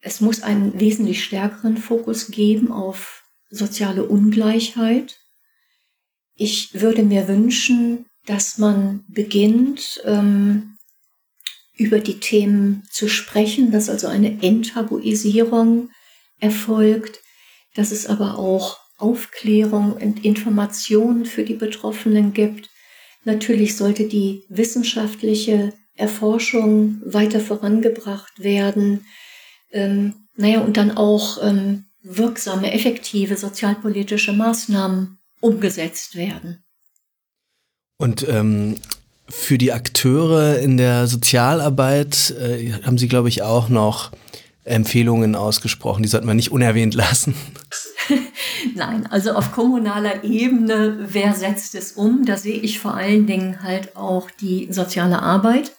es 0.00 0.20
muss 0.20 0.42
einen 0.42 0.78
wesentlich 0.78 1.24
stärkeren 1.24 1.76
Fokus 1.76 2.28
geben 2.28 2.70
auf 2.70 3.24
soziale 3.50 4.04
Ungleichheit. 4.04 5.18
Ich 6.34 6.80
würde 6.80 7.02
mir 7.02 7.26
wünschen, 7.26 8.06
dass 8.26 8.58
man 8.58 9.04
beginnt, 9.08 10.00
ähm, 10.04 10.76
über 11.74 11.98
die 11.98 12.20
Themen 12.20 12.84
zu 12.90 13.08
sprechen, 13.08 13.72
dass 13.72 13.88
also 13.88 14.06
eine 14.06 14.42
Enttabuisierung 14.42 15.90
erfolgt, 16.38 17.20
dass 17.74 17.90
es 17.90 18.06
aber 18.06 18.38
auch 18.38 18.78
Aufklärung 18.98 19.94
und 19.94 20.24
Information 20.24 21.24
für 21.24 21.44
die 21.44 21.54
Betroffenen 21.54 22.32
gibt. 22.32 22.70
Natürlich 23.24 23.76
sollte 23.76 24.06
die 24.06 24.44
wissenschaftliche 24.48 25.72
Erforschung 25.94 27.00
weiter 27.04 27.40
vorangebracht 27.40 28.42
werden. 28.42 29.06
Ähm, 29.72 30.14
naja, 30.36 30.60
und 30.60 30.76
dann 30.76 30.96
auch 30.96 31.42
ähm, 31.42 31.86
wirksame, 32.02 32.72
effektive 32.72 33.36
sozialpolitische 33.36 34.32
Maßnahmen 34.32 35.18
umgesetzt 35.40 36.14
werden. 36.16 36.64
Und 38.02 38.26
ähm, 38.28 38.74
für 39.28 39.58
die 39.58 39.72
Akteure 39.72 40.58
in 40.58 40.76
der 40.76 41.06
Sozialarbeit 41.06 42.34
äh, 42.36 42.72
haben 42.82 42.98
Sie, 42.98 43.06
glaube 43.06 43.28
ich, 43.28 43.42
auch 43.42 43.68
noch 43.68 44.10
Empfehlungen 44.64 45.36
ausgesprochen. 45.36 46.02
Die 46.02 46.08
sollten 46.08 46.26
wir 46.26 46.34
nicht 46.34 46.50
unerwähnt 46.50 46.94
lassen. 46.96 47.36
Nein, 48.74 49.06
also 49.06 49.34
auf 49.34 49.52
kommunaler 49.52 50.24
Ebene, 50.24 51.06
wer 51.12 51.32
setzt 51.34 51.76
es 51.76 51.92
um? 51.92 52.24
Da 52.24 52.36
sehe 52.36 52.58
ich 52.58 52.80
vor 52.80 52.94
allen 52.94 53.28
Dingen 53.28 53.62
halt 53.62 53.94
auch 53.94 54.32
die 54.32 54.72
soziale 54.72 55.22
Arbeit 55.22 55.70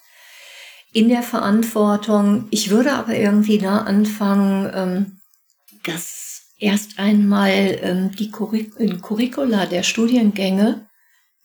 in 0.94 1.10
der 1.10 1.22
Verantwortung. 1.22 2.46
Ich 2.48 2.70
würde 2.70 2.92
aber 2.92 3.14
irgendwie 3.14 3.58
da 3.58 3.80
anfangen, 3.80 4.70
ähm, 4.74 5.20
dass 5.84 6.54
erst 6.58 6.98
einmal 6.98 7.78
ähm, 7.82 8.12
die 8.18 8.30
Curricula 8.30 9.66
der 9.66 9.82
Studiengänge 9.82 10.86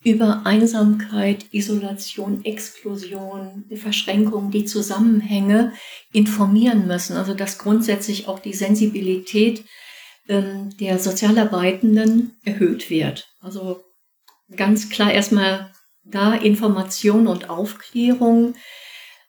über 0.03 0.45
Einsamkeit, 0.45 1.45
Isolation, 1.51 2.45
Exklusion, 2.45 3.65
Verschränkung, 3.75 4.49
die 4.49 4.65
Zusammenhänge 4.65 5.73
informieren 6.13 6.87
müssen. 6.87 7.17
Also 7.17 7.33
dass 7.33 7.57
grundsätzlich 7.57 8.27
auch 8.27 8.39
die 8.39 8.53
Sensibilität 8.53 9.65
ähm, 10.29 10.69
der 10.79 10.99
Sozialarbeitenden 10.99 12.37
erhöht 12.45 12.89
wird. 12.89 13.27
Also 13.41 13.83
ganz 14.55 14.89
klar 14.89 15.11
erstmal 15.11 15.71
da 16.03 16.33
Information 16.33 17.27
und 17.27 17.49
Aufklärung. 17.49 18.55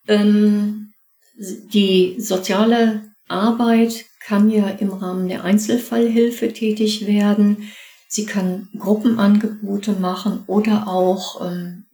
Ähm, 0.07 0.93
die 1.37 2.21
soziale 2.21 3.11
Arbeit 3.29 4.05
kann 4.21 4.51
ja 4.51 4.69
im 4.69 4.91
Rahmen 4.91 5.29
der 5.29 5.45
Einzelfallhilfe 5.45 6.53
tätig 6.53 7.07
werden. 7.07 7.71
Sie 8.13 8.27
kann 8.27 8.69
Gruppenangebote 8.77 9.93
machen 9.93 10.43
oder 10.49 10.89
auch 10.89 11.49
ähm, 11.49 11.85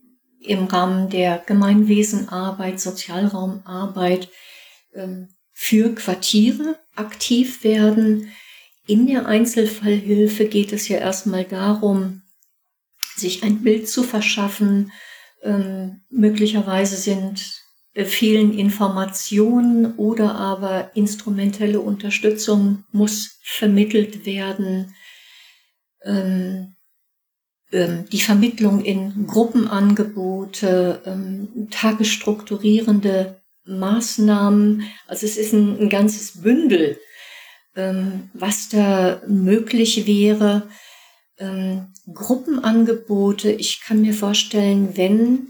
im 0.40 0.64
Rahmen 0.64 1.10
der 1.10 1.42
Gemeinwesenarbeit, 1.46 2.80
Sozialraumarbeit 2.80 4.30
ähm, 4.94 5.28
für 5.52 5.94
Quartiere 5.94 6.78
aktiv 6.94 7.62
werden. 7.64 8.32
In 8.86 9.06
der 9.06 9.26
Einzelfallhilfe 9.26 10.46
geht 10.46 10.72
es 10.72 10.88
ja 10.88 10.96
erstmal 10.96 11.44
darum, 11.44 12.22
sich 13.14 13.42
ein 13.42 13.62
Bild 13.62 13.86
zu 13.86 14.02
verschaffen. 14.02 14.92
Ähm, 15.42 16.00
möglicherweise 16.08 16.96
sind 16.96 17.62
äh, 17.92 18.06
fehlen 18.06 18.58
Informationen 18.58 19.96
oder 19.96 20.34
aber 20.34 20.92
instrumentelle 20.94 21.80
Unterstützung 21.80 22.84
muss 22.90 23.38
vermittelt 23.42 24.24
werden 24.24 24.94
ähm, 26.06 26.76
ähm, 27.72 28.06
die 28.10 28.20
Vermittlung 28.20 28.84
in 28.84 29.26
Gruppenangebote, 29.26 31.02
ähm, 31.04 31.68
tagesstrukturierende 31.70 33.42
Maßnahmen. 33.64 34.84
Also 35.06 35.26
es 35.26 35.36
ist 35.36 35.52
ein, 35.52 35.78
ein 35.80 35.88
ganzes 35.88 36.42
Bündel, 36.42 36.98
ähm, 37.74 38.30
was 38.34 38.68
da 38.68 39.20
möglich 39.26 40.06
wäre. 40.06 40.68
Ähm, 41.38 41.92
Gruppenangebote. 42.14 43.50
Ich 43.50 43.80
kann 43.80 44.00
mir 44.00 44.14
vorstellen, 44.14 44.96
wenn 44.96 45.48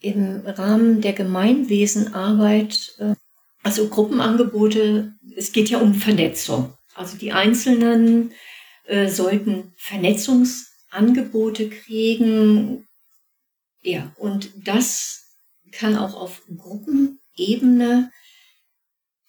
im 0.00 0.42
Rahmen 0.46 1.02
der 1.02 1.12
Gemeinwesenarbeit, 1.12 2.94
äh, 2.98 3.14
also 3.62 3.88
Gruppenangebote, 3.88 5.14
es 5.36 5.52
geht 5.52 5.68
ja 5.68 5.78
um 5.78 5.94
Vernetzung. 5.94 6.72
Also 6.94 7.18
die 7.18 7.32
Einzelnen 7.32 8.32
äh, 8.84 9.08
sollten 9.08 9.72
Vernetzungsangebote 9.76 11.70
kriegen. 11.70 12.86
Ja, 13.80 14.12
und 14.16 14.50
das 14.56 15.38
kann 15.72 15.96
auch 15.96 16.14
auf 16.14 16.42
Gruppenebene 16.56 18.12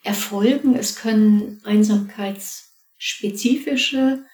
erfolgen. 0.04 0.76
Es 0.76 0.96
können 0.96 1.60
einsamkeitsspezifische, 1.64 4.26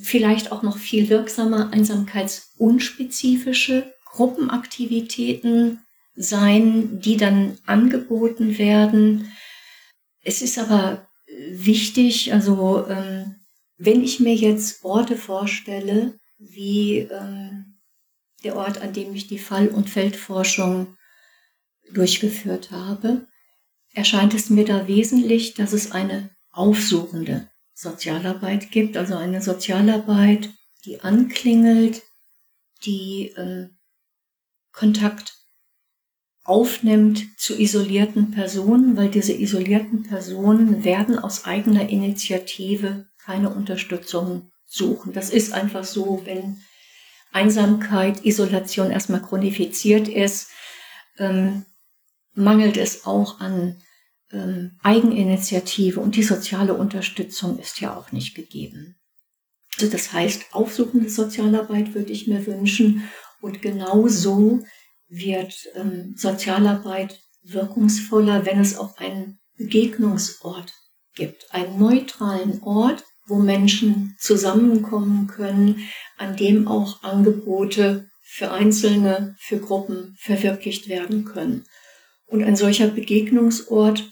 vielleicht 0.00 0.52
auch 0.52 0.62
noch 0.62 0.78
viel 0.78 1.08
wirksamer 1.08 1.72
einsamkeitsunspezifische 1.72 3.92
Gruppenaktivitäten 4.06 5.80
sein, 6.14 7.00
die 7.00 7.16
dann 7.18 7.58
angeboten 7.66 8.58
werden. 8.58 9.32
Es 10.22 10.40
ist 10.40 10.58
aber 10.58 11.06
wichtig, 11.50 12.32
also 12.32 12.86
ähm, 12.88 13.34
wenn 13.78 14.02
ich 14.02 14.20
mir 14.20 14.34
jetzt 14.34 14.84
Orte 14.84 15.16
vorstelle, 15.16 16.18
wie 16.38 16.98
ähm, 16.98 17.78
der 18.44 18.56
Ort, 18.56 18.80
an 18.80 18.92
dem 18.92 19.14
ich 19.14 19.28
die 19.28 19.38
Fall- 19.38 19.68
und 19.68 19.90
Feldforschung 19.90 20.96
durchgeführt 21.92 22.70
habe, 22.70 23.26
erscheint 23.92 24.34
es 24.34 24.50
mir 24.50 24.64
da 24.64 24.88
wesentlich, 24.88 25.54
dass 25.54 25.72
es 25.72 25.92
eine 25.92 26.30
aufsuchende 26.50 27.48
Sozialarbeit 27.74 28.70
gibt, 28.70 28.96
also 28.96 29.16
eine 29.16 29.42
Sozialarbeit, 29.42 30.50
die 30.84 31.00
anklingelt, 31.00 32.02
die 32.84 33.28
äh, 33.36 33.68
Kontakt 34.72 35.34
aufnimmt 36.44 37.26
zu 37.38 37.58
isolierten 37.58 38.30
Personen, 38.30 38.96
weil 38.96 39.10
diese 39.10 39.32
isolierten 39.32 40.04
Personen 40.04 40.84
werden 40.84 41.18
aus 41.18 41.44
eigener 41.44 41.88
Initiative 41.88 43.06
keine 43.26 43.50
Unterstützung 43.50 44.52
suchen. 44.64 45.12
Das 45.12 45.30
ist 45.30 45.52
einfach 45.52 45.84
so, 45.84 46.22
wenn 46.24 46.62
Einsamkeit, 47.32 48.24
Isolation 48.24 48.90
erstmal 48.92 49.20
chronifiziert 49.20 50.08
ist, 50.08 50.48
ähm, 51.18 51.66
mangelt 52.34 52.76
es 52.76 53.04
auch 53.04 53.40
an 53.40 53.82
ähm, 54.30 54.78
Eigeninitiative 54.82 56.00
und 56.00 56.14
die 56.14 56.22
soziale 56.22 56.74
Unterstützung 56.74 57.58
ist 57.58 57.80
ja 57.80 57.96
auch 57.96 58.12
nicht 58.12 58.36
gegeben. 58.36 58.96
Also 59.74 59.90
das 59.90 60.12
heißt, 60.12 60.54
aufsuchende 60.54 61.10
Sozialarbeit 61.10 61.94
würde 61.94 62.12
ich 62.12 62.28
mir 62.28 62.46
wünschen 62.46 63.08
und 63.40 63.60
genau 63.60 64.06
so 64.06 64.62
wird 65.08 65.54
ähm, 65.74 66.14
Sozialarbeit 66.16 67.20
wirkungsvoller, 67.42 68.46
wenn 68.46 68.60
es 68.60 68.78
auch 68.78 68.96
einen 68.98 69.40
Begegnungsort 69.56 70.72
gibt, 71.14 71.52
einen 71.52 71.78
neutralen 71.78 72.62
Ort, 72.62 73.04
wo 73.26 73.36
Menschen 73.36 74.16
zusammenkommen 74.18 75.26
können, 75.26 75.88
an 76.16 76.36
dem 76.36 76.68
auch 76.68 77.02
Angebote 77.02 78.08
für 78.22 78.50
Einzelne, 78.50 79.34
für 79.38 79.58
Gruppen 79.58 80.14
verwirklicht 80.18 80.88
werden 80.88 81.24
können. 81.24 81.64
Und 82.26 82.42
ein 82.42 82.56
solcher 82.56 82.88
Begegnungsort 82.88 84.04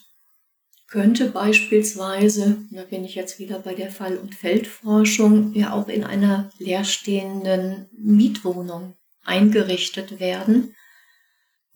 könnte 0.88 1.30
beispielsweise, 1.30 2.58
da 2.70 2.82
bin 2.84 3.04
ich 3.04 3.16
jetzt 3.16 3.40
wieder 3.40 3.58
bei 3.58 3.74
der 3.74 3.90
Fall- 3.90 4.16
und 4.16 4.34
Feldforschung, 4.34 5.52
ja 5.52 5.72
auch 5.72 5.88
in 5.88 6.04
einer 6.04 6.50
leerstehenden 6.58 7.88
Mietwohnung 7.98 8.94
eingerichtet 9.24 10.20
werden. 10.20 10.74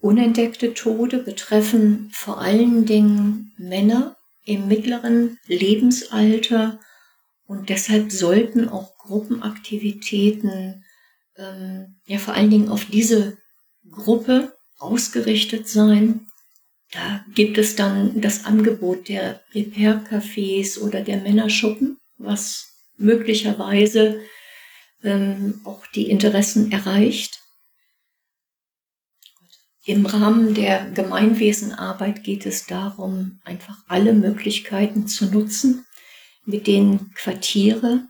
Unentdeckte 0.01 0.75
Tode 0.75 1.19
betreffen 1.19 2.11
vor 2.13 2.41
allen 2.41 2.85
Dingen 2.87 3.53
Männer 3.59 4.17
im 4.45 4.69
mittleren 4.69 5.39
Lebensalter 5.49 6.79
und 7.49 7.71
deshalb 7.71 8.13
sollten 8.13 8.69
auch 8.69 8.99
Gruppenaktivitäten 8.99 10.85
ähm, 11.37 11.97
ja 12.05 12.19
vor 12.19 12.35
allen 12.35 12.51
Dingen 12.51 12.69
auf 12.69 12.85
diese 12.85 13.39
Gruppe 13.91 14.55
ausgerichtet 14.77 15.67
sein. 15.67 16.27
Da 16.93 17.25
gibt 17.35 17.57
es 17.57 17.75
dann 17.75 18.21
das 18.21 18.45
Angebot 18.45 19.09
der 19.09 19.43
Repair-Cafés 19.55 20.79
oder 20.79 21.01
der 21.01 21.23
Männerschuppen, 21.23 21.97
was 22.19 22.67
möglicherweise 22.99 24.21
ähm, 25.03 25.63
auch 25.65 25.87
die 25.87 26.11
Interessen 26.11 26.71
erreicht. 26.71 27.41
Im 29.87 30.05
Rahmen 30.05 30.53
der 30.53 30.91
Gemeinwesenarbeit 30.91 32.25
geht 32.25 32.45
es 32.45 32.67
darum, 32.67 33.41
einfach 33.43 33.79
alle 33.89 34.13
Möglichkeiten 34.13 35.07
zu 35.07 35.31
nutzen, 35.31 35.87
mit 36.49 36.67
denen 36.67 37.13
Quartiere 37.15 38.09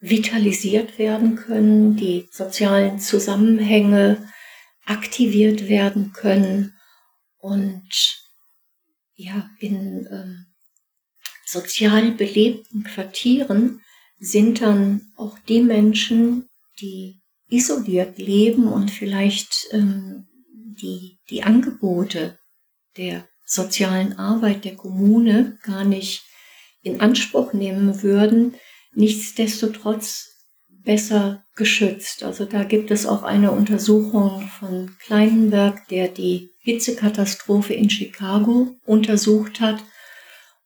vitalisiert 0.00 0.98
werden 0.98 1.36
können, 1.36 1.96
die 1.96 2.28
sozialen 2.32 2.98
Zusammenhänge 2.98 4.28
aktiviert 4.86 5.68
werden 5.68 6.12
können 6.12 6.74
und 7.38 7.88
ja, 9.14 9.48
in 9.60 10.08
ähm, 10.10 10.46
sozial 11.46 12.10
belebten 12.12 12.82
Quartieren 12.82 13.82
sind 14.18 14.62
dann 14.62 15.12
auch 15.16 15.38
die 15.38 15.62
Menschen, 15.62 16.48
die 16.80 17.20
isoliert 17.48 18.18
leben 18.18 18.66
und 18.66 18.90
vielleicht 18.90 19.68
ähm, 19.70 20.26
die, 20.52 21.18
die 21.28 21.42
Angebote 21.44 22.38
der 22.96 23.28
sozialen 23.44 24.14
Arbeit 24.14 24.64
der 24.64 24.76
Kommune 24.76 25.58
gar 25.62 25.84
nicht 25.84 26.24
in 26.82 27.00
Anspruch 27.00 27.52
nehmen 27.52 28.02
würden, 28.02 28.54
nichtsdestotrotz 28.94 30.28
besser 30.68 31.44
geschützt. 31.56 32.22
Also 32.22 32.44
da 32.44 32.64
gibt 32.64 32.90
es 32.90 33.06
auch 33.06 33.22
eine 33.22 33.52
Untersuchung 33.52 34.48
von 34.58 34.96
Kleinenberg, 34.98 35.86
der 35.88 36.08
die 36.08 36.50
Hitzekatastrophe 36.60 37.74
in 37.74 37.90
Chicago 37.90 38.76
untersucht 38.84 39.60
hat. 39.60 39.82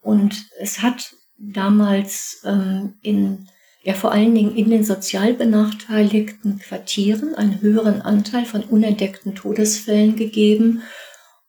Und 0.00 0.46
es 0.60 0.82
hat 0.82 1.14
damals 1.36 2.42
ähm, 2.44 2.94
in 3.02 3.48
ja 3.84 3.92
vor 3.92 4.12
allen 4.12 4.34
Dingen 4.34 4.56
in 4.56 4.70
den 4.70 4.82
sozial 4.82 5.34
benachteiligten 5.34 6.58
Quartieren 6.58 7.34
einen 7.34 7.60
höheren 7.60 8.00
Anteil 8.00 8.46
von 8.46 8.62
unentdeckten 8.62 9.34
Todesfällen 9.34 10.16
gegeben. 10.16 10.82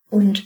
Und 0.09 0.45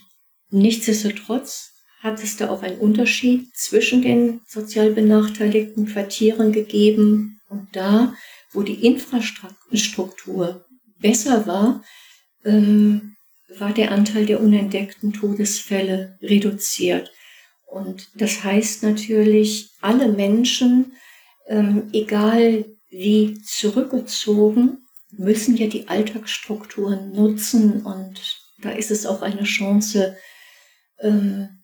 nichtsdestotrotz 0.51 1.73
hat 1.99 2.23
es 2.23 2.37
da 2.37 2.49
auch 2.49 2.63
einen 2.63 2.79
Unterschied 2.79 3.53
zwischen 3.55 4.01
den 4.01 4.41
sozial 4.47 4.91
benachteiligten 4.91 5.85
Quartieren 5.87 6.51
gegeben 6.51 7.39
und 7.49 7.67
da, 7.73 8.13
wo 8.51 8.63
die 8.63 8.85
Infrastruktur 8.85 10.65
besser 10.99 11.45
war, 11.45 11.83
ähm, 12.45 13.15
war 13.57 13.73
der 13.73 13.91
Anteil 13.91 14.25
der 14.25 14.41
unentdeckten 14.41 15.11
Todesfälle 15.11 16.17
reduziert. 16.21 17.11
Und 17.65 18.09
das 18.15 18.43
heißt 18.43 18.83
natürlich, 18.83 19.71
alle 19.81 20.07
Menschen, 20.09 20.93
ähm, 21.47 21.89
egal 21.91 22.65
wie 22.89 23.39
zurückgezogen, 23.43 24.85
müssen 25.11 25.57
ja 25.57 25.67
die 25.67 25.87
Alltagsstrukturen 25.87 27.11
nutzen 27.11 27.81
und 27.83 28.39
da 28.61 28.71
ist 28.71 28.91
es 28.91 29.05
auch 29.05 29.21
eine 29.21 29.43
Chance, 29.43 30.17
ähm, 31.01 31.58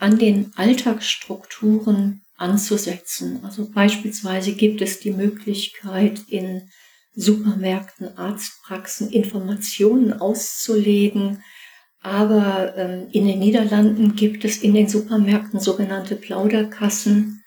an 0.00 0.18
den 0.18 0.52
Alltagsstrukturen 0.56 2.22
anzusetzen. 2.36 3.44
Also 3.44 3.70
beispielsweise 3.70 4.52
gibt 4.52 4.80
es 4.80 4.98
die 4.98 5.12
Möglichkeit, 5.12 6.20
in 6.28 6.68
Supermärkten, 7.14 8.16
Arztpraxen 8.16 9.10
Informationen 9.10 10.14
auszulegen. 10.14 11.44
Aber 12.02 12.74
ähm, 12.76 13.08
in 13.12 13.26
den 13.26 13.38
Niederlanden 13.38 14.16
gibt 14.16 14.44
es 14.46 14.56
in 14.58 14.72
den 14.72 14.88
Supermärkten 14.88 15.60
sogenannte 15.60 16.16
Plauderkassen. 16.16 17.44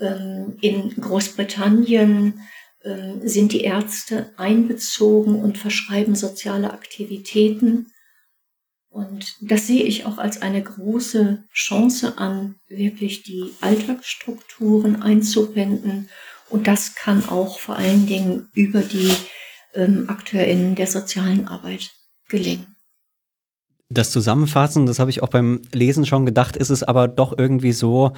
Ähm, 0.00 0.56
in 0.62 0.94
Großbritannien 0.98 2.40
ähm, 2.84 3.20
sind 3.22 3.52
die 3.52 3.62
Ärzte 3.62 4.32
einbezogen 4.38 5.42
und 5.42 5.58
verschreiben 5.58 6.14
soziale 6.14 6.72
Aktivitäten. 6.72 7.92
Und 8.96 9.36
das 9.42 9.66
sehe 9.66 9.82
ich 9.82 10.06
auch 10.06 10.16
als 10.16 10.40
eine 10.40 10.62
große 10.62 11.44
Chance 11.52 12.16
an, 12.16 12.54
wirklich 12.66 13.22
die 13.24 13.52
Alltagsstrukturen 13.60 15.02
einzubinden. 15.02 16.08
Und 16.48 16.66
das 16.66 16.94
kann 16.94 17.28
auch 17.28 17.58
vor 17.58 17.76
allen 17.76 18.06
Dingen 18.06 18.48
über 18.54 18.80
die 18.80 19.12
ähm, 19.74 20.08
AkteurInnen 20.08 20.76
der 20.76 20.86
sozialen 20.86 21.46
Arbeit 21.46 21.90
gelingen. 22.30 22.75
Das 23.88 24.10
Zusammenfassen, 24.10 24.86
das 24.86 24.98
habe 24.98 25.10
ich 25.10 25.22
auch 25.22 25.28
beim 25.28 25.60
Lesen 25.72 26.06
schon 26.06 26.26
gedacht, 26.26 26.56
ist 26.56 26.70
es 26.70 26.82
aber 26.82 27.06
doch 27.06 27.38
irgendwie 27.38 27.70
so, 27.70 28.12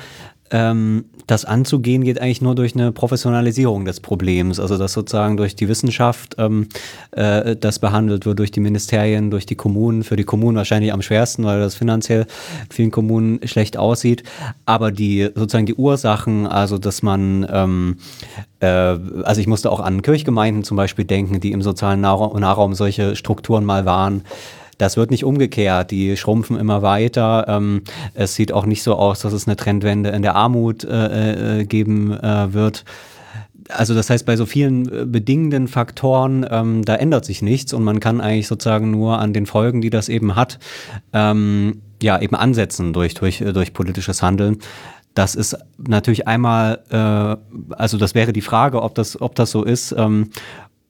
ähm, 0.50 1.04
das 1.26 1.44
anzugehen 1.44 2.04
geht 2.04 2.22
eigentlich 2.22 2.40
nur 2.40 2.54
durch 2.54 2.74
eine 2.74 2.90
Professionalisierung 2.90 3.84
des 3.84 4.00
Problems. 4.00 4.58
Also 4.60 4.78
dass 4.78 4.94
sozusagen 4.94 5.36
durch 5.36 5.56
die 5.56 5.68
Wissenschaft 5.68 6.36
ähm, 6.38 6.68
äh, 7.10 7.54
das 7.54 7.80
behandelt 7.80 8.24
wird, 8.24 8.38
durch 8.38 8.50
die 8.50 8.60
Ministerien, 8.60 9.30
durch 9.30 9.44
die 9.44 9.56
Kommunen, 9.56 10.04
für 10.04 10.16
die 10.16 10.24
Kommunen 10.24 10.56
wahrscheinlich 10.56 10.90
am 10.90 11.02
schwersten, 11.02 11.44
weil 11.44 11.60
das 11.60 11.74
finanziell 11.74 12.26
vielen 12.70 12.90
Kommunen 12.90 13.46
schlecht 13.46 13.76
aussieht. 13.76 14.22
Aber 14.64 14.90
die 14.90 15.28
sozusagen 15.34 15.66
die 15.66 15.74
Ursachen, 15.74 16.46
also 16.46 16.78
dass 16.78 17.02
man 17.02 17.46
ähm, 17.52 17.98
äh, 18.60 18.66
also 18.66 19.38
ich 19.38 19.46
musste 19.46 19.70
auch 19.70 19.80
an 19.80 20.00
Kirchgemeinden 20.00 20.64
zum 20.64 20.78
Beispiel 20.78 21.04
denken, 21.04 21.40
die 21.40 21.52
im 21.52 21.60
sozialen 21.60 22.00
Nahraum 22.00 22.72
solche 22.72 23.16
Strukturen 23.16 23.66
mal 23.66 23.84
waren. 23.84 24.22
Das 24.78 24.96
wird 24.96 25.10
nicht 25.10 25.24
umgekehrt. 25.24 25.90
Die 25.90 26.16
schrumpfen 26.16 26.56
immer 26.56 26.82
weiter. 26.82 27.46
Ähm, 27.48 27.82
es 28.14 28.34
sieht 28.34 28.52
auch 28.52 28.64
nicht 28.64 28.82
so 28.82 28.94
aus, 28.94 29.20
dass 29.20 29.32
es 29.32 29.46
eine 29.46 29.56
Trendwende 29.56 30.10
in 30.10 30.22
der 30.22 30.36
Armut 30.36 30.84
äh, 30.84 31.60
äh, 31.60 31.64
geben 31.64 32.12
äh, 32.12 32.52
wird. 32.54 32.84
Also 33.68 33.94
das 33.94 34.08
heißt, 34.08 34.24
bei 34.24 34.36
so 34.36 34.46
vielen 34.46 34.90
äh, 34.90 35.04
bedingenden 35.04 35.68
Faktoren, 35.68 36.46
ähm, 36.50 36.84
da 36.84 36.94
ändert 36.94 37.24
sich 37.24 37.42
nichts 37.42 37.72
und 37.72 37.84
man 37.84 38.00
kann 38.00 38.20
eigentlich 38.20 38.46
sozusagen 38.46 38.90
nur 38.90 39.18
an 39.18 39.32
den 39.32 39.46
Folgen, 39.46 39.80
die 39.80 39.90
das 39.90 40.08
eben 40.08 40.36
hat, 40.36 40.58
ähm, 41.12 41.82
ja, 42.02 42.20
eben 42.20 42.36
ansetzen 42.36 42.92
durch, 42.92 43.14
durch, 43.14 43.40
äh, 43.40 43.52
durch 43.52 43.74
politisches 43.74 44.22
Handeln. 44.22 44.58
Das 45.14 45.34
ist 45.34 45.58
natürlich 45.76 46.28
einmal, 46.28 46.84
äh, 46.90 47.74
also 47.74 47.98
das 47.98 48.14
wäre 48.14 48.32
die 48.32 48.40
Frage, 48.40 48.82
ob 48.82 48.94
das, 48.94 49.20
ob 49.20 49.34
das 49.34 49.50
so 49.50 49.64
ist, 49.64 49.92
ähm, 49.98 50.30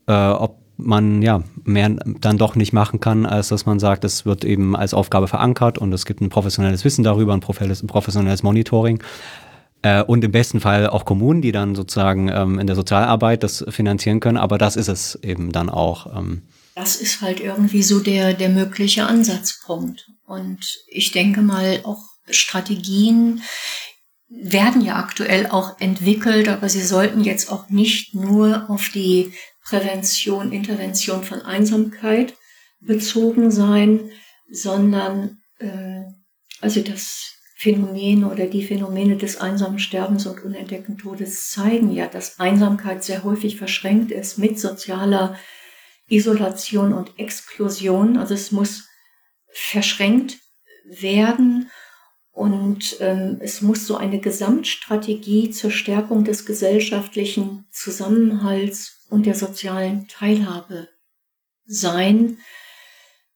äh, 0.07 0.13
ob 0.13 0.59
man 0.79 1.23
ja 1.23 1.43
mehr 1.65 1.91
dann 1.91 2.39
doch 2.39 2.55
nicht 2.55 2.73
machen 2.73 3.01
kann, 3.01 3.27
als 3.27 3.49
dass 3.49 3.67
man 3.67 3.81
sagt, 3.81 4.05
es 4.05 4.25
wird 4.25 4.45
eben 4.45 4.77
als 4.77 4.95
Aufgabe 4.95 5.29
verankert 5.29 5.77
und 5.77 5.93
es 5.93 6.07
gibt 6.07 6.21
ein 6.21 6.31
professionelles 6.31 6.85
Wissen 6.85 7.03
darüber, 7.05 7.35
ein 7.35 7.41
professionelles 7.41 8.43
Monitoring. 8.43 9.03
Äh, 9.83 10.03
und 10.03 10.25
im 10.25 10.33
besten 10.33 10.61
Fall 10.61 10.89
auch 10.89 11.05
Kommunen, 11.05 11.43
die 11.43 11.53
dann 11.53 11.75
sozusagen 11.75 12.29
ähm, 12.29 12.59
in 12.59 12.67
der 12.67 12.77
Sozialarbeit 12.77 13.43
das 13.43 13.65
finanzieren 13.69 14.21
können, 14.21 14.37
aber 14.39 14.57
das 14.59 14.77
ist 14.77 14.89
es 14.89 15.17
eben 15.23 15.53
dann 15.53 15.69
auch. 15.69 16.17
Ähm. 16.17 16.43
Das 16.75 16.97
ist 16.97 17.21
halt 17.21 17.41
irgendwie 17.41 17.83
so 17.83 18.01
der, 18.01 18.35
der 18.35 18.49
mögliche 18.49 19.07
Ansatzpunkt. 19.07 20.09
Und 20.27 20.61
ich 20.89 21.11
denke 21.13 21.43
mal, 21.43 21.81
auch 21.85 22.03
Strategien 22.31 23.43
werden 24.29 24.83
ja 24.83 24.97
aktuell 24.97 25.47
auch 25.47 25.81
entwickelt, 25.81 26.49
aber 26.49 26.69
sie 26.69 26.83
sollten 26.83 27.25
jetzt 27.25 27.51
auch 27.51 27.69
nicht 27.71 28.15
nur 28.15 28.69
auf 28.69 28.91
die 28.91 29.33
Prävention, 29.69 30.53
Intervention 30.53 31.25
von 31.25 31.43
Einsamkeit 31.43 32.35
bezogen 32.81 33.51
sein, 33.51 34.11
sondern 34.51 35.43
äh, 35.59 36.05
also 36.61 36.81
das 36.81 37.35
Phänomen 37.55 38.25
oder 38.25 38.47
die 38.47 38.65
Phänomene 38.65 39.17
des 39.17 39.37
einsamen 39.37 39.79
Sterbens 39.79 40.27
und 40.27 40.43
unentdeckten 40.43 40.97
Todes 40.97 41.51
zeigen 41.51 41.93
ja, 41.93 42.07
dass 42.07 42.41
Einsamkeit 42.41 43.05
sehr 43.05 43.25
häufig 43.25 43.57
verschränkt 43.59 44.11
ist 44.11 44.39
mit 44.39 44.59
sozialer 44.59 45.37
Isolation 46.09 46.95
und 46.95 47.19
Exklusion. 47.19 48.17
Also 48.17 48.33
es 48.33 48.53
muss 48.53 48.89
verschränkt 49.53 50.39
werden 50.87 51.71
und 52.31 52.97
ähm, 53.01 53.39
es 53.41 53.61
muss 53.61 53.87
so 53.87 53.99
eine 53.99 54.21
Gesamtstrategie 54.21 55.51
zur 55.51 55.71
Stärkung 55.71 56.25
des 56.25 56.47
gesellschaftlichen 56.47 57.67
Zusammenhalts 57.71 58.98
und 59.09 59.27
der 59.27 59.35
sozialen 59.35 60.07
Teilhabe 60.09 60.89
sein. 61.67 62.39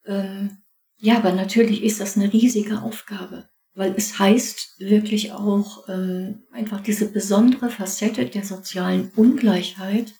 Ähm, 0.04 0.62
ja, 0.96 1.16
aber 1.16 1.32
natürlich 1.32 1.82
ist 1.82 2.00
das 2.00 2.16
eine 2.16 2.32
riesige 2.32 2.82
Aufgabe, 2.82 3.48
weil 3.74 3.94
es 3.96 4.18
heißt 4.18 4.78
wirklich 4.78 5.32
auch 5.32 5.88
ähm, 5.88 6.44
einfach 6.52 6.80
diese 6.80 7.10
besondere 7.10 7.70
Facette 7.70 8.26
der 8.26 8.44
sozialen 8.44 9.10
Ungleichheit 9.16 10.14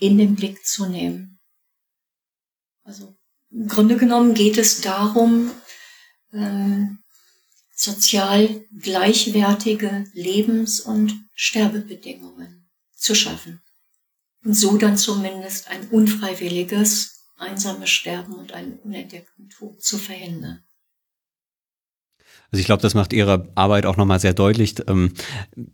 in 0.00 0.18
den 0.18 0.34
Blick 0.34 0.64
zu 0.64 0.86
nehmen. 0.86 1.40
Also 2.82 3.16
im 3.50 3.68
Grunde 3.68 3.96
genommen 3.96 4.34
geht 4.34 4.58
es 4.58 4.80
darum, 4.80 5.50
ähm, 6.32 6.98
sozial 7.74 8.64
gleichwertige 8.76 10.04
Lebens- 10.12 10.80
und 10.80 11.14
Sterbebedingungen 11.34 12.68
zu 12.94 13.14
schaffen 13.14 13.62
und 14.44 14.54
so 14.54 14.76
dann 14.76 14.96
zumindest 14.96 15.68
ein 15.68 15.88
unfreiwilliges, 15.90 17.26
einsames 17.36 17.90
Sterben 17.90 18.34
und 18.34 18.52
einen 18.52 18.78
unentdeckten 18.78 19.48
Tod 19.48 19.82
zu 19.82 19.98
verhindern. 19.98 20.60
Also 22.50 22.60
ich 22.60 22.66
glaube, 22.66 22.80
das 22.80 22.94
macht 22.94 23.12
ihre 23.12 23.46
Arbeit 23.56 23.84
auch 23.84 23.98
nochmal 23.98 24.20
sehr 24.20 24.32
deutlich. 24.32 24.76
Ähm, 24.86 25.12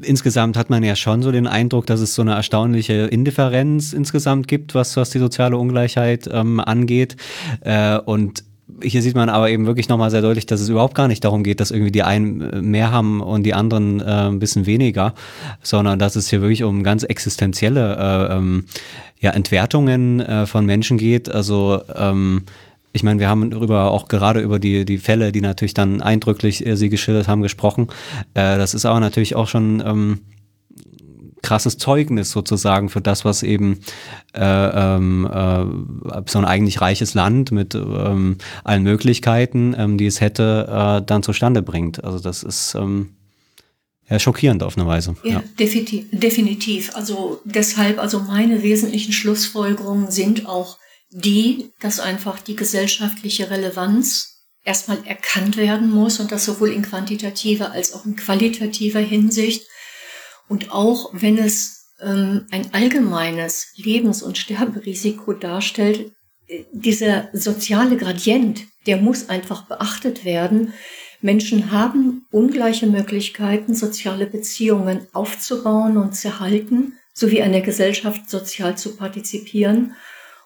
insgesamt 0.03 0.57
hat 0.57 0.71
man 0.71 0.83
ja 0.83 0.97
schon 0.97 1.23
so 1.23 1.31
den 1.31 1.47
Eindruck, 1.47 1.87
dass 1.87 2.01
es 2.01 2.17
so 2.17 2.23
eine 2.23 2.35
erstaunliche 2.35 2.95
Indifferenz 2.95 3.93
insgesamt 3.93 4.49
gibt, 4.49 4.75
was, 4.75 4.97
was 4.97 5.11
die 5.11 5.21
soziale 5.21 5.57
Ungleichheit 5.57 6.29
ähm, 6.33 6.59
angeht. 6.59 7.17
Äh, 7.61 7.99
und 7.99 8.43
hier 8.83 9.03
sieht 9.03 9.15
man 9.15 9.29
aber 9.29 9.51
eben 9.51 9.67
wirklich 9.67 9.89
nochmal 9.89 10.11
sehr 10.11 10.23
deutlich, 10.23 10.47
dass 10.47 10.61
es 10.61 10.69
überhaupt 10.69 10.95
gar 10.95 11.09
nicht 11.09 11.25
darum 11.25 11.43
geht, 11.43 11.61
dass 11.61 11.71
irgendwie 11.71 11.93
die 11.93 12.03
einen 12.03 12.41
äh, 12.41 12.63
mehr 12.63 12.91
haben 12.91 13.21
und 13.21 13.45
die 13.45 13.55
anderen 13.55 14.01
äh, 14.01 14.29
ein 14.29 14.39
bisschen 14.39 14.67
weniger, 14.67 15.15
sondern 15.63 15.99
dass 15.99 16.17
es 16.17 16.29
hier 16.29 16.41
wirklich 16.41 16.65
um 16.65 16.83
ganz 16.83 17.03
existenzielle 17.03 17.97
äh, 17.97 18.37
ähm, 18.37 18.65
ja, 19.21 19.31
Entwertungen 19.31 20.21
äh, 20.21 20.47
von 20.47 20.67
Menschen 20.67 20.99
geht. 20.99 21.29
Also 21.29 21.83
ähm, 21.95 22.43
ich 22.93 23.03
meine, 23.03 23.21
wir 23.21 23.29
haben 23.29 23.51
darüber 23.51 23.91
auch 23.91 24.09
gerade 24.09 24.41
über 24.41 24.59
die, 24.59 24.85
die 24.85 24.99
Fälle, 24.99 25.33
die 25.33 25.41
natürlich 25.41 25.75
dann 25.75 26.01
eindrücklich 26.01 26.65
äh, 26.65 26.77
sie 26.77 26.89
geschildert 26.89 27.29
haben, 27.29 27.43
gesprochen. 27.43 27.89
Äh, 28.35 28.57
das 28.57 28.73
ist 28.73 28.87
aber 28.87 29.01
natürlich 29.01 29.35
auch 29.35 29.49
schon 29.49 29.83
ähm, 29.85 30.21
krasses 31.45 31.79
Zeugnis 31.79 32.31
sozusagen 32.31 32.89
für 32.89 33.01
das, 33.01 33.25
was 33.25 33.43
eben 33.43 33.81
äh, 34.35 34.41
ähm, 34.41 35.27
äh, 35.27 36.23
so 36.27 36.39
ein 36.39 36.45
eigentlich 36.45 36.81
reiches 36.81 37.15
Land 37.15 37.53
mit 37.53 37.75
ähm, 37.75 38.39
allen 38.65 38.83
Möglichkeiten, 38.83 39.77
ähm, 39.79 39.99
die 39.99 40.07
es 40.07 40.21
hätte, 40.21 40.67
äh, 40.69 41.07
dann 41.07 41.23
zustande 41.23 41.63
bringt. 41.63 42.03
Also 42.03 42.19
das 42.19 42.43
ist 42.43 42.75
ähm, 42.75 43.11
ja, 44.09 44.19
schockierend 44.19 44.63
auf 44.63 44.77
eine 44.77 44.87
Weise. 44.87 45.17
Ja, 45.23 45.31
ja. 45.31 45.43
Definitiv, 45.59 46.07
definitiv. 46.11 46.97
Also 46.97 47.41
deshalb, 47.45 47.99
also 47.99 48.21
meine 48.21 48.63
wesentlichen 48.63 49.13
Schlussfolgerungen 49.13 50.11
sind 50.11 50.47
auch 50.47 50.79
die, 51.11 51.71
dass 51.81 52.01
einfach 52.01 52.41
die 52.41 52.57
gesellschaftliche 52.57 53.51
Relevanz 53.51 54.35
erstmal 54.65 54.99
erkannt 55.07 55.57
werden 55.57 55.91
muss 55.91 56.21
und 56.21 56.33
das 56.33 56.45
sowohl 56.45 56.71
in 56.71 56.83
quantitativer 56.83 57.71
als 57.71 57.93
auch 57.93 58.07
in 58.07 58.17
qualitativer 58.17 59.01
Hinsicht 59.01 59.67
und 60.49 60.73
auch 60.73 61.11
wenn 61.13 61.39
es 61.39 61.93
ähm, 62.01 62.47
ein 62.51 62.73
allgemeines 62.73 63.73
Lebens- 63.77 64.23
und 64.23 64.39
Sterberisiko 64.39 65.33
darstellt, 65.33 66.13
äh, 66.47 66.65
dieser 66.73 67.29
soziale 67.33 67.97
Gradient, 67.97 68.65
der 68.87 68.99
muss 68.99 69.29
einfach 69.29 69.67
beachtet 69.67 70.25
werden. 70.25 70.75
Menschen 71.21 71.71
haben 71.71 72.27
ungleiche 72.31 72.87
Möglichkeiten, 72.87 73.75
soziale 73.75 74.27
Beziehungen 74.27 75.07
aufzubauen 75.13 75.97
und 75.97 76.15
zu 76.15 76.29
erhalten, 76.29 76.99
sowie 77.15 77.43
an 77.43 77.53
der 77.53 77.63
Gesellschaft 77.63 78.29
sozial 78.29 78.77
zu 78.77 78.97
partizipieren. 78.97 79.95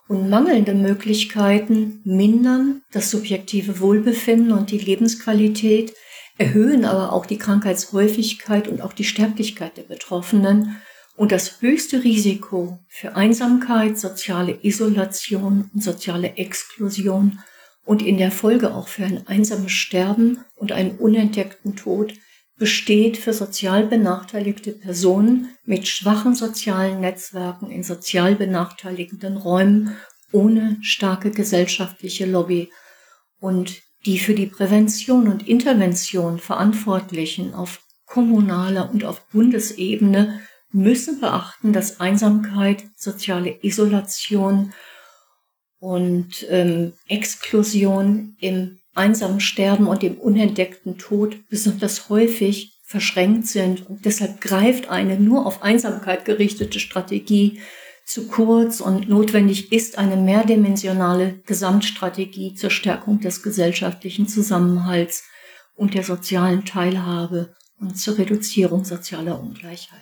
Und 0.07 0.31
mangelnde 0.31 0.75
Möglichkeiten 0.75 2.01
mindern 2.05 2.83
das 2.93 3.11
subjektive 3.11 3.81
Wohlbefinden 3.81 4.53
und 4.53 4.71
die 4.71 4.79
Lebensqualität, 4.79 5.93
erhöhen 6.39 6.85
aber 6.85 7.13
auch 7.13 7.27
die 7.27 7.39
Krankheitshäufigkeit 7.39 8.69
und 8.69 8.81
auch 8.81 8.93
die 8.93 9.05
Sterblichkeit 9.05 9.77
der 9.77 9.83
Betroffenen 9.83 10.81
und 11.17 11.33
das 11.33 11.61
höchste 11.61 12.05
Risiko 12.05 12.79
für 12.89 13.17
Einsamkeit, 13.17 13.99
soziale 13.99 14.59
Isolation 14.63 15.69
und 15.75 15.83
soziale 15.83 16.37
Exklusion 16.37 17.41
und 17.85 18.03
in 18.03 18.19
der 18.19 18.31
Folge 18.31 18.73
auch 18.73 18.87
für 18.87 19.05
ein 19.05 19.27
einsames 19.27 19.73
Sterben 19.73 20.45
und 20.55 20.73
einen 20.73 20.93
unentdeckten 20.93 21.75
Tod 21.75 22.15
besteht 22.57 23.17
für 23.17 23.33
sozial 23.33 23.87
benachteiligte 23.87 24.73
Personen 24.73 25.57
mit 25.65 25.89
schwachen 25.89 26.35
sozialen 26.35 27.01
Netzwerken 27.01 27.71
in 27.71 27.83
sozial 27.83 28.35
benachteiligenden 28.35 29.37
Räumen 29.37 29.97
ohne 30.33 30.77
starke 30.83 31.31
gesellschaftliche 31.31 32.27
Lobby. 32.27 32.71
Und 33.41 33.81
die 34.07 34.19
für 34.19 34.35
die 34.35 34.47
Prävention 34.47 35.29
und 35.29 35.49
Intervention 35.49 36.39
Verantwortlichen 36.39 37.55
auf 37.55 37.81
kommunaler 38.07 38.91
und 38.91 39.05
auf 39.05 39.27
Bundesebene 39.29 40.41
müssen 40.71 41.21
beachten, 41.21 41.73
dass 41.73 42.01
Einsamkeit, 42.01 42.85
soziale 42.97 43.59
Isolation 43.63 44.73
und 45.79 46.47
ähm, 46.49 46.93
Exklusion 47.07 48.37
im 48.41 48.79
einsamen 48.95 49.41
Sterben 49.41 49.87
und 49.87 50.03
im 50.03 50.19
unentdeckten 50.19 50.99
Tod 50.99 51.37
besonders 51.49 52.09
häufig 52.09 52.79
verschränkt 52.85 53.47
sind. 53.47 53.89
Und 53.89 54.05
deshalb 54.05 54.41
greift 54.41 54.89
eine 54.89 55.19
nur 55.19 55.47
auf 55.47 55.63
Einsamkeit 55.63 56.25
gerichtete 56.25 56.81
Strategie 56.81 57.61
zu 58.09 58.27
kurz 58.27 58.81
und 58.81 59.11
notwendig 59.11 59.71
ist 59.71 59.99
eine 59.99 60.17
mehrdimensionale 60.17 61.41
Gesamtstrategie 61.45 62.55
zur 62.55 62.71
Stärkung 62.71 63.21
des 63.21 63.43
gesellschaftlichen 63.43 64.27
Zusammenhalts 64.27 65.25
und 65.75 65.93
der 65.93 66.03
sozialen 66.03 66.65
Teilhabe 66.65 67.55
und 67.79 67.99
zur 67.99 68.17
Reduzierung 68.17 68.87
sozialer 68.87 69.39
Ungleichheit. 69.39 70.01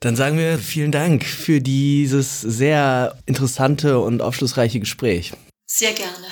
Dann 0.00 0.16
sagen 0.16 0.38
wir 0.38 0.58
vielen 0.58 0.90
Dank 0.90 1.24
für 1.24 1.60
dieses 1.60 2.40
sehr 2.40 3.18
interessante 3.26 3.98
und 3.98 4.22
aufschlussreiche 4.22 4.80
Gespräch. 4.80 5.34
Sehr 5.66 5.92
gerne. 5.92 6.26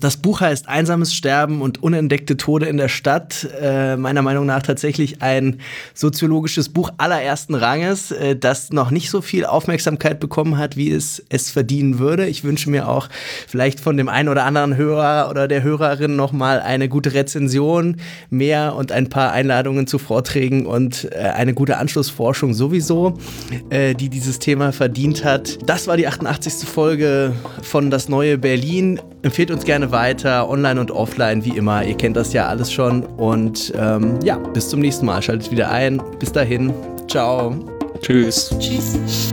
Das 0.00 0.16
Buch 0.16 0.40
heißt 0.40 0.66
Einsames 0.66 1.14
Sterben 1.14 1.60
und 1.60 1.82
unentdeckte 1.82 2.38
Tode 2.38 2.64
in 2.66 2.78
der 2.78 2.88
Stadt. 2.88 3.46
Äh, 3.60 3.98
meiner 3.98 4.22
Meinung 4.22 4.46
nach 4.46 4.62
tatsächlich 4.62 5.20
ein 5.20 5.60
soziologisches 5.92 6.70
Buch 6.70 6.90
allerersten 6.96 7.54
Ranges, 7.54 8.10
äh, 8.10 8.34
das 8.34 8.70
noch 8.70 8.90
nicht 8.90 9.10
so 9.10 9.20
viel 9.20 9.44
Aufmerksamkeit 9.44 10.18
bekommen 10.18 10.56
hat, 10.56 10.78
wie 10.78 10.90
es 10.90 11.22
es 11.28 11.50
verdienen 11.50 11.98
würde. 11.98 12.26
Ich 12.26 12.44
wünsche 12.44 12.70
mir 12.70 12.88
auch 12.88 13.10
vielleicht 13.46 13.78
von 13.78 13.98
dem 13.98 14.08
einen 14.08 14.30
oder 14.30 14.44
anderen 14.44 14.74
Hörer 14.74 15.28
oder 15.28 15.46
der 15.48 15.62
Hörerin 15.62 16.16
noch 16.16 16.32
mal 16.32 16.60
eine 16.60 16.88
gute 16.88 17.12
Rezension, 17.12 17.96
mehr 18.30 18.76
und 18.76 18.92
ein 18.92 19.10
paar 19.10 19.32
Einladungen 19.32 19.86
zu 19.86 19.98
Vorträgen 19.98 20.64
und 20.64 21.12
äh, 21.12 21.18
eine 21.18 21.52
gute 21.52 21.76
Anschlussforschung 21.76 22.54
sowieso, 22.54 23.18
äh, 23.68 23.94
die 23.94 24.08
dieses 24.08 24.38
Thema 24.38 24.72
verdient 24.72 25.26
hat. 25.26 25.58
Das 25.68 25.86
war 25.86 25.98
die 25.98 26.06
88. 26.06 26.66
Folge 26.66 27.34
von 27.60 27.90
Das 27.90 28.08
neue 28.08 28.38
Berlin. 28.38 28.98
Empfehlt 29.22 29.50
uns 29.50 29.66
gerne 29.90 29.92
weiter, 29.92 30.48
online 30.48 30.80
und 30.80 30.90
offline, 30.90 31.44
wie 31.44 31.56
immer. 31.56 31.84
Ihr 31.84 31.96
kennt 31.96 32.16
das 32.16 32.32
ja 32.32 32.46
alles 32.46 32.72
schon. 32.72 33.04
Und 33.04 33.72
ähm, 33.76 34.18
ja, 34.22 34.36
bis 34.36 34.68
zum 34.68 34.80
nächsten 34.80 35.06
Mal. 35.06 35.22
Schaltet 35.22 35.50
wieder 35.50 35.70
ein. 35.70 36.02
Bis 36.18 36.32
dahin. 36.32 36.72
Ciao. 37.08 37.54
Tschüss. 38.00 38.54
Tschüss. 38.58 39.32